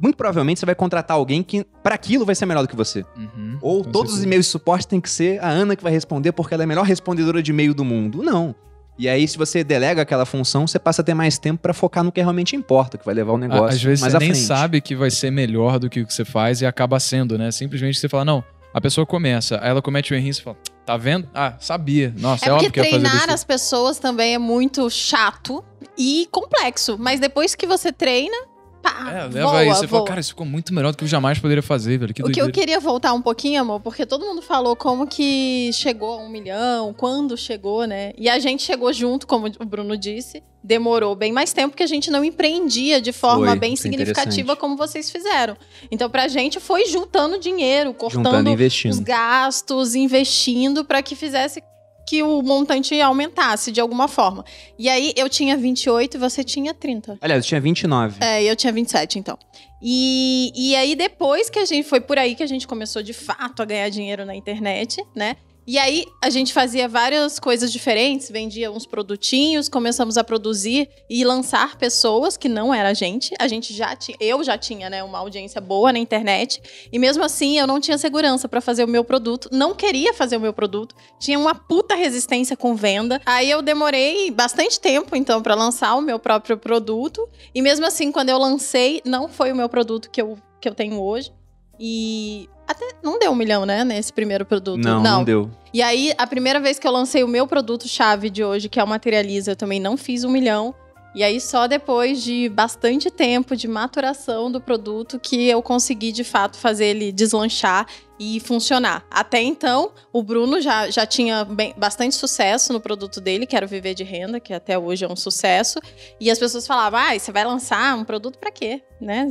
muito 0.00 0.16
provavelmente 0.16 0.60
você 0.60 0.66
vai 0.66 0.74
contratar 0.74 1.16
alguém 1.16 1.42
que, 1.42 1.64
para 1.82 1.94
aquilo, 1.94 2.24
vai 2.24 2.34
ser 2.34 2.46
melhor 2.46 2.62
do 2.62 2.68
que 2.68 2.76
você. 2.76 3.04
Uhum, 3.16 3.58
Ou 3.60 3.82
todos 3.84 4.12
os 4.12 4.18
certeza. 4.18 4.26
e-mails 4.26 4.46
de 4.46 4.52
suporte 4.52 4.86
tem 4.88 5.00
que 5.00 5.10
ser 5.10 5.42
a 5.42 5.48
Ana 5.48 5.76
que 5.76 5.82
vai 5.82 5.92
responder 5.92 6.32
porque 6.32 6.54
ela 6.54 6.62
é 6.62 6.64
a 6.64 6.66
melhor 6.66 6.84
respondedora 6.84 7.42
de 7.42 7.50
e-mail 7.50 7.74
do 7.74 7.84
mundo. 7.84 8.22
Não. 8.22 8.54
E 8.98 9.08
aí, 9.08 9.26
se 9.26 9.36
você 9.36 9.64
delega 9.64 10.02
aquela 10.02 10.24
função, 10.24 10.66
você 10.68 10.78
passa 10.78 11.02
a 11.02 11.04
ter 11.04 11.14
mais 11.14 11.36
tempo 11.36 11.60
pra 11.60 11.74
focar 11.74 12.04
no 12.04 12.12
que 12.12 12.20
realmente 12.20 12.54
importa, 12.54 12.96
que 12.96 13.04
vai 13.04 13.12
levar 13.14 13.32
o 13.32 13.38
negócio 13.38 13.64
Às 13.76 13.82
vezes 13.82 14.00
mais 14.00 14.12
você 14.12 14.16
à 14.16 14.20
nem 14.20 14.30
frente. 14.30 14.46
sabe 14.46 14.80
que 14.80 14.94
vai 14.94 15.10
ser 15.10 15.32
melhor 15.32 15.80
do 15.80 15.90
que 15.90 16.00
o 16.00 16.06
que 16.06 16.14
você 16.14 16.24
faz 16.24 16.60
e 16.60 16.66
acaba 16.66 17.00
sendo, 17.00 17.36
né? 17.36 17.50
Simplesmente 17.50 17.98
você 17.98 18.08
fala, 18.08 18.24
não, 18.24 18.44
a 18.72 18.80
pessoa 18.80 19.04
começa, 19.04 19.58
aí 19.60 19.68
ela 19.70 19.82
comete 19.82 20.12
o 20.12 20.16
erro 20.16 20.28
e 20.28 20.32
você 20.34 20.42
fala, 20.42 20.56
tá 20.86 20.96
vendo? 20.96 21.28
Ah, 21.34 21.54
sabia. 21.58 22.14
Nossa, 22.16 22.44
é, 22.44 22.48
É 22.48 22.52
porque 22.52 22.66
óbvio 22.68 22.70
que 22.72 22.78
ia 22.78 22.84
fazer 22.84 23.08
treinar 23.08 23.30
as 23.30 23.42
pessoas 23.42 23.98
também 23.98 24.34
é 24.34 24.38
muito 24.38 24.88
chato 24.88 25.62
e 25.98 26.28
complexo. 26.30 26.96
Mas 26.96 27.18
depois 27.18 27.56
que 27.56 27.66
você 27.66 27.92
treina, 27.92 28.36
pá, 28.84 29.10
É, 29.10 29.22
leva 29.32 29.46
voa, 29.48 29.58
aí. 29.60 29.68
Você 29.68 29.86
voa. 29.86 29.88
fala, 30.00 30.04
cara, 30.04 30.20
isso 30.20 30.28
ficou 30.30 30.46
muito 30.46 30.72
melhor 30.74 30.92
do 30.92 30.98
que 30.98 31.04
eu 31.04 31.08
jamais 31.08 31.38
poderia 31.38 31.62
fazer, 31.62 31.98
velho. 31.98 32.12
Que 32.12 32.22
o 32.22 32.26
que 32.26 32.30
eu 32.40 32.44
doideira. 32.44 32.52
queria 32.52 32.80
voltar 32.80 33.12
um 33.14 33.22
pouquinho, 33.22 33.60
amor, 33.60 33.80
porque 33.80 34.04
todo 34.06 34.24
mundo 34.24 34.42
falou 34.42 34.76
como 34.76 35.06
que 35.06 35.70
chegou 35.72 36.12
a 36.14 36.22
um 36.22 36.28
milhão, 36.28 36.92
quando 36.94 37.36
chegou, 37.36 37.86
né? 37.86 38.12
E 38.16 38.28
a 38.28 38.38
gente 38.38 38.62
chegou 38.62 38.92
junto, 38.92 39.26
como 39.26 39.46
o 39.46 39.64
Bruno 39.64 39.96
disse. 39.96 40.42
Demorou 40.66 41.14
bem 41.14 41.30
mais 41.30 41.52
tempo 41.52 41.76
que 41.76 41.82
a 41.82 41.86
gente 41.86 42.10
não 42.10 42.24
empreendia 42.24 42.98
de 42.98 43.12
forma 43.12 43.48
Foi, 43.48 43.58
bem 43.58 43.76
foi 43.76 43.82
significativa 43.82 44.56
como 44.56 44.76
vocês 44.78 45.10
fizeram. 45.10 45.56
Então, 45.90 46.08
pra 46.08 46.26
gente 46.26 46.58
foi 46.58 46.86
juntando 46.86 47.38
dinheiro, 47.38 47.90
Juntando 47.90 48.22
cortando 48.22 48.46
os 48.46 48.52
investindo. 48.54 49.04
gastos, 49.04 49.94
investindo 49.94 50.82
para 50.84 51.02
que 51.02 51.14
fizesse 51.14 51.62
que 52.06 52.22
o 52.22 52.42
montante 52.42 53.00
aumentasse 53.00 53.72
de 53.72 53.80
alguma 53.80 54.08
forma. 54.08 54.44
E 54.78 54.88
aí 54.88 55.12
eu 55.16 55.28
tinha 55.28 55.56
28 55.56 56.16
e 56.16 56.18
você 56.18 56.44
tinha 56.44 56.74
30. 56.74 57.18
Aliás, 57.20 57.44
eu 57.44 57.48
tinha 57.48 57.60
29. 57.60 58.22
É, 58.22 58.42
eu 58.42 58.56
tinha 58.56 58.72
27, 58.72 59.18
então. 59.18 59.38
E, 59.86 60.50
e 60.54 60.74
aí, 60.76 60.96
depois 60.96 61.50
que 61.50 61.58
a 61.58 61.64
gente. 61.66 61.86
Foi 61.86 62.00
por 62.00 62.18
aí 62.18 62.34
que 62.34 62.42
a 62.42 62.46
gente 62.46 62.66
começou 62.66 63.02
de 63.02 63.12
fato 63.12 63.60
a 63.60 63.64
ganhar 63.66 63.88
dinheiro 63.90 64.24
na 64.24 64.34
internet, 64.34 65.04
né? 65.14 65.36
E 65.66 65.78
aí, 65.78 66.04
a 66.22 66.28
gente 66.28 66.52
fazia 66.52 66.86
várias 66.86 67.38
coisas 67.38 67.72
diferentes, 67.72 68.30
vendia 68.30 68.70
uns 68.70 68.84
produtinhos, 68.84 69.68
começamos 69.68 70.18
a 70.18 70.24
produzir 70.24 70.88
e 71.08 71.24
lançar 71.24 71.76
pessoas 71.76 72.36
que 72.36 72.48
não 72.48 72.72
era 72.72 72.90
a 72.90 72.94
gente. 72.94 73.34
A 73.38 73.48
gente 73.48 73.72
já 73.72 73.96
tinha. 73.96 74.16
Eu 74.20 74.44
já 74.44 74.58
tinha, 74.58 74.90
né, 74.90 75.02
uma 75.02 75.18
audiência 75.18 75.60
boa 75.60 75.92
na 75.92 75.98
internet. 75.98 76.60
E 76.92 76.98
mesmo 76.98 77.24
assim, 77.24 77.58
eu 77.58 77.66
não 77.66 77.80
tinha 77.80 77.96
segurança 77.96 78.46
pra 78.46 78.60
fazer 78.60 78.84
o 78.84 78.88
meu 78.88 79.04
produto. 79.04 79.48
Não 79.50 79.74
queria 79.74 80.12
fazer 80.12 80.36
o 80.36 80.40
meu 80.40 80.52
produto. 80.52 80.94
Tinha 81.18 81.38
uma 81.38 81.54
puta 81.54 81.94
resistência 81.94 82.56
com 82.56 82.74
venda. 82.74 83.20
Aí 83.24 83.50
eu 83.50 83.62
demorei 83.62 84.30
bastante 84.30 84.78
tempo, 84.78 85.16
então, 85.16 85.40
pra 85.42 85.54
lançar 85.54 85.94
o 85.94 86.02
meu 86.02 86.18
próprio 86.18 86.58
produto. 86.58 87.26
E 87.54 87.62
mesmo 87.62 87.86
assim, 87.86 88.12
quando 88.12 88.28
eu 88.28 88.38
lancei, 88.38 89.00
não 89.04 89.28
foi 89.28 89.50
o 89.50 89.56
meu 89.56 89.68
produto 89.68 90.10
que 90.10 90.20
eu, 90.20 90.36
que 90.60 90.68
eu 90.68 90.74
tenho 90.74 91.00
hoje. 91.00 91.32
E 91.78 92.48
até 92.66 92.92
não 93.02 93.18
deu 93.18 93.30
um 93.30 93.34
milhão, 93.34 93.64
né, 93.66 93.84
nesse 93.84 94.12
primeiro 94.12 94.44
produto. 94.44 94.82
Não, 94.82 95.02
não, 95.02 95.24
deu. 95.24 95.50
E 95.72 95.82
aí, 95.82 96.12
a 96.16 96.26
primeira 96.26 96.60
vez 96.60 96.78
que 96.78 96.86
eu 96.86 96.92
lancei 96.92 97.22
o 97.24 97.28
meu 97.28 97.46
produto-chave 97.46 98.30
de 98.30 98.44
hoje, 98.44 98.68
que 98.68 98.78
é 98.80 98.84
o 98.84 98.86
Materializa, 98.86 99.52
eu 99.52 99.56
também 99.56 99.80
não 99.80 99.96
fiz 99.96 100.24
um 100.24 100.30
milhão. 100.30 100.74
E 101.14 101.22
aí, 101.22 101.40
só 101.40 101.68
depois 101.68 102.24
de 102.24 102.48
bastante 102.48 103.08
tempo 103.08 103.54
de 103.54 103.68
maturação 103.68 104.50
do 104.50 104.60
produto 104.60 105.16
que 105.20 105.48
eu 105.48 105.62
consegui, 105.62 106.10
de 106.10 106.24
fato, 106.24 106.56
fazer 106.56 106.86
ele 106.86 107.12
deslanchar 107.12 107.86
e 108.18 108.40
funcionar. 108.40 109.04
Até 109.08 109.40
então, 109.40 109.92
o 110.12 110.24
Bruno 110.24 110.60
já, 110.60 110.90
já 110.90 111.06
tinha 111.06 111.44
bem- 111.44 111.72
bastante 111.76 112.16
sucesso 112.16 112.72
no 112.72 112.80
produto 112.80 113.20
dele, 113.20 113.46
que 113.46 113.54
era 113.54 113.64
o 113.64 113.68
Viver 113.68 113.94
de 113.94 114.02
Renda, 114.02 114.40
que 114.40 114.52
até 114.52 114.76
hoje 114.76 115.04
é 115.04 115.08
um 115.08 115.14
sucesso. 115.14 115.78
E 116.20 116.28
as 116.32 116.38
pessoas 116.38 116.66
falavam, 116.66 116.98
ah, 116.98 117.16
você 117.16 117.30
vai 117.30 117.44
lançar 117.44 117.96
um 117.96 118.04
produto 118.04 118.36
pra 118.36 118.50
quê? 118.50 118.82
Né? 119.00 119.28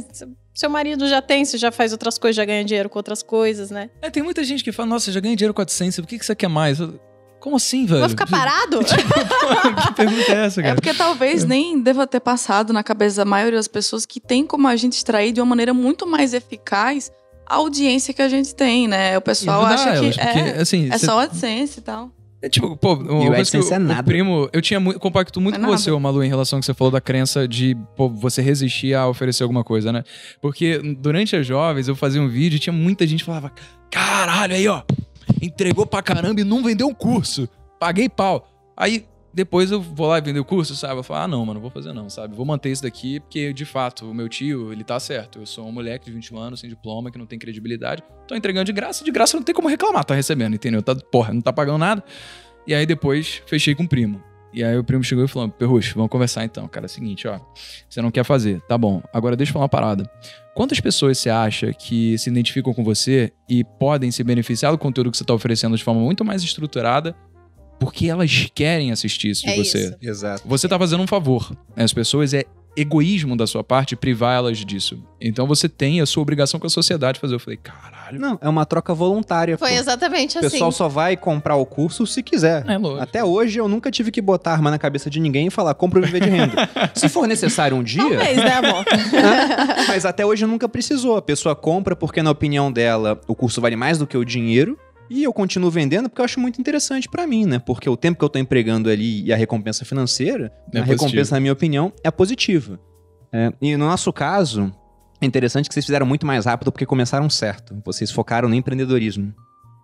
Seu 0.53 0.69
marido 0.69 1.07
já 1.07 1.21
tem, 1.21 1.43
você 1.43 1.57
já 1.57 1.71
faz 1.71 1.91
outras 1.91 2.17
coisas, 2.17 2.35
já 2.35 2.45
ganha 2.45 2.63
dinheiro 2.63 2.87
com 2.89 2.99
outras 2.99 3.23
coisas, 3.23 3.71
né? 3.71 3.89
É, 4.01 4.09
tem 4.09 4.21
muita 4.21 4.43
gente 4.43 4.63
que 4.63 4.71
fala, 4.71 4.87
nossa, 4.89 5.11
já 5.11 5.19
ganhei 5.19 5.35
dinheiro 5.35 5.53
com 5.53 5.57
400, 5.61 5.99
por 6.01 6.07
que, 6.07 6.19
que 6.19 6.25
você 6.25 6.35
quer 6.35 6.47
mais? 6.47 6.77
Como 7.39 7.55
assim, 7.57 7.85
velho? 7.85 7.99
Vou 8.01 8.09
ficar 8.09 8.27
parado? 8.27 8.79
que 8.85 9.93
pergunta 9.95 10.31
é 10.31 10.45
essa, 10.45 10.61
É 10.61 10.63
cara? 10.63 10.75
porque 10.75 10.93
talvez 10.93 11.43
nem 11.43 11.81
deva 11.81 12.05
ter 12.07 12.19
passado 12.19 12.71
na 12.71 12.83
cabeça 12.83 13.17
da 13.17 13.25
maioria 13.25 13.57
das 13.59 13.67
pessoas 13.67 14.05
que 14.05 14.19
tem 14.19 14.45
como 14.45 14.67
a 14.67 14.75
gente 14.75 14.93
extrair 14.93 15.31
de 15.31 15.41
uma 15.41 15.47
maneira 15.47 15.73
muito 15.73 16.05
mais 16.07 16.33
eficaz 16.33 17.11
a 17.45 17.55
audiência 17.55 18.13
que 18.13 18.21
a 18.21 18.29
gente 18.29 18.55
tem, 18.55 18.87
né? 18.87 19.17
O 19.17 19.21
pessoal 19.21 19.65
acha 19.65 19.99
que 19.99 20.19
é, 20.19 20.61
assim, 20.61 20.89
é 20.89 20.97
cê- 20.97 21.05
só 21.05 21.19
AdSense 21.19 21.79
e 21.79 21.81
tal. 21.81 22.09
É, 22.43 22.49
tipo, 22.49 22.75
pô, 22.75 22.95
uma 22.95 23.23
E 23.23 23.29
o 23.29 23.33
coisa 23.35 23.51
que 23.51 23.57
o, 23.57 23.73
é 23.73 23.77
o 23.77 23.79
nada. 23.79 24.03
primo, 24.03 24.49
eu 24.51 24.61
tinha 24.61 24.77
muito, 24.77 24.99
compacto 24.99 25.39
muito 25.39 25.55
É 25.55 25.57
com 25.57 25.65
nada. 25.65 25.77
você, 25.77 25.89
Malu, 25.91 26.21
em 26.23 26.27
relação 26.27 26.57
ao 26.57 26.59
que 26.59 26.65
você 26.65 26.73
falou 26.73 26.91
da 26.91 26.99
crença 26.99 27.47
de, 27.47 27.73
pô, 27.95 28.09
você 28.09 28.41
resistir 28.41 28.93
a 28.93 29.07
oferecer 29.07 29.43
alguma 29.43 29.63
coisa, 29.63 29.93
né? 29.93 30.03
Porque 30.41 30.77
durante 30.99 31.37
as 31.37 31.47
jovens 31.47 31.87
eu 31.87 31.95
fazia 31.95 32.21
um 32.21 32.27
vídeo 32.27 32.57
e 32.57 32.59
tinha 32.59 32.73
muita 32.73 33.07
gente 33.07 33.19
que 33.21 33.25
falava: 33.25 33.49
caralho, 33.89 34.53
aí, 34.55 34.67
ó, 34.67 34.81
entregou 35.41 35.85
pra 35.85 36.01
caramba 36.01 36.41
e 36.41 36.43
não 36.43 36.61
vendeu 36.61 36.87
um 36.87 36.93
curso. 36.93 37.47
Paguei 37.79 38.09
pau. 38.09 38.45
Aí 38.75 39.05
depois 39.33 39.71
eu 39.71 39.81
vou 39.81 40.07
lá 40.07 40.19
e 40.19 40.21
vender 40.21 40.39
o 40.39 40.45
curso, 40.45 40.75
sabe? 40.75 40.99
Eu 40.99 41.03
falo, 41.03 41.21
ah, 41.21 41.27
não, 41.27 41.45
mano, 41.45 41.59
vou 41.59 41.71
fazer 41.71 41.91
não, 41.91 42.09
sabe? 42.09 42.35
Vou 42.35 42.45
manter 42.45 42.71
isso 42.71 42.83
daqui, 42.83 43.19
porque, 43.19 43.51
de 43.51 43.65
fato, 43.65 44.09
o 44.09 44.13
meu 44.13 44.29
tio, 44.29 44.71
ele 44.71 44.83
tá 44.83 44.99
certo. 44.99 45.39
Eu 45.39 45.45
sou 45.45 45.67
um 45.67 45.71
moleque 45.71 46.05
de 46.05 46.11
21 46.11 46.37
anos, 46.37 46.59
sem 46.59 46.69
diploma, 46.69 47.09
que 47.09 47.17
não 47.17 47.25
tem 47.25 47.39
credibilidade. 47.39 48.03
Tô 48.27 48.35
entregando 48.35 48.65
de 48.65 48.73
graça, 48.73 49.03
de 49.03 49.11
graça 49.11 49.35
não 49.35 49.43
tem 49.43 49.55
como 49.55 49.67
reclamar, 49.67 50.05
tá 50.05 50.13
recebendo, 50.13 50.53
entendeu? 50.53 50.83
Tá, 50.83 50.95
porra, 50.95 51.33
não 51.33 51.41
tá 51.41 51.51
pagando 51.51 51.79
nada. 51.79 52.03
E 52.67 52.75
aí 52.75 52.85
depois 52.85 53.41
fechei 53.47 53.73
com 53.73 53.83
o 53.83 53.87
primo. 53.87 54.21
E 54.53 54.63
aí 54.63 54.77
o 54.77 54.83
primo 54.83 55.03
chegou 55.03 55.25
e 55.25 55.27
falou: 55.27 55.49
Perrucho, 55.49 55.95
vamos 55.95 56.11
conversar 56.11 56.45
então. 56.45 56.67
Cara, 56.67 56.85
é 56.85 56.87
o 56.87 56.89
seguinte, 56.89 57.27
ó. 57.27 57.39
Você 57.89 58.01
não 58.01 58.11
quer 58.11 58.23
fazer, 58.23 58.61
tá 58.61 58.77
bom. 58.77 59.01
Agora 59.11 59.35
deixa 59.35 59.49
eu 59.49 59.53
falar 59.53 59.63
uma 59.63 59.69
parada. 59.69 60.09
Quantas 60.53 60.79
pessoas 60.79 61.17
você 61.17 61.31
acha 61.31 61.73
que 61.73 62.15
se 62.19 62.29
identificam 62.29 62.71
com 62.71 62.83
você 62.83 63.33
e 63.49 63.63
podem 63.63 64.11
se 64.11 64.23
beneficiar 64.23 64.71
do 64.71 64.77
conteúdo 64.77 65.09
que 65.09 65.17
você 65.17 65.25
tá 65.25 65.33
oferecendo 65.33 65.75
de 65.75 65.83
forma 65.83 65.99
muito 65.99 66.23
mais 66.23 66.43
estruturada 66.43 67.15
porque 67.83 68.07
elas 68.07 68.49
querem 68.53 68.91
assistir 68.91 69.29
isso 69.31 69.43
de 69.43 69.49
É 69.51 69.55
você? 69.57 69.79
isso. 69.85 69.95
Exato. 70.01 70.43
Você 70.45 70.67
tá 70.67 70.77
fazendo 70.79 71.03
um 71.03 71.07
favor. 71.07 71.51
As 71.75 71.93
pessoas 71.93 72.33
é 72.33 72.43
egoísmo 72.75 73.37
da 73.37 73.45
sua 73.45 73.63
parte 73.63 73.95
privar 73.95 74.35
elas 74.35 74.57
disso. 74.57 74.97
Então 75.21 75.45
você 75.45 75.69
tem 75.69 76.01
a 76.01 76.07
sua 76.07 76.23
obrigação 76.23 76.59
com 76.59 76.65
a 76.65 76.69
sociedade 76.71 77.15
de 77.15 77.19
fazer. 77.19 77.35
Eu 77.35 77.39
falei, 77.39 77.57
caralho. 77.61 78.19
Não, 78.19 78.39
é 78.41 78.49
uma 78.49 78.65
troca 78.65 78.95
voluntária. 78.95 79.55
Foi 79.59 79.69
pô. 79.69 79.75
exatamente 79.75 80.37
O 80.37 80.39
assim. 80.39 80.49
pessoal 80.49 80.71
só 80.71 80.89
vai 80.89 81.15
comprar 81.15 81.55
o 81.55 81.67
curso 81.67 82.07
se 82.07 82.23
quiser. 82.23 82.65
É 82.67 82.75
lógico. 82.75 83.03
Até 83.03 83.23
hoje 83.23 83.59
eu 83.59 83.67
nunca 83.67 83.91
tive 83.91 84.09
que 84.09 84.19
botar 84.21 84.53
arma 84.53 84.71
na 84.71 84.79
cabeça 84.79 85.07
de 85.07 85.19
ninguém 85.19 85.47
e 85.47 85.49
falar, 85.51 85.75
compra 85.75 85.99
o 85.99 86.01
viver 86.03 86.21
de 86.21 86.29
renda. 86.29 86.67
se 86.95 87.07
for 87.09 87.27
necessário 87.27 87.77
um 87.77 87.83
dia, 87.83 88.01
Talvez, 88.01 88.37
né, 88.37 88.53
amor? 88.53 88.83
mas 89.87 90.03
até 90.05 90.25
hoje 90.25 90.45
nunca 90.47 90.67
precisou. 90.67 91.17
A 91.17 91.21
pessoa 91.21 91.55
compra 91.55 91.95
porque, 91.95 92.23
na 92.23 92.31
opinião 92.31 92.71
dela, 92.71 93.19
o 93.27 93.35
curso 93.35 93.61
vale 93.61 93.75
mais 93.75 93.97
do 93.99 94.07
que 94.07 94.17
o 94.17 94.25
dinheiro. 94.25 94.77
E 95.09 95.23
eu 95.23 95.33
continuo 95.33 95.69
vendendo 95.69 96.09
porque 96.09 96.21
eu 96.21 96.25
acho 96.25 96.39
muito 96.39 96.59
interessante 96.59 97.07
pra 97.09 97.27
mim, 97.27 97.45
né? 97.45 97.59
Porque 97.59 97.89
o 97.89 97.95
tempo 97.97 98.17
que 98.17 98.25
eu 98.25 98.29
tô 98.29 98.39
empregando 98.39 98.89
ali 98.89 99.23
e 99.25 99.33
a 99.33 99.35
recompensa 99.35 99.85
financeira, 99.85 100.45
É 100.45 100.79
a 100.79 100.81
positivo. 100.81 100.91
recompensa, 100.91 101.35
na 101.35 101.39
minha 101.41 101.53
opinião, 101.53 101.91
é 102.03 102.09
positiva. 102.09 102.79
É, 103.31 103.51
e 103.61 103.75
no 103.75 103.85
nosso 103.85 104.11
caso, 104.13 104.71
é 105.21 105.25
interessante 105.25 105.67
que 105.67 105.73
vocês 105.73 105.85
fizeram 105.85 106.05
muito 106.05 106.25
mais 106.25 106.45
rápido 106.45 106.71
porque 106.71 106.85
começaram 106.85 107.29
certo. 107.29 107.75
Vocês 107.85 108.11
focaram 108.11 108.47
no 108.49 108.55
empreendedorismo. 108.55 109.33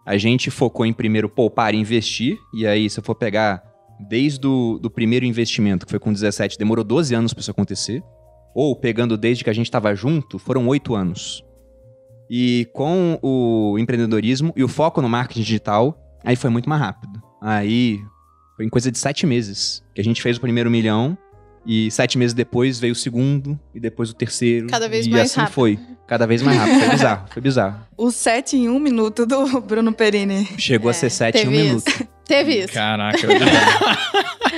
A 0.06 0.18
gente 0.18 0.50
focou 0.50 0.86
em 0.86 0.94
primeiro 0.94 1.30
poupar 1.30 1.74
e 1.74 1.78
investir, 1.78 2.38
e 2.54 2.66
aí, 2.66 2.90
se 2.90 3.00
eu 3.00 3.04
for 3.04 3.14
pegar 3.16 3.62
desde 4.10 4.48
o 4.48 4.80
do 4.82 4.90
primeiro 4.90 5.26
investimento, 5.26 5.86
que 5.86 5.92
foi 5.92 6.00
com 6.00 6.12
17, 6.12 6.58
demorou 6.58 6.84
12 6.84 7.14
anos 7.14 7.34
pra 7.34 7.42
isso 7.42 7.52
acontecer. 7.52 8.02
Ou 8.56 8.76
pegando 8.76 9.16
desde 9.18 9.44
que 9.44 9.50
a 9.50 9.54
gente 9.54 9.66
estava 9.68 9.94
junto, 9.94 10.40
foram 10.40 10.68
8 10.68 10.96
anos. 10.96 11.44
E 12.30 12.68
com 12.74 13.18
o 13.22 13.78
empreendedorismo 13.80 14.54
e 14.56 14.64
o 14.64 14.68
foco 14.68 15.02
no 15.02 15.10
marketing 15.10 15.42
digital, 15.42 15.98
aí 16.24 16.36
foi 16.36 16.50
muito 16.50 16.70
mais 16.70 16.82
rápido. 16.82 17.22
Aí 17.42 18.00
foi 18.56 18.66
em 18.66 18.70
coisa 18.70 18.92
de 18.92 18.98
7 19.00 19.26
meses 19.26 19.84
que 19.96 20.02
a 20.02 20.04
gente 20.04 20.22
fez 20.22 20.38
o 20.38 20.42
primeiro 20.42 20.70
milhão. 20.70 21.18
E 21.66 21.92
sete 21.92 22.18
meses 22.18 22.34
depois 22.34 22.80
veio 22.80 22.94
o 22.94 22.96
segundo, 22.96 23.60
e 23.76 23.80
depois 23.82 24.10
o 24.10 24.14
terceiro. 24.14 24.68
Cada 24.68 24.88
vez 24.88 25.06
e 25.06 25.10
mais 25.10 25.24
assim 25.30 25.42
rápido. 25.42 25.54
foi. 25.54 25.80
Cada 26.08 26.26
vez 26.26 26.42
mais 26.42 26.58
rápido. 26.58 26.80
Foi 26.80 26.90
bizarro, 26.90 27.28
foi 27.30 27.42
bizarro. 27.42 27.80
O 27.98 28.12
7 28.12 28.58
em 28.58 28.70
1 28.70 28.80
minuto 28.80 29.26
do 29.26 29.62
Bruno 29.62 29.94
Perini. 29.94 30.48
Chegou 30.58 30.90
É, 30.90 30.92
a 30.92 30.94
ser 30.94 31.10
sete 31.10 31.40
em 31.40 31.48
um 31.48 31.52
teve 31.52 31.64
minuto. 31.64 32.08
Teve 32.30 32.60
isso. 32.60 32.72
Caraca, 32.74 33.18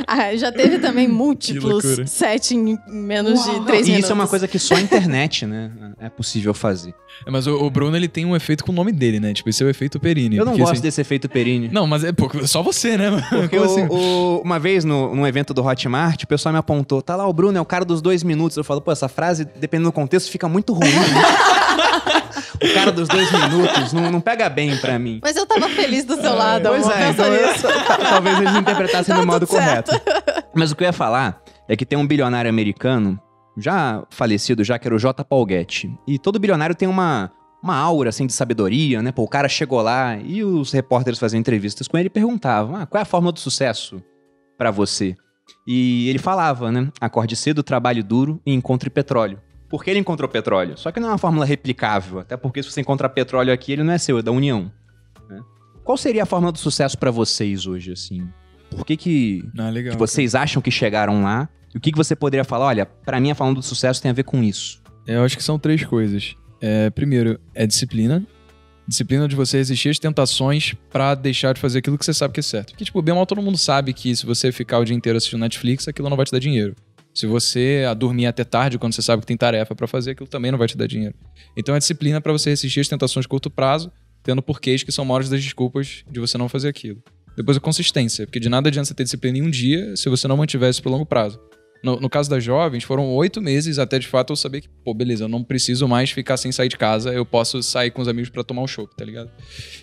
Ah, 0.08 0.36
já 0.36 0.52
teve 0.52 0.80
também 0.80 1.08
múltiplos 1.08 1.84
sete 2.06 2.54
em 2.56 2.78
menos 2.88 3.40
Uau. 3.40 3.50
de 3.54 3.60
Não, 3.60 3.66
três 3.66 3.82
E 3.88 3.92
minutos. 3.92 4.04
isso 4.06 4.12
é 4.12 4.16
uma 4.16 4.28
coisa 4.28 4.48
que 4.48 4.60
só 4.60 4.76
a 4.76 4.82
internet, 4.82 5.46
né, 5.46 5.72
é 6.00 6.10
possível 6.10 6.54
fazer. 6.54 6.94
Mas 7.28 7.48
o, 7.48 7.56
o 7.56 7.70
Bruno, 7.70 7.96
ele 7.96 8.08
tem 8.10 8.26
um 8.26 8.36
efeito 8.36 8.64
com 8.66 8.72
o 8.72 8.76
nome 8.76 8.92
dele, 8.92 9.20
né? 9.20 9.34
Tipo, 9.34 9.50
esse 9.50 9.64
é 9.64 9.66
o 9.66 9.70
efeito 9.70 10.00
Perini. 10.00 10.36
Eu 10.38 10.44
não 10.46 10.52
porque, 10.54 10.62
gosto 10.64 10.74
assim- 10.74 10.82
desse 10.82 11.00
efeito 11.02 11.30
Perini. 11.30 11.70
Não, 11.72 11.86
mas 11.88 12.04
é 12.04 12.12
pô, 12.12 12.30
só 12.46 12.62
você, 12.62 12.98
né? 12.98 13.10
Porque 13.30 13.58
o- 13.58 13.64
assim? 13.64 13.88
o- 13.90 14.42
uma 14.44 14.60
vez 14.60 14.84
no, 14.84 15.16
num 15.16 15.26
evento 15.26 15.54
do 15.54 15.64
Hotmart, 15.66 16.24
o 16.24 16.28
pessoal 16.28 16.52
me 16.52 16.60
apontou, 16.60 17.02
tá 17.02 17.16
lá 17.16 17.26
o 17.28 17.32
Bruno, 17.34 17.58
é 17.58 17.62
o 17.62 17.66
cara 17.66 17.86
dos 17.86 18.02
dois 18.02 18.22
minutos. 18.24 18.58
Eu 18.58 18.64
falo, 18.64 18.82
pô, 18.82 18.92
essa 18.92 19.08
frase, 19.08 19.46
dependendo 19.60 19.90
do 19.90 19.94
contexto, 19.94 20.30
fica 20.30 20.48
muito 20.50 20.74
ruim. 20.74 20.90
né? 20.90 21.22
o 22.64 22.74
cara 22.74 22.92
dos 22.92 23.08
dois 23.08 23.32
minutos 23.32 23.94
não, 23.94 24.12
não 24.12 24.22
pega 24.22 24.50
bem 24.50 24.76
pra 24.78 24.98
mim. 25.00 25.20
Mas 25.24 25.36
eu 25.36 25.46
tava 25.46 25.68
feliz 25.70 26.06
do 26.06 26.16
seu 26.20 26.36
lado, 26.36 26.70
Pois 26.70 26.84
amor. 26.84 26.98
é, 26.98 27.10
então, 27.10 27.26
talvez 28.10 28.40
eles 28.40 28.56
interpretassem 28.56 29.14
Tá 29.16 29.22
do 29.22 29.28
modo 29.28 29.46
tudo 29.48 29.58
certo. 29.58 29.88
correto. 30.00 30.46
Mas 30.54 30.72
o 30.72 30.76
que 30.76 30.84
eu 30.84 30.88
ia 30.88 30.94
falar 30.94 31.42
é 31.68 31.76
que 31.76 31.86
tem 31.86 31.98
um 31.98 32.06
bilionário 32.06 32.50
americano, 32.50 33.20
já 33.58 34.04
falecido, 34.10 34.64
já 34.64 34.78
que 34.78 34.88
era 34.88 34.96
o 34.96 35.00
J. 35.00 35.24
Paul 35.24 35.48
Getty. 35.48 35.92
E 36.08 36.18
todo 36.20 36.40
bilionário 36.40 36.76
tem 36.76 36.88
uma, 36.88 37.32
uma 37.64 37.76
aura, 37.76 38.10
assim, 38.10 38.26
de 38.28 38.34
sabedoria, 38.34 39.02
né? 39.02 39.12
Pô, 39.12 39.24
o 39.24 39.28
cara 39.28 39.48
chegou 39.50 39.82
lá 39.82 40.18
e 40.18 40.44
os 40.44 40.72
repórteres 40.72 41.20
faziam 41.20 41.40
entrevistas 41.40 41.88
com 41.88 41.98
ele 41.98 42.08
e 42.08 42.10
perguntavam, 42.10 42.76
ah, 42.76 42.86
qual 42.86 43.00
é 43.00 43.04
a 43.04 43.06
fórmula 43.06 43.32
do 43.32 43.40
sucesso 43.40 44.02
pra 44.58 44.72
você? 44.72 45.16
E 45.68 46.10
ele 46.10 46.20
falava, 46.20 46.72
né? 46.72 46.90
Acorde 47.00 47.36
cedo, 47.36 47.62
trabalhe 47.64 48.02
duro 48.02 48.42
e 48.46 48.54
encontre 48.54 48.90
petróleo. 48.90 49.40
Porque 49.72 49.90
ele 49.90 50.00
encontrou 50.00 50.30
petróleo. 50.30 50.78
Só 50.78 50.92
que 50.92 51.00
não 51.00 51.08
é 51.08 51.12
uma 51.14 51.18
fórmula 51.18 51.46
replicável. 51.46 52.20
Até 52.20 52.38
porque 52.38 52.62
se 52.62 52.70
você 52.70 52.82
encontrar 52.82 53.10
petróleo 53.10 53.52
aqui, 53.54 53.72
ele 53.72 53.84
não 53.84 53.94
é 53.94 53.98
seu, 53.98 54.20
é 54.20 54.22
da 54.22 54.32
União. 54.32 54.72
né? 55.30 55.40
Qual 55.84 55.98
seria 55.98 56.24
a 56.24 56.26
fórmula 56.26 56.52
do 56.52 56.60
sucesso 56.60 56.98
pra 56.98 57.10
vocês 57.10 57.66
hoje, 57.66 57.94
assim? 57.94 58.28
Por 58.70 58.86
que 58.86 58.96
que, 58.98 59.44
Ah, 59.58 59.70
legal. 59.70 59.94
que 59.94 59.98
vocês 60.00 60.36
acham 60.36 60.62
que 60.62 60.70
chegaram 60.70 61.24
lá? 61.24 61.50
E 61.74 61.78
o 61.78 61.82
que, 61.82 61.92
que 61.92 61.98
você 61.98 62.16
poderia 62.16 62.44
falar? 62.44 62.66
Olha, 62.66 62.86
pra 62.86 63.20
mim 63.20 63.32
a 63.32 63.36
fórmula 63.36 63.60
do 63.60 63.66
sucesso 63.66 64.02
tem 64.02 64.12
a 64.12 64.14
ver 64.14 64.24
com 64.24 64.44
isso. 64.44 64.82
É, 65.08 65.16
Eu 65.16 65.24
acho 65.24 65.36
que 65.38 65.44
são 65.44 65.58
três 65.58 65.84
coisas. 65.86 66.36
É, 66.62 66.90
primeiro, 66.90 67.40
é 67.56 67.66
disciplina. 67.66 68.26
Disciplina 68.88 69.28
de 69.28 69.36
você 69.36 69.58
resistir 69.58 69.90
às 69.90 70.00
tentações 70.00 70.74
pra 70.90 71.16
deixar 71.16 71.54
de 71.54 71.62
fazer 71.62 71.80
aquilo 71.80 71.98
que 71.98 72.04
você 72.06 72.14
sabe 72.14 72.34
que 72.34 72.40
é 72.42 72.44
certo. 72.44 72.72
Porque, 72.72 72.84
tipo, 72.84 73.02
bem 73.02 73.16
mal 73.16 73.26
todo 73.26 73.42
mundo 73.42 73.58
sabe 73.58 73.94
que 73.94 74.14
se 74.16 74.26
você 74.26 74.52
ficar 74.52 74.80
o 74.80 74.84
dia 74.86 74.96
inteiro 74.96 75.16
assistindo 75.18 75.40
Netflix, 75.40 75.88
aquilo 75.88 76.10
não 76.10 76.18
vai 76.18 76.26
te 76.26 76.32
dar 76.32 76.40
dinheiro. 76.40 76.76
Se 77.14 77.26
você 77.26 77.86
a 77.89 77.93
dormir 77.93 78.26
até 78.26 78.43
tarde, 78.43 78.78
quando 78.78 78.93
você 78.93 79.01
sabe 79.01 79.22
que 79.22 79.28
tem 79.28 79.36
tarefa 79.36 79.76
pra 79.76 79.88
fazer, 79.88 80.12
aquilo 80.12 80.28
também 80.28 80.51
não 80.51 80.57
vai 80.57 80.68
te 80.68 80.78
dar 80.78 80.88
dinheiro. 80.88 81.16
Então 81.57 81.76
é 81.76 81.80
disciplina 81.80 82.22
pra 82.22 82.32
você 82.32 82.49
resistir 82.51 82.80
às 82.80 82.88
tentações 82.88 83.26
de 83.26 83.28
curto 83.28 83.49
prazo, 83.49 83.91
tendo 84.24 84.41
porquês 84.41 84.84
que 84.84 84.91
são 84.91 85.03
maiores 85.03 85.30
das 85.30 85.43
desculpas 85.43 86.03
de 86.09 86.20
você 86.20 86.38
não 86.38 86.47
fazer 86.47 86.70
aquilo. 86.70 87.03
Depois 87.36 87.57
a 87.57 87.59
consistência, 87.59 88.26
porque 88.26 88.39
de 88.39 88.49
nada 88.49 88.70
adianta 88.70 88.86
você 88.86 88.93
ter 88.93 89.03
disciplina 89.03 89.38
em 89.38 89.41
um 89.41 89.49
dia 89.49 89.95
se 89.95 90.09
você 90.09 90.28
não 90.28 90.38
mantiver 90.38 90.70
isso 90.70 90.82
por 90.82 90.89
longo 90.89 91.05
prazo. 91.05 91.39
No, 91.84 92.00
no 92.00 92.10
caso 92.10 92.30
das 92.30 92.44
jovens, 92.44 92.84
foram 92.84 93.12
oito 93.16 93.42
meses 93.42 93.80
até 93.80 93.98
de 93.98 94.08
fato 94.08 94.32
eu 94.32 94.36
saber 94.36 94.62
que, 94.62 94.70
pô, 94.84 94.94
beleza, 94.94 95.24
eu 95.24 95.28
não 95.28 95.44
preciso 95.44 95.88
mais 95.88 96.12
ficar 96.12 96.38
sem 96.38 96.52
sair 96.52 96.68
de 96.68 96.78
casa, 96.78 97.12
eu 97.12 97.26
posso 97.26 97.62
sair 97.64 97.90
com 97.90 98.02
os 98.02 98.08
amigos 98.08 98.30
pra 98.30 98.44
tomar 98.44 98.62
um 98.62 98.68
chopp, 98.68 98.96
tá 98.96 99.04
ligado? 99.04 99.32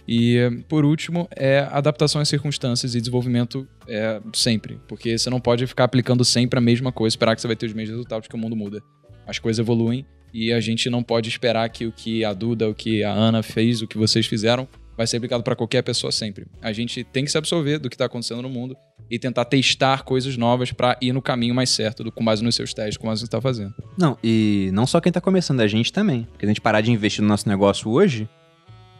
E, 0.06 0.62
por 0.68 0.84
último, 0.84 1.28
é 1.34 1.66
adaptação 1.70 2.20
às 2.20 2.28
circunstâncias 2.28 2.94
e 2.94 3.00
desenvolvimento 3.00 3.66
é, 3.88 4.20
sempre. 4.32 4.80
Porque 4.86 5.18
você 5.18 5.28
não 5.28 5.40
pode 5.40 5.66
ficar 5.66 5.84
aplicando 5.84 6.24
sempre 6.24 6.58
a 6.58 6.62
mesma 6.62 6.92
coisa, 6.92 7.14
esperar 7.14 7.34
que 7.34 7.40
você 7.40 7.46
vai 7.48 7.56
ter 7.56 7.66
os 7.66 7.74
mesmos 7.74 7.96
resultados, 7.96 8.28
porque 8.28 8.36
o 8.36 8.40
mundo 8.40 8.54
muda. 8.54 8.80
As 9.26 9.38
coisas 9.38 9.58
evoluem 9.58 10.06
e 10.32 10.52
a 10.52 10.60
gente 10.60 10.88
não 10.88 11.02
pode 11.02 11.28
esperar 11.28 11.68
que 11.68 11.86
o 11.86 11.92
que 11.92 12.24
a 12.24 12.32
Duda, 12.32 12.68
o 12.68 12.74
que 12.74 13.02
a 13.02 13.12
Ana 13.12 13.42
fez, 13.42 13.82
o 13.82 13.86
que 13.86 13.98
vocês 13.98 14.26
fizeram, 14.26 14.68
vai 14.98 15.06
ser 15.06 15.16
aplicado 15.18 15.42
pra 15.44 15.54
qualquer 15.56 15.80
pessoa 15.82 16.10
sempre. 16.12 16.46
A 16.60 16.72
gente 16.72 17.04
tem 17.04 17.24
que 17.24 17.30
se 17.30 17.38
absorver 17.38 17.78
do 17.78 17.88
que 17.88 17.96
tá 17.96 18.04
acontecendo 18.06 18.42
no 18.42 18.50
mundo 18.50 18.76
e 19.08 19.18
tentar 19.18 19.44
testar 19.44 20.02
coisas 20.02 20.36
novas 20.36 20.72
pra 20.72 20.98
ir 21.00 21.12
no 21.12 21.22
caminho 21.22 21.54
mais 21.54 21.70
certo, 21.70 22.02
do, 22.02 22.10
com 22.12 22.22
base 22.24 22.42
nos 22.42 22.56
seus 22.56 22.74
testes, 22.74 22.96
com 22.96 23.06
base 23.06 23.22
no 23.22 23.28
que 23.28 23.30
você 23.30 23.36
tá 23.36 23.40
fazendo. 23.40 23.72
Não, 23.96 24.18
e 24.22 24.70
não 24.74 24.86
só 24.88 25.00
quem 25.00 25.12
tá 25.12 25.20
começando, 25.20 25.60
a 25.60 25.68
gente 25.68 25.92
também. 25.92 26.24
Porque 26.32 26.44
a 26.44 26.48
gente 26.48 26.60
parar 26.60 26.80
de 26.80 26.90
investir 26.90 27.22
no 27.22 27.28
nosso 27.28 27.48
negócio 27.48 27.88
hoje, 27.88 28.28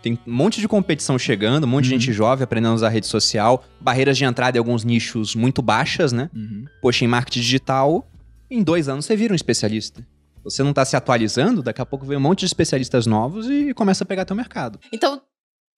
tem 0.00 0.16
um 0.24 0.32
monte 0.32 0.60
de 0.60 0.68
competição 0.68 1.18
chegando, 1.18 1.64
um 1.64 1.66
monte 1.66 1.86
de 1.86 1.92
Uhum. 1.94 2.00
gente 2.00 2.12
jovem 2.12 2.44
aprendendo 2.44 2.70
a 2.70 2.74
usar 2.76 2.88
rede 2.90 3.08
social, 3.08 3.64
barreiras 3.80 4.16
de 4.16 4.24
entrada 4.24 4.56
em 4.56 4.60
alguns 4.60 4.84
nichos 4.84 5.34
muito 5.34 5.60
baixas, 5.60 6.12
né? 6.12 6.30
Poxa, 6.80 7.04
em 7.04 7.08
marketing 7.08 7.40
digital, 7.40 8.08
em 8.48 8.62
dois 8.62 8.88
anos 8.88 9.04
você 9.04 9.16
vira 9.16 9.32
um 9.32 9.36
especialista. 9.36 10.06
Você 10.44 10.62
não 10.62 10.72
tá 10.72 10.84
se 10.84 10.94
atualizando, 10.96 11.60
daqui 11.60 11.82
a 11.82 11.84
pouco 11.84 12.06
vem 12.06 12.16
um 12.16 12.20
monte 12.20 12.38
de 12.40 12.46
especialistas 12.46 13.04
novos 13.04 13.50
e 13.50 13.74
começa 13.74 14.04
a 14.04 14.06
pegar 14.06 14.24
teu 14.24 14.36
mercado. 14.36 14.78
Então, 14.92 15.20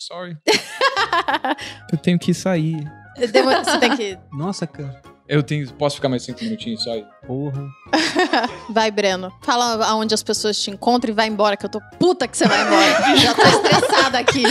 Sorry. 0.00 0.34
eu 1.92 1.98
tenho 1.98 2.18
que 2.18 2.32
sair. 2.32 2.90
demo- 3.30 3.50
você 3.50 3.78
tem 3.78 3.96
que. 3.96 4.18
Nossa, 4.32 4.66
cara. 4.66 5.02
Eu 5.28 5.42
tenho. 5.42 5.70
Posso 5.74 5.96
ficar 5.96 6.08
mais 6.08 6.22
cinco 6.22 6.42
minutinhos 6.42 6.82
só? 6.82 6.92
aí? 6.92 7.04
Porra. 7.26 7.68
Vai, 8.72 8.90
Breno. 8.90 9.30
Fala 9.42 9.86
aonde 9.86 10.14
as 10.14 10.22
pessoas 10.22 10.58
te 10.60 10.70
encontram 10.70 11.12
e 11.12 11.14
vai 11.14 11.28
embora, 11.28 11.54
que 11.56 11.64
eu 11.66 11.68
tô 11.68 11.80
puta 11.98 12.26
que 12.26 12.36
você 12.36 12.48
vai 12.48 12.66
embora. 12.66 13.16
Já 13.16 13.34
tô 13.34 13.42
estressada 13.42 14.18
aqui. 14.18 14.42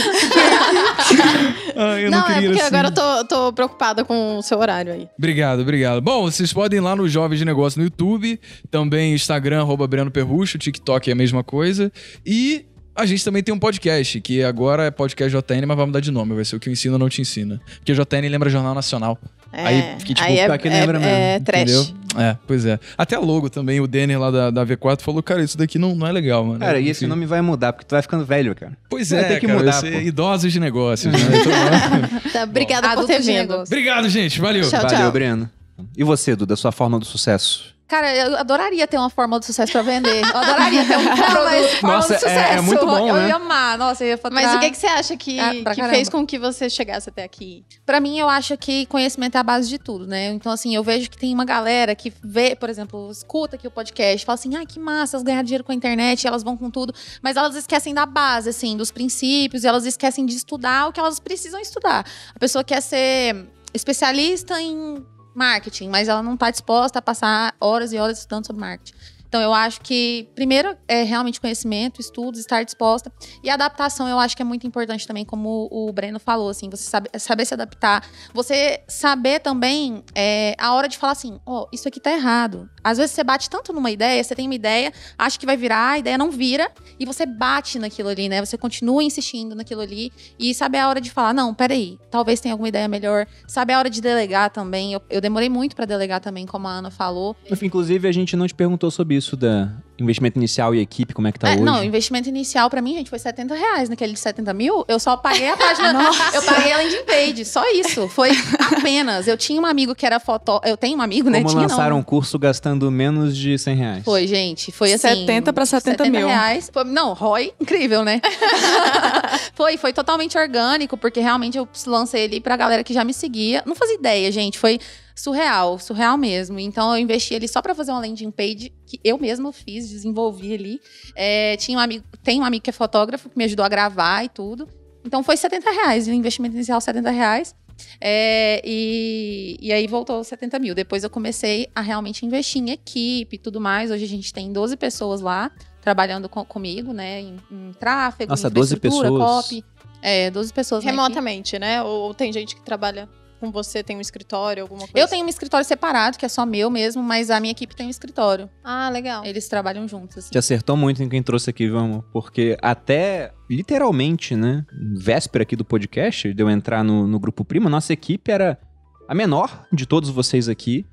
Ah, 1.75 1.99
eu 1.99 2.11
não, 2.11 2.27
é 2.29 2.41
porque 2.41 2.61
agora 2.61 2.87
eu 2.89 2.93
tô, 2.93 3.25
tô 3.25 3.53
preocupada 3.53 4.05
com 4.05 4.37
o 4.37 4.41
seu 4.41 4.57
horário 4.59 4.93
aí. 4.93 5.09
Obrigado, 5.17 5.61
obrigado. 5.61 5.99
Bom, 6.01 6.23
vocês 6.31 6.53
podem 6.53 6.77
ir 6.77 6.81
lá 6.81 6.95
no 6.95 7.09
Jovens 7.09 7.39
de 7.39 7.45
Negócio 7.45 7.79
no 7.79 7.85
YouTube, 7.85 8.39
também 8.69 9.13
Instagram, 9.15 9.61
arroba 9.61 9.87
Breno 9.87 10.11
Perrucho, 10.11 10.57
TikTok 10.57 11.09
é 11.09 11.13
a 11.13 11.15
mesma 11.15 11.43
coisa. 11.43 11.91
E 12.25 12.65
A 12.99 13.05
gente 13.05 13.23
também 13.23 13.41
tem 13.41 13.53
um 13.53 13.59
podcast, 13.59 14.19
que 14.19 14.43
agora 14.43 14.83
é 14.83 14.91
podcast 14.91 15.31
JN, 15.31 15.65
mas 15.65 15.77
vai 15.77 15.85
mudar 15.85 16.01
de 16.01 16.11
nome. 16.11 16.35
Vai 16.35 16.43
ser 16.43 16.57
o 16.57 16.59
que 16.59 16.67
eu 16.67 16.73
ensino 16.73 16.97
não 16.97 17.07
te 17.07 17.21
ensina. 17.21 17.61
Porque 17.77 17.93
JN 17.93 18.29
lembra 18.29 18.49
Jornal 18.49 18.75
Nacional. 18.75 19.17
É, 19.53 19.65
Aí, 19.65 19.95
que, 20.03 20.13
tipo, 20.13 20.21
aí 20.21 20.37
é, 20.37 20.57
que 20.57 20.67
é, 20.67 20.71
lembra 20.71 20.97
é 20.99 21.31
mesmo, 21.31 21.45
trash. 21.45 21.61
Entendeu? 21.61 21.87
É, 22.17 22.37
pois 22.45 22.65
é. 22.65 22.77
Até 22.97 23.17
logo 23.17 23.49
também, 23.49 23.79
o 23.79 23.87
Denner 23.87 24.19
lá 24.19 24.29
da, 24.29 24.49
da 24.51 24.65
V4 24.65 25.01
falou, 25.01 25.23
cara, 25.23 25.41
isso 25.41 25.57
daqui 25.57 25.79
não, 25.79 25.95
não 25.95 26.05
é 26.05 26.11
legal, 26.11 26.43
mano. 26.43 26.59
Cara, 26.59 26.77
e 26.77 26.89
esse 26.89 27.07
nome 27.07 27.25
vai 27.25 27.41
mudar, 27.41 27.71
porque 27.71 27.87
tu 27.87 27.91
vai 27.91 28.01
ficando 28.01 28.25
velho, 28.25 28.53
cara. 28.53 28.77
Pois 28.89 29.13
é, 29.13 29.23
ter 29.23 29.39
que 29.39 29.47
cara, 29.47 29.59
mudar, 29.59 29.81
pô. 29.81 29.87
idosos 29.87 30.51
de 30.51 30.59
negócios, 30.59 31.11
né? 31.11 31.19
Então, 31.39 32.31
Tá, 32.33 32.43
obrigada 32.43 32.89
por 32.89 32.99
Adultos 32.99 33.15
ter 33.15 33.21
vindo. 33.21 33.53
Obrigado, 33.55 34.09
gente. 34.09 34.41
Valeu. 34.41 34.69
Tchau, 34.69 34.81
Valeu, 34.81 34.97
tchau. 34.97 35.11
Breno. 35.13 35.49
E 35.95 36.03
você, 36.03 36.35
Duda, 36.35 36.57
sua 36.57 36.73
forma 36.73 36.99
do 36.99 37.05
sucesso? 37.05 37.78
Cara, 37.89 38.15
eu 38.15 38.37
adoraria 38.37 38.85
ter 38.87 38.97
uma 38.97 39.09
fórmula 39.09 39.39
do 39.39 39.45
sucesso 39.45 39.71
pra 39.71 39.81
vender. 39.81 40.21
Eu 40.23 40.37
adoraria 40.37 40.85
ter 40.85 40.95
um 40.95 41.03
fórmula 41.17 41.51
Nossa, 41.81 42.07
do 42.07 42.13
é- 42.13 42.15
é 42.15 42.19
sucesso. 42.19 42.63
muito 42.63 42.85
bom, 42.85 43.07
eu 43.07 43.15
né? 43.15 43.27
ia 43.29 43.35
amar. 43.35 43.77
Nossa, 43.79 44.03
eu 44.03 44.09
ia 44.09 44.17
faturar. 44.17 44.43
Mas 44.45 44.55
o 44.55 44.59
que, 44.59 44.69
que 44.69 44.77
você 44.77 44.85
acha 44.85 45.17
que, 45.17 45.39
Ah, 45.39 45.73
que 45.73 45.83
fez 45.89 46.07
com 46.07 46.23
que 46.25 46.37
você 46.37 46.69
chegasse 46.69 47.09
até 47.09 47.23
aqui? 47.23 47.65
Pra 47.87 47.99
mim, 47.99 48.19
eu 48.19 48.29
acho 48.29 48.55
que 48.57 48.85
conhecimento 48.85 49.35
é 49.35 49.39
a 49.39 49.43
base 49.43 49.67
de 49.67 49.79
tudo, 49.79 50.05
né? 50.05 50.27
Então, 50.27 50.51
assim, 50.51 50.75
eu 50.75 50.83
vejo 50.83 51.09
que 51.09 51.17
tem 51.17 51.33
uma 51.33 51.45
galera 51.45 51.95
que 51.95 52.13
vê, 52.23 52.55
por 52.55 52.69
exemplo, 52.69 53.09
escuta 53.11 53.55
aqui 53.55 53.67
o 53.67 53.71
podcast, 53.71 54.23
fala 54.23 54.35
assim, 54.35 54.55
ai, 54.55 54.67
que 54.67 54.79
massa, 54.79 55.17
elas 55.17 55.23
ganham 55.23 55.41
dinheiro 55.41 55.63
com 55.63 55.71
a 55.71 55.75
internet, 55.75 56.27
elas 56.27 56.43
vão 56.43 56.55
com 56.55 56.69
tudo. 56.69 56.93
Mas 57.23 57.37
elas 57.37 57.55
esquecem 57.55 57.91
da 57.93 58.05
base, 58.05 58.49
assim, 58.49 58.77
dos 58.77 58.91
princípios, 58.91 59.63
e 59.63 59.67
elas 59.67 59.87
esquecem 59.87 60.27
de 60.27 60.35
estudar 60.35 60.87
o 60.87 60.93
que 60.93 60.99
elas 60.99 61.19
precisam 61.19 61.59
estudar. 61.59 62.05
A 62.35 62.39
pessoa 62.39 62.63
quer 62.63 62.81
ser 62.81 63.47
especialista 63.73 64.61
em 64.61 65.03
marketing, 65.35 65.89
mas 65.89 66.07
ela 66.07 66.23
não 66.23 66.35
tá 66.35 66.51
disposta 66.51 66.99
a 66.99 67.01
passar 67.01 67.55
horas 67.59 67.93
e 67.93 67.97
horas 67.97 68.19
estudando 68.19 68.47
sobre 68.47 68.61
marketing. 68.61 68.93
Então, 69.29 69.39
eu 69.39 69.53
acho 69.53 69.81
que, 69.81 70.27
primeiro, 70.33 70.75
é 70.87 71.03
realmente 71.03 71.39
conhecimento, 71.39 72.01
estudos, 72.01 72.39
estar 72.39 72.63
disposta. 72.63 73.13
E 73.43 73.49
adaptação, 73.49 74.07
eu 74.07 74.17
acho 74.17 74.35
que 74.35 74.41
é 74.41 74.45
muito 74.45 74.65
importante 74.65 75.05
também, 75.05 75.23
como 75.23 75.69
o 75.71 75.93
Breno 75.93 76.19
falou, 76.19 76.49
assim, 76.49 76.67
você 76.67 76.89
sabe, 76.89 77.09
saber 77.19 77.45
se 77.45 77.53
adaptar. 77.53 78.03
Você 78.33 78.83
saber 78.87 79.39
também 79.39 80.03
é, 80.15 80.55
a 80.57 80.73
hora 80.73 80.87
de 80.87 80.97
falar 80.97 81.13
assim, 81.13 81.39
ó, 81.45 81.67
isso 81.71 81.87
aqui 81.87 81.99
tá 81.99 82.11
errado. 82.11 82.67
Às 82.83 82.97
vezes 82.97 83.11
você 83.11 83.23
bate 83.23 83.49
tanto 83.49 83.73
numa 83.73 83.91
ideia, 83.91 84.23
você 84.23 84.35
tem 84.35 84.47
uma 84.47 84.55
ideia, 84.55 84.91
acha 85.17 85.37
que 85.37 85.45
vai 85.45 85.57
virar, 85.57 85.91
a 85.91 85.99
ideia 85.99 86.17
não 86.17 86.31
vira, 86.31 86.71
e 86.99 87.05
você 87.05 87.25
bate 87.25 87.79
naquilo 87.79 88.09
ali, 88.09 88.29
né? 88.29 88.43
Você 88.43 88.57
continua 88.57 89.03
insistindo 89.03 89.55
naquilo 89.55 89.81
ali, 89.81 90.11
e 90.37 90.53
sabe 90.53 90.77
a 90.77 90.87
hora 90.87 91.01
de 91.01 91.11
falar, 91.11 91.33
não, 91.33 91.53
peraí, 91.53 91.99
talvez 92.09 92.39
tenha 92.39 92.53
alguma 92.53 92.69
ideia 92.69 92.87
melhor. 92.87 93.27
Sabe 93.47 93.73
a 93.73 93.79
hora 93.79 93.89
de 93.89 94.01
delegar 94.01 94.49
também. 94.49 94.93
Eu, 94.93 95.01
eu 95.09 95.21
demorei 95.21 95.49
muito 95.49 95.75
pra 95.75 95.85
delegar 95.85 96.19
também, 96.19 96.45
como 96.45 96.67
a 96.67 96.71
Ana 96.71 96.91
falou. 96.91 97.35
Inclusive, 97.61 98.07
a 98.07 98.11
gente 98.11 98.35
não 98.35 98.47
te 98.47 98.55
perguntou 98.55 98.89
sobre 98.89 99.15
isso 99.15 99.35
da 99.35 99.71
investimento 99.99 100.37
inicial 100.37 100.73
e 100.73 100.79
equipe, 100.79 101.13
como 101.13 101.27
é 101.27 101.31
que 101.31 101.39
tá 101.39 101.49
É, 101.49 101.53
hoje. 101.55 101.63
não, 101.63 101.81
o 101.81 101.83
investimento 101.83 102.27
inicial 102.29 102.69
pra 102.69 102.81
mim, 102.81 102.95
gente, 102.95 103.09
foi 103.09 103.19
70 103.19 103.53
reais. 103.55 103.89
Naquele 103.89 104.13
de 104.13 104.19
70 104.19 104.53
mil, 104.53 104.85
eu 104.87 104.99
só 104.99 105.17
paguei 105.17 105.49
a 105.49 105.57
página. 105.57 105.93
eu 106.33 106.41
paguei 106.43 106.71
a 106.73 106.77
landing 106.77 107.03
page. 107.05 107.45
Só 107.45 107.63
isso. 107.71 108.07
Foi 108.09 108.31
apenas. 108.77 109.27
Eu 109.27 109.37
tinha 109.37 109.61
um 109.61 109.65
amigo 109.65 109.93
que 109.95 110.05
era 110.05 110.19
foto. 110.19 110.59
Eu 110.63 110.77
tenho 110.77 110.97
um 110.97 111.01
amigo, 111.01 111.29
né? 111.29 111.39
Como 111.39 111.49
Tinha, 111.49 111.61
lançar 111.63 111.89
não. 111.89 111.97
um 111.99 112.03
curso 112.03 112.37
gastando 112.39 112.89
menos 112.91 113.35
de 113.35 113.57
100 113.57 113.75
reais. 113.75 114.03
Foi, 114.03 114.25
gente. 114.27 114.71
Foi 114.71 114.93
assim. 114.93 115.07
70 115.07 115.53
pra 115.53 115.65
70 115.65 116.05
mil. 116.05 116.27
reais. 116.27 116.69
Foi- 116.73 116.83
não, 116.83 117.13
ROI, 117.13 117.53
incrível, 117.59 118.03
né? 118.03 118.21
foi, 119.53 119.77
foi 119.77 119.93
totalmente 119.93 120.37
orgânico, 120.37 120.97
porque 120.97 121.19
realmente 121.19 121.57
eu 121.57 121.67
lancei 121.87 122.23
ele 122.23 122.39
pra 122.41 122.55
galera 122.55 122.83
que 122.83 122.93
já 122.93 123.03
me 123.03 123.13
seguia. 123.13 123.63
Não 123.65 123.75
fazia 123.75 123.95
ideia, 123.95 124.31
gente. 124.31 124.57
Foi 124.57 124.79
surreal, 125.21 125.77
surreal 125.79 126.17
mesmo. 126.17 126.59
Então 126.59 126.91
eu 126.93 126.97
investi 127.01 127.35
ali 127.35 127.47
só 127.47 127.61
pra 127.61 127.75
fazer 127.75 127.91
uma 127.91 127.99
landing 127.99 128.31
page 128.31 128.73
que 128.85 128.99
eu 129.03 129.17
mesma 129.17 129.51
fiz, 129.51 129.89
desenvolvi 129.89 130.53
ali. 130.53 130.81
É, 131.15 131.55
tinha 131.57 131.77
um 131.77 131.81
amigo, 131.81 132.03
tem 132.23 132.39
um 132.41 132.45
amigo 132.45 132.63
que 132.63 132.69
é 132.69 132.73
fotógrafo 132.73 133.29
que 133.29 133.37
me 133.37 133.43
ajudou 133.45 133.65
a 133.65 133.69
gravar 133.69 134.23
e 134.23 134.29
tudo. 134.29 134.67
Então 135.05 135.23
foi 135.23 135.37
70 135.37 135.69
reais, 135.71 136.07
o 136.07 136.11
investimento 136.11 136.55
inicial 136.55 136.79
70 136.81 137.09
reais. 137.11 137.55
É, 138.01 138.61
e, 138.65 139.57
e 139.61 139.71
aí 139.71 139.87
voltou 139.87 140.23
70 140.23 140.59
mil. 140.59 140.75
Depois 140.75 141.03
eu 141.03 141.09
comecei 141.09 141.67
a 141.73 141.81
realmente 141.81 142.25
investir 142.25 142.61
em 142.61 142.71
equipe 142.71 143.35
e 143.35 143.39
tudo 143.39 143.59
mais. 143.61 143.89
Hoje 143.91 144.03
a 144.03 144.07
gente 144.07 144.33
tem 144.33 144.51
12 144.51 144.75
pessoas 144.75 145.21
lá 145.21 145.49
trabalhando 145.81 146.27
co- 146.27 146.43
comigo, 146.43 146.91
né? 146.91 147.21
Em, 147.21 147.37
em 147.49 147.71
tráfego, 147.79 148.29
Nossa, 148.31 148.47
em 148.47 148.51
12 148.51 148.75
infraestrutura, 148.75 149.09
pessoas? 149.11 149.43
copy. 149.45 149.65
É, 150.01 150.29
12 150.29 150.53
pessoas. 150.53 150.83
Remotamente, 150.83 151.57
né? 151.57 151.81
Ou, 151.81 152.07
ou 152.07 152.13
tem 152.13 152.31
gente 152.33 152.53
que 152.55 152.61
trabalha 152.61 153.07
com 153.39 153.51
você, 153.51 153.81
tem 153.83 153.97
um 153.97 154.01
escritório, 154.01 154.63
alguma 154.63 154.81
coisa? 154.81 154.93
Eu 154.95 155.07
tenho 155.07 155.25
um 155.25 155.29
escritório 155.29 155.65
separado, 155.65 156.17
que 156.17 156.25
é 156.25 156.29
só 156.29 156.45
meu 156.45 156.69
mesmo, 156.69 157.01
mas 157.01 157.29
a 157.29 157.39
minha 157.39 157.51
equipe 157.51 157.75
tem 157.75 157.87
um 157.87 157.89
escritório. 157.89 158.49
Ah, 158.63 158.89
legal. 158.89 159.25
Eles 159.25 159.47
trabalham 159.47 159.87
juntos. 159.87 160.17
assim. 160.17 160.31
Te 160.31 160.37
acertou 160.37 160.75
muito 160.75 161.01
em 161.01 161.09
quem 161.09 161.23
trouxe 161.23 161.49
aqui, 161.49 161.67
vamos. 161.67 162.03
Porque 162.11 162.57
até, 162.61 163.31
literalmente, 163.49 164.35
né? 164.35 164.65
Véspera 164.97 165.43
aqui 165.43 165.55
do 165.55 165.65
podcast, 165.65 166.33
de 166.33 166.43
eu 166.43 166.49
entrar 166.49 166.83
no, 166.83 167.07
no 167.07 167.19
Grupo 167.19 167.45
Prima, 167.45 167.69
nossa 167.69 167.93
equipe 167.93 168.31
era 168.31 168.59
a 169.07 169.15
menor 169.15 169.65
de 169.71 169.85
todos 169.85 170.09
vocês 170.09 170.47
aqui. 170.49 170.85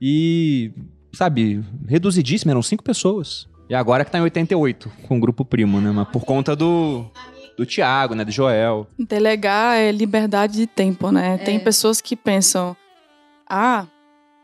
E, 0.00 0.72
sabe, 1.12 1.64
reduzidíssima, 1.88 2.52
eram 2.52 2.62
cinco 2.62 2.82
pessoas. 2.82 3.48
E 3.68 3.74
agora 3.74 4.04
que 4.04 4.10
tá 4.10 4.18
em 4.18 4.22
88 4.22 4.92
com 5.08 5.16
o 5.16 5.20
Grupo 5.20 5.44
Primo, 5.44 5.80
né? 5.80 5.90
Mas 5.90 6.08
por 6.08 6.24
conta 6.24 6.54
do, 6.54 7.10
do 7.56 7.64
Thiago, 7.66 8.14
né? 8.14 8.24
Do 8.24 8.30
Joel. 8.32 8.86
Delegar 8.98 9.76
é 9.76 9.90
liberdade 9.92 10.54
de 10.54 10.66
tempo, 10.66 11.10
né? 11.10 11.38
Tem 11.38 11.58
pessoas 11.60 12.00
que 12.00 12.16
pensam, 12.16 12.76
ah, 13.48 13.86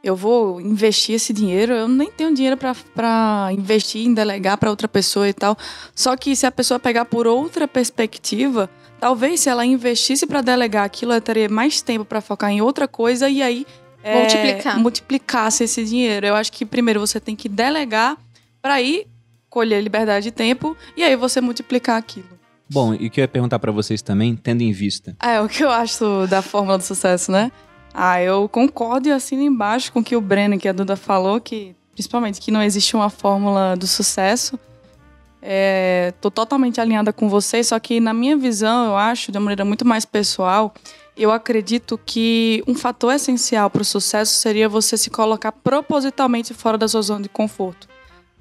eu 0.02 0.16
vou 0.16 0.60
investir 0.60 1.14
esse 1.16 1.32
dinheiro, 1.32 1.72
eu 1.74 1.86
nem 1.88 2.10
tenho 2.10 2.34
dinheiro 2.34 2.56
pra- 2.56 2.74
pra 2.94 3.48
investir 3.52 4.06
em 4.06 4.14
delegar 4.14 4.56
pra 4.56 4.70
outra 4.70 4.88
pessoa 4.88 5.28
e 5.28 5.32
tal. 5.32 5.56
Só 5.94 6.16
que 6.16 6.34
se 6.34 6.46
a 6.46 6.52
pessoa 6.52 6.78
pegar 6.80 7.04
por 7.04 7.26
outra 7.26 7.68
perspectiva, 7.68 8.70
talvez 8.98 9.40
se 9.40 9.48
ela 9.50 9.64
investisse 9.66 10.26
pra 10.26 10.40
delegar 10.40 10.84
aquilo, 10.84 11.12
ela 11.12 11.20
teria 11.20 11.48
mais 11.48 11.82
tempo 11.82 12.04
pra 12.04 12.20
focar 12.22 12.50
em 12.50 12.62
outra 12.62 12.88
coisa 12.88 13.28
e 13.28 13.42
aí 13.42 13.66
é, 14.02 14.18
Multiplicar. 14.20 14.78
multiplicasse 14.78 15.64
esse 15.64 15.84
dinheiro. 15.84 16.24
Eu 16.26 16.34
acho 16.34 16.50
que 16.52 16.64
primeiro 16.64 16.98
você 17.00 17.20
tem 17.20 17.36
que 17.36 17.48
delegar 17.50 18.16
pra 18.62 18.74
aí 18.74 19.06
colher 19.50 19.82
liberdade 19.82 20.24
de 20.24 20.30
tempo 20.30 20.74
e 20.96 21.02
aí 21.02 21.14
você 21.16 21.38
multiplicar 21.42 21.98
aquilo. 21.98 22.29
Bom, 22.72 22.94
e 22.94 23.08
o 23.08 23.10
que 23.10 23.20
eu 23.20 23.22
ia 23.22 23.28
perguntar 23.28 23.58
pra 23.58 23.72
vocês 23.72 24.00
também, 24.00 24.36
tendo 24.36 24.62
em 24.62 24.70
vista. 24.70 25.16
É, 25.20 25.40
o 25.40 25.48
que 25.48 25.64
eu 25.64 25.70
acho 25.70 26.26
da 26.28 26.40
fórmula 26.40 26.78
do 26.78 26.84
sucesso, 26.84 27.32
né? 27.32 27.50
Ah, 27.92 28.22
eu 28.22 28.48
concordo 28.48 29.08
e 29.08 29.12
assino 29.12 29.42
embaixo 29.42 29.92
com 29.92 29.98
o 29.98 30.04
que 30.04 30.14
o 30.14 30.20
Breno, 30.20 30.56
que 30.56 30.68
a 30.68 30.72
Duda 30.72 30.94
falou, 30.94 31.40
que 31.40 31.74
principalmente 31.92 32.40
que 32.40 32.52
não 32.52 32.62
existe 32.62 32.94
uma 32.94 33.10
fórmula 33.10 33.76
do 33.76 33.88
sucesso. 33.88 34.58
É, 35.42 36.12
tô 36.20 36.30
totalmente 36.30 36.80
alinhada 36.80 37.12
com 37.12 37.28
vocês, 37.28 37.68
só 37.68 37.78
que 37.80 37.98
na 37.98 38.14
minha 38.14 38.36
visão, 38.36 38.86
eu 38.86 38.96
acho, 38.96 39.32
de 39.32 39.38
uma 39.38 39.44
maneira 39.46 39.64
muito 39.64 39.84
mais 39.84 40.04
pessoal, 40.04 40.72
eu 41.16 41.32
acredito 41.32 41.98
que 42.06 42.62
um 42.68 42.74
fator 42.74 43.12
essencial 43.12 43.68
para 43.68 43.82
o 43.82 43.84
sucesso 43.84 44.34
seria 44.34 44.68
você 44.68 44.96
se 44.96 45.10
colocar 45.10 45.50
propositalmente 45.50 46.54
fora 46.54 46.78
da 46.78 46.86
sua 46.86 47.02
zona 47.02 47.22
de 47.22 47.28
conforto. 47.28 47.88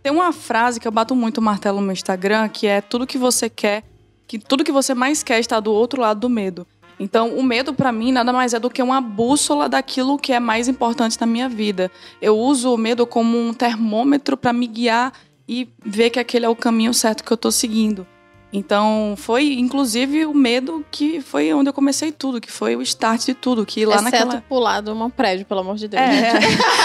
Tem 0.03 0.11
uma 0.11 0.31
frase 0.31 0.79
que 0.79 0.87
eu 0.87 0.91
bato 0.91 1.15
muito 1.15 1.39
o 1.39 1.41
martelo 1.41 1.79
no 1.79 1.87
meu 1.87 1.93
Instagram, 1.93 2.47
que 2.47 2.67
é 2.67 2.79
tudo 2.79 3.07
que 3.07 3.17
você 3.17 3.49
quer, 3.49 3.83
que 4.29 4.37
tudo 4.37 4.63
que 4.63 4.71
você 4.71 4.93
mais 4.93 5.23
quer 5.23 5.39
está 5.39 5.59
do 5.59 5.73
outro 5.73 5.99
lado 5.99 6.19
do 6.19 6.29
medo. 6.29 6.67
Então, 6.99 7.35
o 7.35 7.41
medo 7.41 7.73
para 7.73 7.91
mim 7.91 8.11
nada 8.11 8.31
mais 8.31 8.53
é 8.53 8.59
do 8.59 8.69
que 8.69 8.83
uma 8.83 9.01
bússola 9.01 9.67
daquilo 9.67 10.19
que 10.19 10.31
é 10.31 10.39
mais 10.39 10.67
importante 10.67 11.19
na 11.19 11.25
minha 11.25 11.49
vida. 11.49 11.89
Eu 12.21 12.37
uso 12.37 12.71
o 12.71 12.77
medo 12.77 13.07
como 13.07 13.39
um 13.39 13.51
termômetro 13.55 14.37
para 14.37 14.53
me 14.53 14.67
guiar 14.67 15.13
e 15.47 15.67
ver 15.83 16.11
que 16.11 16.19
aquele 16.19 16.45
é 16.45 16.49
o 16.49 16.55
caminho 16.55 16.93
certo 16.93 17.23
que 17.23 17.31
eu 17.31 17.37
tô 17.37 17.49
seguindo. 17.51 18.05
Então, 18.51 19.13
foi 19.15 19.53
inclusive 19.59 20.25
o 20.25 20.33
medo 20.33 20.83
que 20.89 21.21
foi 21.21 21.53
onde 21.53 21.69
eu 21.69 21.73
comecei 21.73 22.11
tudo, 22.11 22.41
que 22.41 22.51
foi 22.51 22.75
o 22.75 22.81
start 22.81 23.25
de 23.25 23.35
tudo, 23.35 23.63
que 23.63 23.85
lá 23.85 23.97
Exceto 23.97 24.11
naquela 24.11 24.41
pular 24.49 24.81
de 24.81 24.89
um 24.89 25.09
prédio, 25.09 25.45
pelo 25.45 25.59
amor 25.59 25.75
de 25.75 25.87
Deus. 25.87 26.01
É, 26.01 26.33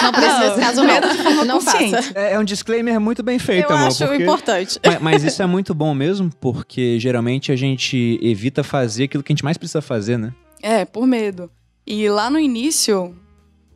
Não 0.02 0.12
precisa 0.12 0.40
nesse 0.48 0.60
caso, 0.60 0.82
não. 0.82 0.86
medo 0.94 1.08
de 1.08 1.22
forma 1.22 1.44
não 1.46 1.54
consciente. 1.58 1.90
faça. 1.96 2.12
É, 2.14 2.34
é 2.34 2.38
um 2.38 2.44
disclaimer 2.44 3.00
muito 3.00 3.22
bem 3.22 3.38
feito, 3.38 3.70
Eu 3.70 3.76
amor. 3.76 3.88
acho 3.88 4.06
porque- 4.06 4.22
importante. 4.22 4.78
mas, 4.84 5.00
mas 5.00 5.24
isso 5.24 5.42
é 5.42 5.46
muito 5.46 5.74
bom 5.74 5.94
mesmo, 5.94 6.30
porque 6.38 6.98
geralmente 7.00 7.50
a 7.50 7.56
gente 7.56 8.18
evita 8.22 8.62
fazer 8.62 9.04
aquilo 9.04 9.22
que 9.22 9.32
a 9.32 9.34
gente 9.34 9.44
mais 9.44 9.56
precisa 9.56 9.80
fazer, 9.80 10.18
né? 10.18 10.34
É, 10.62 10.84
por 10.84 11.06
medo. 11.06 11.50
E 11.86 12.08
lá 12.10 12.28
no 12.28 12.38
início, 12.38 13.16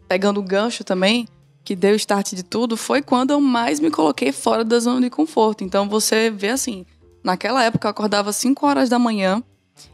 pegando 0.07 0.41
o 0.41 0.43
gancho 0.43 0.85
também, 0.85 1.27
que 1.65 1.75
deu 1.75 1.93
o 1.93 1.97
start 1.97 2.33
de 2.35 2.43
tudo, 2.43 2.77
foi 2.77 3.01
quando 3.01 3.31
eu 3.31 3.41
mais 3.41 3.81
me 3.81 3.91
coloquei 3.91 4.31
fora 4.31 4.63
da 4.63 4.79
zona 4.79 5.01
de 5.01 5.09
conforto. 5.11 5.65
Então 5.65 5.89
você 5.89 6.31
vê 6.31 6.49
assim, 6.51 6.85
naquela 7.23 7.63
época 7.65 7.87
eu 7.87 7.91
acordava 7.91 8.33
5 8.33 8.67
horas 8.67 8.89
da 8.89 8.99
manhã, 8.99 9.43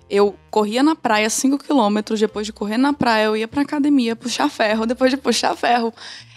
eu 0.08 0.36
corria 0.50 0.82
na 0.82 0.94
praia 0.94 1.28
5 1.28 1.58
quilômetros, 1.58 2.20
depois 2.20 2.46
de 2.46 2.52
correr 2.52 2.78
na 2.78 2.92
praia 2.92 3.24
eu 3.24 3.36
ia 3.36 3.48
pra 3.48 3.62
academia 3.62 4.14
puxar 4.14 4.48
ferro, 4.48 4.86
depois 4.86 5.10
de 5.10 5.16
puxar 5.16 5.56
ferro 5.56 5.92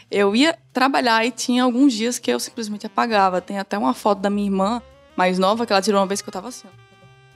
eu 0.10 0.36
ia 0.36 0.58
trabalhar 0.72 1.26
e 1.26 1.32
tinha 1.32 1.64
alguns 1.64 1.94
dias 1.94 2.18
que 2.18 2.32
eu 2.32 2.40
simplesmente 2.40 2.86
apagava. 2.86 3.42
Tem 3.42 3.60
até 3.60 3.78
uma 3.78 3.94
foto 3.94 4.20
da 4.20 4.30
minha 4.30 4.48
irmã 4.48 4.82
mais 5.16 5.38
nova 5.38 5.66
que 5.66 5.74
ela 5.74 5.82
tirou 5.82 6.00
uma 6.00 6.08
vez 6.08 6.22
que 6.22 6.30
eu 6.30 6.34
tava 6.34 6.48
assim. 6.48 6.68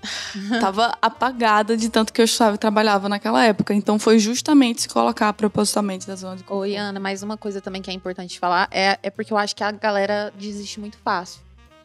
tava 0.60 0.98
apagada 1.00 1.78
de 1.78 1.88
tanto 1.88 2.12
que 2.12 2.20
eu 2.20 2.26
estava 2.26 2.58
trabalhava 2.58 3.10
naquela 3.10 3.44
época. 3.44 3.74
Então 3.74 4.00
foi 4.00 4.20
justamente 4.20 4.84
se 4.84 4.90
colocar 4.90 5.32
propositalmente 5.34 6.08
da 6.08 6.16
zona 6.16 6.38
de 6.38 6.44
conforto. 6.44 6.62
Oi, 6.62 6.76
Ana, 6.76 7.00
mais 7.00 7.22
uma 7.22 7.38
coisa 7.38 7.62
também 7.62 7.82
que 7.82 7.92
é 7.92 7.94
importante 7.94 8.40
falar 8.40 8.68
é, 8.72 8.98
é 9.04 9.10
porque 9.10 9.34
eu 9.34 9.38
acho 9.38 9.56
que 9.56 9.64
a 9.64 9.72
galera 9.72 10.34
desiste 10.38 10.80
muito 10.80 10.98
fácil. 10.98 11.42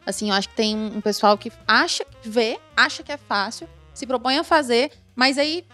Assim, 0.07 0.29
eu 0.29 0.35
acho 0.35 0.47
que 0.47 0.55
tem 0.55 0.73
um 0.73 1.01
pessoal 1.01 1.37
que 1.37 1.51
acha, 1.67 2.05
vê, 2.23 2.57
acha 2.77 3.03
que 3.03 3.11
é 3.11 3.17
fácil, 3.17 3.67
se 3.93 4.07
propõe 4.07 4.37
a 4.37 4.43
fazer, 4.43 4.89
mas 5.13 5.37
aí 5.37 5.65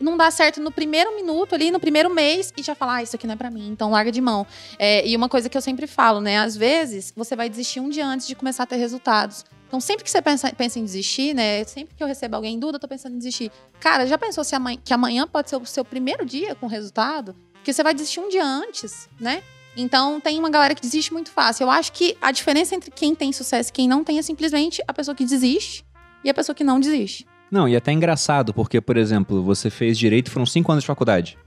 não 0.00 0.16
dá 0.16 0.28
certo 0.28 0.60
no 0.60 0.72
primeiro 0.72 1.14
minuto 1.14 1.54
ali, 1.54 1.70
no 1.70 1.78
primeiro 1.78 2.12
mês, 2.12 2.52
e 2.56 2.64
já 2.64 2.74
fala, 2.74 2.96
ah, 2.96 3.02
isso 3.04 3.14
aqui 3.14 3.28
não 3.28 3.34
é 3.34 3.36
pra 3.36 3.48
mim, 3.48 3.68
então 3.68 3.88
larga 3.92 4.10
de 4.10 4.20
mão. 4.20 4.44
É, 4.76 5.06
e 5.06 5.14
uma 5.14 5.28
coisa 5.28 5.48
que 5.48 5.56
eu 5.56 5.60
sempre 5.60 5.86
falo, 5.86 6.20
né? 6.20 6.38
Às 6.38 6.56
vezes, 6.56 7.12
você 7.16 7.36
vai 7.36 7.48
desistir 7.48 7.78
um 7.78 7.88
dia 7.88 8.04
antes 8.04 8.26
de 8.26 8.34
começar 8.34 8.64
a 8.64 8.66
ter 8.66 8.76
resultados. 8.76 9.44
Então, 9.68 9.80
sempre 9.80 10.02
que 10.02 10.10
você 10.10 10.20
pensa, 10.20 10.52
pensa 10.52 10.80
em 10.80 10.84
desistir, 10.84 11.32
né? 11.32 11.62
Sempre 11.62 11.94
que 11.94 12.02
eu 12.02 12.08
recebo 12.08 12.34
alguém 12.34 12.56
em 12.56 12.58
dúvida, 12.58 12.76
eu 12.76 12.80
tô 12.80 12.88
pensando 12.88 13.14
em 13.14 13.18
desistir. 13.18 13.52
Cara, 13.78 14.04
já 14.04 14.18
pensou 14.18 14.42
se 14.42 14.56
amanhã, 14.56 14.80
que 14.84 14.92
amanhã 14.92 15.28
pode 15.28 15.48
ser 15.48 15.56
o 15.56 15.64
seu 15.64 15.84
primeiro 15.84 16.26
dia 16.26 16.56
com 16.56 16.66
resultado? 16.66 17.36
Porque 17.52 17.72
você 17.72 17.84
vai 17.84 17.94
desistir 17.94 18.18
um 18.18 18.28
dia 18.28 18.44
antes, 18.44 19.08
né? 19.20 19.44
Então, 19.76 20.18
tem 20.20 20.38
uma 20.38 20.48
galera 20.48 20.74
que 20.74 20.80
desiste 20.80 21.12
muito 21.12 21.30
fácil. 21.30 21.64
Eu 21.64 21.70
acho 21.70 21.92
que 21.92 22.16
a 22.20 22.32
diferença 22.32 22.74
entre 22.74 22.90
quem 22.90 23.14
tem 23.14 23.30
sucesso 23.32 23.68
e 23.68 23.72
quem 23.72 23.86
não 23.86 24.02
tem 24.02 24.18
é 24.18 24.22
simplesmente 24.22 24.82
a 24.88 24.92
pessoa 24.92 25.14
que 25.14 25.24
desiste 25.24 25.84
e 26.24 26.30
a 26.30 26.34
pessoa 26.34 26.56
que 26.56 26.64
não 26.64 26.80
desiste. 26.80 27.26
Não, 27.50 27.68
e 27.68 27.74
é 27.74 27.76
até 27.76 27.92
engraçado, 27.92 28.54
porque, 28.54 28.80
por 28.80 28.96
exemplo, 28.96 29.42
você 29.42 29.68
fez 29.68 29.98
direito, 29.98 30.30
foram 30.30 30.46
cinco 30.46 30.72
anos 30.72 30.82
de 30.82 30.86
faculdade. 30.86 31.38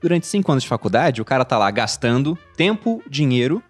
Durante 0.00 0.26
cinco 0.26 0.50
anos 0.50 0.62
de 0.62 0.68
faculdade, 0.68 1.20
o 1.20 1.24
cara 1.24 1.44
tá 1.44 1.58
lá 1.58 1.70
gastando 1.70 2.36
tempo, 2.56 3.02
dinheiro, 3.08 3.62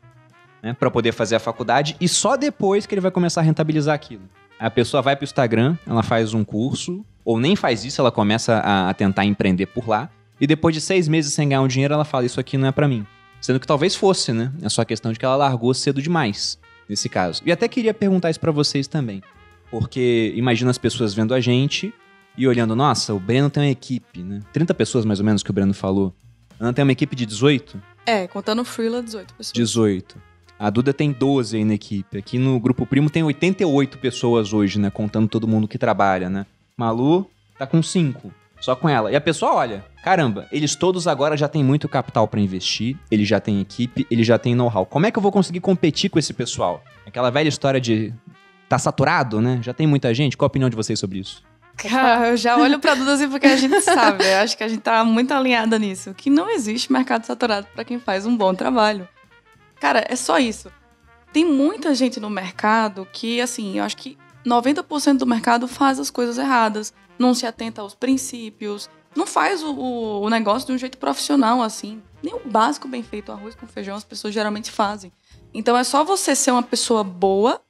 né, 0.63 0.75
para 0.79 0.91
poder 0.91 1.13
fazer 1.13 1.37
a 1.37 1.41
faculdade, 1.41 1.97
e 2.01 2.09
só 2.09 2.37
depois 2.37 2.87
que 2.87 2.95
ele 2.95 3.01
vai 3.01 3.11
começar 3.11 3.41
a 3.41 3.45
rentabilizar 3.45 3.95
aquilo. 3.95 4.23
A 4.59 4.71
pessoa 4.71 5.03
vai 5.03 5.17
pro 5.17 5.25
Instagram, 5.25 5.77
ela 5.87 6.03
faz 6.03 6.35
um 6.35 6.45
curso, 6.45 7.05
ou 7.25 7.39
nem 7.39 7.55
faz 7.55 7.85
isso, 7.85 8.01
ela 8.01 8.11
começa 8.11 8.55
a, 8.59 8.91
a 8.91 8.95
tentar 8.95 9.25
empreender 9.25 9.67
por 9.67 9.89
lá, 9.89 10.11
e 10.41 10.47
depois 10.47 10.75
de 10.75 10.81
seis 10.81 11.09
meses 11.09 11.35
sem 11.35 11.49
ganhar 11.49 11.63
um 11.63 11.69
dinheiro, 11.69 11.95
ela 11.95 12.05
fala: 12.05 12.25
Isso 12.25 12.39
aqui 12.41 12.57
não 12.57 12.69
é 12.69 12.73
para 12.73 12.89
mim. 12.89 13.05
Sendo 13.41 13.61
que 13.61 13.67
talvez 13.67 13.95
fosse, 13.95 14.33
né? 14.33 14.53
É 14.63 14.69
só 14.69 14.83
a 14.83 14.85
questão 14.85 15.13
de 15.13 15.19
que 15.19 15.25
ela 15.25 15.37
largou 15.37 15.73
cedo 15.73 16.03
demais, 16.03 16.59
nesse 16.89 17.09
caso. 17.09 17.43
E 17.45 17.53
até 17.53 17.69
queria 17.69 17.95
perguntar 17.95 18.31
isso 18.31 18.41
pra 18.41 18.53
vocês 18.53 18.87
também. 18.87 19.23
Porque 19.71 20.33
imagina 20.37 20.71
as 20.71 20.79
pessoas 20.79 21.15
vendo 21.15 21.35
a 21.35 21.41
gente 21.41 21.93
e 22.37 22.47
olhando, 22.47 22.75
nossa, 22.75 23.15
o 23.15 23.21
Breno 23.21 23.51
tem 23.51 23.63
uma 23.63 23.71
equipe, 23.71 24.23
né? 24.23 24.41
30 24.53 24.75
pessoas 24.75 25.05
mais 25.05 25.21
ou 25.21 25.27
menos 25.27 25.43
que 25.43 25.51
o 25.51 25.53
Breno 25.53 25.75
falou. 25.75 26.15
Ana 26.59 26.73
tem 26.73 26.83
uma 26.83 26.93
equipe 26.93 27.15
de 27.15 27.27
18? 27.27 27.81
É, 28.07 28.27
contando 28.27 28.63
o 28.63 28.65
Freela, 28.65 29.03
18 29.03 29.35
pessoas. 29.35 29.53
18. 29.53 30.21
A 30.59 30.71
Duda 30.71 30.93
tem 30.93 31.13
12 31.13 31.57
aí 31.57 31.65
na 31.65 31.75
equipe. 31.75 32.19
Aqui 32.19 32.37
no 32.39 32.59
Grupo 32.59 32.85
Primo 32.85 33.09
tem 33.09 33.23
88 33.23 33.99
pessoas 33.99 34.53
hoje, 34.53 34.79
né? 34.79 34.91
Contando 34.91 35.29
todo 35.29 35.47
mundo 35.47 35.69
que 35.69 35.79
trabalha, 35.79 36.29
né? 36.29 36.47
Malu 36.77 37.31
tá 37.57 37.67
com 37.67 37.83
5. 37.83 38.33
Só 38.61 38.75
com 38.75 38.89
ela. 38.89 39.11
E 39.11 39.17
a 39.17 39.21
pessoa 39.21 39.55
olha, 39.55 39.85
caramba, 40.03 40.47
eles 40.51 40.75
todos 40.75 41.07
agora 41.07 41.37
já 41.37 41.49
têm 41.49 41.63
muito 41.63 41.89
capital 41.89 42.27
para 42.27 42.41
investir, 42.41 42.97
eles 43.11 43.29
já 43.29 43.41
têm 43.41 43.61
equipe, 43.61 44.07
eles 44.11 44.27
já 44.27 44.39
têm 44.39 44.55
know-how. 44.55 44.85
Como 44.85 45.07
é 45.07 45.11
que 45.11 45.19
eu 45.19 45.23
vou 45.23 45.31
conseguir 45.33 45.61
competir 45.61 46.11
com 46.11 46.19
esse 46.19 46.33
pessoal? 46.33 46.83
Aquela 47.07 47.31
velha 47.31 47.49
história 47.49 47.81
de 47.81 48.13
tá 48.69 48.79
saturado, 48.79 49.41
né? 49.41 49.61
Já 49.63 49.73
tem 49.73 49.87
muita 49.87 50.13
gente. 50.13 50.37
Qual 50.37 50.47
a 50.47 50.49
opinião 50.49 50.69
de 50.69 50.77
vocês 50.77 50.99
sobre 50.99 51.19
isso? 51.19 51.43
Cara, 51.77 52.29
eu 52.29 52.37
já 52.37 52.57
olho 52.57 52.81
pra 52.81 52.95
Duda 52.95 53.15
assim 53.15 53.29
porque 53.29 53.47
a 53.47 53.57
gente 53.57 53.81
sabe. 53.81 54.25
Eu 54.25 54.39
acho 54.39 54.57
que 54.57 54.65
a 54.65 54.69
gente 54.69 54.81
tá 54.81 55.05
muito 55.05 55.33
alinhada 55.33 55.79
nisso. 55.79 56.13
Que 56.13 56.29
não 56.29 56.51
existe 56.51 56.93
mercado 56.93 57.25
saturado 57.25 57.69
para 57.73 57.85
quem 57.85 58.01
faz 58.01 58.27
um 58.27 58.37
bom 58.37 58.53
trabalho. 58.53 59.09
Cara, 59.81 60.05
é 60.09 60.17
só 60.17 60.39
isso. 60.39 60.71
Tem 61.33 61.45
muita 61.45 61.95
gente 61.95 62.19
no 62.19 62.29
mercado 62.29 63.07
que, 63.13 63.41
assim, 63.41 63.79
eu 63.79 63.85
acho 63.85 63.97
que 63.97 64.19
90% 64.45 65.19
do 65.19 65.27
mercado 65.27 65.69
faz 65.69 66.01
as 66.01 66.11
coisas 66.11 66.37
erradas. 66.37 66.93
Não 67.19 67.35
se 67.35 67.47
atenta 67.47 67.83
aos 67.83 67.95
princípios. 67.95 68.89
Não 69.15 69.27
faz 69.27 69.63
o, 69.63 69.75
o, 70.23 70.31
negócio 70.31 70.67
de 70.69 70.73
um 70.73 70.79
jeito 70.79 70.99
profissional, 70.99 71.63
assim. 71.63 72.03
Nem 72.23 72.35
o 72.35 72.49
básico 72.49 72.87
bem 72.87 73.03
feito, 73.03 73.33
arroz 73.33 73.55
com 73.55 73.67
feijão, 73.67 73.97
as 73.97 74.05
pessoas 74.05 74.35
geralmente 74.35 74.71
fazem. 74.71 75.13
Então 75.53 75.77
é 75.77 75.85
só 75.85 76.05
você 76.05 76.35
ser 76.35 76.51
uma 76.51 76.63
pessoa 76.63 77.03
boa 77.03 77.61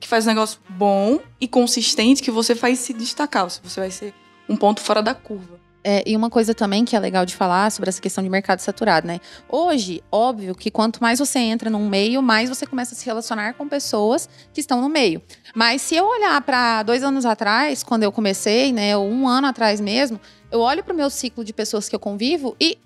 que 0.00 0.08
faz 0.08 0.26
um 0.26 0.28
negócio 0.28 0.60
bom 0.68 1.20
e 1.40 1.48
consistente 1.48 2.22
que 2.22 2.30
você 2.30 2.54
faz 2.54 2.78
se 2.78 2.92
destacar. 2.92 3.48
Você 3.48 3.80
vai 3.80 3.90
ser 3.90 4.14
um 4.48 4.56
ponto 4.56 4.80
fora 4.80 5.02
da 5.02 5.14
curva. 5.14 5.58
É, 5.90 6.02
e 6.04 6.14
uma 6.14 6.28
coisa 6.28 6.52
também 6.52 6.84
que 6.84 6.94
é 6.94 7.00
legal 7.00 7.24
de 7.24 7.34
falar 7.34 7.72
sobre 7.72 7.88
essa 7.88 7.98
questão 7.98 8.22
de 8.22 8.28
mercado 8.28 8.58
saturado, 8.58 9.06
né? 9.06 9.20
Hoje, 9.48 10.04
óbvio 10.12 10.54
que 10.54 10.70
quanto 10.70 11.00
mais 11.00 11.18
você 11.18 11.38
entra 11.38 11.70
num 11.70 11.88
meio, 11.88 12.20
mais 12.20 12.50
você 12.50 12.66
começa 12.66 12.94
a 12.94 12.98
se 12.98 13.06
relacionar 13.06 13.54
com 13.54 13.66
pessoas 13.66 14.28
que 14.52 14.60
estão 14.60 14.82
no 14.82 14.88
meio. 14.90 15.22
Mas 15.54 15.80
se 15.80 15.96
eu 15.96 16.04
olhar 16.04 16.38
para 16.42 16.82
dois 16.82 17.02
anos 17.02 17.24
atrás, 17.24 17.82
quando 17.82 18.02
eu 18.02 18.12
comecei, 18.12 18.70
né, 18.70 18.94
ou 18.98 19.08
um 19.08 19.26
ano 19.26 19.46
atrás 19.46 19.80
mesmo, 19.80 20.20
eu 20.52 20.60
olho 20.60 20.84
para 20.84 20.92
o 20.92 20.96
meu 20.96 21.08
ciclo 21.08 21.42
de 21.42 21.54
pessoas 21.54 21.88
que 21.88 21.96
eu 21.96 22.00
convivo 22.00 22.54
e 22.60 22.76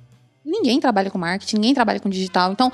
ninguém 0.44 0.78
trabalha 0.78 1.10
com 1.10 1.18
marketing, 1.18 1.56
ninguém 1.56 1.74
trabalha 1.74 1.98
com 1.98 2.08
digital. 2.08 2.52
Então, 2.52 2.70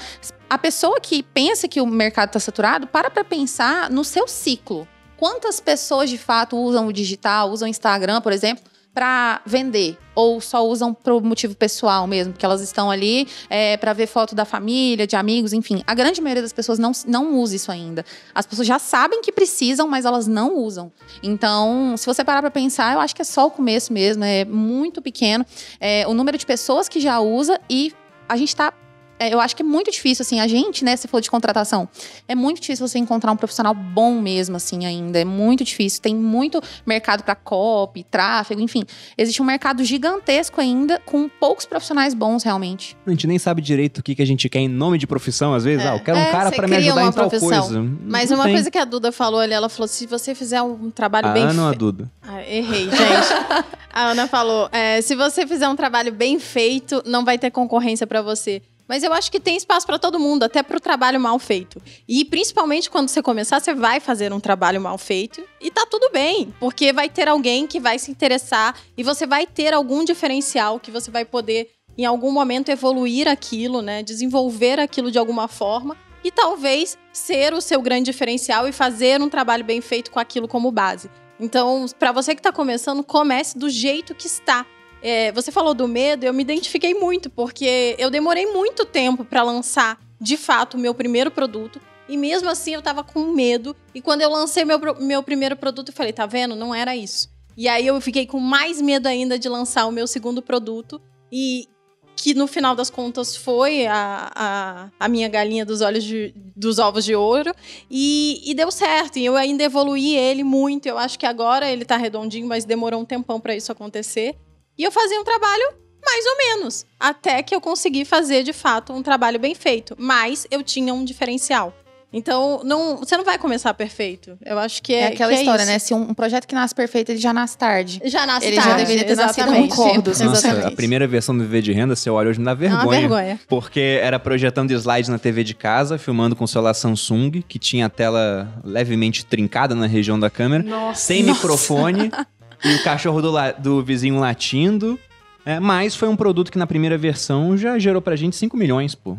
a 0.51 0.59
pessoa 0.59 1.01
que 1.01 1.23
pensa 1.23 1.67
que 1.67 1.81
o 1.81 1.87
mercado 1.87 2.29
está 2.29 2.41
saturado, 2.41 2.87
para 2.87 3.09
para 3.09 3.25
pensar 3.25 3.89
no 3.89 4.05
seu 4.05 4.29
ciclo. 4.29 4.87
Quantas 5.17 5.59
pessoas 5.59 6.11
de 6.11 6.19
fato 6.19 6.55
usam 6.55 6.87
o 6.87 6.93
digital, 6.93 7.49
usam 7.51 7.67
o 7.67 7.71
Instagram, 7.71 8.21
por 8.21 8.35
exemplo, 8.35 8.63
para 8.99 9.41
vender 9.47 9.97
ou 10.13 10.41
só 10.41 10.67
usam 10.67 10.93
por 10.93 11.23
motivo 11.23 11.55
pessoal 11.55 12.05
mesmo, 12.09 12.33
porque 12.33 12.45
elas 12.45 12.61
estão 12.61 12.91
ali 12.91 13.29
é, 13.49 13.77
para 13.77 13.93
ver 13.93 14.09
foto 14.09 14.35
da 14.35 14.45
família, 14.45 15.07
de 15.07 15.15
amigos, 15.15 15.53
enfim. 15.53 15.85
A 15.87 15.95
grande 15.95 16.21
maioria 16.21 16.43
das 16.43 16.53
pessoas 16.53 16.81
não, 16.81 16.91
não 17.07 17.37
usa 17.37 17.55
isso 17.55 17.71
ainda. 17.71 18.05
As 18.35 18.45
pessoas 18.45 18.67
já 18.67 18.81
sabem 18.81 19.23
que 19.23 19.31
precisam, 19.31 19.87
mas 19.87 20.05
elas 20.05 20.27
não 20.27 20.57
usam. 20.57 20.91
Então, 21.23 21.97
se 21.97 22.07
você 22.07 22.25
parar 22.25 22.41
para 22.41 22.51
pensar, 22.51 22.95
eu 22.95 22.99
acho 22.99 23.15
que 23.15 23.23
é 23.23 23.25
só 23.25 23.47
o 23.47 23.53
começo 23.53 23.93
mesmo, 23.93 24.25
é 24.25 24.45
muito 24.45 25.01
pequeno 25.01 25.47
é, 25.79 26.05
o 26.09 26.13
número 26.13 26.37
de 26.37 26.45
pessoas 26.45 26.89
que 26.89 26.99
já 26.99 27.21
usa 27.21 27.61
e 27.71 27.95
a 28.29 28.37
gente 28.37 28.49
está 28.49 28.73
eu 29.21 29.41
acho 29.41 29.57
que 29.57 29.63
é 29.63 29.65
muito 29.65 29.91
difícil, 29.91 30.23
assim, 30.23 30.41
a 30.41 30.47
gente, 30.47 30.85
né, 30.85 30.97
se 30.97 31.09
for 31.09 31.21
de 31.21 31.31
contratação, 31.31 31.89
é 32.27 32.35
muito 32.35 32.61
difícil 32.61 32.87
você 32.87 32.99
encontrar 32.99 33.33
um 33.33 33.37
profissional 33.37 33.75
bom 33.75 34.21
mesmo, 34.21 34.57
assim, 34.57 34.87
ainda. 34.87 35.19
É 35.19 35.25
muito 35.25 35.65
difícil. 35.65 36.01
Tem 36.01 36.15
muito 36.15 36.61
mercado 36.87 37.23
para 37.23 37.35
copy, 37.35 38.05
tráfego, 38.05 38.61
enfim. 38.61 38.85
Existe 39.17 39.43
um 39.43 39.45
mercado 39.45 39.85
gigantesco 39.85 40.61
ainda, 40.61 41.01
com 41.05 41.29
poucos 41.29 41.67
profissionais 41.67 42.15
bons, 42.15 42.43
realmente. 42.43 42.97
A 43.07 43.11
gente 43.11 43.27
nem 43.27 43.39
sabe 43.39 43.61
direito 43.61 43.99
o 43.99 44.03
que, 44.03 44.15
que 44.15 44.23
a 44.23 44.27
gente 44.27 44.49
quer 44.49 44.61
em 44.61 44.69
nome 44.69 44.99
de 44.99 45.07
profissão, 45.07 45.55
às 45.55 45.65
vezes. 45.65 45.85
É. 45.85 45.89
Ah, 45.89 45.97
eu 45.97 46.01
quero 46.01 46.19
um 46.19 46.23
é, 46.23 46.31
cara 46.31 46.51
para 46.53 46.69
me 46.69 46.77
ajudar 46.77 47.03
em 47.03 47.13
tal 47.13 47.29
profissão. 47.29 47.49
coisa. 47.49 47.83
Mas 48.05 48.31
Não 48.31 48.39
uma 48.39 48.45
tem. 48.45 48.55
coisa 48.55 48.71
que 48.71 48.79
a 48.79 48.85
Duda 48.85 49.11
falou 49.13 49.41
ali, 49.41 49.53
ela 49.53 49.69
falou: 49.69 49.89
se 49.89 50.07
você 50.07 50.35
fizer 50.35 50.63
um 50.63 50.91
trabalho 50.91 51.29
a 51.29 51.33
bem 51.33 51.43
Ana 51.43 51.63
ou 51.63 51.69
a 51.69 51.71
feito. 51.71 51.79
Duda? 51.79 52.11
Ah, 52.23 52.43
errei, 52.43 52.85
gente. 52.85 52.95
a 53.93 54.11
Ana 54.11 54.27
falou: 54.27 54.69
é, 54.73 55.01
se 55.01 55.15
você 55.15 55.47
fizer 55.47 55.69
um 55.69 55.77
trabalho 55.77 56.13
bem 56.13 56.39
feito, 56.39 57.03
não 57.07 57.25
vai 57.25 57.39
ter 57.39 57.51
concorrência 57.51 58.07
para 58.07 58.23
você. 58.23 58.63
Mas 58.89 59.03
eu 59.03 59.13
acho 59.13 59.31
que 59.31 59.39
tem 59.39 59.57
espaço 59.57 59.87
para 59.87 59.99
todo 59.99 60.19
mundo, 60.19 60.45
até 60.45 60.63
para 60.63 60.79
o 60.79 60.81
trabalho 60.81 61.21
mal 61.21 61.39
feito. 61.39 61.81
E 62.09 62.25
principalmente 62.25 62.89
quando 62.89 63.09
você 63.09 63.23
começar, 63.23 63.61
você 63.61 63.75
vai 63.75 64.01
fazer 64.01 64.33
um 64.33 64.41
trabalho 64.41 64.81
mal 64.81 64.97
feito 64.97 65.45
e 65.61 65.71
tá 65.71 65.85
tudo 65.85 66.11
bem, 66.11 66.55
porque 66.59 66.93
vai 66.93 67.09
ter 67.09 67.29
alguém 67.29 67.67
que 67.67 67.79
vai 67.79 67.99
se 67.99 68.11
interessar 68.11 68.75
e 68.97 69.03
você 69.03 69.27
vai 69.27 69.47
ter 69.47 69.75
algum 69.75 70.03
diferencial 70.05 70.81
que 70.81 70.91
você 70.91 71.11
vai 71.11 71.25
poder 71.25 71.71
em 71.99 72.07
algum 72.07 72.31
momento 72.31 72.71
evoluir 72.71 73.29
aquilo, 73.29 73.83
né, 73.83 74.03
desenvolver 74.03 74.79
aquilo 74.79 75.11
de 75.11 75.19
alguma 75.19 75.49
forma 75.49 75.97
e 76.23 76.31
talvez 76.31 76.97
ser 77.13 77.53
o 77.53 77.61
seu 77.61 77.83
grande 77.83 78.11
diferencial 78.11 78.67
e 78.69 78.73
fazer 78.73 79.21
um 79.21 79.29
trabalho 79.29 79.65
bem 79.65 79.81
feito 79.81 80.11
com 80.11 80.19
aquilo 80.19 80.49
como 80.49 80.71
base. 80.71 81.11
Então, 81.41 81.87
para 81.99 82.13
você 82.13 82.35
que 82.35 82.41
está 82.41 82.53
começando, 82.53 83.05
comece 83.05 83.57
do 83.57 83.69
jeito 83.71 84.15
que 84.15 84.27
está. 84.27 84.67
É, 85.03 85.31
você 85.33 85.53
falou 85.53 85.75
do 85.75 85.87
medo, 85.87 86.25
eu 86.25 86.33
me 86.33 86.43
identifiquei 86.43 86.95
muito, 86.95 87.31
porque 87.31 87.95
eu 87.99 88.11
demorei 88.11 88.47
muito 88.47 88.85
tempo 88.85 89.25
para 89.25 89.43
lançar, 89.43 89.99
de 90.21 90.37
fato, 90.37 90.77
o 90.77 90.81
meu 90.81 90.95
primeiro 90.95 91.31
produto. 91.31 91.81
E 92.09 92.17
mesmo 92.17 92.49
assim 92.49 92.75
eu 92.75 92.83
tava 92.83 93.05
com 93.05 93.33
medo. 93.33 93.77
E 93.95 94.01
quando 94.01 94.23
eu 94.23 94.31
lancei 94.31 94.65
meu, 94.65 94.81
meu 94.99 95.23
primeiro 95.23 95.57
produto, 95.57 95.91
eu 95.91 95.95
falei, 95.95 96.13
tá 96.13 96.27
vendo? 96.27 96.57
Não 96.57 96.75
era 96.75 96.97
isso. 96.97 97.29
E 97.57 97.69
aí 97.69 97.87
eu 97.87 98.01
fiquei 98.01 98.27
com 98.27 98.41
mais 98.41 98.81
medo 98.81 99.07
ainda 99.07 99.39
de 99.39 99.49
lançar 99.49 99.87
o 99.87 99.93
meu 99.93 100.07
segundo 100.07 100.41
produto. 100.41 101.01
E 101.31 101.69
que 102.17 102.35
no 102.35 102.49
final 102.49 102.75
das 102.75 102.91
contas 102.91 103.37
foi 103.37 103.87
a, 103.87 104.31
a, 104.35 104.91
a 104.99 105.09
minha 105.09 105.29
galinha 105.29 105.65
dos 105.65 105.81
olhos 105.81 106.03
de, 106.03 106.35
dos 106.57 106.79
ovos 106.79 107.05
de 107.05 107.15
ouro. 107.15 107.55
E, 107.91 108.43
e, 108.45 108.55
deu 108.55 108.71
certo. 108.73 109.19
E 109.19 109.25
eu 109.25 109.37
ainda 109.37 109.63
evoluí 109.63 110.17
ele 110.17 110.43
muito. 110.43 110.87
Eu 110.87 110.99
acho 110.99 111.19
que 111.19 111.27
agora 111.27 111.71
ele 111.71 111.85
tá 111.85 111.97
redondinho, 111.97 112.49
mas 112.49 112.65
demorou 112.65 113.01
um 113.01 113.05
tempão 113.05 113.39
para 113.39 113.55
isso 113.55 113.71
acontecer. 113.71 114.35
E 114.79 114.85
eu 114.85 114.93
fazia 114.93 115.21
um 115.21 115.25
trabalho 115.25 115.75
mais 116.05 116.25
ou 116.25 116.37
menos, 116.37 116.87
até 116.99 117.43
que 117.43 117.55
eu 117.55 117.61
consegui 117.61 118.05
fazer 118.05 118.43
de 118.43 118.53
fato 118.53 118.93
um 118.93 119.03
trabalho 119.03 119.39
bem 119.39 119.55
feito, 119.55 119.95
mas 119.99 120.47
eu 120.51 120.63
tinha 120.63 120.95
um 120.95 121.05
diferencial. 121.05 121.75
Então, 122.11 122.63
não, 122.65 122.97
você 122.97 123.17
não 123.19 123.25
vai 123.25 123.37
começar 123.37 123.75
perfeito. 123.75 124.39
Eu 124.45 124.59
acho 124.59 124.83
que 124.83 124.95
é. 124.95 125.01
É 125.01 125.07
aquela 125.09 125.31
que 125.31 125.41
história, 125.41 125.63
é 125.63 125.67
né? 125.67 125.79
Se 125.79 125.93
um, 125.93 126.11
um, 126.11 126.15
projeto 126.15 126.47
que 126.47 126.55
nasce 126.55 126.75
perfeito, 126.75 127.13
ele 127.13 127.19
já 127.19 127.35
nasce 127.35 127.59
tarde. 127.59 128.01
Já 128.05 128.25
nasce 128.25 128.47
ele 128.47 128.57
tarde. 128.57 128.71
já 128.71 128.77
deveria 128.79 129.05
ter 129.05 129.13
exatamente. 129.13 129.69
nascido 129.69 129.77
concordo. 129.77 130.11
Nossa, 130.11 130.25
Exatamente. 130.25 130.67
a 130.67 130.71
primeira 130.71 131.07
versão 131.07 131.37
do 131.37 131.45
Viver 131.45 131.61
de 131.61 131.73
Renda, 131.73 131.95
você 131.95 132.09
olha 132.09 132.31
hoje, 132.31 132.39
me 132.39 132.47
dá 132.47 132.53
É 132.53 132.55
vergonha. 132.55 132.83
uma 132.83 132.93
vergonha. 132.93 133.41
Porque 133.47 134.01
era 134.03 134.19
projetando 134.19 134.71
slides 134.71 135.11
na 135.11 135.19
TV 135.19 135.45
de 135.45 135.55
casa, 135.55 135.99
filmando 135.99 136.35
com 136.35 136.45
o 136.45 136.49
celular 136.49 136.73
Samsung, 136.73 137.43
que 137.47 137.59
tinha 137.59 137.85
a 137.85 137.91
tela 137.91 138.51
levemente 138.65 139.27
trincada 139.27 139.75
na 139.75 139.87
região 139.87 140.19
da 140.19 140.31
câmera, 140.31 140.63
Nossa. 140.63 141.03
sem 141.03 141.23
microfone, 141.23 142.11
e 142.65 142.75
o 142.75 142.83
cachorro 142.83 143.21
do, 143.23 143.31
la- 143.31 143.53
do 143.53 143.83
vizinho 143.83 144.19
latindo. 144.19 144.99
É, 145.45 145.59
mas 145.59 145.95
foi 145.97 146.09
um 146.09 146.17
produto 146.17 146.53
que 146.53 146.59
na 146.59 146.67
primeira 146.67 146.99
versão 146.99 147.57
já 147.57 147.79
gerou 147.79 148.03
pra 148.03 148.17
gente 148.17 148.37
5 148.37 148.57
milhões, 148.57 148.95
pô. 148.95 149.17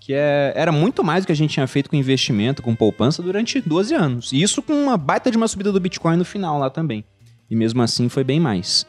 Que 0.00 0.14
é, 0.14 0.52
era 0.54 0.70
muito 0.72 1.02
mais 1.04 1.24
do 1.24 1.26
que 1.26 1.32
a 1.32 1.36
gente 1.36 1.52
tinha 1.52 1.66
feito 1.66 1.90
com 1.90 1.96
investimento, 1.96 2.62
com 2.62 2.74
poupança 2.74 3.22
durante 3.22 3.60
12 3.60 3.92
anos. 3.94 4.32
E 4.32 4.40
isso 4.40 4.62
com 4.62 4.72
uma 4.72 4.96
baita 4.96 5.30
de 5.30 5.36
uma 5.36 5.48
subida 5.48 5.72
do 5.72 5.80
Bitcoin 5.80 6.16
no 6.16 6.24
final 6.24 6.58
lá 6.58 6.70
também. 6.70 7.04
E 7.50 7.56
mesmo 7.56 7.82
assim 7.82 8.08
foi 8.08 8.22
bem 8.24 8.38
mais. 8.40 8.86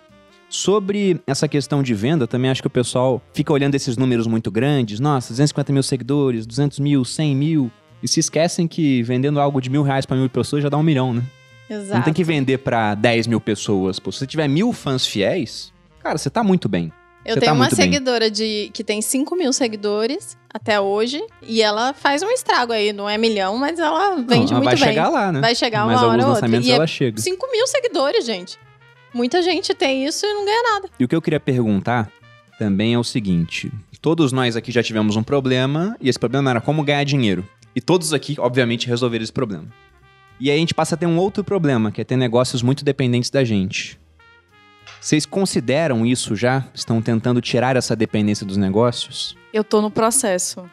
Sobre 0.50 1.20
essa 1.28 1.46
questão 1.48 1.84
de 1.84 1.94
venda, 1.94 2.26
também 2.26 2.50
acho 2.50 2.62
que 2.62 2.68
o 2.68 2.70
pessoal 2.72 3.22
fica 3.34 3.52
olhando 3.52 3.76
esses 3.76 3.98
números 3.98 4.28
muito 4.28 4.50
grandes. 4.50 5.00
Nossa, 5.00 5.30
250 5.34 5.74
mil 5.74 5.84
seguidores, 5.84 6.46
200 6.46 6.80
mil, 6.80 7.04
100 7.04 7.36
mil. 7.36 7.72
E 8.02 8.08
se 8.08 8.20
esquecem 8.22 8.66
que 8.68 9.04
vendendo 9.04 9.42
algo 9.42 9.60
de 9.60 9.70
mil 9.70 9.84
reais 9.84 10.06
para 10.06 10.16
mil 10.16 10.30
pessoas 10.30 10.64
já 10.64 10.70
dá 10.70 10.78
um 10.78 10.84
milhão, 10.84 11.14
né? 11.14 11.24
Exato. 11.70 11.96
Não 11.96 12.02
tem 12.02 12.14
que 12.14 12.24
vender 12.24 12.60
para 12.60 12.96
10 12.96 13.28
mil 13.28 13.42
pessoas. 13.42 14.00
Pô, 14.00 14.12
se 14.12 14.20
você 14.20 14.28
tiver 14.28 14.48
mil 14.48 14.72
fãs 14.74 15.06
fiéis, 15.06 15.74
cara, 16.02 16.18
você 16.18 16.30
tá 16.30 16.44
muito 16.44 16.70
bem. 16.70 16.92
Eu 17.26 17.34
Você 17.34 17.42
tenho 17.42 17.52
tá 17.52 17.56
uma 17.56 17.68
bem. 17.68 17.76
seguidora 17.76 18.32
de 18.32 18.70
que 18.74 18.86
tem 18.86 19.02
5 19.02 19.36
mil 19.36 19.52
seguidores 19.52 20.38
até 20.54 20.80
hoje. 20.80 21.22
E 21.46 21.62
ela 21.62 21.94
faz 21.94 22.24
um 22.24 22.30
estrago 22.30 22.72
aí. 22.72 22.94
Não 22.94 23.10
é 23.10 23.18
milhão, 23.18 23.58
mas 23.58 23.78
ela 23.80 24.16
vende 24.16 24.28
Não, 24.54 24.60
ela 24.62 24.64
muito 24.64 24.64
vai 24.64 24.76
bem. 24.76 24.88
chegar 24.88 25.10
lá, 25.10 25.32
né? 25.34 25.42
Vai 25.42 25.54
chegar 25.54 25.84
uma 25.84 25.92
Mas 25.94 26.02
hora 26.04 26.12
alguns 26.24 26.24
ou 26.24 26.30
outra. 26.36 26.58
E 26.58 26.72
é 26.72 26.76
ela 26.76 26.88
chega. 26.88 27.20
5 27.20 27.52
mil 27.52 27.68
seguidores, 27.68 28.26
gente. 28.26 28.58
Muita 29.14 29.42
gente 29.42 29.74
tem 29.74 30.06
isso 30.06 30.26
e 30.26 30.34
não 30.34 30.46
ganha 30.46 30.64
nada. 30.74 30.90
E 30.98 31.04
o 31.04 31.08
que 31.08 31.16
eu 31.16 31.22
queria 31.22 31.40
perguntar 31.40 32.10
também 32.58 32.94
é 32.94 33.00
o 33.00 33.04
seguinte: 33.04 33.70
todos 34.02 34.32
nós 34.32 34.56
aqui 34.56 34.72
já 34.72 34.82
tivemos 34.82 35.18
um 35.18 35.24
problema, 35.24 35.98
e 36.00 36.08
esse 36.08 36.18
problema 36.20 36.50
era 36.50 36.62
como 36.62 36.82
ganhar 36.82 37.04
dinheiro. 37.04 37.46
E 37.76 37.82
todos 37.82 38.14
aqui, 38.14 38.38
obviamente, 38.40 38.88
resolveram 38.88 39.24
esse 39.24 39.34
problema. 39.34 39.66
E 40.40 40.52
aí 40.52 40.58
a 40.58 40.60
gente 40.60 40.74
passa 40.74 40.96
a 40.96 40.98
ter 40.98 41.06
um 41.06 41.18
outro 41.18 41.44
problema, 41.44 41.92
que 41.92 42.02
é 42.02 42.04
ter 42.04 42.16
negócios 42.16 42.62
muito 42.62 42.86
dependentes 42.86 43.30
da 43.30 43.44
gente. 43.44 44.00
Vocês 45.02 45.26
consideram 45.26 46.06
isso 46.06 46.36
já? 46.36 46.66
Estão 46.74 47.02
tentando 47.02 47.42
tirar 47.42 47.76
essa 47.76 47.96
dependência 47.96 48.46
dos 48.46 48.58
negócios? 48.58 49.36
Eu 49.54 49.64
tô 49.64 49.82
no 49.82 49.90
processo. 49.90 50.70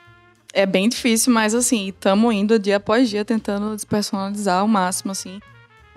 É 0.53 0.67
bem 0.67 0.89
difícil, 0.89 1.33
mas 1.33 1.55
assim, 1.55 1.89
estamos 1.89 2.35
indo 2.35 2.59
dia 2.59 2.77
após 2.77 3.09
dia 3.09 3.25
tentando 3.25 3.75
despersonalizar 3.75 4.61
ao 4.61 4.69
máximo, 4.69 5.13
assim, 5.13 5.41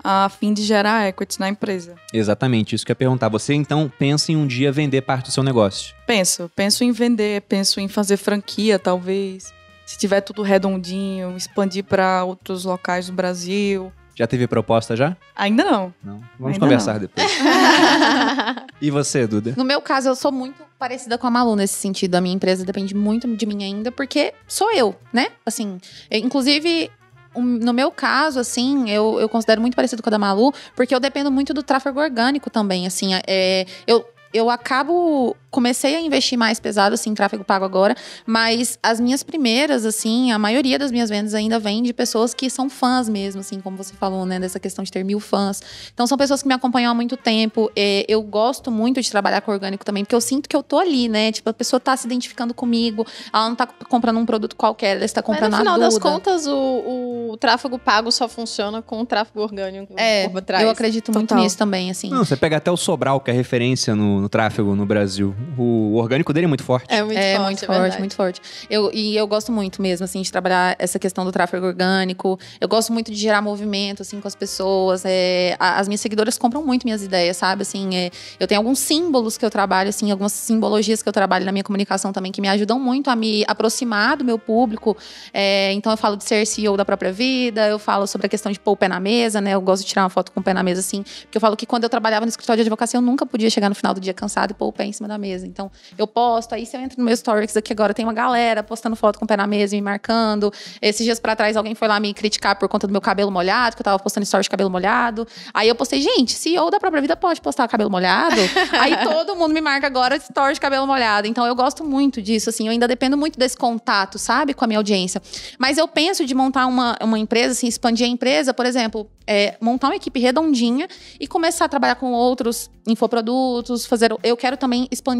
a 0.02 0.28
fim 0.28 0.52
de 0.52 0.62
gerar 0.62 1.08
equity 1.08 1.38
na 1.38 1.48
empresa. 1.48 1.94
Exatamente, 2.12 2.74
isso 2.74 2.84
que 2.84 2.90
eu 2.90 2.94
ia 2.94 2.96
perguntar. 2.96 3.28
Você 3.28 3.54
então 3.54 3.90
pensa 3.98 4.32
em 4.32 4.36
um 4.36 4.46
dia 4.46 4.72
vender 4.72 5.02
parte 5.02 5.26
do 5.26 5.32
seu 5.32 5.42
negócio? 5.42 5.94
Penso, 6.06 6.50
penso 6.56 6.82
em 6.82 6.90
vender, 6.90 7.42
penso 7.42 7.80
em 7.80 7.88
fazer 7.88 8.16
franquia, 8.16 8.78
talvez. 8.78 9.52
Se 9.88 9.96
tiver 9.96 10.20
tudo 10.20 10.42
redondinho, 10.42 11.34
expandir 11.34 11.82
para 11.82 12.22
outros 12.22 12.66
locais 12.66 13.06
do 13.06 13.12
Brasil. 13.14 13.90
Já 14.14 14.26
teve 14.26 14.46
proposta 14.46 14.94
já? 14.94 15.16
Ainda 15.34 15.64
não. 15.64 15.94
Não. 16.04 16.20
Vamos 16.38 16.52
Ainda 16.56 16.60
conversar 16.60 16.98
depois. 16.98 17.26
E 18.82 18.90
você, 18.90 19.26
Duda? 19.26 19.54
No 19.56 19.64
meu 19.64 19.80
caso, 19.80 20.10
eu 20.10 20.14
sou 20.14 20.30
muito 20.30 20.62
parecida 20.78 21.16
com 21.16 21.26
a 21.26 21.30
Malu 21.30 21.56
nesse 21.56 21.74
sentido. 21.74 22.14
A 22.16 22.20
minha 22.20 22.34
empresa 22.34 22.66
depende 22.66 22.94
muito 22.94 23.26
de 23.34 23.46
mim 23.46 23.64
ainda, 23.64 23.90
porque 23.90 24.34
sou 24.46 24.70
eu, 24.72 24.94
né? 25.12 25.28
Assim, 25.46 25.80
eu- 26.10 26.20
inclusive. 26.20 26.90
um- 27.34 27.42
No 27.42 27.72
meu 27.72 27.90
caso, 27.90 28.38
assim, 28.38 28.90
eu, 28.90 29.18
eu 29.20 29.28
considero 29.28 29.60
muito 29.60 29.74
parecido 29.74 30.02
com 30.02 30.10
a 30.10 30.12
da 30.12 30.18
Malu, 30.18 30.52
porque 30.76 30.94
eu 30.94 31.00
dependo 31.00 31.30
muito 31.30 31.54
do 31.54 31.62
tráfego 31.62 31.98
orgânico 31.98 32.50
também, 32.50 32.86
assim, 32.86 33.10
é, 33.26 33.64
eu, 33.86 34.04
eu 34.34 34.50
acabo, 34.50 35.34
comecei 35.50 35.96
a 35.96 36.00
investir 36.00 36.38
mais 36.38 36.60
pesado, 36.60 36.94
assim, 36.94 37.10
em 37.10 37.14
tráfego 37.14 37.42
pago 37.44 37.64
agora, 37.64 37.94
mas 38.26 38.78
as 38.82 39.00
minhas 39.00 39.22
primeiras, 39.22 39.84
assim, 39.84 40.30
a 40.32 40.38
maioria 40.38 40.78
das 40.78 40.90
minhas 40.90 41.08
vendas 41.08 41.34
ainda 41.34 41.58
vem 41.58 41.82
de 41.82 41.92
pessoas 41.92 42.34
que 42.34 42.50
são 42.50 42.68
fãs 42.68 43.08
mesmo, 43.08 43.40
assim, 43.40 43.60
como 43.60 43.76
você 43.76 43.94
falou, 43.94 44.26
né, 44.26 44.38
dessa 44.38 44.60
questão 44.60 44.84
de 44.84 44.90
ter 44.92 45.04
mil 45.04 45.20
fãs. 45.20 45.62
Então 45.92 46.06
são 46.06 46.18
pessoas 46.18 46.42
que 46.42 46.48
me 46.48 46.54
acompanham 46.54 46.92
há 46.92 46.94
muito 46.94 47.16
tempo. 47.16 47.70
É, 47.74 48.04
eu 48.08 48.22
gosto 48.22 48.70
muito 48.70 49.00
de 49.00 49.10
trabalhar 49.10 49.40
com 49.40 49.50
orgânico 49.50 49.84
também, 49.84 50.04
porque 50.04 50.14
eu 50.14 50.20
sinto 50.20 50.48
que 50.48 50.56
eu 50.56 50.62
tô 50.62 50.78
ali, 50.78 51.08
né? 51.08 51.32
Tipo, 51.32 51.50
a 51.50 51.54
pessoa 51.54 51.80
tá 51.80 51.96
se 51.96 52.06
identificando 52.06 52.52
comigo, 52.52 53.06
ela 53.32 53.48
não 53.48 53.56
tá 53.56 53.66
comprando 53.66 54.18
um 54.18 54.26
produto 54.26 54.54
qualquer, 54.56 54.96
ela 54.96 55.04
está 55.04 55.20
Mas 55.20 55.26
comprando 55.26 55.52
no 55.52 55.58
final 55.58 55.78
das 55.78 55.98
contas, 55.98 56.46
o, 56.46 57.30
o 57.32 57.36
tráfego 57.38 57.78
pago 57.78 58.10
só 58.12 58.28
funciona 58.28 58.82
com 58.82 59.00
o 59.00 59.06
tráfego 59.06 59.40
orgânico 59.40 59.94
É, 59.96 60.28
por 60.28 60.42
trás. 60.42 60.62
eu 60.62 60.70
acredito 60.70 61.12
muito 61.12 61.28
Total. 61.28 61.42
nisso 61.42 61.56
também, 61.56 61.90
assim. 61.90 62.10
Não, 62.10 62.24
você 62.24 62.36
pega 62.36 62.56
até 62.58 62.70
o 62.70 62.76
Sobral, 62.76 63.20
que 63.20 63.30
é 63.30 63.34
referência 63.34 63.94
no, 63.94 64.20
no 64.20 64.28
tráfego 64.28 64.74
no 64.74 64.84
Brasil. 64.84 65.34
O 65.56 65.94
orgânico 65.96 66.32
dele 66.32 66.44
é 66.44 66.48
muito 66.48 66.64
forte. 66.64 66.86
É 66.88 67.02
muito 67.02 67.18
é 67.18 67.36
forte, 67.36 67.44
muito 67.44 67.64
é 67.64 67.66
forte, 67.66 67.98
muito 67.98 68.14
forte. 68.14 68.40
Eu, 68.68 68.90
e 68.92 69.16
eu 69.16 69.26
gosto 69.26 69.52
muito 69.52 69.80
mesmo, 69.80 70.04
assim, 70.04 70.22
de 70.22 70.30
trabalhar 70.30 70.76
essa 70.78 70.98
questão 70.98 71.24
do 71.24 71.32
tráfego 71.32 71.66
orgânico. 71.66 72.38
Eu 72.60 72.68
gosto 72.68 72.92
muito 72.92 73.10
de 73.10 73.16
gerar 73.16 73.40
movimento, 73.42 74.02
assim, 74.02 74.20
com 74.20 74.28
as 74.28 74.34
pessoas. 74.34 75.02
É, 75.04 75.56
as 75.58 75.88
minhas 75.88 76.00
seguidoras 76.00 76.38
compram 76.38 76.64
muito 76.64 76.84
minhas 76.84 77.02
ideias, 77.02 77.36
sabe? 77.36 77.62
Assim, 77.62 77.96
é, 77.96 78.10
eu 78.38 78.46
tenho 78.46 78.60
alguns 78.60 78.78
símbolos 78.78 79.38
que 79.38 79.44
eu 79.44 79.50
trabalho, 79.50 79.88
assim, 79.88 80.10
algumas 80.10 80.32
simbologias 80.32 81.02
que 81.02 81.08
eu 81.08 81.12
trabalho 81.12 81.44
na 81.44 81.52
minha 81.52 81.64
comunicação 81.64 82.12
também, 82.12 82.32
que 82.32 82.40
me 82.40 82.48
ajudam 82.48 82.78
muito 82.78 83.10
a 83.10 83.16
me 83.16 83.44
aproximar 83.46 84.16
do 84.16 84.24
meu 84.24 84.38
público. 84.38 84.96
É, 85.32 85.72
então, 85.72 85.92
eu 85.92 85.96
falo 85.96 86.16
de 86.16 86.24
ser 86.24 86.46
CEO 86.46 86.76
da 86.76 86.84
própria 86.84 87.12
vida, 87.12 87.68
eu 87.68 87.78
falo 87.78 88.06
sobre 88.06 88.26
a 88.26 88.30
questão 88.30 88.50
de 88.50 88.58
pôr 88.58 88.72
o 88.72 88.76
pé 88.76 88.88
na 88.88 89.00
mesa, 89.00 89.40
né? 89.40 89.52
Eu 89.52 89.60
gosto 89.60 89.82
de 89.82 89.88
tirar 89.88 90.02
uma 90.02 90.10
foto 90.10 90.32
com 90.32 90.40
o 90.40 90.42
pé 90.42 90.52
na 90.52 90.62
mesa, 90.62 90.80
assim, 90.80 91.02
porque 91.22 91.36
eu 91.36 91.40
falo 91.40 91.56
que 91.56 91.66
quando 91.66 91.84
eu 91.84 91.90
trabalhava 91.90 92.24
no 92.24 92.30
escritório 92.30 92.62
de 92.62 92.62
advocacia, 92.62 92.98
eu 92.98 93.02
nunca 93.02 93.24
podia 93.24 93.50
chegar 93.50 93.68
no 93.68 93.74
final 93.74 93.94
do 93.94 94.00
dia 94.00 94.14
cansado 94.14 94.50
e 94.50 94.54
pôr 94.54 94.66
o 94.66 94.72
pé 94.72 94.84
em 94.84 94.92
cima 94.92 95.08
da 95.08 95.18
mesa. 95.18 95.27
Então, 95.34 95.70
eu 95.96 96.06
posto, 96.06 96.54
aí 96.54 96.64
se 96.66 96.76
eu 96.76 96.80
entro 96.80 96.98
no 96.98 97.04
meu 97.04 97.16
stories 97.16 97.56
aqui 97.56 97.72
agora, 97.72 97.92
tem 97.94 98.04
uma 98.04 98.12
galera 98.12 98.62
postando 98.62 98.96
foto 98.96 99.18
com 99.18 99.24
o 99.24 99.28
pé 99.28 99.36
na 99.36 99.46
mesa, 99.46 99.76
me 99.76 99.82
marcando. 99.82 100.52
Esses 100.80 101.04
dias 101.04 101.20
pra 101.20 101.36
trás, 101.36 101.56
alguém 101.56 101.74
foi 101.74 101.88
lá 101.88 101.98
me 102.00 102.12
criticar 102.14 102.56
por 102.56 102.68
conta 102.68 102.86
do 102.86 102.92
meu 102.92 103.00
cabelo 103.00 103.30
molhado, 103.30 103.76
que 103.76 103.80
eu 103.80 103.84
tava 103.84 103.98
postando 103.98 104.26
stories 104.26 104.44
de 104.44 104.50
cabelo 104.50 104.70
molhado. 104.70 105.26
Aí 105.52 105.68
eu 105.68 105.74
postei, 105.74 106.00
gente, 106.00 106.32
CEO 106.32 106.70
da 106.70 106.78
própria 106.78 107.00
vida 107.00 107.16
pode 107.16 107.40
postar 107.40 107.68
cabelo 107.68 107.90
molhado. 107.90 108.40
aí 108.78 108.96
todo 109.04 109.36
mundo 109.36 109.52
me 109.52 109.60
marca 109.60 109.86
agora 109.86 110.18
stories 110.18 110.56
de 110.56 110.60
cabelo 110.60 110.86
molhado. 110.86 111.26
Então 111.26 111.46
eu 111.46 111.54
gosto 111.54 111.84
muito 111.84 112.20
disso, 112.22 112.50
assim, 112.50 112.66
eu 112.66 112.72
ainda 112.72 112.88
dependo 112.88 113.16
muito 113.16 113.38
desse 113.38 113.56
contato, 113.56 114.18
sabe, 114.18 114.54
com 114.54 114.64
a 114.64 114.68
minha 114.68 114.78
audiência. 114.78 115.20
Mas 115.58 115.78
eu 115.78 115.86
penso 115.86 116.24
de 116.24 116.34
montar 116.34 116.66
uma, 116.66 116.96
uma 117.02 117.18
empresa, 117.18 117.52
assim, 117.52 117.66
expandir 117.66 118.06
a 118.06 118.08
empresa, 118.08 118.54
por 118.54 118.66
exemplo, 118.66 119.08
é, 119.26 119.56
montar 119.60 119.88
uma 119.88 119.96
equipe 119.96 120.18
redondinha 120.18 120.88
e 121.20 121.26
começar 121.26 121.66
a 121.66 121.68
trabalhar 121.68 121.96
com 121.96 122.12
outros 122.12 122.70
infoprodutos, 122.86 123.84
fazer. 123.84 124.14
Eu 124.22 124.36
quero 124.36 124.56
também 124.56 124.88
expandir 124.90 125.17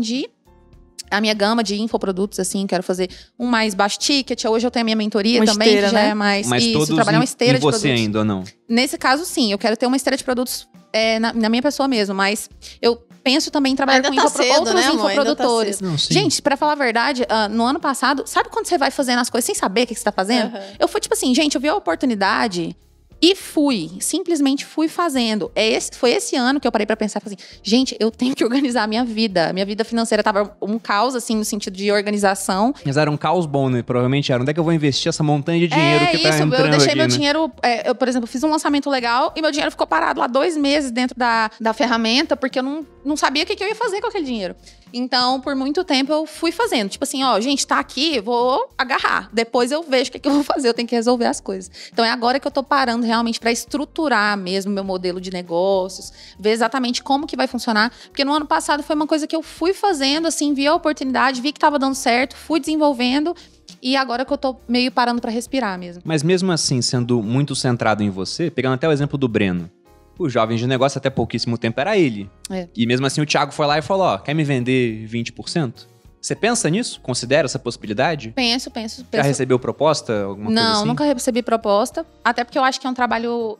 a 1.11 1.20
minha 1.20 1.33
gama 1.35 1.62
de 1.65 1.81
infoprodutos, 1.81 2.39
assim, 2.39 2.66
quero 2.66 2.83
fazer 2.83 3.09
um 3.39 3.47
mais 3.47 3.75
baixo 3.75 3.99
ticket. 3.99 4.45
Hoje 4.45 4.66
eu 4.66 4.70
tenho 4.70 4.83
a 4.83 4.85
minha 4.85 4.97
mentoria 4.97 5.41
Uma 5.41 5.47
também, 5.47 5.69
esteira, 5.69 5.87
que 5.89 5.93
já 5.95 6.03
né? 6.03 6.09
é 6.11 6.15
mais 6.15 6.47
Mas 6.47 6.62
isso, 6.65 6.73
todos 6.75 6.89
trabalhar 6.95 7.16
em, 7.16 7.20
uma 7.20 7.25
esteira 7.25 7.55
em 7.57 7.61
de 7.61 7.65
você 7.65 7.79
produtos. 7.81 8.01
ainda 8.05 8.19
ou 8.19 8.25
não? 8.25 8.45
Nesse 8.69 8.99
caso, 8.99 9.25
sim, 9.25 9.51
eu 9.51 9.59
quero 9.59 9.77
ter 9.77 9.87
uma 9.87 9.97
esteira 9.97 10.16
de 10.16 10.23
produtos 10.25 10.69
é, 10.93 11.19
na, 11.19 11.33
na 11.33 11.49
minha 11.49 11.62
pessoa 11.62 11.89
mesmo, 11.89 12.15
mas 12.15 12.51
eu 12.83 12.97
penso 13.25 13.51
também 13.51 13.73
em 13.73 13.77
trabalhar 13.77 13.99
Ainda 13.99 14.09
com 14.11 14.15
tá 14.16 14.23
infopro- 14.25 14.43
cedo, 14.43 14.55
outros 14.59 14.75
né, 14.75 14.83
tá 14.83 14.93
infoprodutores. 14.95 15.77
cedo. 15.77 15.89
Não. 15.91 15.97
Gente, 15.97 16.43
pra 16.43 16.57
falar 16.59 16.73
a 16.73 16.77
verdade, 16.77 17.25
ah, 17.29 17.49
no 17.49 17.65
ano 17.65 17.81
passado, 17.81 18.25
sabe 18.27 18.49
quando 18.51 18.66
você 18.66 18.77
vai 18.77 18.91
fazendo 18.91 19.19
as 19.19 19.31
coisas 19.31 19.47
sem 19.47 19.55
saber 19.55 19.85
o 19.85 19.87
que 19.87 19.95
que 19.95 20.01
você 20.01 20.05
tá 20.05 20.12
fazendo? 20.12 20.55
Aham. 20.55 20.62
Eu 20.79 20.89
fui 20.89 21.01
tipo 21.01 21.15
assim, 21.15 21.35
gente, 21.35 21.55
eu 21.55 21.61
vi 21.61 21.69
a 21.69 21.75
oportunidade 21.75 22.77
e 23.20 23.35
fui, 23.35 23.90
simplesmente 24.01 24.65
fui 24.65 24.89
fazendo. 24.89 25.51
É 25.55 25.69
esse, 25.69 25.90
foi 25.95 26.12
esse 26.12 26.36
ano 26.36 26.61
que 26.61 26.66
eu 26.66 26.73
parei 26.73 26.86
pra 26.86 26.97
pensar, 26.97 27.20
assim, 27.24 27.36
gente, 27.62 27.97
eu 27.99 28.11
tenho 28.11 28.35
que 28.35 28.43
organizar 28.45 28.85
a 28.85 28.86
minha 28.86 29.05
vida. 29.05 29.53
Minha 29.53 29.66
vida 29.66 29.85
financeira 29.85 30.23
tava 30.23 30.57
um 30.62 30.78
caos, 30.78 31.15
assim, 31.15 31.36
no 31.36 31.45
sentido 31.45 31.77
de 31.77 31.90
organização. 31.90 32.74
Mas 32.85 32.97
era 32.97 33.11
um 33.11 33.16
caos 33.16 33.47
bom, 33.47 33.69
né? 33.69 33.82
Provavelmente 33.82 34.32
era. 34.32 34.40
Onde 34.40 34.51
é 34.51 34.55
que 34.55 34.61
eu 34.61 34.65
vou 34.65 34.73
investir 34.73 35.09
essa 35.09 35.23
montanha 35.23 35.59
de 35.61 35.69
dinheiro 35.69 36.05
é 36.05 36.07
que 36.09 36.19
tá 36.19 36.31
isso, 36.31 36.43
entrando 36.43 36.65
eu 36.65 36.70
deixei 36.70 36.89
aqui, 36.89 36.97
meu 36.97 37.09
né? 37.09 37.15
dinheiro, 37.15 37.53
é, 37.62 37.90
eu, 37.90 37.95
por 37.95 38.09
exemplo, 38.09 38.27
fiz 38.27 38.43
um 38.45 38.51
lançamento 38.51 38.89
legal 38.89 39.32
e 39.36 39.43
meu 39.43 39.51
dinheiro 39.51 39.70
ficou 39.70 39.86
parado 39.86 40.20
lá 40.20 40.27
dois 40.27 40.57
meses 40.57 40.90
dentro 40.90 41.16
da, 41.19 41.51
da 41.61 41.73
ferramenta, 41.73 42.36
porque 42.36 42.59
eu 42.59 42.62
não, 42.62 42.86
não 43.05 43.16
sabia 43.16 43.43
o 43.43 43.47
que, 43.47 43.57
que 43.57 43.65
eu 43.65 43.69
ia 43.69 43.74
fazer 43.74 44.01
com 44.01 44.07
aquele 44.07 44.24
dinheiro. 44.24 44.55
Então, 44.93 45.40
por 45.40 45.55
muito 45.55 45.85
tempo, 45.85 46.12
eu 46.12 46.27
fui 46.27 46.52
fazendo. 46.52 46.89
Tipo 46.89 47.05
assim, 47.05 47.23
ó, 47.24 47.40
gente, 47.40 47.66
tá 47.66 47.78
aqui, 47.78 48.20
vou 48.20 48.69
agarrar. 48.77 49.28
Depois 49.32 49.70
eu 49.70 49.82
vejo 49.82 50.10
o 50.10 50.12
que, 50.12 50.19
que 50.19 50.28
eu 50.28 50.32
vou 50.32 50.43
fazer, 50.43 50.69
eu 50.69 50.74
tenho 50.74 50.89
que 50.89 50.94
resolver 50.94 51.27
as 51.27 51.40
coisas. 51.40 51.70
Então, 51.93 52.05
é 52.05 52.10
agora 52.10 52.40
que 52.40 52.47
eu 52.47 52.51
tô 52.51 52.62
parando 52.62 53.06
realmente 53.06 53.40
pra 53.40 53.52
estruturar 53.52 54.36
mesmo 54.36 54.73
meu 54.73 54.85
modelo 54.85 55.20
de 55.20 55.31
negócios, 55.31 56.12
ver 56.39 56.51
exatamente 56.51 57.02
como 57.02 57.27
que 57.27 57.36
vai 57.36 57.47
funcionar. 57.47 57.93
Porque 58.06 58.24
no 58.24 58.32
ano 58.32 58.47
passado 58.47 58.82
foi 58.82 58.97
uma 58.97 59.06
coisa 59.06 59.27
que 59.27 59.36
eu 59.36 59.43
fui 59.43 59.73
fazendo, 59.73 60.27
assim, 60.27 60.55
vi 60.55 60.66
a 60.66 60.74
oportunidade, 60.74 61.40
vi 61.40 61.52
que 61.52 61.60
tava 61.60 61.78
dando 61.78 61.94
certo, 61.94 62.36
fui 62.36 62.60
desenvolvendo. 62.60 63.35
E 63.81 63.97
agora 63.97 64.24
que 64.24 64.32
eu 64.32 64.39
tô 64.39 64.56
meio 64.66 64.90
parando 64.90 65.20
pra 65.20 65.31
respirar 65.31 65.78
mesmo. 65.78 66.02
Mas 66.05 66.23
mesmo 66.23 66.51
assim, 66.51 66.82
sendo 66.82 67.23
muito 67.23 67.55
centrado 67.55 68.02
em 68.02 68.10
você, 68.10 68.51
pegando 68.51 68.74
até 68.74 68.89
o 68.89 68.93
exemplo 68.93 69.16
do 69.16 69.28
Breno. 69.28 69.70
O 70.19 70.28
jovem 70.28 70.57
de 70.59 70.66
negócio 70.66 70.99
até 70.99 71.09
pouquíssimo 71.09 71.57
tempo 71.57 71.81
era 71.81 71.97
ele. 71.97 72.28
É. 72.51 72.69
E 72.77 72.86
mesmo 72.86 73.07
assim 73.07 73.20
o 73.20 73.27
Thiago 73.27 73.53
foi 73.53 73.66
lá 73.66 73.78
e 73.78 73.82
falou, 73.82 74.07
ó, 74.07 74.19
quer 74.19 74.35
me 74.35 74.43
vender 74.45 75.07
20%? 75.09 75.86
Você 76.20 76.35
pensa 76.35 76.69
nisso? 76.69 77.01
Considera 77.01 77.47
essa 77.47 77.59
possibilidade? 77.59 78.32
Penso, 78.35 78.70
penso, 78.70 79.03
Já 79.03 79.07
penso. 79.09 79.24
recebeu 79.28 79.59
proposta? 79.59 80.24
Alguma 80.24 80.51
Não, 80.51 80.62
coisa 80.62 80.78
assim? 80.78 80.86
nunca 80.89 81.05
recebi 81.05 81.43
proposta. 81.43 82.05
Até 82.24 82.43
porque 82.43 82.59
eu 82.59 82.65
acho 82.65 82.81
que 82.81 82.86
é 82.86 82.90
um 82.90 82.95
trabalho 82.95 83.57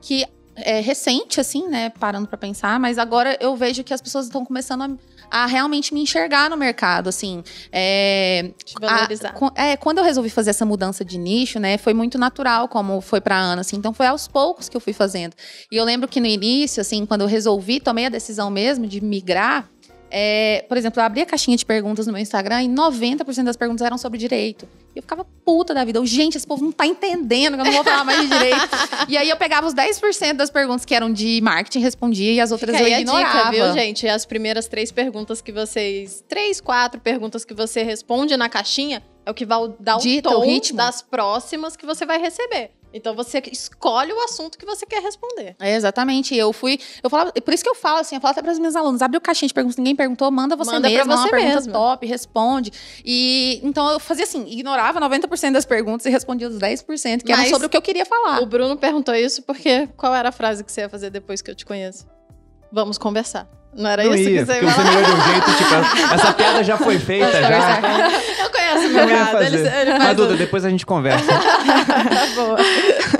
que 0.00 0.24
é 0.64 0.80
recente, 0.80 1.40
assim, 1.40 1.68
né? 1.68 1.90
Parando 1.98 2.26
pra 2.28 2.36
pensar. 2.38 2.78
Mas 2.80 2.98
agora 2.98 3.36
eu 3.40 3.54
vejo 3.56 3.82
que 3.84 3.92
as 3.94 4.00
pessoas 4.00 4.26
estão 4.26 4.44
começando 4.44 4.98
a, 5.30 5.42
a 5.42 5.46
realmente 5.46 5.92
me 5.94 6.00
enxergar 6.00 6.48
no 6.50 6.56
mercado, 6.56 7.08
assim. 7.08 7.42
É, 7.72 8.50
a- 8.82 8.86
valorizar. 8.96 9.32
co- 9.34 9.52
é, 9.54 9.76
quando 9.76 9.98
eu 9.98 10.04
resolvi 10.04 10.30
fazer 10.30 10.50
essa 10.50 10.64
mudança 10.66 11.04
de 11.04 11.18
nicho, 11.18 11.58
né? 11.58 11.78
Foi 11.78 11.94
muito 11.94 12.18
natural, 12.18 12.68
como 12.68 13.00
foi 13.00 13.20
pra 13.20 13.36
Ana, 13.38 13.60
assim. 13.60 13.76
Então 13.76 13.92
foi 13.92 14.06
aos 14.06 14.26
poucos 14.28 14.68
que 14.68 14.76
eu 14.76 14.80
fui 14.80 14.92
fazendo. 14.92 15.34
E 15.70 15.76
eu 15.76 15.84
lembro 15.84 16.08
que 16.08 16.20
no 16.20 16.26
início, 16.26 16.80
assim, 16.80 17.04
quando 17.06 17.22
eu 17.22 17.26
resolvi, 17.26 17.80
tomei 17.80 18.06
a 18.06 18.08
decisão 18.08 18.50
mesmo 18.50 18.86
de 18.86 19.00
migrar. 19.02 19.68
É, 20.10 20.64
por 20.66 20.78
exemplo, 20.78 21.00
eu 21.00 21.04
abri 21.04 21.20
a 21.20 21.26
caixinha 21.26 21.54
de 21.54 21.66
perguntas 21.66 22.06
no 22.06 22.12
meu 22.14 22.22
Instagram 22.22 22.62
e 22.62 22.68
90% 22.68 23.44
das 23.44 23.56
perguntas 23.56 23.84
eram 23.86 23.98
sobre 23.98 24.18
direito. 24.18 24.66
Eu 24.98 25.02
ficava 25.02 25.24
puta 25.44 25.72
da 25.72 25.84
vida. 25.84 25.98
Eu, 25.98 26.04
gente, 26.04 26.36
esse 26.36 26.46
povo 26.46 26.64
não 26.64 26.72
tá 26.72 26.84
entendendo 26.84 27.54
que 27.54 27.60
eu 27.60 27.64
não 27.64 27.72
vou 27.72 27.84
falar 27.84 28.04
mais 28.04 28.20
de 28.20 28.28
direito. 28.28 28.68
e 29.08 29.16
aí 29.16 29.30
eu 29.30 29.36
pegava 29.36 29.66
os 29.66 29.72
10% 29.72 30.32
das 30.34 30.50
perguntas 30.50 30.84
que 30.84 30.92
eram 30.94 31.12
de 31.12 31.40
marketing, 31.40 31.78
respondia 31.78 32.32
e 32.32 32.40
as 32.40 32.50
outras 32.50 32.72
Fica 32.76 32.82
eu 32.82 32.86
aí 32.86 32.94
a 32.94 33.00
ignorava. 33.00 33.50
dica, 33.50 33.64
viu, 33.66 33.72
gente? 33.74 34.08
As 34.08 34.26
primeiras 34.26 34.66
três 34.66 34.90
perguntas 34.90 35.40
que 35.40 35.52
vocês. 35.52 36.24
Três, 36.28 36.60
quatro 36.60 37.00
perguntas 37.00 37.44
que 37.44 37.54
você 37.54 37.82
responde 37.84 38.36
na 38.36 38.48
caixinha 38.48 39.02
é 39.24 39.30
o 39.30 39.34
que 39.34 39.46
vai 39.46 39.58
dar 39.78 39.96
o 39.96 40.00
Dita 40.00 40.30
tom 40.30 40.36
o 40.38 40.40
ritmo. 40.40 40.76
das 40.76 41.00
próximas 41.00 41.76
que 41.76 41.86
você 41.86 42.04
vai 42.04 42.18
receber. 42.18 42.72
Então 42.92 43.14
você 43.14 43.42
escolhe 43.52 44.12
o 44.12 44.20
assunto 44.24 44.56
que 44.56 44.64
você 44.64 44.86
quer 44.86 45.02
responder. 45.02 45.54
É, 45.60 45.74
exatamente. 45.74 46.34
Eu 46.34 46.52
fui. 46.52 46.78
Eu 47.02 47.10
falava, 47.10 47.32
por 47.32 47.52
isso 47.52 47.62
que 47.62 47.68
eu 47.68 47.74
falo 47.74 47.98
assim, 47.98 48.14
eu 48.14 48.20
falo 48.20 48.32
até 48.32 48.42
para 48.42 48.52
os 48.52 48.58
meus 48.58 48.74
alunos: 48.74 49.02
abre 49.02 49.18
o 49.18 49.20
caixinha 49.20 49.48
de 49.48 49.54
perguntas, 49.54 49.76
ninguém 49.76 49.94
perguntou, 49.94 50.30
manda 50.30 50.56
você 50.56 50.70
Manda 50.70 50.88
pra 50.88 50.98
mesmo, 50.98 51.12
é 51.12 51.14
uma 51.14 51.22
você 51.22 51.30
pergunta 51.30 51.54
mesmo. 51.56 51.72
top, 51.72 52.06
responde. 52.06 52.72
E 53.04 53.60
então 53.62 53.90
eu 53.90 54.00
fazia 54.00 54.24
assim, 54.24 54.46
ignorava 54.48 55.00
90% 55.00 55.52
das 55.52 55.64
perguntas 55.64 56.06
e 56.06 56.10
respondia 56.10 56.48
os 56.48 56.58
10%, 56.58 57.22
que 57.22 57.30
Mas 57.32 57.40
era 57.40 57.50
sobre 57.50 57.66
o 57.66 57.70
que 57.70 57.76
eu 57.76 57.82
queria 57.82 58.06
falar. 58.06 58.40
O 58.42 58.46
Bruno 58.46 58.76
perguntou 58.76 59.14
isso 59.14 59.42
porque 59.42 59.86
qual 59.96 60.14
era 60.14 60.30
a 60.30 60.32
frase 60.32 60.64
que 60.64 60.72
você 60.72 60.82
ia 60.82 60.88
fazer 60.88 61.10
depois 61.10 61.42
que 61.42 61.50
eu 61.50 61.54
te 61.54 61.66
conheço? 61.66 62.06
Vamos 62.72 62.98
conversar. 62.98 63.48
Não 63.74 63.90
era 63.90 64.02
Não 64.04 64.14
isso 64.14 64.28
ia, 64.30 64.40
que 64.40 64.46
você 64.46 64.52
porque 64.60 64.64
ia 64.66 64.70
você 64.72 64.76
falar? 64.82 64.90
melhor 64.94 65.04
de 65.04 65.10
um 65.20 65.24
jeito, 65.32 65.56
tipo, 65.56 66.14
essa 66.14 66.32
piada 66.32 66.64
já 66.64 66.76
foi 66.78 66.98
feita, 67.00 67.30
já. 67.30 67.78
Eu 68.42 68.50
conheço 68.50 68.92
meu 68.94 69.06
gado. 69.06 69.42
Ele, 69.44 69.56
ele 69.56 69.90
Mas, 69.92 70.02
faz 70.02 70.16
Duda, 70.16 70.34
o- 70.34 70.36
depois 70.36 70.64
a 70.64 70.70
gente 70.70 70.84
conversa. 70.86 71.26
Tá 71.88 72.26
boa. 72.34 72.56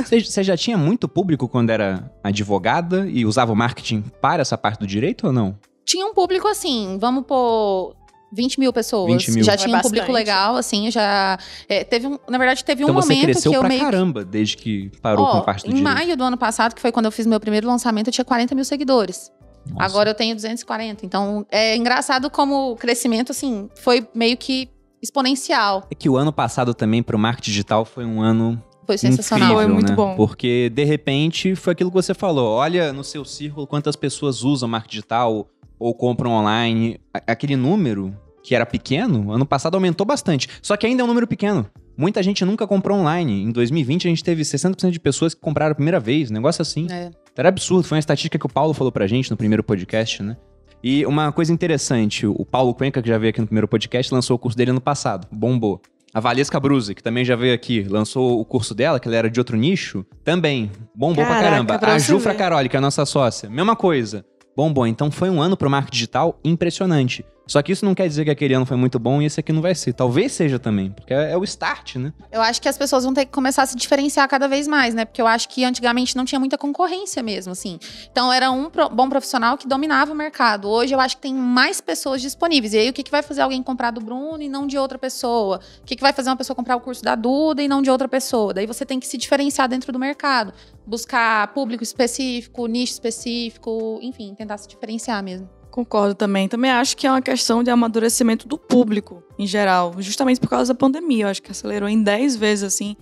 Você, 0.04 0.20
você 0.20 0.42
já 0.42 0.56
tinha 0.56 0.76
muito 0.76 1.08
público 1.08 1.48
quando 1.48 1.70
era 1.70 2.10
advogada 2.22 3.06
e 3.08 3.24
usava 3.26 3.52
o 3.52 3.56
marketing 3.56 4.02
para 4.20 4.42
essa 4.42 4.56
parte 4.56 4.78
do 4.80 4.86
direito 4.86 5.26
ou 5.26 5.32
não? 5.32 5.56
Tinha 5.84 6.06
um 6.06 6.12
público 6.14 6.46
assim, 6.48 6.98
vamos 7.00 7.24
pôr 7.26 7.94
20 8.32 8.60
mil 8.60 8.72
pessoas. 8.72 9.10
20 9.12 9.30
mil. 9.32 9.44
Já 9.44 9.52
É 9.54 9.56
tinha 9.56 9.76
um 9.76 9.80
público 9.80 10.10
legal, 10.12 10.56
assim, 10.56 10.90
já. 10.90 11.38
é, 11.68 11.82
teve 11.84 12.06
um, 12.06 12.18
na 12.28 12.36
verdade, 12.38 12.64
teve 12.64 12.82
Então 12.82 12.94
um 12.94 13.00
você 13.00 13.12
momento 13.14 13.24
cresceu 13.24 13.50
que 13.52 13.56
eu 13.56 13.60
pra 13.60 13.68
meio. 13.68 13.80
caramba 13.80 14.24
desde 14.24 14.56
que 14.56 14.90
parou 15.02 15.24
Ó, 15.24 15.30
com 15.32 15.38
a 15.38 15.42
parte 15.42 15.62
do 15.64 15.70
em 15.70 15.74
direito. 15.76 15.94
maio 15.94 16.16
do 16.16 16.24
ano 16.24 16.36
passado, 16.36 16.74
que 16.74 16.80
foi 16.80 16.92
quando 16.92 17.06
eu 17.06 17.12
fiz 17.12 17.26
meu 17.26 17.40
primeiro 17.40 17.66
lançamento, 17.66 18.08
eu 18.08 18.12
tinha 18.12 18.24
40 18.24 18.54
mil 18.54 18.64
seguidores. 18.64 19.30
Nossa. 19.70 19.84
Agora 19.84 20.10
eu 20.10 20.14
tenho 20.14 20.34
240. 20.34 21.04
Então 21.04 21.46
é 21.50 21.76
engraçado 21.76 22.30
como 22.30 22.72
o 22.72 22.76
crescimento, 22.76 23.32
assim, 23.32 23.68
foi 23.76 24.06
meio 24.14 24.36
que 24.36 24.68
exponencial. 25.02 25.86
É 25.90 25.94
que 25.94 26.08
o 26.08 26.16
ano 26.16 26.32
passado 26.32 26.74
também 26.74 27.02
pro 27.02 27.18
marketing 27.18 27.50
digital 27.50 27.84
foi 27.84 28.04
um 28.04 28.20
ano 28.20 28.62
Foi 28.86 28.98
sensacional. 28.98 29.48
incrível, 29.52 29.64
Foi 29.66 29.74
muito 29.74 29.90
né? 29.90 29.96
bom. 29.96 30.16
Porque 30.16 30.70
de 30.70 30.84
repente 30.84 31.54
foi 31.54 31.72
aquilo 31.72 31.90
que 31.90 31.96
você 31.96 32.14
falou. 32.14 32.48
Olha 32.56 32.92
no 32.92 33.04
seu 33.04 33.24
círculo 33.24 33.66
quantas 33.66 33.96
pessoas 33.96 34.42
usam 34.42 34.68
marketing 34.68 34.90
digital 34.96 35.48
ou 35.78 35.94
compram 35.94 36.32
online. 36.32 37.00
Aquele 37.26 37.56
número 37.56 38.14
que 38.42 38.54
era 38.54 38.64
pequeno, 38.66 39.30
ano 39.30 39.44
passado 39.46 39.74
aumentou 39.74 40.06
bastante. 40.06 40.48
Só 40.62 40.76
que 40.76 40.86
ainda 40.86 41.02
é 41.02 41.04
um 41.04 41.08
número 41.08 41.26
pequeno. 41.26 41.66
Muita 41.96 42.22
gente 42.22 42.44
nunca 42.44 42.66
comprou 42.66 42.98
online. 42.98 43.42
Em 43.42 43.50
2020 43.50 44.06
a 44.06 44.10
gente 44.10 44.24
teve 44.24 44.42
60% 44.42 44.90
de 44.90 45.00
pessoas 45.00 45.34
que 45.34 45.40
compraram 45.40 45.72
a 45.72 45.74
primeira 45.74 45.98
vez, 46.00 46.30
um 46.30 46.34
negócio 46.34 46.62
assim. 46.62 46.86
É. 46.90 47.10
Era 47.38 47.50
absurdo, 47.50 47.86
foi 47.86 47.94
uma 47.94 48.00
estatística 48.00 48.36
que 48.36 48.46
o 48.46 48.48
Paulo 48.48 48.74
falou 48.74 48.90
pra 48.90 49.06
gente 49.06 49.30
no 49.30 49.36
primeiro 49.36 49.62
podcast, 49.62 50.24
né? 50.24 50.36
E 50.82 51.06
uma 51.06 51.30
coisa 51.30 51.52
interessante, 51.52 52.26
o 52.26 52.44
Paulo 52.44 52.74
Cuenca, 52.74 53.00
que 53.00 53.08
já 53.08 53.16
veio 53.16 53.30
aqui 53.30 53.40
no 53.40 53.46
primeiro 53.46 53.68
podcast, 53.68 54.12
lançou 54.12 54.34
o 54.34 54.38
curso 54.40 54.58
dele 54.58 54.72
ano 54.72 54.80
passado, 54.80 55.24
bombou. 55.30 55.80
A 56.12 56.18
Valesca 56.18 56.58
Bruse, 56.58 56.96
que 56.96 57.02
também 57.02 57.24
já 57.24 57.36
veio 57.36 57.54
aqui, 57.54 57.84
lançou 57.84 58.40
o 58.40 58.44
curso 58.44 58.74
dela, 58.74 58.98
que 58.98 59.06
ela 59.06 59.16
era 59.16 59.30
de 59.30 59.38
outro 59.38 59.56
nicho, 59.56 60.04
também 60.24 60.68
bombou 60.92 61.24
pra 61.24 61.34
Caraca, 61.36 61.50
caramba. 61.50 61.78
pra 61.78 61.94
a 61.94 61.98
você 62.00 62.06
Ju 62.06 62.16
ver. 62.16 62.24
Fracaroli, 62.24 62.68
que 62.68 62.74
é 62.74 62.78
a 62.78 62.80
nossa 62.80 63.06
sócia, 63.06 63.48
mesma 63.48 63.76
coisa, 63.76 64.24
bombou. 64.56 64.84
Então 64.84 65.08
foi 65.08 65.30
um 65.30 65.40
ano 65.40 65.56
pro 65.56 65.70
marketing 65.70 65.94
digital 65.94 66.40
impressionante. 66.42 67.24
Só 67.48 67.62
que 67.62 67.72
isso 67.72 67.84
não 67.84 67.94
quer 67.94 68.06
dizer 68.06 68.26
que 68.26 68.30
aquele 68.30 68.52
ano 68.52 68.66
foi 68.66 68.76
muito 68.76 68.98
bom 68.98 69.22
e 69.22 69.24
esse 69.24 69.40
aqui 69.40 69.52
não 69.52 69.62
vai 69.62 69.74
ser. 69.74 69.94
Talvez 69.94 70.32
seja 70.32 70.58
também, 70.58 70.90
porque 70.90 71.14
é, 71.14 71.32
é 71.32 71.36
o 71.36 71.42
start, 71.44 71.96
né? 71.96 72.12
Eu 72.30 72.42
acho 72.42 72.60
que 72.60 72.68
as 72.68 72.76
pessoas 72.76 73.04
vão 73.04 73.14
ter 73.14 73.24
que 73.24 73.32
começar 73.32 73.62
a 73.62 73.66
se 73.66 73.74
diferenciar 73.74 74.28
cada 74.28 74.46
vez 74.46 74.68
mais, 74.68 74.94
né? 74.94 75.06
Porque 75.06 75.20
eu 75.22 75.26
acho 75.26 75.48
que 75.48 75.64
antigamente 75.64 76.14
não 76.14 76.26
tinha 76.26 76.38
muita 76.38 76.58
concorrência 76.58 77.22
mesmo, 77.22 77.50
assim. 77.52 77.78
Então 78.12 78.30
era 78.30 78.50
um 78.50 78.68
pro- 78.68 78.90
bom 78.90 79.08
profissional 79.08 79.56
que 79.56 79.66
dominava 79.66 80.12
o 80.12 80.14
mercado. 80.14 80.68
Hoje 80.68 80.94
eu 80.94 81.00
acho 81.00 81.16
que 81.16 81.22
tem 81.22 81.34
mais 81.34 81.80
pessoas 81.80 82.20
disponíveis. 82.20 82.74
E 82.74 82.78
aí 82.78 82.90
o 82.90 82.92
que, 82.92 83.02
que 83.02 83.10
vai 83.10 83.22
fazer 83.22 83.40
alguém 83.40 83.62
comprar 83.62 83.92
do 83.92 84.00
Bruno 84.02 84.42
e 84.42 84.48
não 84.48 84.66
de 84.66 84.76
outra 84.76 84.98
pessoa? 84.98 85.60
O 85.80 85.84
que, 85.86 85.96
que 85.96 86.02
vai 86.02 86.12
fazer 86.12 86.28
uma 86.28 86.36
pessoa 86.36 86.54
comprar 86.54 86.76
o 86.76 86.80
curso 86.80 87.02
da 87.02 87.14
Duda 87.14 87.62
e 87.62 87.66
não 87.68 87.80
de 87.80 87.90
outra 87.90 88.06
pessoa? 88.08 88.52
Daí 88.52 88.66
você 88.66 88.84
tem 88.84 89.00
que 89.00 89.06
se 89.06 89.16
diferenciar 89.16 89.66
dentro 89.68 89.90
do 89.90 89.98
mercado. 89.98 90.52
Buscar 90.86 91.48
público 91.54 91.82
específico, 91.82 92.66
nicho 92.66 92.92
específico, 92.92 93.98
enfim, 94.02 94.34
tentar 94.34 94.58
se 94.58 94.68
diferenciar 94.68 95.22
mesmo. 95.22 95.48
Concordo 95.78 96.12
também. 96.12 96.48
Também 96.48 96.72
acho 96.72 96.96
que 96.96 97.06
é 97.06 97.10
uma 97.10 97.22
questão 97.22 97.62
de 97.62 97.70
amadurecimento 97.70 98.48
do 98.48 98.58
público, 98.58 99.22
em 99.38 99.46
geral. 99.46 99.94
Justamente 99.98 100.40
por 100.40 100.48
causa 100.50 100.74
da 100.74 100.76
pandemia. 100.76 101.26
Eu 101.26 101.28
acho 101.28 101.40
que 101.40 101.52
acelerou 101.52 101.88
em 101.88 102.02
10 102.02 102.34
vezes, 102.34 102.64
assim, 102.64 102.96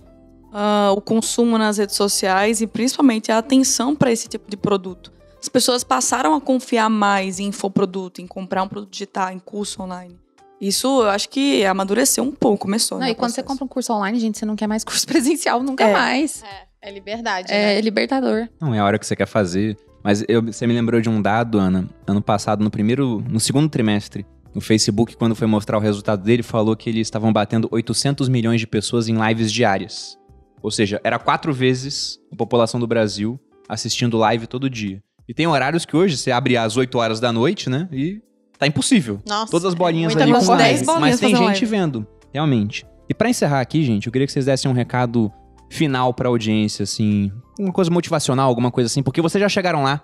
ah, 0.53 0.93
o 0.95 1.01
consumo 1.01 1.57
nas 1.57 1.79
redes 1.79 1.95
sociais 1.95 2.61
e 2.61 2.67
principalmente 2.67 3.31
a 3.31 3.39
atenção 3.39 3.95
para 3.95 4.11
esse 4.11 4.27
tipo 4.27 4.47
de 4.47 4.55
produto. 4.55 5.11
As 5.41 5.49
pessoas 5.49 5.83
passaram 5.83 6.35
a 6.35 6.39
confiar 6.39 6.87
mais 6.87 7.39
em 7.39 7.47
infoproduto, 7.47 8.21
em 8.21 8.27
comprar 8.27 8.61
um 8.61 8.67
produto 8.67 8.91
digital, 8.91 9.31
em 9.31 9.39
curso 9.39 9.81
online. 9.81 10.15
Isso 10.61 11.01
eu 11.01 11.09
acho 11.09 11.29
que 11.29 11.65
amadureceu 11.65 12.23
um 12.23 12.31
pouco, 12.31 12.59
começou. 12.59 12.99
Não, 12.99 13.05
né, 13.07 13.11
e 13.11 13.15
quando 13.15 13.31
você 13.31 13.41
processo. 13.41 13.47
compra 13.47 13.65
um 13.65 13.67
curso 13.67 13.91
online, 13.91 14.19
gente, 14.19 14.37
você 14.37 14.45
não 14.45 14.55
quer 14.55 14.67
mais 14.67 14.83
curso 14.83 15.05
presencial 15.07 15.63
nunca 15.63 15.83
É. 15.83 15.93
mais. 15.93 16.43
É, 16.43 16.89
é 16.89 16.91
liberdade, 16.91 17.51
É 17.51 17.73
né? 17.75 17.81
libertador. 17.81 18.47
Não 18.61 18.71
é 18.75 18.77
a 18.77 18.85
hora 18.85 18.99
que 18.99 19.05
você 19.07 19.15
quer 19.15 19.25
fazer. 19.27 19.75
Mas 20.07 20.23
eu- 20.29 20.41
você 20.41 20.65
me 20.65 20.73
lembrou 20.73 21.01
de 21.01 21.09
um 21.09 21.21
dado, 21.21 21.59
Ana. 21.59 21.85
Ano 22.07 22.21
passado, 22.21 22.63
no 22.63 22.71
primeiro, 22.71 23.21
no 23.29 23.41
segundo 23.41 23.67
trimestre, 23.67 24.25
o 24.55 24.61
Facebook, 24.61 25.17
quando 25.17 25.35
foi 25.35 25.45
mostrar 25.47 25.77
o 25.77 25.81
resultado 25.81 26.23
dele, 26.23 26.41
falou 26.41 26.77
que 26.77 26.89
eles 26.89 27.07
estavam 27.07 27.33
batendo 27.33 27.67
800 27.69 28.29
milhões 28.29 28.61
de 28.61 28.65
pessoas 28.67 29.09
em 29.09 29.17
lives 29.27 29.51
diárias. 29.51 30.17
Ou 30.63 30.71
seja, 30.71 31.01
era 31.03 31.19
quatro 31.19 31.53
vezes 31.53 32.17
a 32.31 32.37
população 32.37 32.79
do 32.79 32.87
Brasil 32.87 33.37
assistindo 33.67 34.17
live 34.17 34.47
todo 34.47 34.69
dia. 34.69 35.03
E 35.27 35.33
tem 35.33 35.45
horários 35.45 35.83
que 35.83 35.97
hoje 35.97 36.15
você 36.15 36.31
abre 36.31 36.55
às 36.55 36.77
8 36.77 36.97
horas 36.97 37.19
da 37.19 37.33
noite, 37.33 37.69
né? 37.69 37.89
E 37.91 38.21
tá 38.57 38.65
impossível. 38.65 39.19
Nossa, 39.27 39.51
Todas 39.51 39.65
as 39.65 39.73
bolinhas 39.73 40.13
ali 40.23 40.31
com 40.31 40.39
live. 40.63 40.85
Mas 41.01 41.19
tem 41.19 41.35
gente 41.35 41.43
live. 41.47 41.65
vendo, 41.65 42.07
realmente. 42.33 42.85
E 43.09 43.13
pra 43.13 43.29
encerrar 43.29 43.59
aqui, 43.59 43.83
gente, 43.83 44.05
eu 44.07 44.11
queria 44.13 44.25
que 44.25 44.31
vocês 44.31 44.45
dessem 44.45 44.71
um 44.71 44.73
recado 44.73 45.29
final 45.69 46.13
pra 46.13 46.29
audiência, 46.29 46.83
assim, 46.83 47.31
uma 47.59 47.73
coisa 47.73 47.91
motivacional, 47.91 48.47
alguma 48.47 48.71
coisa 48.71 48.87
assim, 48.87 49.03
porque 49.03 49.21
vocês 49.21 49.41
já 49.41 49.49
chegaram 49.49 49.83
lá, 49.83 50.01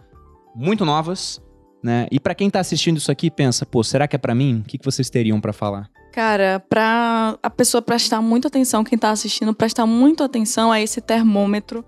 muito 0.55 0.85
novas, 0.85 1.41
né? 1.81 2.07
E 2.11 2.19
pra 2.19 2.35
quem 2.35 2.49
tá 2.49 2.59
assistindo 2.59 2.97
isso 2.97 3.11
aqui, 3.11 3.29
pensa, 3.29 3.65
pô, 3.65 3.83
será 3.83 4.07
que 4.07 4.15
é 4.15 4.19
pra 4.19 4.35
mim? 4.35 4.61
O 4.61 4.63
que, 4.63 4.77
que 4.77 4.85
vocês 4.85 5.09
teriam 5.09 5.39
pra 5.41 5.53
falar? 5.53 5.89
Cara, 6.11 6.63
pra 6.69 7.37
a 7.41 7.49
pessoa 7.49 7.81
prestar 7.81 8.21
muita 8.21 8.47
atenção, 8.47 8.83
quem 8.83 8.97
tá 8.97 9.09
assistindo, 9.09 9.53
prestar 9.53 9.85
muito 9.85 10.23
atenção 10.23 10.71
a 10.71 10.79
esse 10.79 11.01
termômetro 11.01 11.83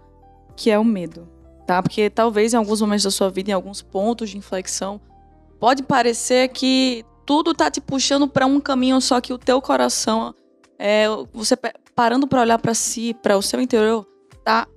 que 0.55 0.71
é 0.71 0.79
o 0.79 0.83
medo, 0.83 1.29
tá? 1.67 1.81
Porque 1.81 2.09
talvez 2.09 2.53
em 2.53 2.57
alguns 2.57 2.81
momentos 2.81 3.03
da 3.03 3.11
sua 3.11 3.29
vida, 3.29 3.51
em 3.51 3.53
alguns 3.53 3.81
pontos 3.81 4.29
de 4.29 4.37
inflexão, 4.37 4.99
pode 5.59 5.83
parecer 5.83 6.47
que 6.49 7.05
tudo 7.25 7.53
tá 7.53 7.69
te 7.69 7.81
puxando 7.81 8.27
pra 8.27 8.45
um 8.45 8.59
caminho, 8.59 8.99
só 9.01 9.19
que 9.19 9.33
o 9.33 9.37
teu 9.37 9.61
coração, 9.61 10.33
é, 10.79 11.05
você 11.33 11.55
parando 11.95 12.27
pra 12.27 12.41
olhar 12.41 12.59
pra 12.59 12.73
si, 12.73 13.13
pra 13.13 13.37
o 13.37 13.41
seu 13.41 13.61
interior, 13.61 14.05
tá 14.43 14.67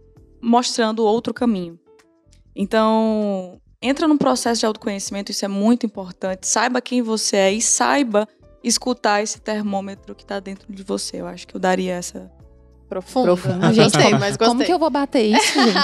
mostrando 0.41 1.05
outro 1.05 1.35
caminho. 1.35 1.79
Então, 2.55 3.61
entra 3.83 4.07
num 4.09 4.17
processo 4.17 4.61
de 4.61 4.67
autoconhecimento, 4.67 5.31
isso 5.31 5.45
é 5.45 5.49
muito 5.49 5.85
importante. 5.85 6.47
Saiba 6.47 6.81
quem 6.81 7.03
você 7.03 7.37
é 7.37 7.53
e 7.53 7.61
saiba 7.61 8.27
escutar 8.63 9.23
esse 9.23 9.41
termômetro 9.41 10.15
que 10.15 10.25
tá 10.25 10.41
dentro 10.41 10.73
de 10.73 10.83
você. 10.83 11.21
Eu 11.21 11.27
acho 11.27 11.47
que 11.47 11.55
eu 11.55 11.61
daria 11.61 11.95
essa. 11.95 12.31
Profundo. 12.89 13.25
Profundo, 13.27 13.59
Não 13.59 13.73
gente. 13.73 13.93
gostei, 13.93 14.13
mas 14.15 14.37
gostei. 14.37 14.47
Como 14.49 14.65
que 14.65 14.73
eu 14.73 14.79
vou 14.79 14.89
bater 14.91 15.23
isso, 15.23 15.53
gente? 15.53 15.75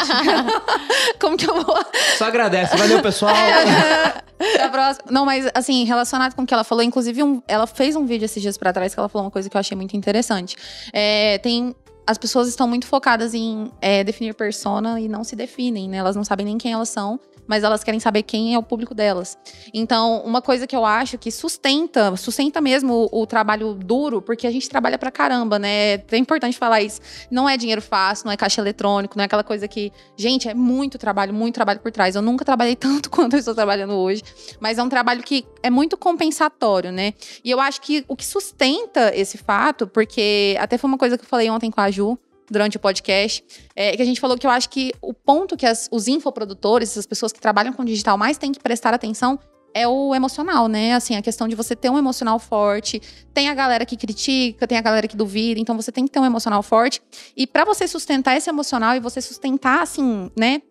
Como 1.20 1.36
que 1.36 1.48
eu 1.48 1.62
vou. 1.62 1.76
Só 2.16 2.24
agradece, 2.26 2.76
valeu 2.76 3.02
pessoal! 3.02 3.35
Próxima- 4.72 5.06
Não, 5.10 5.24
mas 5.24 5.48
assim, 5.55 5.85
relacionado 5.85 6.35
com 6.35 6.43
o 6.43 6.47
que 6.47 6.52
ela 6.55 6.64
falou, 6.64 6.82
inclusive, 6.82 7.22
um- 7.22 7.43
ela 7.47 7.66
fez 7.66 7.94
um 7.97 8.05
vídeo 8.06 8.24
esses 8.24 8.43
dias 8.43 8.56
pra 8.56 8.72
trás 8.72 8.94
que 8.94 9.01
ela 9.01 9.09
falou 9.09 9.26
uma 9.26 9.31
coisa 9.31 9.48
que 9.48 9.56
eu 9.56 9.60
achei 9.60 9.76
muito 9.76 9.97
interessante. 9.97 10.56
É, 10.93 11.39
tem. 11.39 11.74
As 12.06 12.18
pessoas 12.18 12.48
estão 12.48 12.68
muito 12.68 12.86
focadas 12.86 13.32
em 13.32 13.70
é, 13.81 14.05
definir 14.05 14.35
persona 14.35 15.01
e 15.01 15.09
não 15.09 15.24
se 15.24 15.35
definem, 15.35 15.89
né? 15.89 15.97
Elas 15.98 16.14
não 16.14 16.22
sabem 16.24 16.44
nem 16.44 16.59
quem 16.59 16.72
elas 16.72 16.90
são, 16.90 17.18
mas 17.47 17.62
elas 17.62 17.85
querem 17.85 18.01
saber 18.01 18.23
quem 18.23 18.55
é 18.55 18.59
o 18.59 18.62
público 18.62 18.95
delas. 18.95 19.37
Então, 19.73 20.23
uma 20.25 20.41
coisa 20.41 20.66
que 20.66 20.75
eu 20.75 20.85
acho 20.85 21.19
que 21.19 21.31
sustenta, 21.31 22.16
sustenta 22.16 22.61
mesmo 22.61 23.09
o, 23.12 23.23
o 23.23 23.27
trabalho 23.27 23.75
duro, 23.75 24.23
porque 24.23 24.47
a 24.47 24.51
gente 24.51 24.69
trabalha 24.69 24.99
pra 24.99 25.11
caramba, 25.11 25.59
né? 25.59 25.95
É 25.95 26.16
importante 26.16 26.57
falar 26.57 26.83
isso. 26.83 27.01
Não 27.31 27.49
é 27.49 27.57
dinheiro 27.57 27.83
fácil, 27.83 28.27
não 28.27 28.33
é 28.33 28.37
caixa 28.37 28.61
eletrônico, 28.61 29.16
não 29.16 29.23
é 29.23 29.27
aquela 29.27 29.45
coisa 29.45 29.69
que. 29.69 29.93
Gente, 30.16 30.49
é 30.49 30.55
muito 30.55 30.99
trabalho, 30.99 31.35
muito 31.35 31.55
trabalho 31.55 31.81
por 31.81 31.91
trás. 31.91 32.15
Eu 32.15 32.23
nunca 32.23 32.45
trabalhei 32.45 32.77
tanto 32.77 33.11
quanto 33.11 33.35
eu 33.35 33.39
estou 33.39 33.55
trabalhando 33.55 33.95
hoje, 33.95 34.23
mas 34.61 34.79
é 34.79 34.83
um 34.83 34.89
trabalho 34.89 35.23
que 35.23 35.47
é 35.62 35.71
muito 35.71 35.97
compensatório, 35.97 36.93
né? 36.93 37.15
E 37.45 37.51
eu 37.51 37.61
acho 37.61 37.81
que 37.81 38.05
o 38.09 38.16
que 38.16 38.27
sustenta 38.27 39.15
esse 39.15 39.39
fato, 39.39 39.87
porque 39.87 40.57
até 40.59 40.79
foi 40.79 40.89
uma 40.89 40.99
coisa 40.99 41.16
que 41.19 41.25
eu 41.25 41.29
falei 41.29 41.51
ontem 41.51 41.71
com 41.71 41.81
a 41.81 41.91
Ju. 41.91 42.19
Durante 42.51 42.77
o 42.77 42.81
podcast, 42.81 43.43
é 43.75 43.97
que 43.97 44.03
a 44.03 44.05
gente 44.05 44.21
falou 44.21 44.37
que 44.37 44.47
eu 44.47 44.51
acho 44.51 44.69
que 44.69 44.93
o 45.01 45.15
ponto 45.15 45.57
que 45.57 45.65
as- 45.66 45.89
os 45.91 46.09
infoprodutores, 46.09 46.97
as 46.99 47.07
pessoas 47.07 47.33
que 47.33 47.41
trabalham 47.41 47.73
com 47.73 47.85
digital, 47.85 48.19
mais 48.19 48.37
têm 48.37 48.53
que 48.53 48.61
prestar 48.61 48.93
atenção 48.93 49.39
é 49.77 49.89
o 49.89 50.15
emocional, 50.15 50.69
né? 50.69 50.95
Assim, 50.95 51.16
a 51.16 51.23
questão 51.23 51.49
de 51.49 51.57
você 51.57 51.75
ter 51.75 51.91
um 51.91 51.99
emocional 51.99 52.39
forte. 52.39 53.01
Tem 53.33 53.49
a 53.49 53.55
galera 53.55 53.85
que 53.85 53.97
critica, 53.97 54.69
tem 54.69 54.79
a 54.79 54.81
galera 54.81 55.09
que 55.09 55.16
duvida, 55.16 55.59
então 55.59 55.75
você 55.75 55.91
tem 55.91 56.05
que 56.05 56.12
ter 56.12 56.21
um 56.21 56.25
emocional 56.25 56.62
forte. 56.62 57.03
E 57.37 57.45
para 57.47 57.65
você 57.65 57.89
sustentar 57.89 58.37
esse 58.37 58.49
emocional 58.49 58.95
e 58.95 59.01
você 59.01 59.21
sustentar, 59.21 59.83
assim, 59.83 60.31
né? 60.39 60.62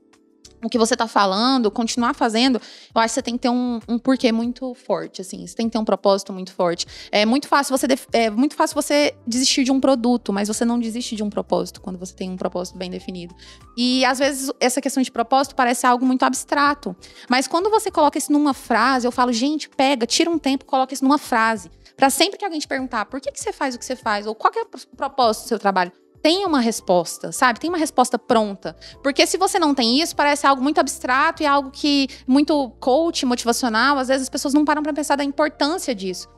O 0.64 0.70
que 0.70 0.78
você 0.78 0.96
tá 0.96 1.08
falando, 1.08 1.70
continuar 1.70 2.14
fazendo, 2.14 2.60
eu 2.96 3.02
acho 3.02 3.10
que 3.10 3.16
você 3.16 3.22
tem 3.22 3.34
que 3.36 3.42
ter 3.42 3.50
um, 3.50 3.80
um 3.88 4.00
porquê 4.00 4.32
muito 4.32 4.74
forte, 4.74 5.22
assim. 5.22 5.46
Você 5.46 5.56
tem 5.56 5.68
que 5.68 5.74
ter 5.74 5.78
um 5.78 5.86
propósito 5.86 6.32
muito 6.32 6.54
forte. 6.54 6.86
É 7.12 7.26
muito 7.26 7.48
fácil 7.48 7.78
você 7.78 7.88
é 8.14 8.30
muito 8.30 8.56
fácil 8.56 8.76
você 8.76 9.14
desistir 9.28 9.64
de 9.64 9.72
um 9.72 9.80
produto, 9.80 10.32
mas 10.32 10.48
você 10.48 10.64
não 10.64 10.80
desiste 10.80 11.16
de 11.16 11.24
um 11.24 11.30
propósito 11.30 11.82
quando 11.82 12.00
você 12.00 12.14
tem 12.14 12.30
um 12.30 12.38
propósito 12.38 12.78
bem 12.78 12.90
definido. 12.90 13.36
E 13.78 14.06
às 14.06 14.20
vezes 14.20 14.52
essa 14.60 14.82
questão 14.82 15.04
de 15.04 15.12
propósito 15.12 15.56
parece 15.56 15.86
algo 15.86 16.06
muito 16.06 16.24
abstrato, 16.24 16.96
mas 17.30 17.48
quando 17.48 17.70
você 17.70 17.92
coloca 17.92 18.18
isso 18.18 18.32
numa 18.32 18.54
frase, 18.54 19.06
eu 19.06 19.12
falo, 19.12 19.34
gente, 19.34 19.70
pega, 19.70 20.06
tira 20.06 20.30
um 20.30 20.40
tempo, 20.40 20.66
coloca 20.66 20.94
isso 20.94 21.04
numa 21.04 21.18
frase. 21.18 21.70
Para 21.96 22.10
sempre 22.10 22.38
que 22.40 22.46
alguém 22.46 22.60
te 22.60 22.68
perguntar 22.68 23.06
por 23.06 23.22
que, 23.22 23.32
que 23.32 23.40
você 23.40 23.54
faz 23.54 23.76
o 23.76 23.80
que 23.80 23.86
você 23.86 23.96
faz, 23.96 24.26
ou 24.26 24.34
qual 24.34 24.52
é 24.56 24.62
o 24.62 24.96
propósito 24.96 25.44
do 25.44 25.48
seu 25.50 25.60
trabalho, 25.60 25.92
tem 26.24 26.46
uma 26.46 26.62
resposta, 26.62 27.34
sabe? 27.34 27.60
Tem 27.60 27.70
uma 27.70 27.78
resposta 27.78 28.18
pronta. 28.18 28.78
Porque 29.04 29.28
se 29.28 29.38
você 29.38 29.60
não 29.60 29.76
tem 29.76 30.00
isso, 30.02 30.16
parece 30.16 30.48
algo 30.48 30.64
muito 30.64 30.80
abstrato 30.80 31.44
e 31.44 31.46
algo 31.46 31.70
que 31.70 32.08
muito 32.26 32.70
coach, 32.80 33.26
motivacional, 33.26 33.98
às 33.98 34.08
vezes 34.08 34.24
as 34.24 34.30
pessoas 34.30 34.54
não 34.54 34.64
param 34.64 34.82
para 34.82 34.94
pensar 34.94 35.18
da 35.18 35.24
importância 35.24 35.94
disso. 35.94 36.30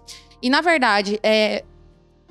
E 0.41 0.49
na 0.49 0.59
verdade, 0.59 1.19
é, 1.21 1.63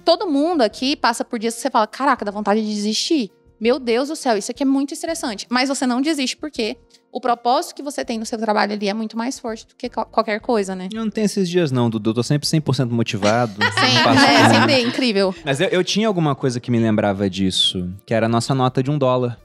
todo 0.05 0.27
mundo 0.27 0.63
aqui 0.63 0.97
passa 0.97 1.25
por 1.25 1.39
dias 1.39 1.55
que 1.55 1.61
você 1.61 1.71
fala: 1.71 1.87
caraca, 1.87 2.25
dá 2.25 2.33
vontade 2.33 2.61
de 2.61 2.67
desistir. 2.67 3.31
Meu 3.61 3.79
Deus 3.79 4.09
do 4.09 4.17
céu, 4.17 4.37
isso 4.37 4.51
aqui 4.51 4.63
é 4.63 4.67
muito 4.67 4.93
estressante. 4.93 5.47
Mas 5.49 5.69
você 5.69 5.87
não 5.87 6.01
desiste 6.01 6.37
porque 6.37 6.77
o 7.13 7.21
propósito 7.21 7.77
que 7.77 7.83
você 7.83 8.05
tem 8.05 8.19
no 8.19 8.27
seu 8.27 8.37
trabalho 8.39 8.73
ali 8.73 8.89
é 8.89 8.95
muito 8.95 9.17
mais 9.17 9.39
forte 9.39 9.67
do 9.67 9.77
que 9.77 9.89
qualquer 9.89 10.41
coisa, 10.41 10.75
né? 10.75 10.89
Eu 10.93 11.05
não 11.05 11.11
tenho 11.11 11.27
esses 11.27 11.49
dias 11.49 11.71
não, 11.71 11.89
Dudu. 11.89 12.11
Eu 12.11 12.15
tô 12.15 12.23
sempre 12.25 12.49
100% 12.49 12.91
motivado. 12.91 13.55
sempre, 13.63 14.25
é, 14.25 14.49
sempre 14.49 14.73
é 14.73 14.81
incrível. 14.81 15.35
Mas 15.45 15.61
eu, 15.61 15.69
eu 15.69 15.85
tinha 15.85 16.09
alguma 16.09 16.35
coisa 16.35 16.59
que 16.59 16.73
me 16.73 16.79
lembrava 16.79 17.31
disso, 17.31 17.89
que 18.05 18.13
era 18.13 18.27
a 18.27 18.29
nossa 18.29 18.55
nota 18.55 18.83
de 18.83 18.91
um 18.91 18.99
dólar. 18.99 19.39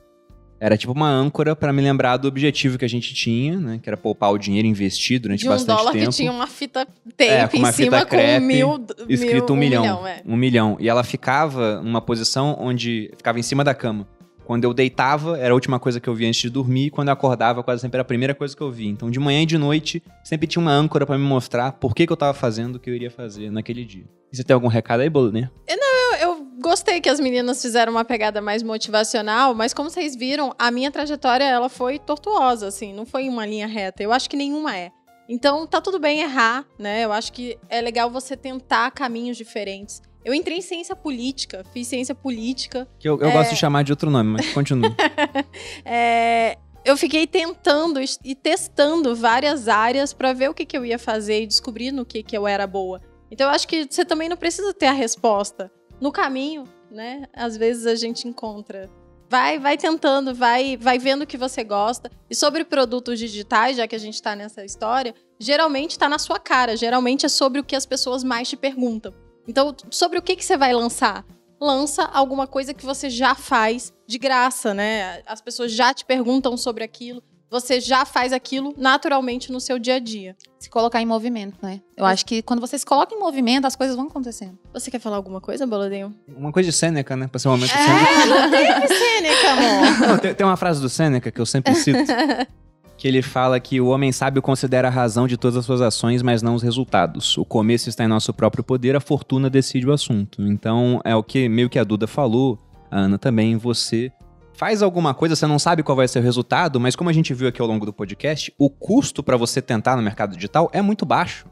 Era 0.59 0.77
tipo 0.77 0.91
uma 0.91 1.09
âncora 1.09 1.55
para 1.55 1.71
me 1.71 1.81
lembrar 1.81 2.17
do 2.17 2.27
objetivo 2.27 2.77
que 2.77 2.83
a 2.83 2.89
gente 2.89 3.13
tinha, 3.13 3.57
né? 3.57 3.79
Que 3.81 3.89
era 3.89 3.95
poupar 3.95 4.31
o 4.31 4.37
dinheiro 4.37 4.67
investido 4.67 5.23
durante 5.23 5.39
de 5.39 5.47
um 5.47 5.51
bastante 5.51 5.77
dólar 5.77 5.91
tempo. 5.93 6.09
que 6.09 6.15
tinha 6.17 6.31
uma 6.31 6.47
fita 6.47 6.85
tape 6.85 7.23
é, 7.23 7.49
em 7.53 7.71
cima 7.71 8.05
crepe, 8.05 8.39
com 8.39 8.45
mil, 8.45 8.85
escrito 9.07 9.55
mil, 9.55 9.55
um, 9.55 9.57
milhão. 9.57 9.81
milhão 9.81 10.07
é. 10.07 10.21
Um 10.25 10.35
milhão. 10.35 10.77
E 10.79 10.89
ela 10.89 11.03
ficava 11.03 11.81
numa 11.81 12.01
posição 12.01 12.57
onde 12.59 13.11
ficava 13.15 13.39
em 13.39 13.43
cima 13.43 13.63
da 13.63 13.73
cama. 13.73 14.05
Quando 14.49 14.63
eu 14.63 14.73
deitava, 14.73 15.37
era 15.37 15.51
a 15.51 15.53
última 15.53 15.79
coisa 15.79 15.99
que 15.99 16.07
eu 16.09 16.15
via 16.15 16.27
antes 16.27 16.41
de 16.41 16.49
dormir. 16.49 16.87
E 16.87 16.89
quando 16.89 17.09
eu 17.09 17.13
acordava, 17.13 17.61
quase 17.61 17.81
sempre 17.81 17.97
era 17.97 18.01
a 18.01 18.03
primeira 18.03 18.33
coisa 18.33 18.57
que 18.57 18.63
eu 18.63 18.71
via. 18.71 18.89
Então, 18.89 19.11
de 19.11 19.19
manhã 19.19 19.43
e 19.43 19.45
de 19.45 19.59
noite, 19.59 20.01
sempre 20.23 20.47
tinha 20.47 20.59
uma 20.59 20.71
âncora 20.71 21.05
para 21.05 21.19
me 21.19 21.23
mostrar 21.23 21.73
por 21.73 21.93
que, 21.93 22.07
que 22.07 22.11
eu 22.11 22.17
tava 22.17 22.33
fazendo 22.33 22.77
o 22.77 22.79
que 22.79 22.89
eu 22.89 22.95
iria 22.95 23.11
fazer 23.11 23.51
naquele 23.51 23.85
dia. 23.85 24.05
E 24.33 24.35
você 24.35 24.43
tem 24.43 24.55
algum 24.55 24.67
recado 24.67 25.01
aí, 25.01 25.09
Bolonê? 25.09 25.47
Não, 25.69 26.15
eu, 26.15 26.29
eu 26.29 26.47
gostei 26.59 26.99
que 26.99 27.07
as 27.07 27.19
meninas 27.19 27.61
fizeram 27.61 27.91
uma 27.91 28.03
pegada 28.03 28.41
mais 28.41 28.63
motivacional, 28.63 29.53
mas 29.53 29.71
como 29.71 29.87
vocês 29.87 30.15
viram, 30.15 30.51
a 30.57 30.71
minha 30.71 30.89
trajetória 30.89 31.43
ela 31.43 31.69
foi 31.69 31.99
tortuosa, 31.99 32.69
assim, 32.69 32.91
não 32.91 33.05
foi 33.05 33.29
uma 33.29 33.45
linha 33.45 33.67
reta. 33.67 34.01
Eu 34.01 34.11
acho 34.11 34.27
que 34.27 34.35
nenhuma 34.35 34.75
é. 34.75 34.89
Então, 35.29 35.67
tá 35.67 35.79
tudo 35.79 35.99
bem 35.99 36.21
errar, 36.21 36.65
né? 36.79 37.05
Eu 37.05 37.13
acho 37.13 37.31
que 37.31 37.55
é 37.69 37.79
legal 37.81 38.09
você 38.09 38.35
tentar 38.35 38.89
caminhos 38.89 39.37
diferentes. 39.37 40.01
Eu 40.23 40.33
entrei 40.33 40.57
em 40.57 40.61
ciência 40.61 40.95
política, 40.95 41.63
fiz 41.73 41.87
ciência 41.87 42.13
política. 42.13 42.87
Que 42.99 43.07
eu, 43.07 43.19
eu 43.19 43.29
é... 43.29 43.31
gosto 43.31 43.51
de 43.51 43.55
chamar 43.55 43.83
de 43.83 43.91
outro 43.91 44.11
nome, 44.11 44.31
mas 44.31 44.53
continue. 44.53 44.93
é, 45.85 46.57
eu 46.83 46.97
fiquei 46.97 47.25
tentando 47.25 47.99
e 48.23 48.35
testando 48.35 49.15
várias 49.15 49.67
áreas 49.67 50.13
para 50.13 50.33
ver 50.33 50.49
o 50.49 50.53
que, 50.53 50.65
que 50.65 50.77
eu 50.77 50.85
ia 50.85 50.99
fazer 50.99 51.43
e 51.43 51.47
descobrir 51.47 51.91
no 51.91 52.05
que, 52.05 52.21
que 52.23 52.37
eu 52.37 52.47
era 52.47 52.67
boa. 52.67 53.01
Então 53.31 53.47
eu 53.47 53.51
acho 53.51 53.67
que 53.67 53.87
você 53.89 54.03
também 54.03 54.27
não 54.27 54.37
precisa 54.37 54.73
ter 54.73 54.87
a 54.87 54.91
resposta. 54.91 55.71
No 56.01 56.11
caminho, 56.11 56.63
né? 56.89 57.27
Às 57.33 57.55
vezes 57.55 57.85
a 57.85 57.95
gente 57.95 58.27
encontra. 58.27 58.89
Vai, 59.29 59.59
vai 59.59 59.77
tentando, 59.77 60.33
vai, 60.33 60.75
vai 60.75 60.97
vendo 60.97 61.21
o 61.21 61.27
que 61.27 61.37
você 61.37 61.63
gosta. 61.63 62.09
E 62.29 62.33
sobre 62.33 62.65
produtos 62.65 63.19
digitais, 63.19 63.77
já 63.77 63.87
que 63.87 63.95
a 63.95 63.99
gente 63.99 64.15
está 64.15 64.35
nessa 64.35 64.65
história, 64.65 65.13
geralmente 65.39 65.91
está 65.91 66.09
na 66.09 66.17
sua 66.17 66.39
cara. 66.39 66.75
Geralmente 66.75 67.25
é 67.25 67.29
sobre 67.29 67.59
o 67.59 67.63
que 67.63 67.75
as 67.75 67.85
pessoas 67.85 68.23
mais 68.23 68.49
te 68.49 68.57
perguntam. 68.57 69.13
Então, 69.49 69.75
sobre 69.89 70.19
o 70.19 70.21
que, 70.21 70.35
que 70.35 70.45
você 70.45 70.55
vai 70.55 70.71
lançar? 70.71 71.25
Lança 71.59 72.03
alguma 72.03 72.45
coisa 72.45 72.71
que 72.71 72.85
você 72.85 73.09
já 73.09 73.33
faz 73.33 73.91
de 74.05 74.19
graça, 74.19 74.75
né? 74.75 75.23
As 75.25 75.41
pessoas 75.41 75.71
já 75.71 75.91
te 75.91 76.05
perguntam 76.05 76.55
sobre 76.55 76.83
aquilo. 76.83 77.23
Você 77.49 77.81
já 77.81 78.05
faz 78.05 78.31
aquilo 78.31 78.75
naturalmente 78.77 79.51
no 79.51 79.59
seu 79.59 79.79
dia 79.79 79.95
a 79.95 79.99
dia. 79.99 80.35
Se 80.59 80.69
colocar 80.69 81.01
em 81.01 81.05
movimento, 81.05 81.57
né? 81.63 81.81
Eu 81.97 82.05
acho 82.05 82.23
que 82.27 82.43
quando 82.43 82.59
você 82.59 82.77
se 82.77 82.85
coloca 82.85 83.13
em 83.15 83.17
movimento, 83.17 83.65
as 83.65 83.75
coisas 83.75 83.95
vão 83.95 84.05
acontecendo. 84.05 84.55
Você 84.71 84.91
quer 84.91 84.99
falar 84.99 85.15
alguma 85.15 85.41
coisa, 85.41 85.65
Boladinho? 85.65 86.15
Uma 86.27 86.51
coisa 86.51 86.69
de 86.69 86.75
Sêneca, 86.75 87.15
né? 87.15 87.27
Pra 87.27 87.39
ser 87.39 87.47
um 87.47 87.51
momento 87.51 87.71
é, 87.71 87.85
Sêneca. 87.85 88.25
não 88.27 88.51
teve 88.51 88.87
Sêneca, 88.87 89.51
amor. 89.51 90.07
Não, 90.09 90.17
tem, 90.19 90.35
tem 90.35 90.45
uma 90.45 90.57
frase 90.57 90.79
do 90.79 90.87
Sêneca 90.87 91.31
que 91.31 91.41
eu 91.41 91.45
sempre 91.47 91.73
cito. 91.73 91.97
que 92.99 93.07
ele 93.07 93.21
fala 93.21 93.61
que 93.61 93.79
o 93.79 93.87
homem 93.87 94.11
sábio 94.11 94.41
considera 94.41 94.89
a 94.89 94.91
razão 94.91 95.25
de 95.25 95.37
todas 95.37 95.55
as 95.55 95.65
suas 95.65 95.79
ações, 95.79 96.21
mas 96.21 96.41
não 96.41 96.53
os 96.53 96.61
resultados. 96.61 97.37
O 97.37 97.45
começo 97.45 97.87
está 97.87 98.03
em 98.03 98.09
nosso 98.09 98.33
próprio 98.33 98.61
poder, 98.61 98.93
a 98.93 98.99
fortuna 98.99 99.49
decide 99.49 99.87
o 99.87 99.93
assunto. 99.93 100.45
Então, 100.45 100.99
é 101.05 101.15
o 101.15 101.23
que 101.23 101.47
meio 101.47 101.69
que 101.69 101.79
a 101.79 101.83
Duda 101.85 102.07
falou, 102.07 102.59
a 102.91 102.99
Ana 102.99 103.17
também, 103.17 103.55
você 103.55 104.11
faz 104.53 104.83
alguma 104.83 105.13
coisa, 105.13 105.33
você 105.33 105.47
não 105.47 105.57
sabe 105.57 105.81
qual 105.81 105.95
vai 105.95 106.09
ser 106.09 106.19
o 106.19 106.21
resultado, 106.21 106.77
mas 106.77 106.93
como 106.93 107.09
a 107.09 107.13
gente 107.13 107.33
viu 107.33 107.47
aqui 107.47 107.61
ao 107.61 107.67
longo 107.69 107.85
do 107.85 107.93
podcast, 107.93 108.53
o 108.57 108.69
custo 108.69 109.23
para 109.23 109.37
você 109.37 109.61
tentar 109.61 109.95
no 109.95 110.03
mercado 110.03 110.35
digital 110.35 110.69
é 110.73 110.81
muito 110.81 111.05
baixo. 111.05 111.45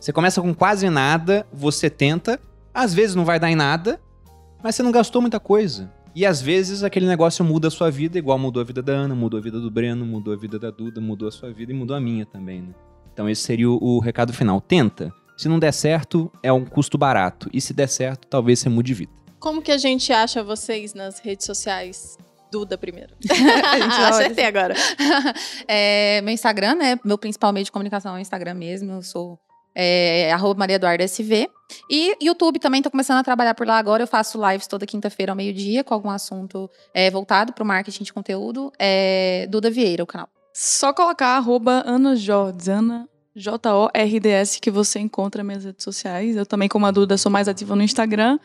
Você 0.00 0.12
começa 0.12 0.42
com 0.42 0.52
quase 0.52 0.90
nada, 0.90 1.46
você 1.52 1.88
tenta, 1.88 2.40
às 2.74 2.92
vezes 2.92 3.14
não 3.14 3.24
vai 3.24 3.38
dar 3.38 3.48
em 3.48 3.54
nada, 3.54 4.00
mas 4.60 4.74
você 4.74 4.82
não 4.82 4.90
gastou 4.90 5.22
muita 5.22 5.38
coisa. 5.38 5.92
E 6.18 6.26
às 6.26 6.42
vezes 6.42 6.82
aquele 6.82 7.06
negócio 7.06 7.44
muda 7.44 7.68
a 7.68 7.70
sua 7.70 7.92
vida, 7.92 8.18
igual 8.18 8.36
mudou 8.36 8.60
a 8.60 8.64
vida 8.64 8.82
da 8.82 8.92
Ana, 8.92 9.14
mudou 9.14 9.38
a 9.38 9.40
vida 9.40 9.60
do 9.60 9.70
Breno, 9.70 10.04
mudou 10.04 10.34
a 10.34 10.36
vida 10.36 10.58
da 10.58 10.68
Duda, 10.68 11.00
mudou 11.00 11.28
a 11.28 11.30
sua 11.30 11.52
vida 11.52 11.70
e 11.70 11.74
mudou 11.76 11.96
a 11.96 12.00
minha 12.00 12.26
também, 12.26 12.60
né? 12.60 12.74
Então 13.14 13.30
esse 13.30 13.42
seria 13.42 13.70
o, 13.70 13.78
o 13.80 14.00
recado 14.00 14.32
final. 14.32 14.60
Tenta. 14.60 15.14
Se 15.36 15.48
não 15.48 15.60
der 15.60 15.70
certo, 15.70 16.28
é 16.42 16.52
um 16.52 16.64
custo 16.64 16.98
barato. 16.98 17.48
E 17.52 17.60
se 17.60 17.72
der 17.72 17.86
certo, 17.86 18.26
talvez 18.26 18.58
você 18.58 18.68
mude 18.68 18.88
de 18.88 18.94
vida. 18.94 19.12
Como 19.38 19.62
que 19.62 19.70
a 19.70 19.78
gente 19.78 20.12
acha 20.12 20.42
vocês 20.42 20.92
nas 20.92 21.20
redes 21.20 21.46
sociais? 21.46 22.18
Duda 22.50 22.76
primeiro. 22.76 23.14
Acertei 24.08 24.46
agora. 24.46 24.74
é, 25.68 26.20
meu 26.22 26.34
Instagram, 26.34 26.74
né? 26.74 26.98
Meu 27.04 27.16
principal 27.16 27.52
meio 27.52 27.64
de 27.64 27.70
comunicação 27.70 28.16
é 28.16 28.18
o 28.18 28.20
Instagram 28.20 28.54
mesmo. 28.54 28.90
Eu 28.90 29.02
sou 29.02 29.38
é, 29.74 30.32
arroba 30.32 30.58
Maria 30.58 30.76
Eduarda 30.76 31.04
SV. 31.04 31.48
E 31.90 32.16
YouTube 32.22 32.58
também 32.58 32.80
tô 32.80 32.90
começando 32.90 33.18
a 33.18 33.22
trabalhar 33.22 33.54
por 33.54 33.66
lá 33.66 33.78
agora. 33.78 34.02
Eu 34.02 34.06
faço 34.06 34.40
lives 34.48 34.66
toda 34.66 34.86
quinta-feira 34.86 35.32
ao 35.32 35.36
meio-dia 35.36 35.84
com 35.84 35.94
algum 35.94 36.10
assunto 36.10 36.70
é, 36.94 37.10
voltado 37.10 37.52
para 37.52 37.62
o 37.62 37.66
marketing 37.66 38.04
de 38.04 38.12
conteúdo. 38.12 38.72
É, 38.78 39.46
Duda 39.50 39.70
Vieira, 39.70 40.02
o 40.02 40.06
canal. 40.06 40.28
Só 40.52 40.92
colocar 40.92 41.36
arroba 41.36 41.82
Ana 41.86 42.16
Jordes, 42.16 42.68
Ana 42.68 43.08
J-O-R-D-S, 43.36 44.60
que 44.60 44.70
você 44.70 44.98
encontra 44.98 45.42
nas 45.42 45.46
minhas 45.46 45.64
redes 45.64 45.84
sociais. 45.84 46.36
Eu 46.36 46.44
também, 46.44 46.68
como 46.68 46.86
a 46.86 46.90
Duda, 46.90 47.16
sou 47.16 47.30
mais 47.30 47.46
ativa 47.46 47.76
no 47.76 47.82
Instagram 47.82 48.38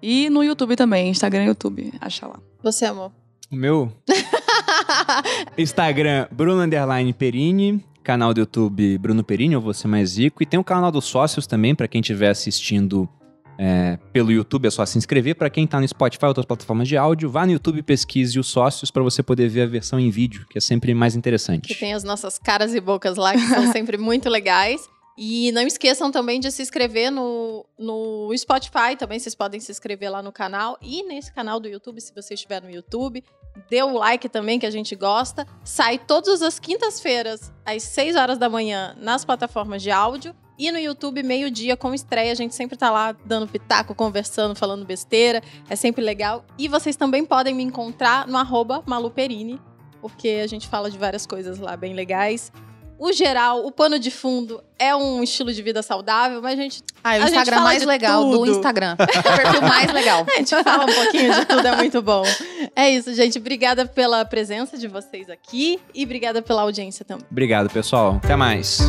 e 0.00 0.30
no 0.30 0.44
YouTube 0.44 0.76
também. 0.76 1.10
Instagram 1.10 1.44
e 1.44 1.46
YouTube, 1.48 1.92
acha 2.00 2.26
lá. 2.26 2.38
Você, 2.62 2.84
amor? 2.84 3.10
O 3.50 3.56
meu? 3.56 3.92
Instagram, 5.58 6.28
Bruno 6.30 6.62
Underline 6.62 7.12
Perini 7.12 7.84
canal 8.06 8.32
do 8.32 8.38
YouTube 8.38 8.98
Bruno 8.98 9.24
Perini, 9.24 9.56
ou 9.56 9.62
Você 9.62 9.88
Mais 9.88 10.16
Rico, 10.16 10.40
e 10.40 10.46
tem 10.46 10.60
o 10.60 10.64
canal 10.64 10.92
dos 10.92 11.06
sócios 11.06 11.44
também, 11.44 11.74
para 11.74 11.88
quem 11.88 12.00
estiver 12.00 12.30
assistindo 12.30 13.08
é, 13.58 13.98
pelo 14.12 14.30
YouTube, 14.30 14.66
é 14.66 14.70
só 14.70 14.86
se 14.86 14.96
inscrever. 14.96 15.34
Para 15.34 15.50
quem 15.50 15.64
está 15.64 15.80
no 15.80 15.88
Spotify 15.88 16.26
ou 16.26 16.28
outras 16.28 16.46
plataformas 16.46 16.86
de 16.86 16.96
áudio, 16.96 17.28
vá 17.28 17.44
no 17.44 17.52
YouTube 17.52 17.78
e 17.78 17.82
pesquise 17.82 18.38
os 18.38 18.46
sócios 18.46 18.92
para 18.92 19.02
você 19.02 19.24
poder 19.24 19.48
ver 19.48 19.62
a 19.62 19.66
versão 19.66 19.98
em 19.98 20.08
vídeo, 20.08 20.46
que 20.48 20.56
é 20.56 20.60
sempre 20.60 20.94
mais 20.94 21.16
interessante. 21.16 21.66
Que 21.66 21.74
tem 21.74 21.94
as 21.94 22.04
nossas 22.04 22.38
caras 22.38 22.74
e 22.74 22.80
bocas 22.80 23.16
lá, 23.16 23.32
que 23.32 23.40
são 23.40 23.66
sempre 23.72 23.98
muito 23.98 24.28
legais. 24.28 24.88
E 25.18 25.50
não 25.52 25.62
esqueçam 25.62 26.12
também 26.12 26.38
de 26.38 26.52
se 26.52 26.62
inscrever 26.62 27.10
no, 27.10 27.66
no 27.76 28.30
Spotify, 28.36 28.94
também 28.96 29.18
vocês 29.18 29.34
podem 29.34 29.58
se 29.58 29.72
inscrever 29.72 30.12
lá 30.12 30.22
no 30.22 30.30
canal. 30.30 30.78
E 30.80 31.02
nesse 31.04 31.32
canal 31.32 31.58
do 31.58 31.66
YouTube, 31.66 32.00
se 32.00 32.14
você 32.14 32.34
estiver 32.34 32.62
no 32.62 32.70
YouTube, 32.70 33.24
dê 33.68 33.82
o 33.82 33.92
like 33.92 34.28
também, 34.28 34.58
que 34.58 34.66
a 34.66 34.70
gente 34.70 34.94
gosta. 34.94 35.46
Sai 35.64 35.98
todas 35.98 36.42
as 36.42 36.58
quintas-feiras, 36.58 37.52
às 37.64 37.82
6 37.82 38.16
horas 38.16 38.38
da 38.38 38.48
manhã, 38.48 38.94
nas 38.98 39.24
plataformas 39.24 39.82
de 39.82 39.90
áudio. 39.90 40.34
E 40.58 40.72
no 40.72 40.78
YouTube, 40.78 41.22
meio-dia, 41.22 41.76
com 41.76 41.92
estreia. 41.92 42.32
A 42.32 42.34
gente 42.34 42.54
sempre 42.54 42.78
tá 42.78 42.90
lá 42.90 43.14
dando 43.24 43.46
pitaco, 43.46 43.94
conversando, 43.94 44.54
falando 44.54 44.86
besteira. 44.86 45.42
É 45.68 45.76
sempre 45.76 46.02
legal. 46.02 46.44
E 46.56 46.66
vocês 46.66 46.96
também 46.96 47.26
podem 47.26 47.54
me 47.54 47.62
encontrar 47.62 48.26
no 48.26 48.38
arroba 48.38 48.82
maluperini, 48.86 49.60
porque 50.00 50.40
a 50.42 50.46
gente 50.46 50.66
fala 50.66 50.90
de 50.90 50.96
várias 50.96 51.26
coisas 51.26 51.58
lá 51.58 51.76
bem 51.76 51.92
legais 51.92 52.50
o 52.98 53.12
geral, 53.12 53.66
o 53.66 53.70
pano 53.70 53.98
de 53.98 54.10
fundo 54.10 54.62
é 54.78 54.94
um 54.94 55.22
estilo 55.22 55.52
de 55.52 55.62
vida 55.62 55.82
saudável, 55.82 56.40
mas 56.42 56.58
a 56.58 56.62
gente. 56.62 56.82
Ah, 57.02 57.16
é 57.16 57.20
o 57.20 57.24
Instagram 57.24 57.60
mais 57.60 57.84
legal 57.84 58.22
tudo. 58.24 58.38
do 58.38 58.46
Instagram. 58.46 58.96
o 58.98 59.36
perfil 59.36 59.62
mais 59.62 59.92
legal. 59.92 60.26
A 60.34 60.38
gente 60.38 60.62
fala 60.62 60.84
um 60.84 60.94
pouquinho 60.94 61.34
de 61.34 61.44
tudo, 61.46 61.66
é 61.66 61.76
muito 61.76 62.02
bom. 62.02 62.22
É 62.74 62.90
isso, 62.90 63.14
gente. 63.14 63.38
Obrigada 63.38 63.86
pela 63.86 64.24
presença 64.24 64.76
de 64.76 64.88
vocês 64.88 65.30
aqui 65.30 65.80
e 65.94 66.04
obrigada 66.04 66.42
pela 66.42 66.62
audiência 66.62 67.04
também. 67.04 67.24
Obrigado, 67.30 67.70
pessoal. 67.70 68.20
Até 68.22 68.36
mais. 68.36 68.80